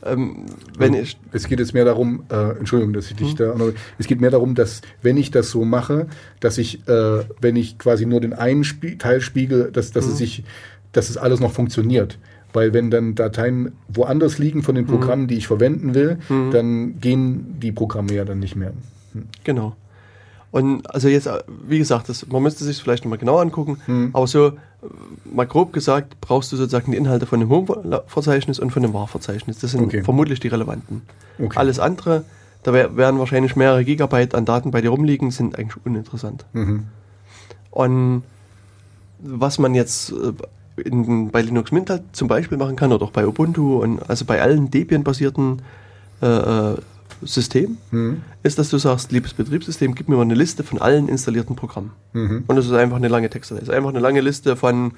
ähm, 0.06 0.46
wenn 0.78 0.94
ich 0.94 1.18
Es 1.32 1.48
geht 1.48 1.60
jetzt 1.60 1.74
mehr 1.74 1.86
darum, 1.86 2.24
äh, 2.30 2.58
Entschuldigung, 2.58 2.94
dass 2.94 3.10
ich 3.10 3.16
dich 3.16 3.36
da, 3.36 3.56
es 3.98 4.08
geht 4.08 4.22
mehr 4.22 4.30
darum, 4.30 4.54
dass 4.56 4.82
wenn 5.02 5.18
ich 5.18 5.32
das 5.32 5.50
so 5.50 5.66
mache, 5.66 6.08
dass 6.40 6.58
ich, 6.58 6.88
äh, 6.88 7.24
wenn 7.42 7.56
ich 7.56 7.80
quasi 7.80 8.06
nur 8.06 8.22
den 8.22 8.34
einen 8.34 8.64
Spie 8.64 8.98
Teil 8.98 9.22
spiegel, 9.22 9.72
dass, 9.72 9.92
dass 9.92 10.06
es 10.06 10.18
sich, 10.18 10.44
dass 10.92 11.10
es 11.10 11.18
alles 11.18 11.40
noch 11.40 11.52
funktioniert. 11.52 12.20
Weil 12.58 12.74
wenn 12.74 12.90
dann 12.90 13.14
Dateien 13.14 13.74
woanders 13.88 14.40
liegen 14.40 14.64
von 14.64 14.74
den 14.74 14.88
Programmen, 14.88 15.28
die 15.28 15.36
ich 15.38 15.46
verwenden 15.48 15.94
will, 15.94 16.18
dann 16.52 17.00
gehen 17.00 17.60
die 17.60 17.72
Programme 17.72 18.12
ja 18.14 18.26
dann 18.26 18.40
nicht 18.40 18.56
mehr. 18.56 18.74
Genau. 19.44 19.76
Und 20.50 20.90
also 20.94 21.08
jetzt, 21.08 21.30
wie 21.68 21.78
gesagt, 21.78 22.10
das, 22.10 22.26
man 22.28 22.42
müsste 22.42 22.64
sich 22.64 22.82
vielleicht 22.82 23.04
nochmal 23.06 23.20
genau 23.20 23.38
angucken, 23.38 23.78
aber 24.14 24.26
so 24.26 24.54
mal 25.32 25.46
grob 25.46 25.72
gesagt, 25.74 26.20
brauchst 26.22 26.52
du 26.52 26.56
sozusagen 26.56 26.92
die 26.92 26.98
Inhalte 26.98 27.26
von 27.28 27.40
dem 27.40 27.50
Home-Verzeichnis 27.50 28.58
und 28.60 28.72
von 28.72 28.82
dem 28.82 28.94
var-Verzeichnis. 28.94 29.60
Das 29.60 29.72
sind 29.72 29.84
Okay. 29.84 30.02
vermutlich 30.04 30.40
die 30.40 30.48
relevanten. 30.48 31.02
Okay. 31.40 31.58
Alles 31.60 31.80
andere, 31.80 32.24
da 32.64 32.74
wär, 32.74 32.96
werden 32.98 33.20
wahrscheinlich 33.20 33.56
mehrere 33.56 33.84
Gigabyte 33.86 34.34
an 34.36 34.46
Daten 34.46 34.72
bei 34.72 34.82
dir 34.82 34.90
rumliegen, 34.90 35.30
sind 35.32 35.58
eigentlich 35.60 35.78
uninteressant. 35.86 36.46
Und 37.72 38.24
was 39.20 39.60
man 39.60 39.76
jetzt 39.76 40.12
äh, 40.12 40.32
in, 40.78 41.32
bei 41.32 41.42
Linux 41.42 41.72
Mint 41.72 41.90
halt 41.90 42.04
zum 42.14 42.28
Beispiel 42.28 42.58
machen 42.58 42.76
kann, 42.76 42.92
oder 42.94 43.06
auch 43.06 43.12
bei 43.12 43.28
Ubuntu 43.28 43.82
und 43.82 44.08
also 44.10 44.26
bei 44.26 44.42
allen 44.42 44.70
Debian-basierten 44.72 45.62
äh, 46.22 46.26
äh, 46.28 46.76
Systemen, 47.24 47.78
ist, 48.44 48.60
dass 48.60 48.70
du 48.70 48.78
sagst, 48.78 49.12
liebes 49.12 49.34
Betriebssystem, 49.34 49.96
gib 49.96 50.08
mir 50.08 50.16
mal 50.18 50.22
eine 50.22 50.36
Liste 50.36 50.64
von 50.64 50.80
allen 50.80 51.10
installierten 51.10 51.56
Programmen. 51.56 51.92
Und 52.48 52.56
das 52.56 52.66
ist 52.68 52.74
einfach 52.74 52.98
eine 52.98 53.08
lange 53.08 53.30
Textdatei. 53.30 53.62
Das 53.62 53.70
ist 53.70 53.76
einfach 53.76 53.90
eine 53.90 54.00
lange 54.00 54.22
Liste 54.22 54.56
von, 54.56 54.92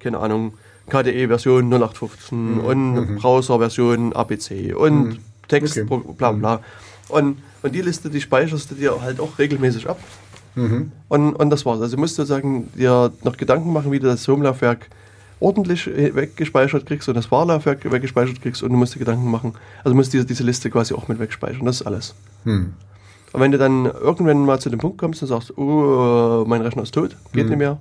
keine 0.00 0.18
Ahnung, 0.18 0.54
KDE-Version 0.88 1.68
0815 1.68 2.60
und 2.60 3.16
Browser-Version 3.16 4.12
ABC 4.14 4.72
und 4.72 5.18
Text, 5.48 5.76
Okay. 5.78 6.14
bla 6.16 6.32
bla. 6.32 6.60
Und, 7.08 7.38
und 7.62 7.74
die 7.74 7.82
Liste, 7.82 8.08
die 8.08 8.20
speicherst 8.20 8.70
du 8.70 8.74
dir 8.74 9.00
halt 9.02 9.20
auch 9.20 9.38
regelmäßig 9.38 9.88
ab. 9.88 9.98
Und, 11.08 11.34
und 11.34 11.50
das 11.50 11.66
war's. 11.66 11.80
Also 11.82 11.96
du 11.96 12.00
musst 12.00 12.14
sozusagen 12.16 12.72
dir 12.74 13.12
noch 13.22 13.36
Gedanken 13.36 13.72
machen, 13.74 13.92
wie 13.92 13.98
du 13.98 14.06
das 14.06 14.26
Home-Laufwerk 14.26 14.88
ordentlich 15.40 15.86
äh, 15.86 16.14
weggespeichert 16.14 16.86
kriegst 16.86 17.08
und 17.08 17.14
das 17.14 17.30
War-Laufwerk 17.30 17.90
weggespeichert 17.90 18.40
kriegst 18.40 18.62
und 18.62 18.70
du 18.70 18.76
musst 18.76 18.94
dir 18.94 18.98
Gedanken 19.00 19.30
machen. 19.30 19.52
Also 19.78 19.90
du 19.90 19.94
musst 19.96 20.12
diese, 20.12 20.24
diese 20.24 20.44
Liste 20.44 20.70
quasi 20.70 20.94
auch 20.94 21.08
mit 21.08 21.18
wegspeichern. 21.18 21.64
Das 21.66 21.80
ist 21.80 21.86
alles. 21.86 22.14
Und 23.32 23.40
wenn 23.40 23.52
du 23.52 23.58
dann 23.58 23.84
irgendwann 23.86 24.46
mal 24.46 24.58
zu 24.60 24.70
dem 24.70 24.78
Punkt 24.78 24.98
kommst 24.98 25.20
und 25.22 25.28
sagst, 25.28 25.56
oh, 25.58 26.44
mein 26.46 26.62
Rechner 26.62 26.84
ist 26.84 26.94
tot, 26.94 27.16
geht 27.32 27.44
nicht 27.50 27.58
mehr. 27.58 27.78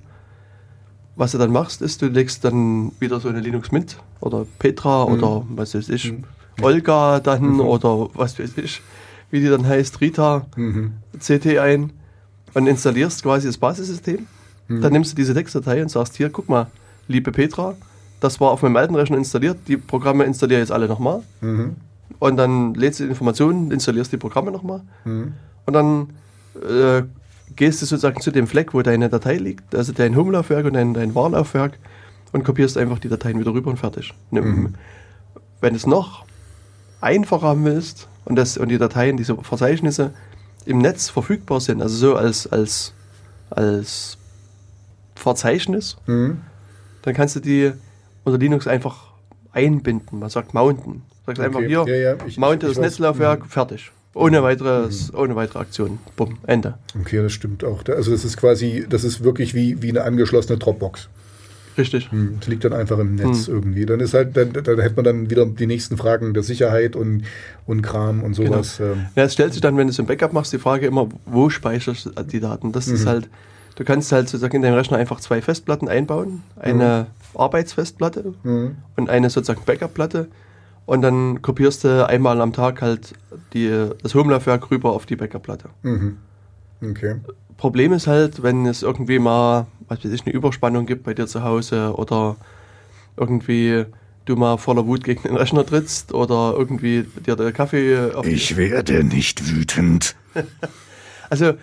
Was 1.15 1.31
du 1.31 1.37
dann 1.37 1.51
machst, 1.51 1.81
ist, 1.81 2.01
du 2.01 2.07
legst 2.07 2.43
dann 2.43 2.91
wieder 2.99 3.21
so 3.21 3.29
eine 3.29 3.39
Linux 3.39 3.71
Mint 3.71 3.97
oder 4.19 4.45
Petra 4.59 5.03
oder 5.05 5.45
was 5.49 5.73
weiß 5.73 5.87
ich, 5.89 6.11
Olga 6.61 7.21
dann 7.21 7.59
oder 7.61 8.09
was 8.15 8.37
weiß 8.37 8.57
ich, 8.57 8.81
wie 9.31 9.39
die 9.39 9.47
dann 9.47 9.65
heißt, 9.65 10.01
Rita, 10.01 10.45
CT 11.19 11.57
ein 11.59 11.93
und 12.53 12.67
installierst 12.67 13.23
quasi 13.23 13.47
das 13.47 13.57
Basissystem. 13.57 14.27
Dann 14.81 14.91
nimmst 14.91 15.13
du 15.13 15.15
diese 15.15 15.33
Textdatei 15.33 15.81
und 15.81 15.89
sagst, 15.89 16.17
hier, 16.17 16.29
guck 16.29 16.49
mal, 16.49 16.67
liebe 17.07 17.31
Petra, 17.31 17.75
das 18.19 18.39
war 18.39 18.51
auf 18.51 18.61
meinem 18.61 18.77
alten 18.77 18.95
Rechner 18.95 19.17
installiert, 19.17 19.57
die 19.67 19.77
Programme 19.77 20.23
installiere 20.23 20.59
jetzt 20.61 20.71
alle 20.71 20.87
nochmal. 20.87 21.21
Und 22.19 22.37
dann 22.37 22.73
lädst 22.75 22.99
du 22.99 23.03
die 23.03 23.09
Informationen, 23.09 23.71
installierst 23.71 24.11
die 24.11 24.17
Programme 24.17 24.51
nochmal. 24.51 24.81
Und 25.65 25.73
dann 25.73 26.09
äh, 26.61 27.03
gehst 27.55 27.81
du 27.81 27.85
sozusagen 27.85 28.21
zu 28.21 28.31
dem 28.31 28.47
Fleck, 28.47 28.73
wo 28.73 28.81
deine 28.81 29.09
Datei 29.09 29.35
liegt, 29.37 29.75
also 29.75 29.91
dein 29.91 30.15
Home-Laufwerk 30.15 30.65
und 30.65 30.73
dein, 30.73 30.93
dein 30.93 31.13
War-Laufwerk 31.15 31.77
und 32.31 32.43
kopierst 32.43 32.77
einfach 32.77 32.99
die 32.99 33.09
Dateien 33.09 33.39
wieder 33.39 33.53
rüber 33.53 33.69
und 33.69 33.77
fertig. 33.77 34.13
Nimm, 34.31 34.45
Wenn 35.61 35.73
du 35.73 35.77
es 35.77 35.85
noch 35.87 36.25
einfacher 37.01 37.47
haben 37.47 37.65
willst 37.65 38.07
und, 38.25 38.35
das, 38.35 38.57
und 38.57 38.69
die 38.69 38.77
Dateien, 38.77 39.17
diese 39.17 39.35
Verzeichnisse 39.35 40.13
im 40.65 40.79
Netz 40.79 41.09
verfügbar 41.09 41.59
sind, 41.59 41.81
also 41.81 41.95
so 41.95 42.15
als, 42.15 42.47
als, 42.47 42.93
als 43.49 44.17
Verzeichnis, 45.15 45.97
dann 47.05 47.13
kannst 47.13 47.35
du 47.35 47.39
die 47.39 47.71
unter 48.23 48.37
Linux 48.37 48.67
einfach 48.67 49.11
einbinden. 49.53 50.19
Man 50.19 50.29
sagt 50.29 50.53
mounten. 50.53 51.03
Sagst 51.25 51.41
einfach 51.41 51.59
Okay. 51.59 51.67
hier, 51.69 51.85
Ja, 51.87 51.95
ja, 52.11 52.15
ich- 52.27 52.37
mounte 52.37 52.67
ich 52.67 52.73
das 52.73 52.77
weiß. 52.83 52.91
Netzlaufwerk, 52.91 53.45
fertig. 53.45 53.91
Ohne, 54.13 54.43
weiteres, 54.43 55.13
ohne 55.13 55.35
weitere 55.35 55.59
Aktion. 55.59 55.99
Bumm, 56.15 56.37
Ende. 56.47 56.75
Okay, 56.99 57.21
das 57.21 57.33
stimmt 57.33 57.63
auch. 57.65 57.83
Also 57.89 58.11
das 58.11 58.23
ist 58.23 58.37
quasi, 58.37 58.85
das 58.89 59.03
ist 59.03 59.23
wirklich 59.23 59.53
wie, 59.53 59.81
wie 59.81 59.89
eine 59.89 60.03
angeschlossene 60.03 60.57
Dropbox. 60.57 61.09
Richtig. 61.77 62.09
Das 62.39 62.47
liegt 62.47 62.63
dann 62.63 62.71
einfach 62.71 62.97
im 62.99 63.15
Netz 63.15 63.49
irgendwie. 63.49 63.85
Dann 63.85 63.99
ist 63.99 64.13
halt, 64.13 64.37
dann, 64.37 64.53
dann 64.53 64.79
hätte 64.79 64.95
man 64.95 65.03
dann 65.03 65.29
wieder 65.29 65.45
die 65.45 65.67
nächsten 65.67 65.97
Fragen 65.97 66.33
der 66.33 66.43
Sicherheit 66.43 66.95
und, 66.95 67.23
und 67.65 67.81
Kram 67.81 68.23
und 68.23 68.37
Genau. 68.37 68.53
sowas. 68.53 68.79
ähm, 68.79 69.07
Ja, 69.17 69.23
es 69.25 69.33
stellt 69.33 69.51
sich 69.51 69.61
dann, 69.61 69.75
wenn 69.75 69.87
du 69.87 69.91
so 69.93 70.01
ein 70.01 70.05
Backup 70.05 70.31
machst, 70.31 70.53
die 70.53 70.59
Frage 70.59 70.85
immer, 70.87 71.09
wo 71.25 71.49
speicherst 71.49 72.05
du 72.05 72.11
die 72.23 72.39
Daten? 72.39 72.71
Das 72.71 72.87
ist 72.87 73.05
halt, 73.05 73.27
du 73.75 73.83
kannst 73.83 74.11
halt 74.11 74.29
sozusagen 74.29 74.57
in 74.57 74.61
deinem 74.61 74.75
Rechner 74.75 74.97
einfach 74.97 75.19
zwei 75.19 75.41
Festplatten 75.41 75.87
einbauen. 75.87 76.43
Eine 76.57 77.07
Arbeitsfestplatte 77.35 78.33
und 78.95 79.09
eine 79.09 79.29
sozusagen 79.29 79.65
Backup-Platte. 79.65 80.27
Und 80.85 81.01
dann 81.01 81.41
kopierst 81.41 81.83
du 81.83 82.07
einmal 82.07 82.41
am 82.41 82.53
Tag 82.53 82.81
halt 82.81 83.13
die, 83.53 83.89
das 84.03 84.13
Home-Laufwerk 84.13 84.69
rüber 84.69 84.91
auf 84.91 85.05
die 85.05 85.15
Backup-Platte. 85.15 85.69
Okay. 86.81 87.15
Problem 87.57 87.93
ist 87.93 88.07
halt, 88.07 88.43
wenn 88.43 88.65
es 88.65 88.83
irgendwie 88.83 89.19
mal, 89.19 89.67
was 89.87 90.03
weiß 90.03 90.11
ich, 90.11 90.25
eine 90.25 90.35
Überspannung 90.35 90.85
gibt 90.85 91.03
bei 91.03 91.13
dir 91.13 91.25
zu 91.25 91.43
Hause 91.43 91.93
oder 91.95 92.35
irgendwie 93.17 93.85
du 94.25 94.35
mal 94.35 94.57
voller 94.57 94.85
Wut 94.85 95.03
gegen 95.03 95.23
den 95.23 95.37
Rechner 95.37 95.65
trittst 95.65 96.13
oder 96.13 96.53
irgendwie 96.57 97.05
dir 97.25 97.35
der 97.35 97.51
Kaffee 97.51 98.11
auf 98.13 98.25
Ich 98.27 98.57
werde 98.57 99.03
nicht 99.03 99.53
wütend. 99.53 100.15
Also 101.27 101.53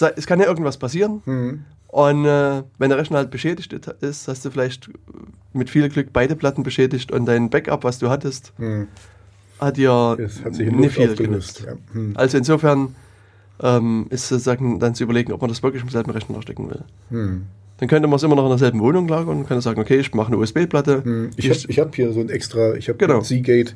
es 0.00 0.26
kann 0.26 0.40
ja 0.40 0.46
irgendwas 0.46 0.78
passieren. 0.78 1.64
Und 1.88 2.24
äh, 2.24 2.62
wenn 2.78 2.88
der 2.88 2.98
Rechner 2.98 3.18
halt 3.18 3.30
beschädigt 3.30 3.74
ist, 4.00 4.26
hast 4.26 4.44
du 4.44 4.50
vielleicht 4.50 4.88
mit 5.52 5.68
viel 5.68 5.88
Glück 5.90 6.08
beide 6.12 6.36
Platten 6.36 6.62
beschädigt 6.62 7.12
und 7.12 7.26
dein 7.26 7.50
Backup, 7.50 7.84
was 7.84 7.98
du 7.98 8.08
hattest, 8.08 8.54
hat 9.62 9.78
Es 10.18 10.44
hat 10.44 10.54
sich 10.54 10.66
in 10.66 10.76
nicht 10.80 10.94
viel 10.94 11.14
genutzt. 11.14 11.64
Ja. 11.66 11.74
Hm. 11.92 12.12
Also 12.16 12.38
insofern 12.38 12.94
ähm, 13.62 14.06
ist 14.10 14.28
sozusagen 14.28 14.80
dann 14.80 14.94
zu 14.94 15.04
überlegen, 15.04 15.32
ob 15.32 15.40
man 15.40 15.48
das 15.48 15.62
wirklich 15.62 15.82
im 15.82 15.88
selben 15.88 16.10
Rechner 16.10 16.42
stecken 16.42 16.68
will. 16.68 16.84
Hm. 17.10 17.42
Dann 17.78 17.88
könnte 17.88 18.08
man 18.08 18.16
es 18.16 18.22
immer 18.22 18.36
noch 18.36 18.44
in 18.44 18.50
derselben 18.50 18.80
Wohnung 18.80 19.08
lagern 19.08 19.38
und 19.38 19.46
könnte 19.46 19.62
sagen, 19.62 19.80
okay, 19.80 19.98
ich 19.98 20.14
mache 20.14 20.28
eine 20.28 20.38
USB-Platte. 20.38 21.04
Hm. 21.04 21.30
Ich 21.36 21.44
Die 21.44 21.50
habe 21.50 21.60
ich 21.68 21.78
hab 21.78 21.94
hier 21.94 22.12
so 22.12 22.20
ein 22.20 22.28
extra, 22.28 22.74
ich 22.74 22.88
habe 22.88 22.98
Genau. 22.98 23.20
Seagate, 23.20 23.74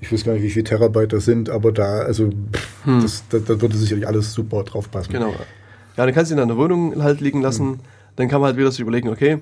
ich 0.00 0.12
weiß 0.12 0.24
gar 0.24 0.32
nicht, 0.34 0.42
wie 0.42 0.50
viele 0.50 0.64
Terabyte 0.64 1.12
das 1.12 1.24
sind, 1.24 1.50
aber 1.50 1.72
da, 1.72 2.00
also 2.00 2.28
pff, 2.52 2.68
das, 3.02 3.24
da, 3.28 3.38
da 3.38 3.60
würde 3.60 3.76
sicherlich 3.76 4.06
alles 4.06 4.32
super 4.32 4.62
drauf 4.64 4.90
passen. 4.90 5.12
Genau. 5.12 5.30
Ja, 5.96 6.06
dann 6.06 6.14
kannst 6.14 6.30
du 6.30 6.36
ihn 6.36 6.40
in 6.40 6.48
der 6.48 6.56
Wohnung 6.56 7.02
halt 7.02 7.20
liegen 7.20 7.42
lassen. 7.42 7.80
Dann 8.16 8.28
kann 8.28 8.40
man 8.40 8.48
halt 8.48 8.56
wieder 8.56 8.70
sich 8.70 8.80
überlegen, 8.80 9.08
okay, 9.08 9.38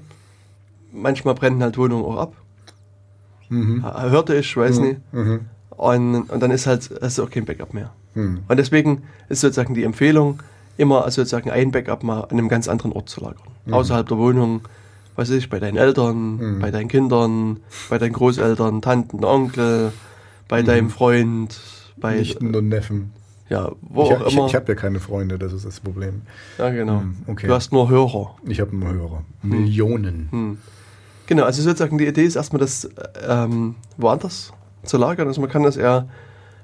manchmal 0.92 1.34
brennen 1.34 1.62
halt 1.62 1.76
Wohnungen 1.78 2.04
auch 2.04 2.16
ab. 2.16 2.32
Ha- 3.84 4.08
Hörte 4.10 4.34
ich, 4.36 4.56
weiß 4.56 4.78
nicht. 4.80 5.00
Und, 5.70 6.30
und 6.30 6.40
dann 6.42 6.50
ist 6.50 6.66
halt 6.66 6.90
hast 7.02 7.18
du 7.18 7.24
auch 7.24 7.30
kein 7.30 7.44
Backup 7.44 7.74
mehr. 7.74 7.92
Und 8.48 8.56
deswegen 8.56 9.02
ist 9.28 9.42
sozusagen 9.42 9.74
die 9.74 9.84
Empfehlung, 9.84 10.42
immer 10.78 11.04
also 11.04 11.20
sozusagen 11.22 11.50
ein 11.50 11.70
Backup 11.70 12.02
mal 12.02 12.22
an 12.22 12.30
einem 12.30 12.48
ganz 12.48 12.66
anderen 12.68 12.92
Ort 12.92 13.08
zu 13.10 13.20
lagern. 13.20 13.42
Außerhalb 13.70 14.08
der 14.08 14.16
Wohnung, 14.18 14.62
weiß 15.16 15.30
ich, 15.30 15.48
bei 15.50 15.58
deinen 15.60 15.76
Eltern, 15.76 16.58
bei 16.60 16.70
deinen 16.70 16.88
Kindern, 16.88 17.58
bei 17.90 17.98
deinen 17.98 18.12
Großeltern, 18.14 18.80
Tanten, 18.82 19.24
Onkel, 19.24 19.92
bei 20.48 20.62
deinem 20.62 20.90
Freund, 20.90 21.58
bei 21.96 22.16
Nichten 22.16 22.54
und 22.54 22.68
Neffen. 22.68 23.12
ja, 23.48 23.72
wo 23.80 24.04
Ich, 24.04 24.10
auch 24.12 24.26
ich, 24.26 24.32
immer. 24.34 24.46
ich 24.46 24.54
habe 24.54 24.72
ja 24.72 24.74
keine 24.74 25.00
Freunde, 25.00 25.38
das 25.38 25.52
ist 25.52 25.64
das 25.64 25.80
Problem. 25.80 26.22
ja, 26.58 26.70
genau. 26.70 27.00
Hm, 27.00 27.16
okay. 27.26 27.46
Du 27.46 27.54
hast 27.54 27.72
nur 27.72 27.88
Hörer. 27.88 28.36
Ich 28.46 28.60
habe 28.60 28.76
nur 28.76 28.92
Hörer. 28.92 29.24
Millionen. 29.42 30.58
Genau, 31.26 31.44
also 31.44 31.62
sozusagen 31.62 31.98
die 31.98 32.06
Idee 32.06 32.22
ist 32.24 32.36
erstmal, 32.36 32.60
das 32.60 32.88
ähm, 33.26 33.74
woanders 33.96 34.52
zu 34.84 34.96
lagern. 34.98 35.26
Also 35.26 35.40
man 35.40 35.50
kann 35.50 35.62
das 35.64 35.76
eher 35.76 36.08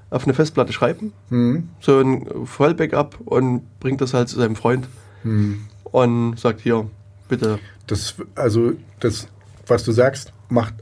auf 0.09 0.23
eine 0.25 0.33
Festplatte 0.33 0.71
schreiben, 0.73 1.11
Hm. 1.29 1.69
so 1.79 1.99
ein 1.99 2.45
Vollbackup 2.45 3.19
und 3.25 3.63
bringt 3.79 3.99
das 3.99 4.13
halt 4.13 4.29
zu 4.29 4.37
seinem 4.37 4.55
Freund 4.55 4.87
Hm. 5.23 5.65
und 5.83 6.39
sagt 6.39 6.61
hier, 6.61 6.87
bitte. 7.27 7.59
Das, 7.87 8.15
also, 8.35 8.73
das, 8.99 9.27
was 9.67 9.83
du 9.83 9.91
sagst, 9.91 10.31
macht, 10.49 10.73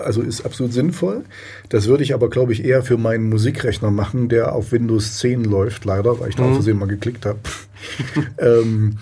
also 0.00 0.22
ist 0.22 0.44
absolut 0.44 0.72
sinnvoll. 0.72 1.24
Das 1.68 1.86
würde 1.86 2.02
ich 2.02 2.14
aber, 2.14 2.30
glaube 2.30 2.52
ich, 2.52 2.64
eher 2.64 2.82
für 2.82 2.96
meinen 2.96 3.28
Musikrechner 3.28 3.90
machen, 3.90 4.28
der 4.28 4.54
auf 4.54 4.72
Windows 4.72 5.18
10 5.18 5.44
läuft, 5.44 5.84
leider, 5.84 6.20
weil 6.20 6.30
ich 6.30 6.36
da 6.36 6.44
aus 6.44 6.54
Versehen 6.54 6.78
mal 6.78 6.86
geklickt 6.86 7.26
habe. 7.26 7.38
ähm, 8.38 8.98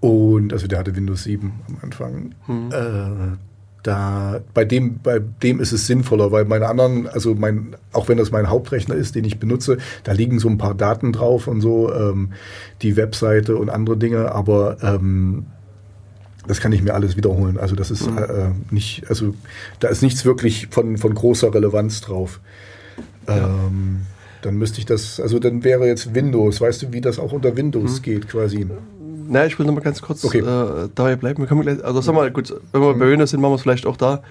und, 0.00 0.52
also 0.52 0.66
der 0.66 0.78
hatte 0.78 0.94
Windows 0.94 1.24
7 1.24 1.52
am 1.68 1.78
Anfang. 1.82 2.34
Äh, 2.70 3.36
da 3.82 4.40
bei 4.52 4.64
dem, 4.64 4.98
bei 4.98 5.20
dem 5.20 5.60
ist 5.60 5.72
es 5.72 5.86
sinnvoller, 5.86 6.32
weil 6.32 6.44
meine 6.44 6.68
anderen, 6.68 7.06
also 7.06 7.34
mein, 7.34 7.76
auch 7.92 8.08
wenn 8.08 8.18
das 8.18 8.30
mein 8.30 8.50
Hauptrechner 8.50 8.94
ist, 8.94 9.14
den 9.14 9.24
ich 9.24 9.38
benutze, 9.38 9.78
da 10.04 10.12
liegen 10.12 10.38
so 10.40 10.48
ein 10.48 10.58
paar 10.58 10.74
Daten 10.74 11.12
drauf 11.12 11.46
und 11.46 11.60
so, 11.60 11.92
ähm, 11.92 12.32
die 12.82 12.96
Webseite 12.96 13.56
und 13.56 13.70
andere 13.70 13.96
Dinge, 13.96 14.32
aber 14.32 14.78
ähm, 14.82 15.46
das 16.46 16.60
kann 16.60 16.72
ich 16.72 16.82
mir 16.82 16.94
alles 16.94 17.16
wiederholen. 17.16 17.58
Also 17.58 17.74
das 17.74 17.90
ist 17.90 18.10
mhm. 18.10 18.18
äh, 18.18 18.50
nicht, 18.70 19.04
also 19.08 19.34
da 19.80 19.88
ist 19.88 20.02
nichts 20.02 20.24
wirklich 20.24 20.68
von, 20.70 20.96
von 20.98 21.14
großer 21.14 21.52
Relevanz 21.52 22.00
drauf. 22.00 22.40
Ja. 23.28 23.48
Ähm, 23.48 24.02
dann 24.42 24.56
müsste 24.56 24.78
ich 24.78 24.86
das, 24.86 25.18
also 25.18 25.38
dann 25.38 25.64
wäre 25.64 25.86
jetzt 25.86 26.14
Windows. 26.14 26.60
Weißt 26.60 26.82
du, 26.82 26.92
wie 26.92 27.00
das 27.00 27.18
auch 27.18 27.32
unter 27.32 27.56
Windows 27.56 27.98
mhm. 27.98 28.02
geht 28.02 28.28
quasi? 28.28 28.66
Na, 29.28 29.44
ich 29.46 29.58
will 29.58 29.66
noch 29.66 29.74
mal 29.74 29.80
ganz 29.80 30.00
kurz 30.00 30.24
okay. 30.24 30.38
äh, 30.38 30.88
dabei 30.94 31.16
bleiben. 31.16 31.42
Wir 31.42 31.48
können 31.48 31.62
gleich, 31.62 31.84
also 31.84 32.00
sag 32.00 32.14
mal, 32.14 32.30
gut, 32.30 32.54
wenn 32.72 32.80
wir 32.80 32.94
mhm. 32.94 32.98
bei 32.98 33.10
Windows 33.10 33.30
sind, 33.30 33.40
machen 33.40 33.52
wir 33.52 33.56
es 33.56 33.62
vielleicht 33.62 33.86
auch 33.86 33.96
da. 33.96 34.22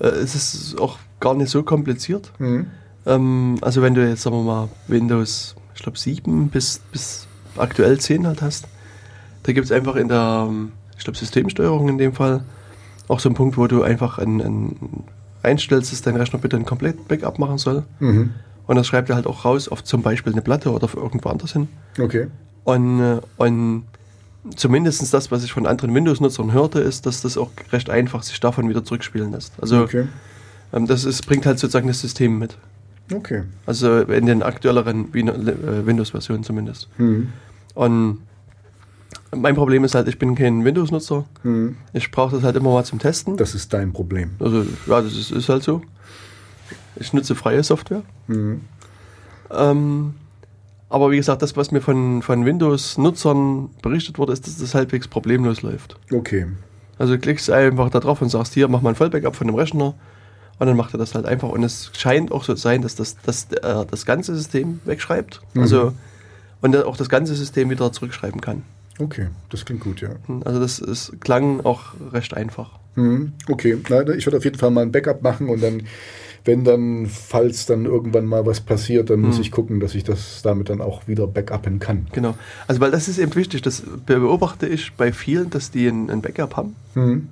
Äh, 0.00 0.08
es 0.08 0.34
ist 0.34 0.80
auch 0.80 0.98
gar 1.20 1.34
nicht 1.34 1.50
so 1.50 1.62
kompliziert. 1.62 2.32
Mhm. 2.38 2.66
Ähm, 3.06 3.58
also 3.60 3.82
wenn 3.82 3.94
du 3.94 4.06
jetzt, 4.06 4.22
sagen 4.22 4.36
wir 4.36 4.42
mal, 4.42 4.68
Windows, 4.88 5.54
ich 5.74 5.82
glaube 5.82 5.98
7 5.98 6.48
bis, 6.48 6.80
bis 6.90 7.26
aktuell 7.56 7.98
10 7.98 8.26
halt 8.26 8.42
hast, 8.42 8.66
da 9.44 9.52
gibt 9.52 9.66
es 9.66 9.72
einfach 9.72 9.96
in 9.96 10.08
der, 10.08 10.50
ich 11.00 11.04
glaube 11.04 11.18
Systemsteuerung 11.18 11.88
in 11.88 11.98
dem 11.98 12.12
Fall, 12.12 12.44
auch 13.08 13.20
so 13.20 13.30
einen 13.30 13.34
Punkt, 13.34 13.56
wo 13.56 13.66
du 13.66 13.82
einfach 13.82 14.18
ein, 14.18 14.40
ein 14.40 15.04
einstellst, 15.42 15.90
dass 15.90 16.02
dein 16.02 16.14
Rechner 16.14 16.38
bitte 16.38 16.56
ein 16.56 16.66
komplett 16.66 17.08
Backup 17.08 17.38
machen 17.38 17.56
soll. 17.56 17.84
Mhm. 18.00 18.34
Und 18.66 18.76
das 18.76 18.86
schreibt 18.86 19.08
er 19.08 19.16
halt 19.16 19.26
auch 19.26 19.46
raus 19.46 19.68
auf 19.68 19.82
zum 19.82 20.02
Beispiel 20.02 20.32
eine 20.32 20.42
Platte 20.42 20.70
oder 20.70 20.88
irgendwo 20.94 21.30
anders 21.30 21.54
hin. 21.54 21.68
Okay. 21.98 22.26
Und, 22.64 23.00
äh, 23.00 23.20
und 23.38 23.84
zumindest 24.54 25.12
das, 25.14 25.30
was 25.30 25.42
ich 25.42 25.52
von 25.52 25.66
anderen 25.66 25.94
Windows-Nutzern 25.94 26.52
hörte, 26.52 26.80
ist, 26.80 27.06
dass 27.06 27.22
das 27.22 27.38
auch 27.38 27.50
recht 27.72 27.88
einfach 27.88 28.22
sich 28.22 28.38
davon 28.38 28.68
wieder 28.68 28.84
zurückspielen 28.84 29.32
lässt. 29.32 29.54
Also 29.60 29.80
okay. 29.80 30.06
ähm, 30.74 30.86
das 30.86 31.06
ist, 31.06 31.26
bringt 31.26 31.46
halt 31.46 31.58
sozusagen 31.58 31.88
das 31.88 32.00
System 32.00 32.38
mit. 32.38 32.58
Okay. 33.10 33.44
Also 33.64 34.00
in 34.02 34.26
den 34.26 34.42
aktuelleren 34.42 35.14
äh, 35.14 35.86
Windows-Versionen 35.86 36.44
zumindest. 36.44 36.88
Mhm. 36.98 37.32
Und 37.74 38.18
mein 39.34 39.54
Problem 39.54 39.84
ist 39.84 39.94
halt, 39.94 40.08
ich 40.08 40.18
bin 40.18 40.34
kein 40.34 40.64
Windows-Nutzer. 40.64 41.24
Mhm. 41.42 41.76
Ich 41.92 42.10
brauche 42.10 42.34
das 42.36 42.44
halt 42.44 42.56
immer 42.56 42.72
mal 42.72 42.84
zum 42.84 42.98
Testen. 42.98 43.36
Das 43.36 43.54
ist 43.54 43.72
dein 43.72 43.92
Problem. 43.92 44.30
Also 44.40 44.64
ja, 44.86 45.00
das 45.00 45.16
ist, 45.16 45.30
ist 45.30 45.48
halt 45.48 45.62
so. 45.62 45.82
Ich 46.96 47.12
nutze 47.12 47.34
freie 47.34 47.62
Software. 47.62 48.02
Mhm. 48.26 48.62
Ähm, 49.50 50.14
aber 50.88 51.10
wie 51.12 51.16
gesagt, 51.16 51.42
das, 51.42 51.56
was 51.56 51.70
mir 51.70 51.80
von, 51.80 52.22
von 52.22 52.44
Windows-Nutzern 52.44 53.70
berichtet 53.82 54.18
wurde, 54.18 54.32
ist, 54.32 54.46
dass 54.46 54.58
das 54.58 54.74
halbwegs 54.74 55.06
problemlos 55.06 55.62
läuft. 55.62 55.96
Okay. 56.12 56.46
Also 56.98 57.14
du 57.14 57.18
klickst 57.20 57.48
einfach 57.50 57.90
da 57.90 58.00
drauf 58.00 58.20
und 58.20 58.28
sagst, 58.28 58.54
hier, 58.54 58.68
mach 58.68 58.82
mal 58.82 58.90
ein 58.90 58.96
Vollbackup 58.96 59.36
von 59.36 59.46
dem 59.46 59.56
Rechner. 59.56 59.94
Und 60.58 60.66
dann 60.66 60.76
macht 60.76 60.92
er 60.92 60.98
das 60.98 61.14
halt 61.14 61.24
einfach. 61.24 61.48
Und 61.48 61.62
es 61.62 61.90
scheint 61.96 62.32
auch 62.32 62.44
so 62.44 62.54
zu 62.54 62.60
sein, 62.60 62.82
dass 62.82 62.96
das, 62.96 63.16
das, 63.24 63.44
äh, 63.52 63.86
das 63.90 64.04
ganze 64.04 64.34
System 64.34 64.80
wegschreibt. 64.84 65.40
Mhm. 65.54 65.62
Also, 65.62 65.92
und 66.60 66.76
auch 66.84 66.96
das 66.96 67.08
ganze 67.08 67.34
System 67.34 67.70
wieder 67.70 67.90
zurückschreiben 67.92 68.40
kann. 68.40 68.64
Okay, 69.00 69.28
das 69.48 69.64
klingt 69.64 69.80
gut, 69.80 70.00
ja. 70.00 70.10
Also 70.44 70.60
das 70.60 70.78
ist, 70.78 71.20
klang 71.20 71.60
auch 71.60 71.94
recht 72.12 72.34
einfach. 72.34 72.78
Mhm. 72.96 73.32
Okay, 73.48 73.78
Na, 73.88 74.06
ich 74.08 74.26
würde 74.26 74.36
auf 74.36 74.44
jeden 74.44 74.58
Fall 74.58 74.70
mal 74.70 74.82
ein 74.82 74.92
Backup 74.92 75.22
machen 75.22 75.48
und 75.48 75.62
dann 75.62 75.82
wenn 76.44 76.64
dann, 76.64 77.06
falls 77.06 77.66
dann 77.66 77.84
irgendwann 77.84 78.24
mal 78.24 78.46
was 78.46 78.60
passiert, 78.60 79.10
dann 79.10 79.20
muss 79.20 79.36
mhm. 79.36 79.42
ich 79.42 79.50
gucken, 79.50 79.80
dass 79.80 79.94
ich 79.94 80.04
das 80.04 80.42
damit 80.42 80.70
dann 80.70 80.80
auch 80.80 81.06
wieder 81.06 81.26
backuppen 81.26 81.78
kann. 81.78 82.06
Genau. 82.12 82.36
Also 82.66 82.80
weil 82.80 82.90
das 82.90 83.08
ist 83.08 83.18
eben 83.18 83.34
wichtig, 83.34 83.62
das 83.62 83.82
beobachte 84.06 84.66
ich 84.66 84.92
bei 84.94 85.12
vielen, 85.12 85.50
dass 85.50 85.70
die 85.70 85.86
ein, 85.86 86.10
ein 86.10 86.22
Backup 86.22 86.56
haben 86.56 86.76
mhm. 86.94 87.28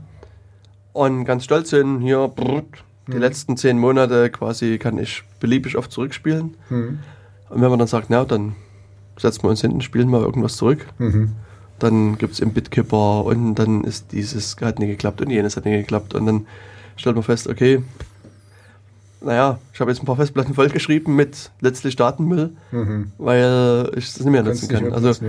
und 0.92 1.24
ganz 1.24 1.44
stolz 1.44 1.70
sind, 1.70 2.00
hier 2.00 2.28
brrrt, 2.28 2.84
die 3.06 3.14
mhm. 3.14 3.20
letzten 3.20 3.56
zehn 3.56 3.78
Monate 3.78 4.30
quasi 4.30 4.78
kann 4.78 4.98
ich 4.98 5.22
beliebig 5.40 5.76
oft 5.76 5.90
zurückspielen. 5.90 6.54
Mhm. 6.68 6.98
Und 7.48 7.60
wenn 7.62 7.70
man 7.70 7.78
dann 7.78 7.88
sagt, 7.88 8.10
na, 8.10 8.24
dann 8.24 8.54
setzen 9.16 9.42
wir 9.42 9.50
uns 9.50 9.62
hinten, 9.62 9.80
spielen 9.80 10.10
mal 10.10 10.22
irgendwas 10.22 10.56
zurück. 10.56 10.86
Mhm. 10.98 11.32
Dann 11.78 12.18
gibt 12.18 12.34
es 12.34 12.40
im 12.40 12.52
Bitkipper 12.52 13.24
und 13.24 13.54
dann 13.54 13.84
ist 13.84 14.12
dieses 14.12 14.56
hat 14.60 14.78
nicht 14.78 14.88
geklappt 14.88 15.20
und 15.20 15.30
jenes 15.30 15.56
hat 15.56 15.64
nicht 15.64 15.80
geklappt 15.80 16.14
und 16.14 16.26
dann 16.26 16.46
stellt 16.96 17.14
man 17.14 17.22
fest, 17.22 17.46
okay, 17.46 17.82
naja, 19.20 19.58
ich 19.72 19.80
habe 19.80 19.90
jetzt 19.90 20.00
ein 20.02 20.06
paar 20.06 20.16
Festplatten 20.16 20.54
vollgeschrieben 20.54 21.14
mit 21.14 21.50
letztlich 21.60 21.96
Datenmüll, 21.96 22.50
mhm. 22.70 23.12
weil 23.18 23.90
ich 23.96 24.12
das 24.12 24.20
nicht 24.20 24.30
mehr 24.30 24.42
nutzen 24.42 24.68
kann. 24.68 24.92
Also 24.92 25.08
nutzen, 25.08 25.26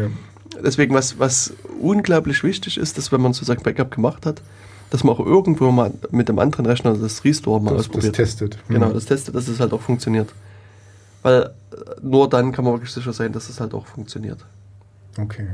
ja. 0.53 0.61
deswegen, 0.63 0.93
was, 0.93 1.17
was 1.19 1.53
unglaublich 1.81 2.43
wichtig 2.43 2.77
ist, 2.77 2.97
dass 2.97 3.11
wenn 3.11 3.21
man 3.21 3.33
sozusagen 3.33 3.63
Backup 3.63 3.91
gemacht 3.91 4.25
hat, 4.25 4.41
dass 4.89 5.03
man 5.03 5.15
auch 5.15 5.19
irgendwo 5.19 5.71
mal 5.71 5.91
mit 6.11 6.29
dem 6.29 6.39
anderen 6.39 6.65
Rechner 6.65 6.95
das 6.95 7.23
Restore 7.23 7.61
mal 7.61 7.71
das, 7.71 7.81
ausprobiert. 7.81 8.17
Das 8.17 8.29
testet. 8.29 8.57
Genau, 8.67 8.89
mhm. 8.89 8.93
das 8.93 9.05
testet, 9.05 9.35
dass 9.35 9.47
es 9.47 9.59
halt 9.59 9.73
auch 9.73 9.81
funktioniert. 9.81 10.33
Weil 11.21 11.41
äh, 11.41 11.49
nur 12.01 12.29
dann 12.29 12.51
kann 12.51 12.65
man 12.65 12.73
wirklich 12.73 12.91
sicher 12.91 13.13
sein, 13.13 13.31
dass 13.33 13.49
es 13.49 13.59
halt 13.59 13.73
auch 13.73 13.85
funktioniert. 13.85 14.39
Okay. 15.17 15.47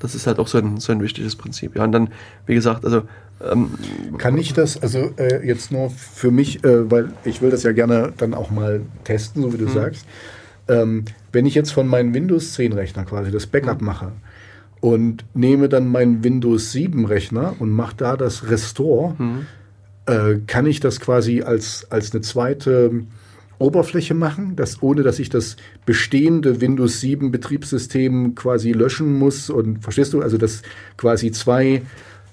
Das 0.00 0.14
ist 0.14 0.26
halt 0.26 0.38
auch 0.38 0.48
so 0.48 0.58
ein, 0.58 0.78
so 0.78 0.92
ein 0.92 1.00
wichtiges 1.00 1.36
Prinzip. 1.36 1.76
Ja, 1.76 1.84
und 1.84 1.92
dann, 1.92 2.08
wie 2.46 2.54
gesagt, 2.54 2.84
also 2.84 3.02
ähm, 3.40 3.70
Kann 4.18 4.38
ich 4.38 4.52
das, 4.52 4.80
also 4.80 5.10
äh, 5.16 5.46
jetzt 5.46 5.72
nur 5.72 5.90
für 5.90 6.30
mich, 6.30 6.64
äh, 6.64 6.90
weil 6.90 7.12
ich 7.24 7.42
will 7.42 7.50
das 7.50 7.62
ja 7.62 7.72
gerne 7.72 8.12
dann 8.16 8.32
auch 8.34 8.50
mal 8.50 8.82
testen, 9.02 9.42
so 9.42 9.52
wie 9.52 9.58
du 9.58 9.66
mhm. 9.66 9.72
sagst. 9.72 10.06
Ähm, 10.68 11.04
wenn 11.32 11.44
ich 11.44 11.54
jetzt 11.54 11.72
von 11.72 11.86
meinem 11.86 12.14
Windows 12.14 12.54
10 12.54 12.72
Rechner 12.72 13.04
quasi 13.04 13.30
das 13.30 13.46
Backup 13.46 13.80
mhm. 13.80 13.86
mache 13.86 14.12
und 14.80 15.24
nehme 15.34 15.68
dann 15.68 15.88
meinen 15.88 16.22
Windows 16.22 16.72
7 16.72 17.04
Rechner 17.06 17.54
und 17.58 17.70
mache 17.70 17.96
da 17.96 18.16
das 18.16 18.48
Restore, 18.48 19.14
mhm. 19.18 19.46
äh, 20.06 20.36
kann 20.46 20.66
ich 20.66 20.80
das 20.80 21.00
quasi 21.00 21.42
als, 21.42 21.90
als 21.90 22.12
eine 22.12 22.22
zweite 22.22 22.92
Oberfläche 23.58 24.14
machen, 24.14 24.56
dass, 24.56 24.82
ohne 24.82 25.02
dass 25.02 25.18
ich 25.18 25.28
das 25.28 25.56
bestehende 25.86 26.60
Windows 26.60 27.00
7 27.00 27.30
Betriebssystem 27.30 28.34
quasi 28.34 28.72
löschen 28.72 29.18
muss 29.18 29.50
und 29.50 29.82
verstehst 29.82 30.12
du, 30.12 30.22
also 30.22 30.38
dass 30.38 30.62
quasi 30.96 31.30
zwei 31.30 31.82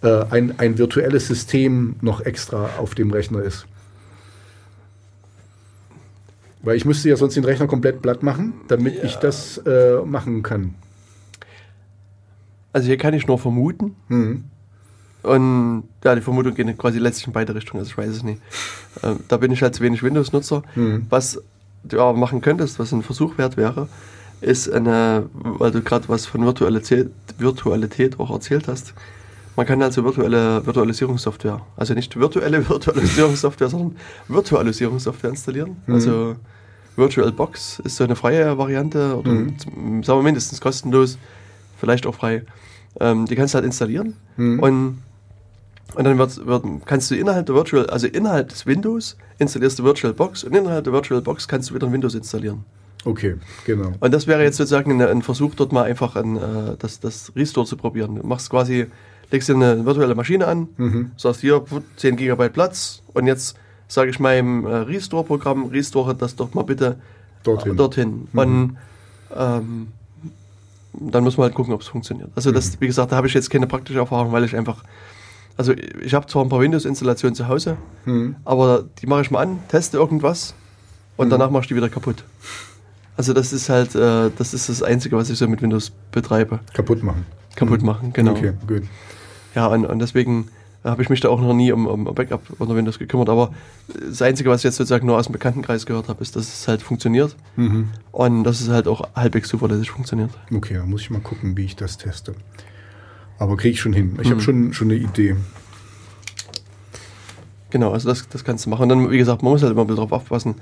äh, 0.02 0.26
ein, 0.30 0.60
ein 0.60 0.78
virtuelles 0.78 1.28
System 1.28 1.96
noch 2.02 2.22
extra 2.22 2.72
auf 2.78 2.96
dem 2.96 3.12
Rechner 3.12 3.42
ist. 3.42 3.66
Weil 6.64 6.76
ich 6.76 6.86
müsste 6.86 7.10
ja 7.10 7.16
sonst 7.16 7.36
den 7.36 7.46
Rechner 7.46 7.68
komplett 7.68 8.02
platt 8.02 8.24
machen, 8.24 8.54
damit 8.68 8.96
ja. 8.96 9.04
ich 9.04 9.16
das 9.16 9.58
äh, 9.60 9.98
machen 10.06 10.44
kann. 10.44 10.76
Also 12.74 12.88
hier 12.88 12.98
kann 12.98 13.14
ich 13.14 13.28
nur 13.28 13.40
vermuten. 13.40 13.96
Mhm. 14.08 14.46
Und 15.24 15.84
ja, 16.04 16.16
die 16.16 16.22
Vermutung 16.22 16.56
geht 16.56 16.78
quasi 16.78 17.00
letztlich 17.00 17.28
in 17.28 17.34
beide 17.34 17.54
Richtungen, 17.54 17.80
also 17.80 17.92
ich 17.92 17.98
weiß 17.98 18.10
es 18.10 18.24
nicht. 18.24 18.42
Ähm, 19.04 19.20
da 19.28 19.38
bin 19.38 19.52
ich 19.52 19.62
halt 19.62 19.76
zu 19.76 19.84
wenig 19.84 20.02
Windows-Nutzer. 20.02 20.64
Mhm. 20.76 21.06
Was 21.10 21.42
du 21.84 22.02
aber 22.02 22.18
machen 22.18 22.42
könntest, 22.42 22.80
was 22.80 22.92
ein 22.92 23.04
Versuch 23.04 23.38
wert 23.38 23.58
wäre, 23.58 23.88
ist 24.42 24.72
eine, 24.72 25.30
weil 25.34 25.72
du 25.72 25.82
gerade 25.82 26.10
was 26.10 26.26
von 26.26 26.44
Virtualität, 26.44 27.12
Virtualität 27.38 28.20
auch 28.20 28.32
erzählt 28.32 28.68
hast, 28.68 28.94
man 29.56 29.66
kann 29.66 29.82
also 29.82 30.04
virtuelle 30.04 30.66
Virtualisierungssoftware, 30.66 31.62
also 31.76 31.94
nicht 31.94 32.16
virtuelle 32.18 32.68
Virtualisierungssoftware, 32.70 33.70
sondern 33.70 33.96
Virtualisierungssoftware 34.28 35.30
installieren. 35.30 35.78
Mhm. 35.86 35.94
Also 35.94 36.36
VirtualBox 36.96 37.80
ist 37.84 37.98
so 37.98 38.04
eine 38.04 38.16
freie 38.16 38.58
Variante 38.58 39.16
oder 39.18 39.32
mhm. 39.32 40.04
sagen 40.04 40.20
wir 40.20 40.24
mindestens 40.24 40.62
kostenlos, 40.62 41.18
vielleicht 41.78 42.08
auch 42.08 42.16
frei. 42.16 42.44
Ähm, 43.00 43.26
die 43.26 43.36
kannst 43.36 43.54
du 43.54 43.58
halt 43.58 43.66
installieren 43.66 44.16
mhm. 44.38 44.60
und, 44.60 45.04
und 45.96 46.04
dann 46.04 46.18
wird, 46.18 46.46
wird, 46.46 46.66
kannst 46.86 47.12
du 47.12 47.16
innerhalb 47.16 47.46
der 47.46 47.56
Virtual, 47.56 47.90
also 47.90 48.08
innerhalb 48.08 48.50
des 48.50 48.66
Windows 48.66 49.18
installierst 49.40 49.80
du 49.80 49.84
VirtualBox 49.84 50.44
und 50.44 50.56
innerhalb 50.56 50.84
der 50.84 50.94
VirtualBox 50.94 51.48
kannst 51.48 51.70
du 51.70 51.76
wieder 51.76 51.88
ein 51.88 51.94
Windows 51.94 52.16
installieren. 52.16 52.64
Okay, 53.04 53.36
genau. 53.66 53.94
Und 54.00 54.14
das 54.14 54.28
wäre 54.28 54.44
jetzt 54.44 54.58
sozusagen 54.58 55.02
ein, 55.02 55.22
Versuch, 55.24 55.56
dort 55.56 55.72
mal 55.72 55.84
einfach 55.84 56.16
ein, 56.16 56.38
äh, 56.38 56.40
das, 56.78 57.00
das 57.00 57.32
Restore 57.36 57.66
zu 57.66 57.76
probieren. 57.76 58.16
Du 58.16 58.28
machst 58.28 58.50
quasi 58.50 58.88
legst 59.32 59.50
dir 59.50 59.56
eine 59.56 59.86
virtuelle 59.86 60.14
Maschine 60.14 60.48
an, 60.48 60.68
mhm. 60.78 61.12
sagst 61.18 61.42
hier 61.42 61.64
10 61.98 62.18
GB 62.18 62.50
Platz 62.50 63.02
und 63.14 63.28
jetzt 63.28 63.56
sage 63.88 64.10
ich 64.10 64.20
meinem 64.20 64.66
äh, 64.66 64.76
Restore-Programm, 64.76 65.66
Restore 65.66 66.16
das 66.16 66.36
doch 66.36 66.54
mal 66.54 66.64
bitte 66.64 66.98
dorthin. 67.44 67.76
Dorthin. 67.76 68.28
Mhm. 68.32 68.40
Und 68.40 68.78
ähm, 69.36 69.88
dann 70.94 71.24
muss 71.24 71.38
man 71.38 71.46
halt 71.46 71.56
gucken, 71.56 71.74
ob 71.74 71.82
es 71.82 71.88
funktioniert. 71.88 72.30
Also 72.36 72.52
das, 72.52 72.74
mhm. 72.74 72.82
wie 72.82 72.88
gesagt, 72.88 73.12
da 73.12 73.16
habe 73.16 73.28
ich 73.28 73.34
jetzt 73.34 73.50
keine 73.50 73.68
praktische 73.68 74.00
Erfahrung, 74.00 74.32
weil 74.32 74.44
ich 74.44 74.56
einfach, 74.56 74.84
also 75.62 75.76
ich 76.04 76.16
habe 76.16 76.26
zwar 76.26 76.44
ein 76.44 76.50
paar 76.50 76.60
Windows-Installationen 76.60 77.36
zu 77.36 77.48
Hause, 77.48 77.78
mhm. 78.06 78.36
aber 78.46 78.86
die 79.00 79.06
mache 79.06 79.22
ich 79.22 79.30
mal 79.30 79.44
an, 79.44 79.60
teste 79.68 79.98
irgendwas 79.98 80.56
und 81.18 81.28
mhm. 81.28 81.32
danach 81.32 81.52
mache 81.52 81.62
ich 81.62 81.68
die 81.68 81.76
wieder 81.76 81.88
kaputt. 81.88 82.24
Also 83.16 83.34
das 83.34 83.54
ist 83.54 83.70
halt, 83.70 83.94
äh, 83.94 84.32
das 84.36 84.56
ist 84.56 84.70
das 84.70 84.82
Einzige, 84.82 85.18
was 85.18 85.30
ich 85.30 85.38
so 85.38 85.48
mit 85.48 85.62
Windows 85.62 85.92
betreibe. 86.12 86.62
Kaputt 86.74 87.04
machen. 87.04 87.28
Kaputt 87.56 87.82
mhm. 87.82 87.86
machen, 87.86 88.14
genau. 88.14 88.32
Okay, 88.32 88.54
gut. 88.66 88.84
Ja, 89.54 89.68
und, 89.68 89.86
und 89.86 90.00
deswegen 90.00 90.48
habe 90.84 91.04
ich 91.04 91.10
mich 91.10 91.20
da 91.20 91.30
auch 91.30 91.40
noch 91.40 91.54
nie 91.54 91.72
um, 91.72 91.86
um 91.86 92.06
Backup 92.06 92.42
unter 92.58 92.76
Windows 92.76 92.98
gekümmert. 92.98 93.30
Aber 93.30 93.54
das 94.10 94.24
Einzige, 94.24 94.50
was 94.50 94.62
ich 94.62 94.64
jetzt 94.64 94.78
sozusagen 94.78 95.06
nur 95.06 95.18
aus 95.18 95.28
dem 95.28 95.34
Bekanntenkreis 95.34 95.86
gehört 95.86 96.08
habe, 96.08 96.24
ist, 96.24 96.36
dass 96.36 96.48
es 96.48 96.68
halt 96.68 96.82
funktioniert. 96.82 97.36
Mhm. 97.56 97.90
Und 98.12 98.44
dass 98.46 98.62
es 98.62 98.70
halt 98.70 98.88
auch 98.88 99.08
halbwegs 99.16 99.50
zuverlässig 99.50 99.92
funktioniert. 99.92 100.32
Okay, 100.52 100.74
dann 100.74 100.90
muss 100.90 101.02
ich 101.02 101.12
mal 101.12 101.22
gucken, 101.22 101.56
wie 101.56 101.66
ich 101.66 101.76
das 101.76 102.00
teste. 102.00 102.34
Aber 103.42 103.58
kriege 103.58 103.74
ich 103.74 103.82
schon 103.82 103.94
hin. 103.94 104.20
Ich 104.22 104.28
mhm. 104.28 104.34
habe 104.34 104.42
schon, 104.42 104.72
schon 104.72 104.92
eine 104.92 105.00
Idee. 105.00 105.36
Genau, 107.72 107.92
also 107.92 108.08
das, 108.08 108.30
das 108.30 108.44
kannst 108.44 108.68
du 108.68 108.70
machen. 108.70 108.84
Und 108.84 108.90
dann, 108.90 109.10
wie 109.10 109.18
gesagt, 109.18 109.42
man 109.42 109.52
muss 109.52 109.64
halt 109.64 109.72
immer 109.72 109.82
ein 109.82 109.88
bisschen 109.88 109.96
darauf 109.96 110.12
aufpassen, 110.12 110.56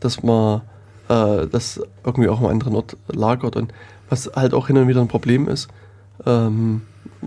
dass 0.00 0.20
man 0.24 0.62
äh, 1.08 1.46
das 1.46 1.80
irgendwie 2.04 2.28
auch 2.28 2.40
am 2.40 2.46
anderen 2.46 2.74
Ort 2.74 2.96
lagert. 3.06 3.54
Und 3.54 3.72
was 4.10 4.32
halt 4.34 4.52
auch 4.52 4.66
hin 4.66 4.76
und 4.76 4.88
wieder 4.88 5.00
ein 5.00 5.06
Problem 5.06 5.46
ist, 5.46 5.68
ähm, 6.26 6.82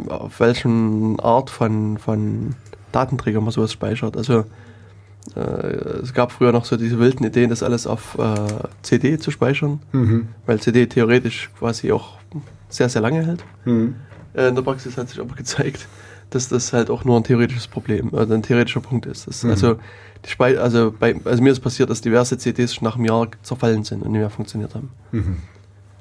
auf 0.09 0.41
welchen 0.41 1.21
Art 1.21 1.51
von, 1.51 1.97
von 1.99 2.55
Datenträger 2.91 3.39
man 3.39 3.51
sowas 3.51 3.71
speichert. 3.71 4.17
Also 4.17 4.43
äh, 5.37 5.39
es 5.39 6.13
gab 6.13 6.33
früher 6.33 6.51
noch 6.51 6.65
so 6.65 6.75
diese 6.75 6.99
wilden 6.99 7.23
Ideen, 7.23 7.49
das 7.49 7.63
alles 7.63 7.87
auf 7.87 8.17
äh, 8.19 8.35
CD 8.81 9.17
zu 9.19 9.31
speichern, 9.31 9.79
Mhm. 9.93 10.27
weil 10.45 10.59
CD 10.59 10.85
theoretisch 10.87 11.49
quasi 11.57 11.93
auch 11.93 12.17
sehr, 12.67 12.89
sehr 12.89 13.01
lange 13.01 13.25
hält. 13.25 13.45
Mhm. 13.63 13.95
Äh, 14.37 14.47
in 14.49 14.55
der 14.55 14.61
Praxis 14.61 14.97
hat 14.97 15.09
sich 15.09 15.19
aber 15.19 15.35
gezeigt, 15.35 15.87
dass 16.29 16.47
das 16.47 16.71
halt 16.73 16.89
auch 16.89 17.03
nur 17.05 17.17
ein 17.17 17.23
theoretisches 17.23 17.67
Problem, 17.67 18.11
äh, 18.13 18.21
ein 18.21 18.43
theoretischer 18.43 18.81
Punkt 18.81 19.05
ist. 19.05 19.27
Das, 19.27 19.43
Mhm. 19.43 19.49
Also, 19.51 19.79
die 20.25 20.29
Spei 20.29 20.57
also, 20.59 20.93
bei, 20.97 21.15
also 21.25 21.43
mir 21.43 21.51
ist 21.51 21.59
passiert, 21.59 21.89
dass 21.89 22.01
diverse 22.01 22.37
CDs 22.37 22.73
schon 22.73 22.85
nach 22.85 22.95
einem 22.95 23.05
Jahr 23.05 23.27
zerfallen 23.43 23.83
sind 23.83 24.01
und 24.03 24.11
nicht 24.11 24.19
mehr 24.19 24.29
funktioniert 24.29 24.73
haben. 24.75 24.89
Mhm. 25.11 25.37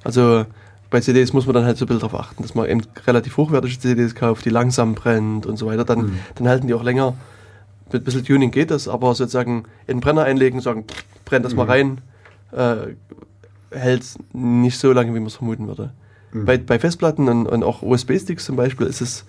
Also 0.04 0.46
bei 0.90 1.00
CDs 1.00 1.32
muss 1.32 1.46
man 1.46 1.54
dann 1.54 1.64
halt 1.64 1.76
so 1.76 1.84
ein 1.84 1.88
bisschen 1.88 2.00
darauf 2.08 2.18
achten, 2.20 2.42
dass 2.42 2.54
man 2.54 2.68
eben 2.68 2.82
relativ 3.06 3.36
hochwertige 3.36 3.78
CDs 3.78 4.14
kauft, 4.14 4.44
die 4.44 4.50
langsam 4.50 4.94
brennt 4.94 5.44
und 5.46 5.56
so 5.56 5.66
weiter. 5.66 5.84
Dann, 5.84 5.98
Mhm. 6.06 6.18
dann 6.36 6.48
halten 6.48 6.66
die 6.68 6.74
auch 6.74 6.84
länger. 6.84 7.14
Mit 7.92 8.02
ein 8.02 8.04
bisschen 8.04 8.24
Tuning 8.24 8.50
geht 8.50 8.70
das, 8.70 8.88
aber 8.88 9.14
sozusagen 9.14 9.64
in 9.86 9.96
den 9.98 10.00
Brenner 10.00 10.22
einlegen, 10.24 10.60
sagen, 10.60 10.84
brennt 11.24 11.44
das 11.44 11.54
mal 11.54 11.64
Mhm. 11.64 11.70
rein, 11.70 12.00
äh, 12.52 12.94
hält 13.76 14.04
nicht 14.32 14.78
so 14.78 14.92
lange, 14.92 15.10
wie 15.14 15.18
man 15.20 15.26
es 15.26 15.36
vermuten 15.36 15.66
würde. 15.66 15.92
Mhm. 16.32 16.44
Bei, 16.44 16.58
bei 16.58 16.78
Festplatten 16.78 17.28
und, 17.28 17.46
und 17.46 17.62
auch 17.62 17.82
USB-Sticks 17.82 18.44
zum 18.44 18.56
Beispiel 18.56 18.86
ist 18.86 19.00
es, 19.00 19.24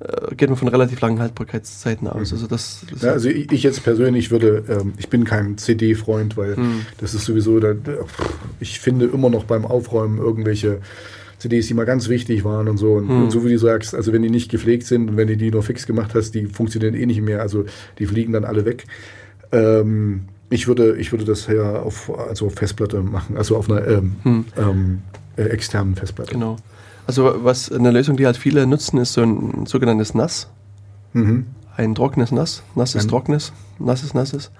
äh, 0.00 0.34
geht 0.34 0.48
man 0.48 0.56
von 0.56 0.68
relativ 0.68 1.00
langen 1.00 1.18
Haltbarkeitszeiten 1.20 2.06
aus. 2.08 2.32
Also 2.32 2.46
das, 2.46 2.84
das 2.90 3.02
Ja, 3.02 3.12
also 3.12 3.28
ich, 3.28 3.50
ich 3.52 3.62
jetzt 3.62 3.82
persönlich 3.82 4.30
würde, 4.30 4.64
ähm, 4.68 4.94
ich 4.98 5.08
bin 5.08 5.24
kein 5.24 5.58
CD-Freund, 5.58 6.36
weil 6.36 6.56
Hm. 6.56 6.86
das 6.98 7.14
ist 7.14 7.24
sowieso, 7.24 7.58
da, 7.60 7.74
ich 8.60 8.80
finde 8.80 9.06
immer 9.06 9.30
noch 9.30 9.44
beim 9.44 9.64
Aufräumen 9.64 10.18
irgendwelche 10.18 10.78
CDs, 11.38 11.66
die 11.68 11.74
mal 11.74 11.84
ganz 11.86 12.08
wichtig 12.08 12.44
waren 12.44 12.68
und 12.68 12.78
so. 12.78 12.94
Und, 12.94 13.08
Hm. 13.08 13.22
und 13.24 13.30
so 13.30 13.44
wie 13.44 13.52
du 13.52 13.58
sagst, 13.58 13.94
also 13.94 14.12
wenn 14.12 14.22
die 14.22 14.30
nicht 14.30 14.50
gepflegt 14.50 14.86
sind 14.86 15.10
und 15.10 15.16
wenn 15.16 15.28
du 15.28 15.36
die 15.36 15.50
nur 15.50 15.62
fix 15.62 15.86
gemacht 15.86 16.14
hast, 16.14 16.32
die 16.34 16.46
funktionieren 16.46 16.94
eh 16.94 17.06
nicht 17.06 17.20
mehr. 17.20 17.42
Also 17.42 17.64
die 17.98 18.06
fliegen 18.06 18.32
dann 18.32 18.44
alle 18.44 18.64
weg. 18.64 18.86
Ähm, 19.52 20.22
ich 20.50 20.66
würde, 20.66 20.96
ich 20.96 21.12
würde 21.12 21.24
das 21.24 21.46
ja 21.46 21.80
auf, 21.80 22.10
also 22.16 22.46
auf 22.46 22.54
Festplatte 22.54 23.00
machen, 23.02 23.36
also 23.36 23.56
auf 23.56 23.70
einer 23.70 23.86
ähm, 23.86 24.16
Hm. 24.22 24.44
Äh, 25.38 25.44
externen 25.44 25.94
Festplatte. 25.96 26.32
Genau. 26.32 26.56
Also 27.06 27.42
was 27.42 27.72
eine 27.72 27.90
Lösung, 27.90 28.16
die 28.16 28.26
halt 28.26 28.36
viele 28.36 28.66
nutzen, 28.66 28.98
ist 28.98 29.14
so 29.14 29.22
ein 29.22 29.64
sogenanntes 29.66 30.14
NAS. 30.14 30.48
Mhm. 31.14 31.46
Ein 31.76 31.94
trockenes 31.94 32.32
NAS. 32.32 32.62
NAS 32.74 32.94
ist 32.94 33.08
trockenes, 33.08 33.52
NAS 33.78 34.02
ist 34.02 34.14
nasses. 34.14 34.50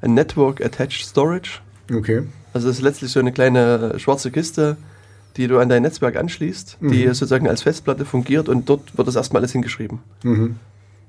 Ein 0.00 0.14
Network 0.14 0.64
Attached 0.64 1.04
Storage. 1.06 1.60
Okay. 1.94 2.22
Also 2.54 2.66
das 2.68 2.78
ist 2.78 2.82
letztlich 2.82 3.12
so 3.12 3.20
eine 3.20 3.30
kleine 3.32 3.98
schwarze 3.98 4.30
Kiste, 4.32 4.76
die 5.36 5.46
du 5.46 5.58
an 5.58 5.68
dein 5.68 5.82
Netzwerk 5.82 6.16
anschließt, 6.16 6.78
die 6.80 7.06
Mhm. 7.06 7.14
sozusagen 7.14 7.48
als 7.48 7.62
Festplatte 7.62 8.04
fungiert 8.04 8.48
und 8.48 8.68
dort 8.68 8.96
wird 8.98 9.06
das 9.08 9.14
erstmal 9.16 9.40
alles 9.40 9.52
hingeschrieben. 9.52 10.00
Mhm. 10.24 10.56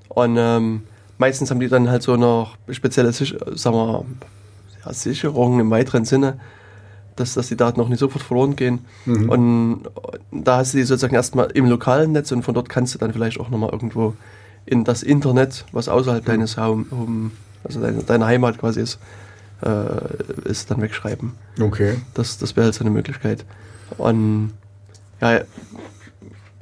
Und 0.08 0.36
ähm, 0.38 0.82
meistens 1.18 1.50
haben 1.50 1.60
die 1.60 1.68
dann 1.68 1.90
halt 1.90 2.02
so 2.02 2.16
noch 2.16 2.56
spezielle 2.70 3.12
Sich 3.12 3.36
sagen 3.54 3.76
wir, 3.76 4.04
ja, 4.86 4.92
Sicherungen 4.92 5.60
im 5.60 5.70
weiteren 5.70 6.04
Sinne, 6.04 6.38
dass, 7.16 7.34
dass 7.34 7.48
die 7.48 7.56
Daten 7.56 7.80
auch 7.80 7.88
nicht 7.88 8.00
sofort 8.00 8.22
verloren 8.24 8.56
gehen. 8.56 8.80
Mhm. 9.06 9.28
Und 9.28 9.80
da 10.32 10.58
hast 10.58 10.74
du 10.74 10.78
die 10.78 10.84
sozusagen 10.84 11.14
erstmal 11.14 11.50
im 11.52 11.66
lokalen 11.66 12.12
Netz 12.12 12.32
und 12.32 12.42
von 12.42 12.54
dort 12.54 12.68
kannst 12.68 12.94
du 12.94 12.98
dann 12.98 13.12
vielleicht 13.12 13.38
auch 13.40 13.50
nochmal 13.50 13.70
irgendwo 13.70 14.14
in 14.66 14.84
das 14.84 15.02
Internet, 15.02 15.66
was 15.72 15.88
außerhalb 15.88 16.24
deines 16.24 16.56
Home, 16.56 16.86
Home 16.90 17.30
also 17.64 17.80
deine, 17.80 18.02
deine 18.02 18.26
Heimat 18.26 18.58
quasi 18.58 18.80
ist, 18.80 18.98
äh, 19.62 20.48
ist 20.48 20.70
dann 20.70 20.80
wegschreiben. 20.80 21.32
Okay. 21.60 21.96
Das, 22.14 22.38
das 22.38 22.56
wäre 22.56 22.64
halt 22.64 22.74
so 22.74 22.80
eine 22.82 22.90
Möglichkeit. 22.90 23.44
Und 23.98 24.52
ja, 25.20 25.40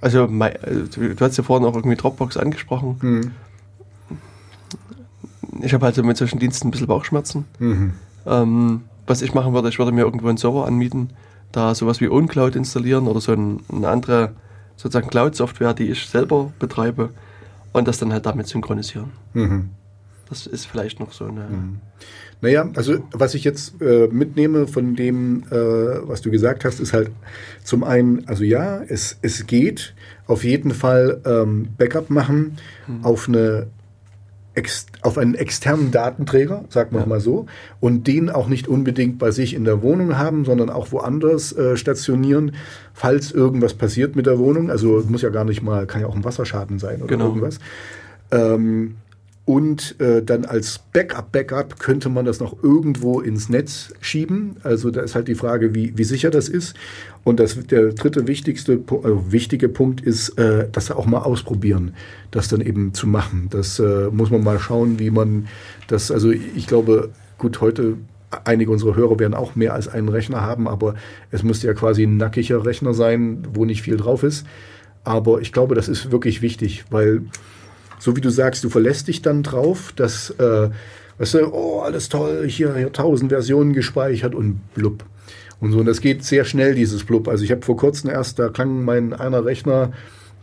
also 0.00 0.26
mei- 0.26 0.50
äh, 0.50 0.84
du, 0.92 1.14
du 1.14 1.24
hast 1.24 1.36
ja 1.36 1.44
vorhin 1.44 1.66
auch 1.66 1.74
irgendwie 1.74 1.96
Dropbox 1.96 2.36
angesprochen. 2.36 2.96
Mhm. 3.00 3.30
Ich 5.60 5.74
habe 5.74 5.84
halt 5.84 5.94
so 5.94 6.02
mit 6.02 6.16
solchen 6.16 6.38
Diensten 6.38 6.68
ein 6.68 6.70
bisschen 6.72 6.86
Bauchschmerzen. 6.86 7.44
Mhm. 7.58 7.92
Ähm, 8.26 8.82
was 9.06 9.22
ich 9.22 9.34
machen 9.34 9.52
würde, 9.52 9.68
ich 9.68 9.78
würde 9.78 9.92
mir 9.92 10.02
irgendwo 10.02 10.28
einen 10.28 10.38
Server 10.38 10.66
anmieten, 10.66 11.10
da 11.50 11.74
sowas 11.74 12.00
wie 12.00 12.08
OwnCloud 12.08 12.56
installieren 12.56 13.06
oder 13.06 13.20
so 13.20 13.32
ein, 13.32 13.60
eine 13.70 13.88
andere 13.88 14.32
sozusagen 14.76 15.08
Cloud-Software, 15.08 15.74
die 15.74 15.90
ich 15.90 16.06
selber 16.06 16.52
betreibe 16.58 17.10
und 17.72 17.88
das 17.88 17.98
dann 17.98 18.12
halt 18.12 18.26
damit 18.26 18.46
synchronisieren. 18.46 19.10
Mhm. 19.34 19.70
Das 20.28 20.46
ist 20.46 20.66
vielleicht 20.66 20.98
noch 20.98 21.12
so 21.12 21.26
eine. 21.26 21.42
Naja, 22.40 22.68
also 22.74 22.98
was 23.12 23.34
ich 23.34 23.44
jetzt 23.44 23.80
äh, 23.80 24.08
mitnehme 24.08 24.66
von 24.66 24.96
dem, 24.96 25.44
äh, 25.50 25.54
was 25.54 26.22
du 26.22 26.30
gesagt 26.30 26.64
hast, 26.64 26.80
ist 26.80 26.92
halt 26.92 27.10
zum 27.62 27.84
einen, 27.84 28.26
also 28.26 28.42
ja, 28.42 28.82
es, 28.82 29.18
es 29.22 29.46
geht 29.46 29.94
auf 30.26 30.42
jeden 30.42 30.72
Fall 30.72 31.20
ähm, 31.24 31.68
Backup 31.76 32.10
machen 32.10 32.56
auf 33.02 33.28
eine 33.28 33.68
auf 35.02 35.18
einen 35.18 35.34
externen 35.34 35.90
Datenträger, 35.90 36.64
sagt 36.68 36.92
man 36.92 37.02
Ja. 37.02 37.08
mal 37.08 37.20
so, 37.20 37.46
und 37.80 38.06
den 38.06 38.28
auch 38.30 38.48
nicht 38.48 38.68
unbedingt 38.68 39.18
bei 39.18 39.30
sich 39.30 39.54
in 39.54 39.64
der 39.64 39.82
Wohnung 39.82 40.18
haben, 40.18 40.44
sondern 40.44 40.68
auch 40.70 40.92
woanders 40.92 41.52
äh, 41.56 41.76
stationieren, 41.76 42.54
falls 42.92 43.32
irgendwas 43.32 43.74
passiert 43.74 44.14
mit 44.14 44.26
der 44.26 44.38
Wohnung. 44.38 44.70
Also 44.70 45.02
muss 45.08 45.22
ja 45.22 45.30
gar 45.30 45.44
nicht 45.44 45.62
mal, 45.62 45.86
kann 45.86 46.00
ja 46.02 46.06
auch 46.06 46.14
ein 46.16 46.24
Wasserschaden 46.24 46.78
sein 46.78 46.98
oder 46.98 47.06
Genau. 47.08 47.28
irgendwas. 47.28 47.58
Ähm, 48.30 48.96
und 49.44 50.00
äh, 50.00 50.22
dann 50.22 50.44
als 50.44 50.78
Backup-Backup 50.92 51.80
könnte 51.80 52.08
man 52.08 52.24
das 52.24 52.38
noch 52.38 52.62
irgendwo 52.62 53.20
ins 53.20 53.48
Netz 53.48 53.92
schieben. 54.00 54.56
Also 54.62 54.92
da 54.92 55.00
ist 55.00 55.16
halt 55.16 55.26
die 55.26 55.34
Frage, 55.34 55.74
wie, 55.74 55.98
wie 55.98 56.04
sicher 56.04 56.30
das 56.30 56.48
ist. 56.48 56.74
Und 57.24 57.40
das, 57.40 57.58
der 57.66 57.92
dritte 57.92 58.28
wichtigste, 58.28 58.74
äh, 58.74 59.32
wichtige 59.32 59.68
Punkt 59.68 60.00
ist, 60.00 60.38
äh, 60.38 60.68
das 60.70 60.92
auch 60.92 61.06
mal 61.06 61.22
ausprobieren, 61.22 61.94
das 62.30 62.46
dann 62.46 62.60
eben 62.60 62.94
zu 62.94 63.08
machen. 63.08 63.48
Das 63.50 63.80
äh, 63.80 64.10
muss 64.12 64.30
man 64.30 64.44
mal 64.44 64.60
schauen, 64.60 65.00
wie 65.00 65.10
man 65.10 65.48
das, 65.88 66.12
also 66.12 66.30
ich 66.30 66.68
glaube, 66.68 67.10
gut, 67.38 67.60
heute 67.60 67.96
einige 68.44 68.70
unserer 68.70 68.94
Hörer 68.94 69.18
werden 69.18 69.34
auch 69.34 69.56
mehr 69.56 69.74
als 69.74 69.88
einen 69.88 70.08
Rechner 70.08 70.40
haben, 70.40 70.68
aber 70.68 70.94
es 71.32 71.42
müsste 71.42 71.66
ja 71.66 71.74
quasi 71.74 72.04
ein 72.04 72.16
nackiger 72.16 72.64
Rechner 72.64 72.94
sein, 72.94 73.42
wo 73.52 73.64
nicht 73.64 73.82
viel 73.82 73.96
drauf 73.96 74.22
ist. 74.22 74.46
Aber 75.04 75.40
ich 75.40 75.52
glaube, 75.52 75.74
das 75.74 75.88
ist 75.88 76.12
wirklich 76.12 76.42
wichtig, 76.42 76.84
weil 76.90 77.22
so 78.02 78.16
wie 78.16 78.20
du 78.20 78.30
sagst, 78.30 78.64
du 78.64 78.68
verlässt 78.68 79.06
dich 79.06 79.22
dann 79.22 79.44
drauf, 79.44 79.92
dass, 79.94 80.30
äh, 80.30 80.70
weißt 81.18 81.34
du, 81.34 81.52
oh, 81.52 81.82
alles 81.82 82.08
toll, 82.08 82.48
hier, 82.48 82.74
hier 82.74 82.92
tausend 82.92 83.30
Versionen 83.30 83.74
gespeichert 83.74 84.34
und 84.34 84.58
blub. 84.74 85.04
Und 85.60 85.70
so, 85.70 85.78
und 85.78 85.86
das 85.86 86.00
geht 86.00 86.24
sehr 86.24 86.44
schnell, 86.44 86.74
dieses 86.74 87.04
blub. 87.04 87.28
Also 87.28 87.44
ich 87.44 87.52
habe 87.52 87.62
vor 87.62 87.76
kurzem 87.76 88.10
erst, 88.10 88.40
da 88.40 88.48
klang 88.48 88.84
mein 88.84 89.12
einer 89.12 89.44
Rechner 89.44 89.92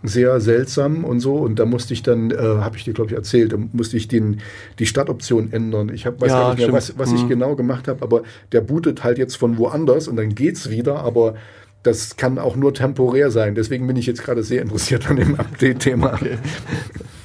sehr 0.03 0.39
seltsam 0.39 1.03
und 1.03 1.19
so 1.19 1.35
und 1.35 1.59
da 1.59 1.65
musste 1.65 1.93
ich 1.93 2.01
dann, 2.01 2.31
äh, 2.31 2.37
habe 2.37 2.77
ich 2.77 2.85
dir 2.85 2.93
glaube 2.93 3.09
ich 3.11 3.17
erzählt, 3.17 3.51
da 3.51 3.57
musste 3.73 3.97
ich 3.97 4.07
den, 4.07 4.39
die 4.79 4.85
Startoption 4.85 5.51
ändern. 5.51 5.89
Ich 5.93 6.05
hab, 6.05 6.21
weiß 6.21 6.29
Ja, 6.29 6.39
gar 6.39 6.49
nicht 6.55 6.59
mehr, 6.65 6.71
was, 6.71 6.97
was 6.97 7.11
ich 7.11 7.23
Mhm. 7.25 7.27
genau 7.27 7.57
gemacht 7.57 7.89
habe, 7.89 8.01
aber 8.01 8.23
der 8.53 8.61
bootet 8.61 9.03
halt 9.03 9.17
jetzt 9.17 9.35
von 9.35 9.57
woanders 9.57 10.07
und 10.07 10.15
dann 10.15 10.33
geht's 10.33 10.69
wieder, 10.69 10.99
aber 11.03 11.35
das 11.83 12.15
kann 12.15 12.39
auch 12.39 12.55
nur 12.55 12.73
temporär 12.73 13.31
sein. 13.31 13.55
Deswegen 13.55 13.85
bin 13.87 13.97
ich 13.97 14.05
jetzt 14.05 14.23
gerade 14.23 14.43
sehr 14.43 14.61
interessiert 14.61 15.09
an 15.09 15.17
dem 15.17 15.35
Update-Thema. 15.35 16.17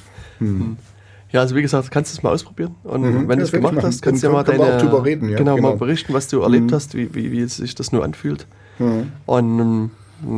Ja, 1.31 1.41
also 1.41 1.55
wie 1.55 1.61
gesagt, 1.61 1.91
kannst 1.91 2.13
du 2.13 2.17
es 2.17 2.23
mal 2.23 2.31
ausprobieren. 2.31 2.75
Und 2.83 3.01
Mhm. 3.01 3.13
wenn 3.27 3.29
Ja, 3.31 3.35
du 3.37 3.41
es 3.43 3.51
gemacht 3.51 3.75
hast, 3.81 4.01
kannst 4.01 4.23
du 4.23 4.27
ja 4.27 4.33
mal 4.33 4.43
deine, 4.43 4.63
auch 4.63 4.77
drüber 4.81 5.03
reden, 5.03 5.29
ja, 5.29 5.37
genau, 5.37 5.55
genau. 5.55 5.71
mal 5.71 5.77
berichten, 5.77 6.13
was 6.13 6.27
du 6.27 6.41
erlebt 6.41 6.71
Mhm. 6.71 6.75
hast, 6.75 6.93
wie, 6.95 7.13
wie, 7.13 7.31
wie 7.31 7.45
sich 7.45 7.75
das 7.75 7.91
nur 7.91 8.03
anfühlt. 8.03 8.47
Mhm. 8.79 9.11
Und 9.25 9.59
ähm, 9.59 9.91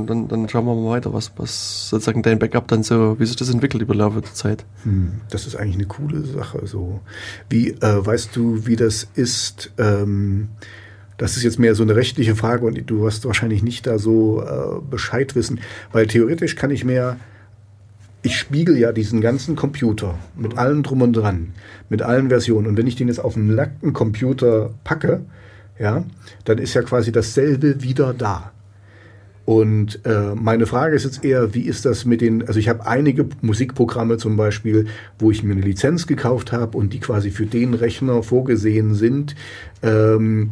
dann, 0.07 0.27
dann 0.27 0.49
schauen 0.49 0.65
wir 0.65 0.73
mal 0.73 0.89
weiter, 0.89 1.13
was, 1.13 1.31
was 1.37 1.89
sozusagen 1.89 2.23
dein 2.23 2.39
Backup 2.39 2.67
dann 2.67 2.81
so, 2.81 3.19
wie 3.19 3.25
sich 3.25 3.35
das 3.35 3.49
entwickelt 3.49 3.83
über 3.83 3.93
den 3.93 3.99
Laufe 3.99 4.21
der 4.21 4.33
Zeit. 4.33 4.65
Hm, 4.83 5.21
Das 5.29 5.45
ist 5.45 5.55
eigentlich 5.55 5.75
eine 5.75 5.85
coole 5.85 6.25
Sache. 6.25 6.65
So, 6.65 7.01
wie 7.49 7.69
äh, 7.71 8.05
weißt 8.05 8.35
du, 8.35 8.65
wie 8.65 8.75
das 8.75 9.07
ist? 9.13 9.71
Ähm, 9.77 10.49
das 11.17 11.35
ist 11.37 11.43
jetzt 11.43 11.57
mehr 11.59 11.73
so 11.75 11.83
eine 11.83 11.95
rechtliche 11.95 12.35
Frage 12.35 12.65
und 12.65 12.79
du 12.89 13.01
wirst 13.01 13.25
wahrscheinlich 13.25 13.61
nicht 13.63 13.85
da 13.87 13.97
so 13.99 14.41
äh, 14.43 14.79
Bescheid 14.89 15.35
wissen, 15.35 15.59
weil 15.91 16.07
theoretisch 16.07 16.55
kann 16.55 16.69
ich 16.71 16.83
mir 16.85 17.17
ich 18.27 18.37
spiegel 18.37 18.77
ja 18.77 18.91
diesen 18.91 19.21
ganzen 19.21 19.55
Computer 19.55 20.19
mit 20.35 20.57
allem 20.57 20.83
drum 20.83 21.01
und 21.01 21.13
dran, 21.13 21.53
mit 21.87 22.01
allen 22.01 22.27
Versionen. 22.27 22.67
Und 22.67 22.77
wenn 22.77 22.85
ich 22.85 22.97
den 22.97 23.07
jetzt 23.07 23.19
auf 23.19 23.37
einen 23.37 23.55
nackten 23.55 23.93
Computer 23.93 24.71
packe, 24.83 25.21
ja, 25.79 26.03
dann 26.43 26.57
ist 26.57 26.73
ja 26.73 26.81
quasi 26.81 27.13
dasselbe 27.13 27.81
wieder 27.83 28.13
da. 28.13 28.51
Und 29.45 30.05
äh, 30.05 30.35
meine 30.35 30.65
Frage 30.65 30.97
ist 30.97 31.05
jetzt 31.05 31.23
eher, 31.23 31.53
wie 31.53 31.61
ist 31.61 31.85
das 31.85 32.03
mit 32.03 32.19
den, 32.19 32.45
also 32.45 32.59
ich 32.59 32.67
habe 32.67 32.85
einige 32.85 33.29
Musikprogramme 33.41 34.17
zum 34.17 34.35
Beispiel, 34.35 34.87
wo 35.19 35.31
ich 35.31 35.41
mir 35.41 35.53
eine 35.53 35.61
Lizenz 35.61 36.05
gekauft 36.05 36.51
habe 36.51 36.77
und 36.77 36.91
die 36.91 36.99
quasi 36.99 37.31
für 37.31 37.45
den 37.45 37.73
Rechner 37.75 38.23
vorgesehen 38.23 38.93
sind. 38.93 39.35
Ähm, 39.81 40.51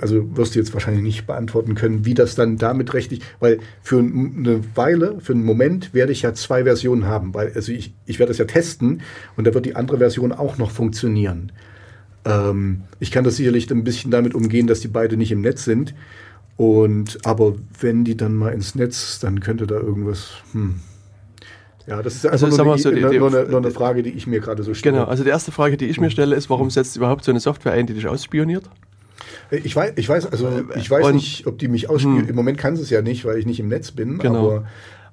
also 0.00 0.36
wirst 0.36 0.54
du 0.54 0.58
jetzt 0.58 0.72
wahrscheinlich 0.74 1.02
nicht 1.02 1.26
beantworten 1.26 1.74
können, 1.74 2.04
wie 2.04 2.14
das 2.14 2.34
dann 2.34 2.56
damit 2.56 2.94
rechtlich, 2.94 3.20
weil 3.40 3.58
für 3.82 3.98
eine 3.98 4.60
Weile, 4.76 5.20
für 5.20 5.32
einen 5.32 5.44
Moment 5.44 5.92
werde 5.92 6.12
ich 6.12 6.22
ja 6.22 6.34
zwei 6.34 6.64
Versionen 6.64 7.06
haben, 7.06 7.34
weil 7.34 7.52
also 7.54 7.72
ich, 7.72 7.92
ich 8.06 8.18
werde 8.18 8.30
das 8.30 8.38
ja 8.38 8.44
testen 8.44 9.02
und 9.36 9.46
da 9.46 9.54
wird 9.54 9.66
die 9.66 9.74
andere 9.76 9.98
Version 9.98 10.32
auch 10.32 10.56
noch 10.58 10.70
funktionieren. 10.70 11.52
Ähm, 12.24 12.82
ich 13.00 13.10
kann 13.10 13.24
das 13.24 13.36
sicherlich 13.36 13.70
ein 13.70 13.84
bisschen 13.84 14.10
damit 14.10 14.34
umgehen, 14.34 14.66
dass 14.66 14.80
die 14.80 14.88
beide 14.88 15.16
nicht 15.16 15.32
im 15.32 15.40
Netz 15.40 15.64
sind. 15.64 15.94
Und 16.56 17.18
aber 17.26 17.54
wenn 17.80 18.04
die 18.04 18.16
dann 18.16 18.34
mal 18.34 18.50
ins 18.50 18.74
Netz, 18.74 19.18
dann 19.18 19.40
könnte 19.40 19.66
da 19.66 19.76
irgendwas. 19.76 20.32
Hm. 20.52 20.76
Ja, 21.88 22.00
das 22.02 22.14
ist 22.14 22.26
Also, 22.26 22.46
nur, 22.46 22.64
mal 22.64 22.78
so, 22.78 22.90
eine, 22.90 23.00
die- 23.00 23.08
die- 23.08 23.18
nur, 23.18 23.28
eine, 23.34 23.48
nur 23.48 23.58
eine 23.58 23.72
Frage, 23.72 24.04
die 24.04 24.10
ich 24.10 24.28
mir 24.28 24.38
gerade 24.38 24.62
so 24.62 24.72
stelle. 24.72 24.98
Genau, 24.98 25.08
also 25.08 25.24
die 25.24 25.30
erste 25.30 25.50
Frage, 25.50 25.76
die 25.76 25.86
ich 25.86 25.98
mir 25.98 26.10
stelle, 26.10 26.36
ist, 26.36 26.48
warum 26.48 26.70
setzt 26.70 26.96
überhaupt 26.96 27.24
so 27.24 27.32
eine 27.32 27.40
Software 27.40 27.72
ein, 27.72 27.88
die 27.88 27.94
dich 27.94 28.06
ausspioniert? 28.06 28.70
Ich 29.50 29.76
weiß, 29.76 29.92
ich 29.96 30.08
weiß, 30.08 30.26
also 30.32 30.62
ich 30.76 30.90
weiß 30.90 31.06
Und- 31.06 31.14
nicht, 31.16 31.46
ob 31.46 31.58
die 31.58 31.68
mich 31.68 31.88
ausspielen. 31.90 32.28
Im 32.28 32.34
Moment 32.36 32.58
kann 32.58 32.76
sie 32.76 32.82
es 32.82 32.90
ja 32.90 33.02
nicht, 33.02 33.24
weil 33.24 33.38
ich 33.38 33.46
nicht 33.46 33.60
im 33.60 33.68
Netz 33.68 33.90
bin. 33.90 34.18
Genau. 34.18 34.64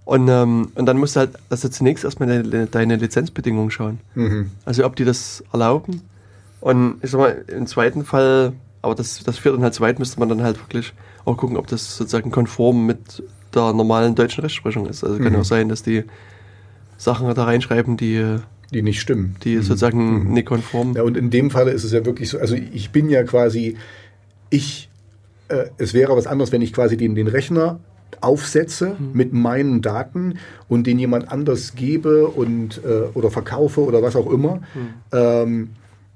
Und, 0.05 0.27
ähm, 0.27 0.69
und 0.75 0.85
dann 0.85 0.97
musst 0.97 1.15
du 1.15 1.19
halt 1.21 1.31
also 1.49 1.69
zunächst 1.69 2.03
erstmal 2.03 2.27
deine, 2.41 2.65
deine 2.67 2.95
Lizenzbedingungen 2.95 3.69
schauen. 3.69 3.99
Mhm. 4.15 4.51
Also 4.65 4.85
ob 4.85 4.95
die 4.95 5.05
das 5.05 5.43
erlauben. 5.53 6.01
Und 6.61 6.95
ich 7.03 7.11
sag 7.11 7.19
mal, 7.19 7.45
im 7.47 7.67
zweiten 7.67 8.03
Fall, 8.05 8.53
aber 8.81 8.95
das, 8.95 9.23
das 9.23 9.37
führt 9.37 9.55
dann 9.55 9.63
halt 9.63 9.73
zu 9.73 9.81
weit, 9.81 9.99
müsste 9.99 10.19
man 10.19 10.29
dann 10.29 10.41
halt 10.41 10.57
wirklich 10.59 10.93
auch 11.25 11.37
gucken, 11.37 11.57
ob 11.57 11.67
das 11.67 11.95
sozusagen 11.97 12.31
konform 12.31 12.85
mit 12.87 13.21
der 13.53 13.73
normalen 13.73 14.15
deutschen 14.15 14.41
Rechtsprechung 14.41 14.87
ist. 14.87 15.03
Also 15.03 15.17
kann 15.19 15.33
Mhm. 15.33 15.39
auch 15.39 15.45
sein, 15.45 15.69
dass 15.69 15.83
die 15.83 16.03
Sachen 16.97 17.33
da 17.33 17.43
reinschreiben, 17.43 17.95
die, 17.97 18.37
die 18.73 18.81
nicht 18.81 18.99
stimmen. 18.99 19.35
die 19.43 19.57
sozusagen 19.57 20.33
nicht 20.33 20.45
konform. 20.45 20.89
Mhm. 20.89 20.95
Ja, 20.95 21.03
und 21.03 21.17
in 21.17 21.29
dem 21.29 21.49
Falle 21.49 21.71
ist 21.71 21.83
es 21.83 21.91
ja 21.91 22.05
wirklich 22.05 22.29
so, 22.29 22.39
also 22.39 22.55
ich 22.55 22.91
bin 22.91 23.09
ja 23.09 23.23
quasi, 23.23 23.77
ich, 24.49 24.89
äh, 25.47 25.65
es 25.77 25.93
wäre 25.93 26.15
was 26.15 26.27
anderes, 26.27 26.51
wenn 26.51 26.61
ich 26.61 26.73
quasi 26.73 26.97
den, 26.97 27.15
den 27.15 27.27
Rechner 27.27 27.79
aufsetze 28.21 28.95
mit 29.13 29.33
meinen 29.33 29.81
Daten 29.81 30.39
und 30.67 30.87
den 30.87 30.99
jemand 30.99 31.31
anders 31.31 31.75
gebe 31.75 32.27
und 32.27 32.81
äh, 32.83 33.07
oder 33.13 33.31
verkaufe 33.31 33.81
oder 33.81 34.01
was 34.01 34.15
auch 34.15 34.29
immer. 34.29 34.61
Ähm, 35.13 35.69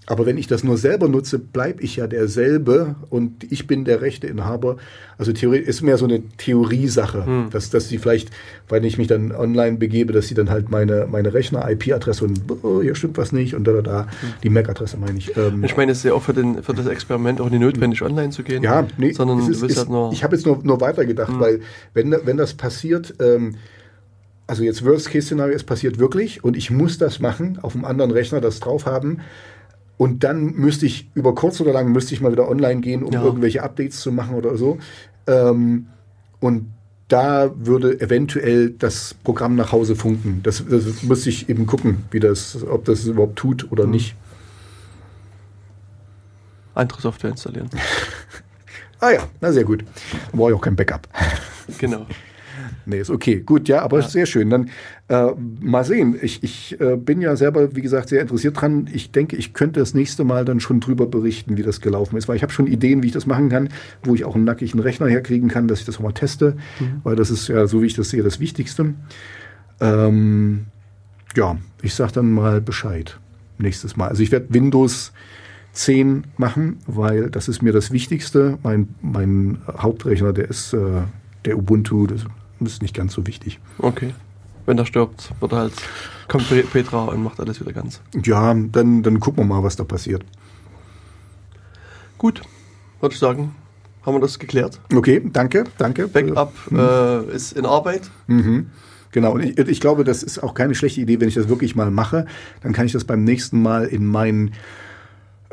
aber 0.06 0.26
wenn 0.26 0.38
ich 0.38 0.48
das 0.48 0.64
nur 0.64 0.78
selber 0.78 1.08
nutze, 1.08 1.40
bleibe 1.40 1.82
ich 1.82 1.96
ja 1.96 2.08
derselbe 2.08 2.96
und 3.10 3.52
ich 3.52 3.68
bin 3.68 3.86
der 3.86 4.02
Rechteinhaber. 4.02 4.78
Also 5.18 5.32
Theorie 5.32 5.60
ist 5.60 5.82
mehr 5.82 5.98
so 5.98 6.06
eine 6.06 6.22
Theoriesache, 6.38 7.48
dass, 7.52 7.70
dass 7.70 7.88
sie 7.88 7.98
vielleicht, 7.98 8.30
wenn 8.68 8.84
ich 8.84 8.98
mich 8.98 9.08
dann 9.08 9.32
online 9.32 9.78
begebe, 9.78 10.12
dass 10.12 10.28
sie 10.28 10.34
dann 10.34 10.50
halt 10.50 10.70
meine, 10.70 11.08
meine 11.10 11.34
Rechner-IP-Adresse 11.34 12.26
und 12.26 12.42
oh, 12.64 12.82
hier 12.82 12.96
stimmt 12.96 13.18
was 13.18 13.32
nicht 13.32 13.56
und 13.56 13.66
da, 13.66 13.72
da, 13.74 13.82
da, 13.82 14.08
die 14.44 14.50
MAC-Adresse 14.50 14.98
meine 14.98 15.18
ich. 15.18 15.38
Ähm, 15.38 15.64
Ich 15.64 15.78
meine, 15.78 15.94
es 15.94 16.00
ist 16.00 16.04
ja 16.04 16.14
auch 16.14 16.24
für, 16.24 16.34
den, 16.34 16.62
für 16.64 16.74
das 16.74 16.88
Experiment 16.88 17.40
auch 17.40 17.50
nicht 17.50 17.62
notwendig, 17.62 18.02
online 18.02 18.32
zu 18.32 18.44
gehen. 18.44 18.62
ja, 18.64 18.86
nee, 18.98 19.14
sondern 19.14 19.40
es 19.40 19.46
du 19.46 19.52
ist, 19.52 19.64
ist, 19.64 19.78
halt 19.78 19.90
nur. 19.90 20.12
ich 20.12 20.24
habe 20.24 20.36
jetzt 20.36 20.46
nur, 20.46 20.60
nur 20.64 20.82
weitergedacht, 20.82 21.40
weil 21.40 21.62
wenn, 21.94 22.14
wenn 22.26 22.38
das 22.38 22.54
passiert, 22.56 23.14
ähm, 23.22 23.56
also 24.48 24.64
jetzt 24.64 24.84
Worst-Case-Szenario, 24.84 25.56
es 25.56 25.64
passiert 25.64 26.00
wirklich 26.00 26.44
und 26.44 26.58
ich 26.58 26.70
muss 26.70 26.98
das 26.98 27.20
machen, 27.20 27.60
auf 27.62 27.76
einem 27.76 27.86
anderen 27.86 28.12
Rechner 28.12 28.42
das 28.42 28.60
drauf 28.60 28.86
haben 28.86 29.22
und 29.98 30.24
dann 30.24 30.54
müsste 30.54 30.86
ich 30.86 31.10
über 31.14 31.36
kurz 31.36 31.62
oder 31.62 31.72
lang 31.74 31.92
müsste 31.92 32.14
ich 32.14 32.22
mal 32.22 32.32
wieder 32.32 32.50
online 32.50 32.82
gehen, 32.82 33.04
um 33.04 33.14
Ja. 33.14 33.24
irgendwelche 33.24 33.64
Updates 33.64 34.00
zu 34.02 34.12
machen 34.12 34.36
oder 34.36 34.58
so. 34.58 34.78
Ähm, 35.28 35.88
und 36.40 36.72
da 37.08 37.52
würde 37.56 38.02
eventuell 38.02 38.72
das 38.72 39.14
Programm 39.24 39.56
nach 39.56 39.72
Hause 39.72 39.96
funken. 39.96 40.40
Das, 40.44 40.64
das 40.68 41.04
müsste 41.04 41.30
ich 41.30 41.48
eben 41.50 41.68
gucken, 41.68 42.06
wie 42.12 42.20
das, 42.20 42.64
ob 42.66 42.86
das 42.86 43.06
überhaupt 43.06 43.36
tut 43.38 43.72
oder 43.72 43.86
nicht. 43.86 44.16
andere 46.76 47.02
Software 47.02 47.32
installieren. 47.32 47.70
Ah 49.00 49.12
ja, 49.12 49.28
na 49.42 49.52
sehr 49.52 49.66
gut. 49.66 49.84
Dann 50.32 50.40
brauche 50.40 50.52
ich 50.52 50.56
auch 50.56 50.62
kein 50.62 50.78
Backup. 50.78 51.10
genau. 51.78 52.06
Nee, 52.86 53.00
ist 53.00 53.10
okay. 53.10 53.42
Gut, 53.42 53.68
ja, 53.70 53.82
aber 53.82 54.02
sehr 54.02 54.26
schön. 54.26 54.50
Dann 54.50 54.70
äh, 55.08 55.32
mal 55.62 55.84
sehen. 55.84 56.18
Ich, 56.22 56.44
ich 56.44 56.80
äh, 56.82 56.98
bin 56.98 57.22
ja 57.22 57.36
selber, 57.36 57.76
wie 57.76 57.82
gesagt, 57.82 58.10
sehr 58.10 58.22
interessiert 58.22 58.60
dran. 58.60 58.90
Ich 58.94 59.12
denke, 59.12 59.36
ich 59.36 59.54
könnte 59.54 59.80
das 59.80 59.94
nächste 59.94 60.24
Mal 60.24 60.46
dann 60.46 60.60
schon 60.60 60.80
drüber 60.80 61.06
berichten, 61.08 61.58
wie 61.58 61.64
das 61.64 61.82
gelaufen 61.82 62.18
ist, 62.18 62.28
weil 62.28 62.36
ich 62.36 62.44
habe 62.44 62.52
schon 62.52 62.68
Ideen, 62.68 63.04
wie 63.04 63.08
ich 63.08 63.14
das 63.14 63.26
machen 63.26 63.50
kann, 63.50 63.70
wo 64.04 64.16
ich 64.16 64.26
auch 64.26 64.36
einen 64.36 64.44
nackigen 64.44 64.80
Rechner 64.80 65.08
herkriegen 65.08 65.50
kann, 65.50 65.68
dass 65.68 65.80
ich 65.80 65.86
das 65.86 65.98
auch 65.98 66.04
mal 66.04 66.12
teste, 66.12 66.58
weil 67.04 67.16
das 67.16 67.30
ist 67.30 67.48
ja, 67.48 67.68
so 67.68 67.82
wie 67.82 67.88
ich 67.88 67.96
das 67.96 68.10
sehe, 68.10 68.24
das 68.24 68.40
Wichtigste. 68.40 68.94
Ähm, 69.80 70.66
ja, 71.36 71.58
ich 71.82 71.94
sage 71.94 72.14
dann 72.14 72.32
mal 72.32 72.62
Bescheid 72.62 73.20
nächstes 73.58 73.96
Mal. 73.96 74.10
Also 74.10 74.24
ich 74.24 74.32
werde 74.32 74.54
Windows 74.54 75.14
10 75.74 76.26
machen, 76.38 76.78
weil 76.86 77.30
das 77.30 77.48
ist 77.48 77.62
mir 77.62 77.74
das 77.74 77.92
Wichtigste. 77.92 78.58
Mein, 78.64 78.90
mein 79.02 79.60
Hauptrechner, 79.68 80.34
der 80.34 80.50
ist 80.50 80.74
äh, 80.74 81.02
der 81.46 81.58
Ubuntu, 81.58 82.08
das 82.08 82.26
ist 82.62 82.82
nicht 82.82 82.96
ganz 82.96 83.14
so 83.14 83.26
wichtig. 83.28 83.60
Okay. 83.80 84.14
Wenn 84.66 84.78
er 84.78 84.86
stirbt, 84.86 85.32
wird 85.42 85.52
er 85.52 85.58
halt, 85.58 85.74
kommt 86.28 86.48
Pe- 86.48 86.64
Petra 86.64 87.04
und 87.06 87.22
macht 87.24 87.40
alles 87.40 87.60
wieder 87.60 87.74
ganz. 87.74 88.00
Ja, 88.24 88.54
dann, 88.54 89.04
dann 89.04 89.20
gucken 89.20 89.44
wir 89.44 89.56
mal, 89.56 89.64
was 89.64 89.76
da 89.76 89.84
passiert. 89.84 90.24
Gut, 92.18 92.42
würde 93.02 93.14
ich 93.14 93.20
sagen, 93.20 93.54
haben 94.06 94.16
wir 94.16 94.22
das 94.22 94.40
geklärt. 94.40 94.80
Okay, 94.96 95.22
danke, 95.32 95.66
danke. 95.78 96.08
Backup 96.08 96.54
äh, 96.72 97.36
ist 97.36 97.54
in 97.54 97.66
Arbeit. 97.66 98.10
Mhm. 98.28 98.68
Genau, 99.12 99.34
und 99.34 99.42
ich, 99.44 99.58
ich 99.58 99.80
glaube, 99.82 100.04
das 100.04 100.24
ist 100.24 100.42
auch 100.42 100.54
keine 100.54 100.74
schlechte 100.74 101.02
Idee, 101.02 101.20
wenn 101.20 101.28
ich 101.28 101.36
das 101.36 101.48
wirklich 101.50 101.76
mal 101.76 101.92
mache. 101.92 102.26
Dann 102.62 102.74
kann 102.74 102.86
ich 102.86 102.94
das 102.94 103.04
beim 103.04 103.24
nächsten 103.24 103.62
Mal 103.62 103.86
in 103.86 104.06
meinen, 104.06 104.54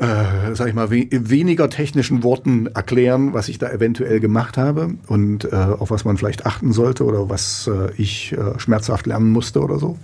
äh, 0.01 0.55
sag 0.55 0.67
ich 0.67 0.73
mal, 0.73 0.89
we 0.89 1.07
weniger 1.11 1.69
technischen 1.69 2.23
Worten 2.23 2.65
erklären, 2.65 3.33
was 3.33 3.49
ich 3.49 3.59
da 3.59 3.69
eventuell 3.69 4.19
gemacht 4.19 4.57
habe 4.57 4.95
und 5.07 5.45
äh, 5.45 5.55
auf 5.55 5.91
was 5.91 6.05
man 6.05 6.17
vielleicht 6.17 6.47
achten 6.47 6.73
sollte 6.73 7.05
oder 7.05 7.29
was 7.29 7.69
äh, 7.71 7.91
ich 7.97 8.33
äh, 8.33 8.59
schmerzhaft 8.59 9.05
lernen 9.05 9.29
musste 9.31 9.61
oder 9.61 9.77
so. 9.77 9.99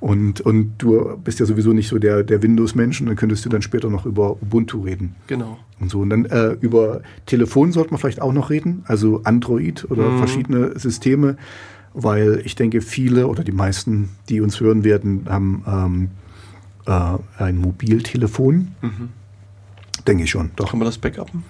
Und, 0.00 0.40
und 0.40 0.72
du 0.78 1.16
bist 1.22 1.38
ja 1.38 1.46
sowieso 1.46 1.72
nicht 1.72 1.88
so 1.88 1.98
der, 1.98 2.24
der 2.24 2.42
Windows-Mensch 2.42 3.00
und 3.00 3.06
dann 3.06 3.16
könntest 3.16 3.44
du 3.44 3.50
dann 3.50 3.62
später 3.62 3.88
noch 3.88 4.04
über 4.04 4.32
Ubuntu 4.42 4.80
reden. 4.80 5.14
Genau. 5.28 5.58
Und 5.78 5.90
so. 5.90 6.00
Und 6.00 6.10
dann 6.10 6.24
äh, 6.24 6.56
über 6.60 7.02
Telefon 7.26 7.70
sollte 7.70 7.90
man 7.90 8.00
vielleicht 8.00 8.22
auch 8.22 8.32
noch 8.32 8.50
reden, 8.50 8.82
also 8.86 9.20
Android 9.24 9.88
oder 9.90 10.16
verschiedene 10.16 10.76
Systeme, 10.76 11.36
weil 11.92 12.42
ich 12.44 12.56
denke, 12.56 12.80
viele 12.80 13.28
oder 13.28 13.44
die 13.44 13.52
meisten, 13.52 14.08
die 14.28 14.40
uns 14.40 14.58
hören 14.58 14.82
werden, 14.84 15.26
haben 15.28 15.62
ähm, 15.68 16.10
äh, 16.86 17.42
ein 17.42 17.58
Mobiltelefon. 17.58 18.68
Denke 20.06 20.24
ich 20.24 20.30
schon, 20.30 20.50
doch. 20.56 20.70
Kann 20.70 20.78
man 20.78 20.86
das 20.86 20.98
backuppen? 20.98 21.44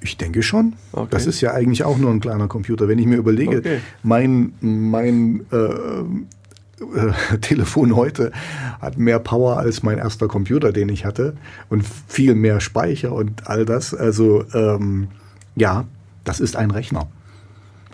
Ich 0.00 0.16
denke 0.18 0.42
schon. 0.42 0.74
Okay. 0.92 1.08
Das 1.10 1.26
ist 1.26 1.40
ja 1.40 1.52
eigentlich 1.52 1.82
auch 1.84 1.96
nur 1.96 2.10
ein 2.10 2.20
kleiner 2.20 2.46
Computer. 2.46 2.88
Wenn 2.88 2.98
ich 2.98 3.06
mir 3.06 3.16
überlege, 3.16 3.58
Okay. 3.58 3.80
mein, 4.02 4.52
mein 4.60 5.46
äh, 5.50 5.56
äh, 5.56 7.38
Telefon 7.40 7.96
heute 7.96 8.30
hat 8.80 8.98
mehr 8.98 9.18
Power 9.18 9.58
als 9.58 9.82
mein 9.82 9.96
erster 9.96 10.28
Computer, 10.28 10.72
den 10.72 10.90
ich 10.90 11.06
hatte 11.06 11.34
und 11.70 11.84
viel 12.06 12.34
mehr 12.34 12.60
Speicher 12.60 13.12
und 13.12 13.46
all 13.48 13.64
das. 13.64 13.94
Also 13.94 14.44
ähm, 14.52 15.08
ja, 15.56 15.86
das 16.24 16.40
ist 16.40 16.56
ein 16.56 16.70
Rechner. 16.70 17.08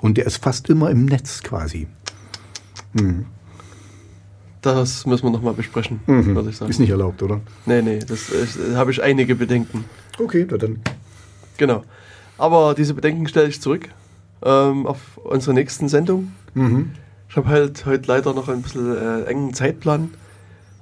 Und 0.00 0.16
der 0.16 0.26
ist 0.26 0.38
fast 0.42 0.68
immer 0.68 0.90
im 0.90 1.04
Netz 1.04 1.42
quasi. 1.42 1.86
Das 4.62 5.06
müssen 5.06 5.24
wir 5.24 5.30
nochmal 5.30 5.54
besprechen, 5.54 6.00
Mhm. 6.06 6.34
würde 6.34 6.50
ich 6.50 6.56
sagen. 6.58 6.70
Ist 6.70 6.78
nicht 6.80 6.90
erlaubt, 6.90 7.22
oder? 7.22 7.40
Nee, 7.66 7.80
nee, 7.82 7.98
das 7.98 8.28
ist- 8.28 8.58
da 8.72 8.76
habe 8.76 8.90
ich 8.90 9.02
einige 9.02 9.34
Bedenken. 9.34 9.84
Okay, 10.18 10.46
na 10.50 10.58
dann. 10.58 10.80
Genau. 11.56 11.82
Aber 12.36 12.74
diese 12.74 12.94
Bedenken 12.94 13.26
stelle 13.28 13.48
ich 13.48 13.60
zurück 13.60 13.88
ähm, 14.42 14.86
auf 14.86 15.18
unsere 15.22 15.54
nächsten 15.54 15.88
Sendung. 15.88 16.32
Mhm. 16.54 16.92
Ich 17.28 17.36
habe 17.36 17.48
halt 17.48 17.84
heute 17.86 18.06
leider 18.08 18.32
noch 18.34 18.48
ein 18.48 18.62
bisschen 18.62 18.96
äh, 18.96 19.24
engen 19.24 19.54
Zeitplan. 19.54 20.10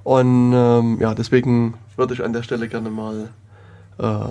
Und 0.03 0.53
ähm, 0.53 0.97
ja, 0.99 1.13
deswegen 1.13 1.73
würde 1.97 2.13
ich 2.13 2.23
an 2.23 2.33
der 2.33 2.43
Stelle 2.43 2.67
gerne 2.69 2.89
mal 2.89 3.29
äh, 3.97 4.29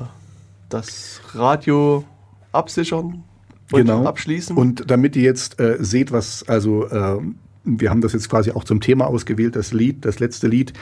das 0.69 1.21
Radio 1.35 2.05
absichern 2.53 3.23
und 3.71 3.79
Genau. 3.87 4.05
abschließen. 4.05 4.57
Und 4.57 4.91
damit 4.91 5.15
ihr 5.17 5.23
jetzt 5.23 5.61
äh, 5.61 5.77
seht, 5.79 6.11
was, 6.11 6.43
also 6.49 6.91
ähm, 6.91 7.37
wir 7.79 7.91
haben 7.91 8.01
das 8.01 8.13
jetzt 8.13 8.29
quasi 8.29 8.51
auch 8.53 8.65
zum 8.65 8.81
Thema 8.81 9.07
ausgewählt, 9.07 9.57
das 9.57 9.73
Lied, 9.73 10.05
das 10.05 10.19
letzte 10.19 10.49
Lied 10.49 10.73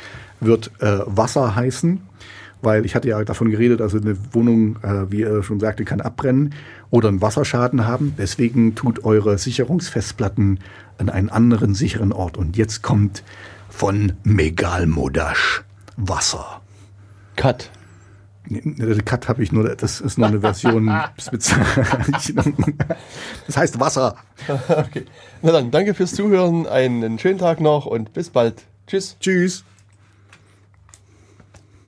wird 0.41 0.71
äh, 0.81 1.01
Wasser 1.07 1.57
heißen, 1.57 2.01
weil 2.63 2.85
ich 2.85 2.95
hatte 2.95 3.09
ja 3.09 3.23
davon 3.25 3.51
geredet, 3.51 3.81
also 3.81 3.99
eine 3.99 4.17
Wohnung, 4.33 4.77
äh, 4.83 5.11
wie 5.11 5.23
er 5.23 5.43
schon 5.43 5.61
sagte, 5.61 5.85
kann 5.85 6.01
abbrennen 6.01 6.55
oder 6.91 7.09
einen 7.09 7.21
Wasserschaden 7.21 7.87
haben. 7.87 8.15
Deswegen 8.19 8.75
tut 8.75 9.05
eure 9.05 9.39
Sicherungsfestplatten 9.39 10.61
an 10.99 11.09
einen 11.09 11.29
anderen 11.29 11.75
sicheren 11.75 12.13
Ort. 12.13 12.37
Und 12.37 12.57
jetzt 12.57 12.83
kommt 12.83 13.23
von 13.69 14.13
Megalmodash 14.25 15.65
Wasser. 15.97 16.63
Cut. 17.37 17.71
Nee, 18.49 18.63
Cut 19.05 19.29
habe 19.29 19.43
ich 19.43 19.53
nur, 19.53 19.75
das 19.75 20.01
ist 20.01 20.19
nur 20.19 20.29
eine 20.29 20.41
Version. 20.41 20.87
das 23.47 23.57
heißt 23.57 23.81
Wasser. 23.81 24.17
okay. 24.69 25.05
Na 25.43 25.53
dann, 25.53 25.71
danke 25.71 25.95
fürs 25.95 26.15
Zuhören, 26.15 26.67
einen 26.67 27.19
schönen 27.19 27.39
Tag 27.39 27.61
noch 27.61 27.87
und 27.87 28.13
bis 28.13 28.31
bald. 28.31 28.63
Tschüss. 28.87 29.17
Tschüss. 29.21 29.65